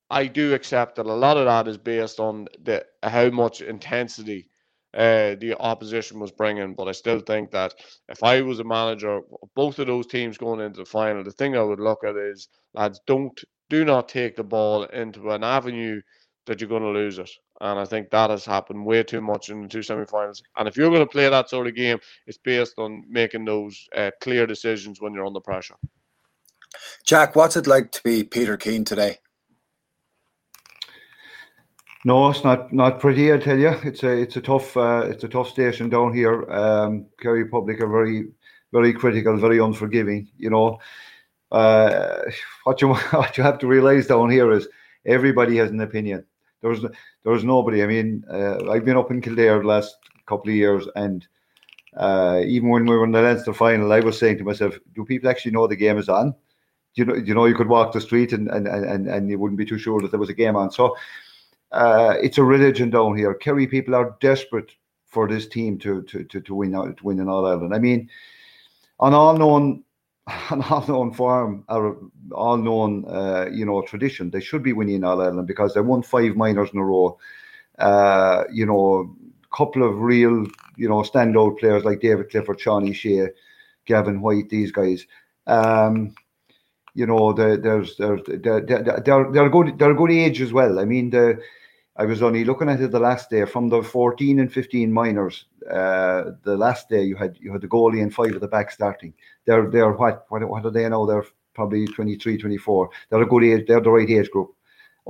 I 0.09 0.27
do 0.27 0.55
accept 0.55 0.97
that 0.97 1.07
a 1.07 1.13
lot 1.13 1.37
of 1.37 1.47
that 1.47 1.67
is 1.67 1.79
based 1.79 2.21
on 2.21 2.47
the 2.63 2.85
how 3.03 3.29
much 3.31 3.61
intensity 3.61 4.49
uh, 4.95 5.35
the 5.41 5.55
opposition 5.59 6.19
was 6.21 6.33
bringing, 6.33 6.75
but 6.75 6.89
I 6.89 6.93
still 6.93 7.21
think 7.21 7.51
that 7.51 7.75
if 8.09 8.23
I 8.23 8.41
was 8.41 8.61
a 8.61 8.65
manager, 8.65 9.21
both 9.55 9.79
of 9.79 9.89
those 9.89 10.07
teams 10.07 10.39
going 10.39 10.61
into 10.61 10.79
the 10.79 10.85
final, 10.87 11.23
the 11.23 11.33
thing 11.33 11.57
I 11.57 11.63
would 11.63 11.81
look 11.81 12.03
at 12.05 12.17
is 12.17 12.49
lads, 12.73 13.01
don't 13.07 13.39
do 13.69 13.85
not 13.85 14.09
take 14.09 14.37
the 14.37 14.45
ball 14.45 14.85
into 14.85 15.31
an 15.31 15.45
avenue 15.45 16.01
that 16.47 16.61
you're 16.61 16.69
going 16.69 16.83
to 16.83 16.89
lose 16.89 17.19
it. 17.19 17.31
And 17.61 17.79
I 17.79 17.85
think 17.85 18.11
that 18.11 18.31
has 18.31 18.45
happened 18.45 18.85
way 18.85 19.03
too 19.03 19.21
much 19.21 19.49
in 19.49 19.63
the 19.63 19.69
two 19.69 19.83
semi-finals. 19.83 20.43
And 20.57 20.69
if 20.69 20.77
you're 20.77 20.91
going 20.91 21.01
to 21.01 21.07
play 21.07 21.29
that 21.29 21.51
sort 21.51 21.67
of 21.67 21.75
game, 21.75 21.99
it's 22.27 22.39
based 22.39 22.79
on 22.79 23.05
making 23.09 23.45
those 23.45 23.89
uh, 23.95 24.11
clear 24.21 24.47
decisions 24.47 25.01
when 25.01 25.13
you're 25.15 25.27
under 25.27 25.41
pressure. 25.41 25.77
Jack, 27.05 27.37
what's 27.37 27.57
it 27.57 27.67
like 27.67 27.93
to 27.93 28.03
be 28.03 28.25
Peter 28.25 28.57
Keane 28.57 28.85
today? 28.85 29.19
No, 32.05 32.29
it's 32.31 32.45
not 32.45 32.73
not 32.73 33.01
pretty. 33.01 33.33
I 33.33 33.39
tell 33.39 33.59
you, 33.59 33.71
it's 33.83 34.05
a 34.05 34.13
it's 34.13 34.37
a 34.37 34.41
tough 34.41 34.77
uh, 34.77 35.09
it's 35.11 35.25
a 35.25 35.29
tough 35.29 35.49
station 35.49 35.89
down 35.89 36.15
here. 36.15 36.49
Um, 36.53 37.07
Kerry 37.19 37.47
Public 37.49 37.81
are 37.81 37.89
very 37.89 38.29
very 38.73 38.93
critical, 38.93 39.37
very 39.39 39.59
unforgiving. 39.59 40.29
You 40.37 40.51
know, 40.51 40.79
uh, 41.51 42.23
what 42.63 42.81
you 42.81 42.95
what 43.11 43.37
you 43.37 43.43
have 43.43 43.59
to 43.59 43.67
realise 43.67 44.07
down 44.07 44.31
here 44.31 44.53
is 44.53 44.69
everybody 45.05 45.57
has 45.57 45.71
an 45.71 45.81
opinion 45.81 46.25
there 46.67 46.71
was 46.73 46.83
there 47.23 47.33
was 47.33 47.45
nobody. 47.45 47.83
I 47.83 47.87
mean, 47.87 48.25
uh, 48.31 48.71
I've 48.71 48.85
been 48.85 48.97
up 48.97 49.11
in 49.11 49.21
Kildare 49.21 49.61
the 49.61 49.67
last 49.67 49.97
couple 50.27 50.51
of 50.51 50.57
years, 50.57 50.87
and 50.97 51.27
uh, 51.97 52.41
even 52.45 52.69
when 52.71 52.87
we 52.87 52.97
were 52.97 53.05
in 53.05 53.13
the 53.13 53.23
Leinster 53.23 53.55
final, 53.55 53.93
I 53.93 54.01
was 54.01 54.19
saying 54.19 54.39
to 54.39 54.45
myself, 54.45 54.79
"Do 54.95 55.05
people 55.05 55.31
actually 55.31 55.53
know 55.53 55.67
the 55.67 55.77
game 55.77 55.99
is 55.99 56.09
on?" 56.09 56.35
You 56.95 57.05
know, 57.05 57.15
you 57.15 57.35
know, 57.35 57.45
you 57.45 57.55
could 57.55 57.69
walk 57.69 57.93
the 57.93 58.01
street 58.01 58.33
and 58.33 58.49
and 58.49 58.67
and, 58.67 59.09
and 59.09 59.31
you 59.31 59.39
wouldn't 59.39 59.59
be 59.59 59.67
too 59.67 59.79
sure 59.79 60.01
that 60.01 60.11
there 60.11 60.21
was 60.21 60.31
a 60.31 60.35
game 60.35 60.57
on. 60.57 60.73
So 60.73 60.97
uh, 61.73 62.15
it's 62.21 62.39
a 62.39 62.45
religion 62.45 62.91
down 62.91 63.17
here. 63.17 63.35
Kerry 63.35 63.67
people 63.67 63.95
are 63.95 64.17
desperate 64.21 64.73
for 65.07 65.29
this 65.29 65.47
team 65.47 65.79
to 65.79 66.03
to 66.03 66.25
to, 66.25 66.41
to 66.41 66.55
win 66.55 66.75
out 66.75 66.97
to 66.97 67.05
win 67.05 67.21
in 67.21 67.29
All 67.29 67.47
Ireland. 67.47 67.75
I 67.75 67.79
mean, 67.79 68.11
on 68.99 69.15
all 69.15 69.37
known 69.37 69.85
an 70.51 70.63
all-known 70.63 71.13
farm, 71.13 71.65
or 71.69 71.99
all-known, 72.33 73.05
uh, 73.07 73.47
you 73.53 73.65
know, 73.65 73.83
tradition. 73.83 74.31
They 74.31 74.41
should 74.41 74.63
be 74.63 74.73
winning 74.73 75.05
All 75.05 75.21
Ireland 75.21 75.47
because 75.47 75.75
they 75.75 75.81
won 75.81 76.03
five 76.03 76.35
minors 76.35 76.71
in 76.73 76.81
a 76.81 76.85
row. 76.85 77.19
Uh, 77.79 78.45
you 78.53 78.67
know, 78.67 79.15
a 79.45 79.57
couple 79.57 79.89
of 79.89 80.01
real, 80.01 80.47
you 80.77 80.89
know, 80.89 81.03
standout 81.03 81.59
players 81.59 81.85
like 81.85 82.01
David 82.01 82.31
Clifford, 82.31 82.61
Sean 82.61 82.93
Shea, 82.93 83.29
Gavin 83.85 84.21
White, 84.21 84.49
these 84.49 84.73
guys. 84.73 85.07
Um, 85.47 86.15
you 86.95 87.07
know, 87.07 87.33
the, 87.33 87.61
there's 87.63 87.97
there's 87.97 88.23
they're, 88.27 88.63
they're, 88.63 88.83
they're, 88.83 89.31
they're 89.31 89.51
good 89.51 89.79
they're 89.79 89.93
a 89.93 89.95
good 89.95 90.11
age 90.11 90.41
as 90.41 90.53
well. 90.53 90.79
I 90.81 90.87
mean, 90.87 91.11
the 91.11 91.41
I 91.97 92.05
was 92.05 92.23
only 92.23 92.45
looking 92.45 92.69
at 92.69 92.81
it 92.81 92.91
the 92.91 92.99
last 92.99 93.31
day 93.31 93.45
from 93.45 93.69
the 93.69 93.83
14 93.83 94.41
and 94.41 94.53
15 94.53 94.93
minors. 94.93 95.45
Uh, 95.71 96.33
the 96.43 96.57
last 96.57 96.89
day 96.89 97.03
you 97.03 97.17
had 97.17 97.37
you 97.41 97.53
had 97.53 97.61
the 97.61 97.69
goalie 97.69 98.03
and 98.03 98.15
five 98.15 98.35
at 98.35 98.41
the 98.41 98.49
back 98.49 98.71
starting. 98.71 99.13
They're 99.47 99.71
they're 99.71 99.93
what 99.93 100.27
what, 100.29 100.49
what 100.49 100.65
are 100.65 100.71
they 100.71 100.89
now? 100.89 101.07
They're 101.07 101.25
probably 101.55 101.87
23, 101.87 102.37
24. 102.37 102.91
They're 103.11 103.23
a 103.23 103.27
good 103.27 103.45
age. 103.45 103.65
They're 103.67 103.81
the 103.81 103.91
right 103.91 104.09
age 104.09 104.31
group. 104.31 104.55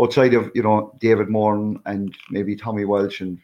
Outside 0.00 0.34
of 0.34 0.50
you 0.54 0.62
know 0.62 0.94
David 1.00 1.28
Moran 1.28 1.80
and 1.86 2.14
maybe 2.30 2.56
Tommy 2.56 2.84
Walsh 2.84 3.20
and 3.20 3.38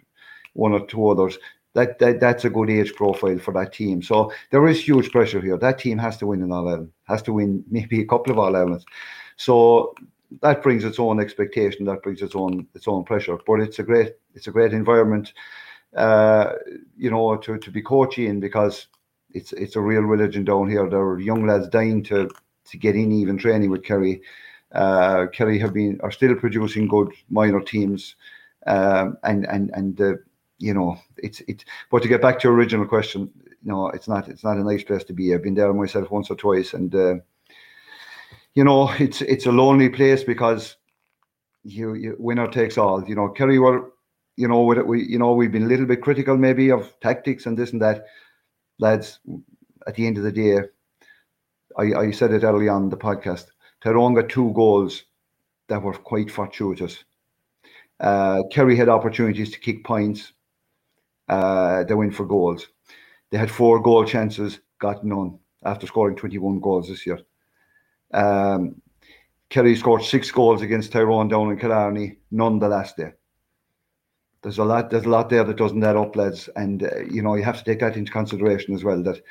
one 0.55 0.73
or 0.73 0.87
two 0.87 1.09
others, 1.09 1.39
that, 1.75 1.99
that 1.99 2.21
that's 2.21 2.45
a 2.45 2.51
good 2.51 2.71
age 2.71 2.95
profile 2.95 3.39
for 3.39 3.53
that 3.55 3.73
team. 3.73 4.03
So 4.03 4.33
there 4.51 4.67
is 4.69 4.81
huge 4.81 5.11
pressure 5.11 5.41
here. 5.41 5.57
That 5.57 5.79
team 5.79 5.99
has 5.99 6.17
to 6.19 6.27
win 6.27 6.43
an 6.43 6.53
All 6.53 6.69
Ireland, 6.69 6.93
has 7.05 7.23
to 7.23 7.33
win 7.33 7.65
maybe 7.71 8.01
a 8.01 8.07
couple 8.07 8.33
of 8.33 8.39
All 8.39 8.55
Irelands. 8.55 8.85
So 9.37 9.95
that 10.41 10.63
brings 10.63 10.85
its 10.85 10.99
own 10.99 11.21
expectation, 11.21 11.85
that 11.87 12.03
brings 12.03 12.23
its 12.23 12.35
own 12.35 12.67
its 12.75 12.89
own 12.89 13.05
pressure. 13.05 13.39
But 13.47 13.61
it's 13.61 13.79
a 13.79 13.83
great 13.83 14.13
it's 14.35 14.47
a 14.47 14.53
great 14.53 14.73
environment, 14.73 15.33
uh, 15.97 16.53
you 16.97 17.11
know, 17.11 17.37
to, 17.37 17.59
to 17.59 17.71
be 17.71 17.83
coaching 17.83 18.41
because 18.41 18.87
it's 19.31 19.53
it's 19.53 19.77
a 19.77 19.81
real 19.81 20.03
religion 20.03 20.45
down 20.45 20.69
here. 20.69 20.89
There 20.89 21.01
are 21.01 21.21
young 21.21 21.47
lads 21.47 21.69
dying 21.69 22.03
to 22.05 22.31
to 22.67 22.77
get 22.77 22.97
in 22.97 23.13
even 23.13 23.39
training 23.39 23.71
with 23.71 23.85
Kerry. 23.85 24.23
Uh, 24.73 25.27
Kerry 25.33 25.59
have 25.59 25.75
been 25.75 26.01
are 26.03 26.11
still 26.11 26.35
producing 26.35 26.89
good 26.89 27.13
minor 27.29 27.61
teams, 27.61 28.17
um, 28.67 29.17
and 29.25 29.47
and 29.47 29.71
and 29.75 29.97
the 29.97 30.23
you 30.59 30.75
know 30.75 30.97
it's 31.19 31.41
it. 31.41 31.65
But 31.91 32.03
to 32.03 32.09
get 32.09 32.23
back 32.23 32.39
to 32.41 32.49
your 32.49 32.57
original 32.57 32.87
question, 32.87 33.31
no, 33.63 33.89
it's 33.89 34.09
not 34.09 34.29
it's 34.29 34.45
not 34.45 34.57
a 34.57 34.65
nice 34.65 34.85
place 34.85 35.05
to 35.05 35.13
be. 35.13 35.35
I've 35.35 35.43
been 35.43 35.55
there 35.55 35.73
myself 35.73 36.11
once 36.11 36.31
or 36.31 36.37
twice, 36.37 36.75
and. 36.75 36.95
Uh, 36.95 37.15
you 38.55 38.65
know, 38.65 38.91
it's 38.99 39.23
it's 39.23 39.47
a 39.47 39.53
lonely 39.53 39.89
place 39.89 40.23
because 40.23 40.77
you, 41.65 41.95
you 41.95 42.17
winner 42.19 42.49
takes 42.49 42.79
all. 42.79 43.05
You 43.09 43.15
know, 43.15 43.29
Kerry 43.29 43.59
were, 43.59 43.92
you 44.37 44.49
know, 44.49 44.63
we 44.63 45.05
you 45.05 45.19
know 45.19 45.35
we've 45.35 45.53
been 45.53 45.65
a 45.65 45.69
little 45.69 45.87
bit 45.87 46.03
critical 46.03 46.37
maybe 46.37 46.71
of 46.71 46.99
tactics 47.01 47.47
and 47.47 47.57
this 47.57 47.73
and 47.73 47.83
that, 47.83 48.07
lads. 48.79 49.21
At 49.87 49.97
the 49.97 50.07
end 50.07 50.17
of 50.17 50.23
the 50.23 50.31
day, 50.31 50.61
I, 51.77 51.95
I 51.95 52.11
said 52.13 52.33
it 52.33 52.45
early 52.45 52.69
on 52.69 52.89
the 52.89 52.97
podcast. 52.97 53.47
Tyrone 53.83 54.15
got 54.15 54.29
two 54.29 54.53
goals 54.53 55.05
that 55.69 55.83
were 55.83 55.95
quite 55.95 56.31
fortuitous. 56.31 57.05
Uh, 57.99 58.43
Kerry 58.51 58.77
had 58.77 58.89
opportunities 58.89 59.51
to 59.53 59.59
kick 59.59 59.85
points. 59.85 60.33
Uh, 61.29 61.83
they 61.85 61.95
went 61.95 62.15
for 62.15 62.27
goals. 62.27 62.69
They 63.31 63.39
had 63.39 63.51
four 63.51 63.81
goal 63.81 64.05
chances, 64.05 64.61
got 64.79 65.05
none 65.05 65.39
after 65.65 65.87
scoring 65.87 66.17
21 66.17 66.61
goals 66.61 66.89
this 66.89 67.07
year. 67.07 67.21
Um, 68.13 68.81
Kerry 69.49 69.77
scored 69.77 70.03
six 70.03 70.31
goals 70.31 70.63
against 70.63 70.93
Tyrone 70.93 71.29
down 71.29 71.51
in 71.51 71.59
Killarney, 71.59 72.19
none 72.31 72.59
the 72.59 72.69
last 72.69 72.97
day. 72.97 73.13
There's 74.43 74.59
a 74.59 74.65
lot. 74.65 74.91
There's 74.91 75.05
a 75.05 75.09
lot 75.09 75.31
there 75.31 75.45
that 75.45 75.57
doesn't 75.57 75.85
add 75.85 75.97
up, 75.97 76.17
lads, 76.17 76.49
and 76.57 76.83
uh, 76.83 77.01
you 77.11 77.23
know 77.23 77.35
you 77.37 77.45
have 77.45 77.59
to 77.59 77.65
take 77.65 77.81
that 77.81 77.97
into 77.97 78.13
consideration 78.13 78.75
as 78.75 78.85
well. 78.85 79.03
That 79.03 79.23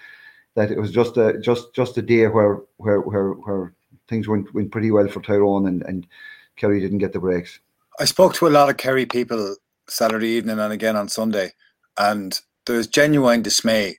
that 0.56 0.72
it 0.72 0.80
was 0.80 0.92
just 0.92 1.18
a 1.18 1.40
just 1.40 1.74
just 1.74 1.98
a 1.98 2.02
day 2.02 2.28
where 2.28 2.62
where 2.78 3.02
where 3.02 3.32
where 3.32 3.74
things 4.08 4.28
went 4.28 4.54
went 4.54 4.72
pretty 4.72 4.92
well 4.92 5.08
for 5.08 5.22
Tyrone, 5.22 5.68
and 5.68 5.84
and 5.84 6.08
Kerry 6.56 6.80
didn't 6.80 7.00
get 7.00 7.14
the 7.14 7.20
breaks. 7.20 7.60
I 8.00 8.06
spoke 8.06 8.34
to 8.36 8.48
a 8.48 8.50
lot 8.50 8.70
of 8.70 8.78
Kerry 8.78 9.06
people 9.06 9.56
Saturday 9.88 10.30
evening 10.30 10.60
and 10.60 10.74
again 10.74 10.96
on 10.96 11.10
Sunday, 11.10 11.52
and 11.98 12.40
there 12.66 12.78
was 12.78 12.88
genuine 12.88 13.42
dismay 13.42 13.98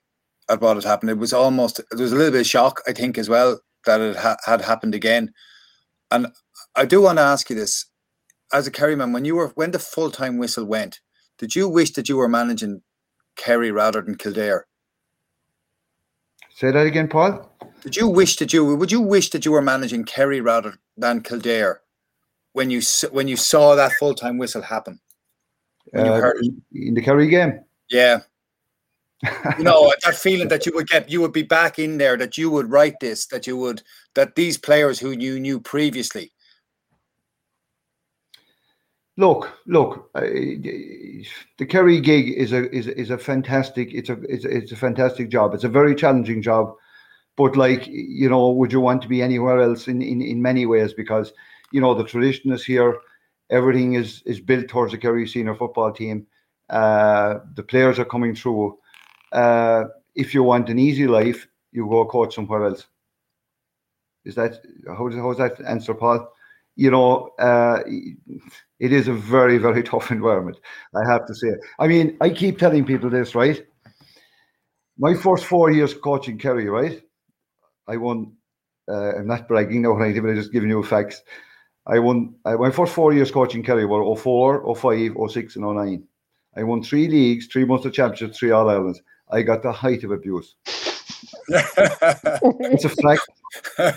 at 0.48 0.60
what 0.60 0.76
had 0.76 0.84
happened. 0.84 1.10
It 1.10 1.18
was 1.18 1.32
almost 1.32 1.80
there 1.90 2.02
was 2.02 2.12
a 2.12 2.16
little 2.16 2.32
bit 2.32 2.40
of 2.40 2.46
shock, 2.46 2.80
I 2.86 2.92
think, 2.92 3.18
as 3.18 3.28
well 3.28 3.60
that 3.84 4.00
it 4.00 4.16
ha- 4.16 4.36
had 4.46 4.62
happened 4.62 4.94
again. 4.94 5.32
And 6.10 6.28
I 6.76 6.84
do 6.84 7.02
want 7.02 7.18
to 7.18 7.22
ask 7.22 7.50
you 7.50 7.56
this: 7.56 7.86
as 8.53 8.66
a 8.66 8.70
Kerryman, 8.70 9.12
when 9.12 9.24
you 9.24 9.36
were 9.36 9.48
when 9.55 9.70
the 9.70 9.78
full 9.78 10.11
time 10.11 10.38
whistle 10.38 10.64
went, 10.64 11.00
did 11.38 11.57
you 11.57 11.68
wish 11.68 11.92
that 11.92 12.09
you 12.09 12.16
were 12.16 12.28
managing 12.28 12.82
Kerry 13.36 13.70
rather 13.70 14.03
than 14.03 14.16
Kildare? 14.16 14.66
Say 16.55 16.70
that 16.70 16.86
again, 16.86 17.09
Paul. 17.09 17.50
Did 17.82 17.96
you 17.96 18.09
wish 18.09 18.36
that 18.36 18.53
you 18.53 18.64
would 18.76 18.92
you 18.92 19.00
wish 19.00 19.30
that 19.30 19.44
you 19.44 19.53
were 19.53 19.62
managing 19.62 20.05
Kerry 20.05 20.40
rather 20.40 20.74
than 20.96 21.22
Kildare 21.22 21.80
when 22.53 22.70
you 22.70 22.80
when 23.11 23.28
you 23.28 23.36
saw 23.36 23.74
that 23.74 23.92
full 23.98 24.14
time 24.14 24.38
whistle 24.38 24.62
happen? 24.62 25.00
When 25.90 26.07
uh, 26.07 26.14
you 26.14 26.20
heard 26.20 26.36
in 26.72 26.94
the 26.94 27.03
Kerry 27.03 27.28
game. 27.28 27.61
Yeah, 27.90 28.20
you 29.59 29.64
know 29.64 29.92
that 30.05 30.16
feeling 30.16 30.48
that 30.48 30.66
you 30.66 30.72
would 30.74 30.88
get 30.88 31.11
you 31.11 31.20
would 31.20 31.32
be 31.32 31.42
back 31.42 31.78
in 31.78 31.98
there 31.98 32.16
that 32.16 32.36
you 32.36 32.50
would 32.50 32.70
write 32.70 32.98
this 33.00 33.26
that 33.26 33.46
you 33.46 33.57
would 33.57 33.82
that 34.14 34.34
these 34.34 34.59
players 34.59 34.98
who 34.98 35.11
you 35.11 35.38
knew 35.38 35.61
previously 35.61 36.32
look 39.24 39.42
look 39.66 39.90
uh, 40.14 40.20
the 41.58 41.66
kerry 41.72 42.00
gig 42.00 42.26
is 42.44 42.52
a 42.52 42.62
is, 42.78 42.86
is 43.02 43.10
a 43.10 43.18
fantastic 43.18 43.86
it's 43.98 44.10
a, 44.10 44.16
it's 44.34 44.44
it's 44.44 44.72
a 44.72 44.76
fantastic 44.76 45.28
job. 45.36 45.54
It's 45.54 45.64
a 45.64 45.76
very 45.80 45.94
challenging 45.94 46.42
job 46.42 46.74
but 47.36 47.56
like 47.56 47.86
you 47.86 48.28
know 48.28 48.50
would 48.50 48.72
you 48.72 48.80
want 48.80 49.02
to 49.02 49.08
be 49.08 49.22
anywhere 49.22 49.60
else 49.60 49.88
in 49.88 50.02
in, 50.02 50.20
in 50.20 50.42
many 50.42 50.66
ways? 50.66 50.92
Because 50.92 51.32
you 51.72 51.80
know 51.80 51.94
the 51.94 52.04
tradition 52.04 52.52
is 52.52 52.64
here. 52.64 52.98
Everything 53.50 53.94
is 53.94 54.22
is 54.26 54.40
built 54.40 54.68
towards 54.68 54.92
the 54.92 54.98
kerry 54.98 55.26
senior 55.26 55.54
football 55.54 55.92
team. 55.92 56.26
Uh 56.70 57.40
the 57.54 57.62
players 57.62 57.98
are 57.98 58.04
coming 58.14 58.34
through. 58.34 58.78
Uh, 59.32 59.84
if 60.14 60.34
you 60.34 60.42
want 60.42 60.68
an 60.68 60.78
easy 60.78 61.06
life, 61.06 61.48
you 61.72 61.88
go 61.88 62.04
coach 62.04 62.34
somewhere 62.34 62.66
else. 62.66 62.86
Is 64.24 64.34
that 64.34 64.60
how 64.86 65.10
how's 65.10 65.38
that 65.38 65.60
answer, 65.66 65.94
Paul? 65.94 66.28
You 66.76 66.90
know, 66.90 67.30
uh, 67.38 67.80
it 68.80 68.92
is 68.92 69.08
a 69.08 69.12
very 69.12 69.58
very 69.58 69.82
tough 69.92 70.10
environment. 70.10 70.58
I 70.94 71.10
have 71.10 71.26
to 71.26 71.34
say. 71.34 71.48
I 71.78 71.86
mean, 71.86 72.16
I 72.20 72.30
keep 72.30 72.58
telling 72.58 72.84
people 72.84 73.10
this, 73.10 73.34
right? 73.34 73.64
My 74.98 75.14
first 75.14 75.44
four 75.44 75.70
years 75.70 75.94
coaching 75.94 76.38
Kerry, 76.38 76.68
right? 76.68 77.02
I 77.88 77.96
won. 77.96 78.32
Uh, 78.88 79.16
I'm 79.16 79.26
not 79.26 79.48
bragging 79.48 79.82
no, 79.82 79.98
anything, 80.00 80.22
but 80.22 80.30
I'm 80.30 80.36
just 80.36 80.52
giving 80.52 80.68
you 80.68 80.80
a 80.80 80.82
facts. 80.82 81.22
I 81.86 81.98
won 81.98 82.34
uh, 82.44 82.56
my 82.56 82.70
first 82.70 82.92
four 82.92 83.12
years 83.12 83.30
coaching 83.30 83.62
Kerry 83.62 83.86
were 83.86 84.16
04, 84.16 84.74
05, 84.74 85.12
06, 85.30 85.56
and 85.56 85.64
09. 85.64 86.04
I 86.56 86.62
won 86.62 86.82
three 86.82 87.08
leagues, 87.08 87.46
three 87.46 87.64
Munster 87.64 87.90
Championships, 87.90 88.38
three 88.38 88.50
All 88.50 88.68
Irelands. 88.68 89.00
I 89.30 89.42
got 89.42 89.62
the 89.62 89.72
height 89.72 90.04
of 90.04 90.10
abuse. 90.10 90.54
it's 91.48 92.84
a 92.84 92.88
fact. 92.88 93.22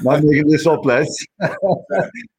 Not 0.04 0.24
making 0.24 0.48
this 0.50 0.66
up, 0.66 0.86
lads. 0.86 1.28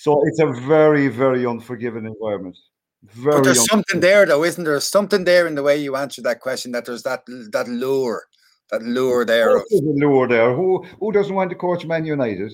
so 0.00 0.22
it's 0.26 0.40
a 0.40 0.46
very, 0.66 1.08
very 1.08 1.44
unforgiving 1.44 2.06
environment. 2.06 2.56
Very 3.02 3.36
but 3.36 3.44
there's 3.44 3.66
something 3.66 4.00
there, 4.00 4.24
though, 4.26 4.44
isn't 4.44 4.64
there? 4.64 4.80
Something 4.80 5.24
there 5.24 5.46
in 5.46 5.54
the 5.54 5.62
way 5.62 5.76
you 5.76 5.96
answered 5.96 6.24
that 6.24 6.40
question. 6.40 6.72
That 6.72 6.86
there's 6.86 7.02
that 7.02 7.22
that 7.52 7.68
lure, 7.68 8.24
that 8.70 8.82
lure 8.82 9.24
there. 9.24 9.56
Of... 9.56 9.64
There's 9.70 9.82
a 9.82 10.06
lure 10.06 10.28
there. 10.28 10.54
Who 10.54 10.84
who 11.00 11.12
doesn't 11.12 11.34
want 11.34 11.50
to 11.50 11.56
coach 11.56 11.84
Man 11.84 12.04
United? 12.04 12.52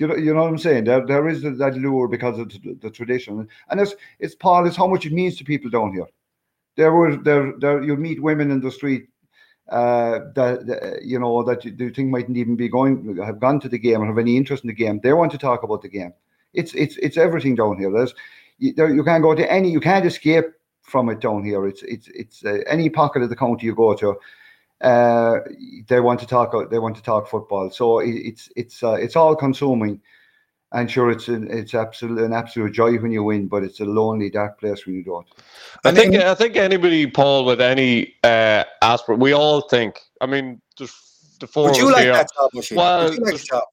you 0.00 0.06
know, 0.06 0.16
you 0.16 0.32
know 0.32 0.42
what 0.42 0.48
I'm 0.48 0.58
saying? 0.58 0.84
There, 0.84 1.06
there 1.06 1.28
is 1.28 1.42
that 1.42 1.76
lure 1.76 2.08
because 2.08 2.38
of 2.38 2.48
the, 2.48 2.78
the 2.80 2.90
tradition, 2.90 3.46
and 3.68 3.80
it's 3.80 3.94
it's 4.18 4.34
Paul. 4.34 4.66
It's 4.66 4.76
how 4.76 4.86
much 4.86 5.04
it 5.04 5.12
means 5.12 5.36
to 5.36 5.44
people 5.44 5.68
down 5.68 5.92
here. 5.92 6.06
There 6.76 6.92
were 6.92 7.16
there 7.16 7.52
there 7.58 7.82
you 7.82 7.96
meet 7.96 8.22
women 8.22 8.50
in 8.50 8.60
the 8.60 8.70
street 8.70 9.08
uh, 9.68 10.20
that, 10.34 10.66
that, 10.66 11.02
you 11.04 11.18
know 11.18 11.42
that 11.42 11.66
you, 11.66 11.76
you 11.78 11.90
think 11.90 12.08
mightn't 12.08 12.38
even 12.38 12.56
be 12.56 12.68
going 12.68 13.18
have 13.18 13.38
gone 13.38 13.60
to 13.60 13.68
the 13.68 13.78
game 13.78 14.00
or 14.00 14.06
have 14.06 14.16
any 14.16 14.38
interest 14.38 14.64
in 14.64 14.68
the 14.68 14.74
game. 14.74 15.00
They 15.02 15.12
want 15.12 15.32
to 15.32 15.38
talk 15.38 15.62
about 15.62 15.82
the 15.82 15.88
game. 15.88 16.14
It's 16.52 16.74
it's 16.74 16.96
it's 16.98 17.16
everything 17.16 17.54
down 17.54 17.78
here. 17.78 17.90
There's 17.92 18.14
you, 18.58 18.74
there, 18.74 18.92
you 18.92 19.04
can't 19.04 19.22
go 19.22 19.34
to 19.34 19.52
any. 19.52 19.70
You 19.70 19.80
can't 19.80 20.04
escape 20.04 20.46
from 20.82 21.08
it 21.08 21.20
down 21.20 21.44
here. 21.44 21.66
It's 21.66 21.82
it's 21.82 22.08
it's 22.08 22.44
uh, 22.44 22.58
any 22.66 22.90
pocket 22.90 23.22
of 23.22 23.30
the 23.30 23.36
county 23.36 23.66
you 23.66 23.74
go 23.74 23.94
to. 23.94 24.16
Uh, 24.80 25.40
they 25.88 26.00
want 26.00 26.20
to 26.20 26.26
talk. 26.26 26.70
They 26.70 26.78
want 26.78 26.96
to 26.96 27.02
talk 27.02 27.28
football. 27.28 27.70
So 27.70 28.00
it, 28.00 28.10
it's 28.10 28.48
it's 28.56 28.82
uh, 28.82 28.92
it's 28.92 29.16
all 29.16 29.36
consuming. 29.36 30.00
And 30.72 30.88
sure, 30.88 31.10
it's 31.10 31.26
an 31.26 31.48
it's 31.50 31.74
absolute 31.74 32.20
an 32.20 32.32
absolute 32.32 32.72
joy 32.72 32.96
when 32.98 33.10
you 33.10 33.24
win, 33.24 33.48
but 33.48 33.64
it's 33.64 33.80
a 33.80 33.84
lonely, 33.84 34.30
dark 34.30 34.60
place 34.60 34.86
when 34.86 34.94
you 34.94 35.02
don't. 35.02 35.26
I 35.84 35.90
think 35.90 36.14
I 36.14 36.34
think 36.34 36.56
anybody, 36.56 37.08
Paul, 37.08 37.44
with 37.44 37.60
any 37.60 38.14
uh, 38.22 38.64
aspirate, 38.80 39.18
we 39.18 39.32
all 39.32 39.62
think. 39.62 39.98
I 40.20 40.26
mean, 40.26 40.60
just 40.76 41.40
the 41.40 41.48
four. 41.48 41.66
Would 41.66 41.76
you 41.76 41.90
like 41.90 42.02
here, 42.02 42.12
that 42.12 42.28
job, 42.32 42.50
Well, 42.72 43.04
Would 43.08 43.18
you 43.18 43.24
like 43.24 43.34
the, 43.34 43.44
job? 43.44 43.64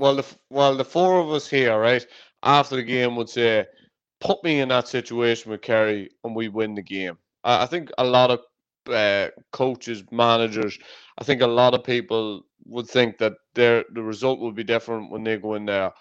Well, 0.00 0.16
the 0.16 0.26
well, 0.50 0.76
the 0.76 0.84
four 0.84 1.20
of 1.20 1.30
us 1.30 1.48
here, 1.48 1.78
right 1.78 2.04
after 2.42 2.76
the 2.76 2.82
game, 2.82 3.16
would 3.16 3.28
say, 3.28 3.66
"Put 4.20 4.42
me 4.44 4.60
in 4.60 4.68
that 4.70 4.88
situation 4.88 5.50
with 5.50 5.62
Kerry, 5.62 6.10
and 6.24 6.34
we 6.34 6.48
win 6.48 6.74
the 6.74 6.82
game." 6.82 7.18
I, 7.44 7.64
I 7.64 7.66
think 7.66 7.90
a 7.98 8.04
lot 8.04 8.30
of 8.30 8.40
uh, 8.92 9.30
coaches, 9.52 10.02
managers. 10.10 10.78
I 11.18 11.24
think 11.24 11.42
a 11.42 11.46
lot 11.46 11.74
of 11.74 11.84
people 11.84 12.46
would 12.66 12.88
think 12.88 13.18
that 13.18 13.34
their 13.54 13.84
the 13.92 14.02
result 14.02 14.40
will 14.40 14.52
be 14.52 14.64
different 14.64 15.10
when 15.12 15.24
they 15.24 15.36
go 15.36 15.54
in 15.54 15.66
there. 15.66 15.92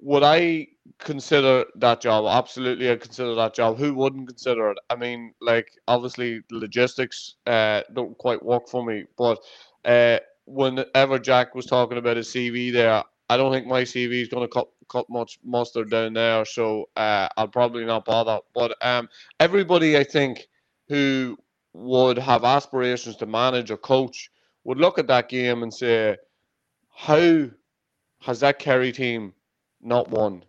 Would 0.00 0.22
I 0.24 0.68
consider 0.98 1.64
that 1.76 2.00
job? 2.02 2.26
Absolutely, 2.26 2.90
I 2.90 2.96
consider 2.96 3.34
that 3.36 3.54
job. 3.54 3.78
Who 3.78 3.94
wouldn't 3.94 4.28
consider 4.28 4.70
it? 4.72 4.78
I 4.90 4.96
mean, 4.96 5.34
like 5.40 5.70
obviously 5.88 6.42
logistics 6.50 7.36
uh, 7.46 7.82
don't 7.94 8.16
quite 8.18 8.42
work 8.44 8.68
for 8.68 8.84
me, 8.84 9.04
but 9.16 9.38
uh, 9.84 10.18
whenever 10.46 11.18
Jack 11.18 11.54
was 11.54 11.66
talking 11.66 11.98
about 11.98 12.16
his 12.18 12.28
CV 12.30 12.72
there, 12.72 13.02
I 13.28 13.36
don't 13.36 13.52
think 13.52 13.66
my 13.66 13.82
CV 13.82 14.22
is 14.22 14.28
going 14.28 14.46
to 14.46 14.52
cut 14.52 14.68
cut 14.88 15.08
much 15.10 15.38
mustard 15.44 15.90
down 15.90 16.14
there, 16.14 16.44
so 16.46 16.88
uh, 16.96 17.28
I'll 17.36 17.48
probably 17.48 17.84
not 17.84 18.06
bother. 18.06 18.40
But 18.54 18.76
um, 18.80 19.08
everybody, 19.38 19.98
I 19.98 20.04
think, 20.04 20.48
who 20.88 21.36
would 21.74 22.18
have 22.18 22.44
aspirations 22.44 23.16
to 23.16 23.26
manage 23.26 23.70
or 23.70 23.76
coach 23.76 24.30
would 24.64 24.78
look 24.78 24.98
at 24.98 25.06
that 25.08 25.28
game 25.28 25.62
and 25.62 25.72
say, 25.72 26.16
"How 26.90 27.50
has 28.22 28.40
that 28.40 28.58
Kerry 28.58 28.92
team 28.92 29.34
not 29.82 30.10
won?" 30.10 30.44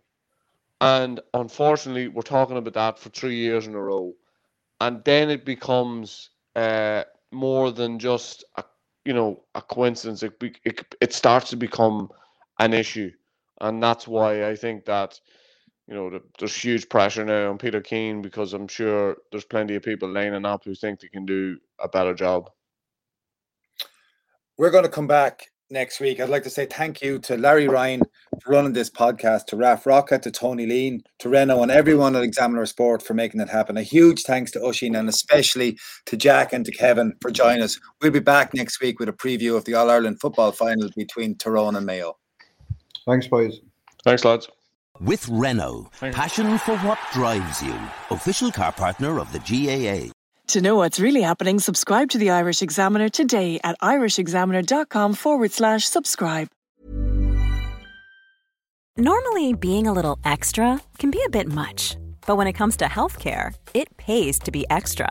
And 0.80 1.20
unfortunately, 1.34 2.08
we're 2.08 2.22
talking 2.22 2.56
about 2.56 2.74
that 2.74 2.98
for 2.98 3.10
three 3.10 3.36
years 3.36 3.66
in 3.66 3.74
a 3.74 3.80
row, 3.82 4.14
and 4.80 5.04
then 5.04 5.28
it 5.30 5.44
becomes 5.44 6.30
uh, 6.56 7.04
more 7.30 7.72
than 7.72 7.98
just 7.98 8.44
a 8.56 8.64
you 9.04 9.12
know 9.12 9.44
a 9.54 9.60
coincidence. 9.60 10.22
It 10.22 10.42
it, 10.64 10.94
it 11.02 11.12
starts 11.12 11.50
to 11.50 11.56
become 11.56 12.10
an 12.60 12.74
issue, 12.74 13.10
and 13.60 13.82
that's 13.82 14.06
why 14.06 14.48
I 14.48 14.54
think 14.54 14.84
that 14.84 15.18
you 15.88 15.94
know 15.94 16.10
the, 16.10 16.22
there's 16.38 16.54
huge 16.54 16.88
pressure 16.88 17.24
now 17.24 17.50
on 17.50 17.58
Peter 17.58 17.80
Keane 17.80 18.22
because 18.22 18.52
I'm 18.52 18.68
sure 18.68 19.16
there's 19.32 19.44
plenty 19.44 19.74
of 19.74 19.82
people 19.82 20.08
lining 20.08 20.44
up 20.44 20.64
who 20.64 20.74
think 20.74 21.00
they 21.00 21.08
can 21.08 21.26
do 21.26 21.58
a 21.80 21.88
better 21.88 22.14
job. 22.14 22.48
We're 24.56 24.70
going 24.70 24.84
to 24.84 24.90
come 24.90 25.06
back 25.06 25.46
next 25.70 26.00
week. 26.00 26.20
I'd 26.20 26.28
like 26.28 26.42
to 26.42 26.50
say 26.50 26.66
thank 26.66 27.00
you 27.00 27.18
to 27.20 27.36
Larry 27.36 27.66
Ryan 27.66 28.02
for 28.42 28.52
running 28.52 28.72
this 28.72 28.90
podcast, 28.90 29.46
to 29.46 29.56
Raf 29.56 29.86
Rocca, 29.86 30.18
to 30.18 30.30
Tony 30.30 30.66
Leen, 30.66 31.00
to 31.20 31.28
Reno, 31.28 31.62
and 31.62 31.70
everyone 31.70 32.16
at 32.16 32.22
Examiner 32.22 32.66
Sport 32.66 33.02
for 33.02 33.14
making 33.14 33.40
it 33.40 33.48
happen. 33.48 33.76
A 33.76 33.82
huge 33.82 34.22
thanks 34.22 34.50
to 34.52 34.58
Oisín 34.58 34.98
and 34.98 35.08
especially 35.08 35.78
to 36.06 36.16
Jack 36.16 36.52
and 36.52 36.64
to 36.66 36.72
Kevin 36.72 37.14
for 37.22 37.30
joining 37.30 37.62
us. 37.62 37.78
We'll 38.02 38.10
be 38.10 38.20
back 38.20 38.52
next 38.52 38.80
week 38.80 38.98
with 38.98 39.08
a 39.08 39.12
preview 39.12 39.56
of 39.56 39.64
the 39.64 39.74
All 39.74 39.90
Ireland 39.90 40.20
football 40.20 40.52
final 40.52 40.90
between 40.96 41.36
Tyrone 41.36 41.76
and 41.76 41.86
Mayo. 41.86 42.19
Thanks, 43.06 43.26
boys. 43.26 43.60
Thanks, 44.04 44.24
lads. 44.24 44.48
With 45.00 45.26
Renault, 45.28 45.90
passion 46.12 46.58
for 46.58 46.76
what 46.78 46.98
drives 47.12 47.62
you. 47.62 47.74
Official 48.10 48.50
car 48.50 48.72
partner 48.72 49.18
of 49.18 49.32
the 49.32 49.38
GAA. 49.38 50.12
To 50.48 50.60
know 50.60 50.76
what's 50.76 50.98
really 51.00 51.22
happening, 51.22 51.58
subscribe 51.60 52.10
to 52.10 52.18
the 52.18 52.30
Irish 52.30 52.60
Examiner 52.60 53.08
today 53.08 53.60
at 53.62 53.78
irishexaminer.com 53.80 55.14
forward 55.14 55.52
slash 55.52 55.84
subscribe. 55.86 56.48
Normally, 58.96 59.54
being 59.54 59.86
a 59.86 59.92
little 59.92 60.18
extra 60.24 60.80
can 60.98 61.10
be 61.10 61.22
a 61.24 61.30
bit 61.30 61.46
much, 61.46 61.96
but 62.26 62.36
when 62.36 62.48
it 62.48 62.54
comes 62.54 62.76
to 62.78 62.86
healthcare, 62.86 63.54
it 63.72 63.96
pays 63.96 64.38
to 64.40 64.50
be 64.50 64.66
extra. 64.68 65.10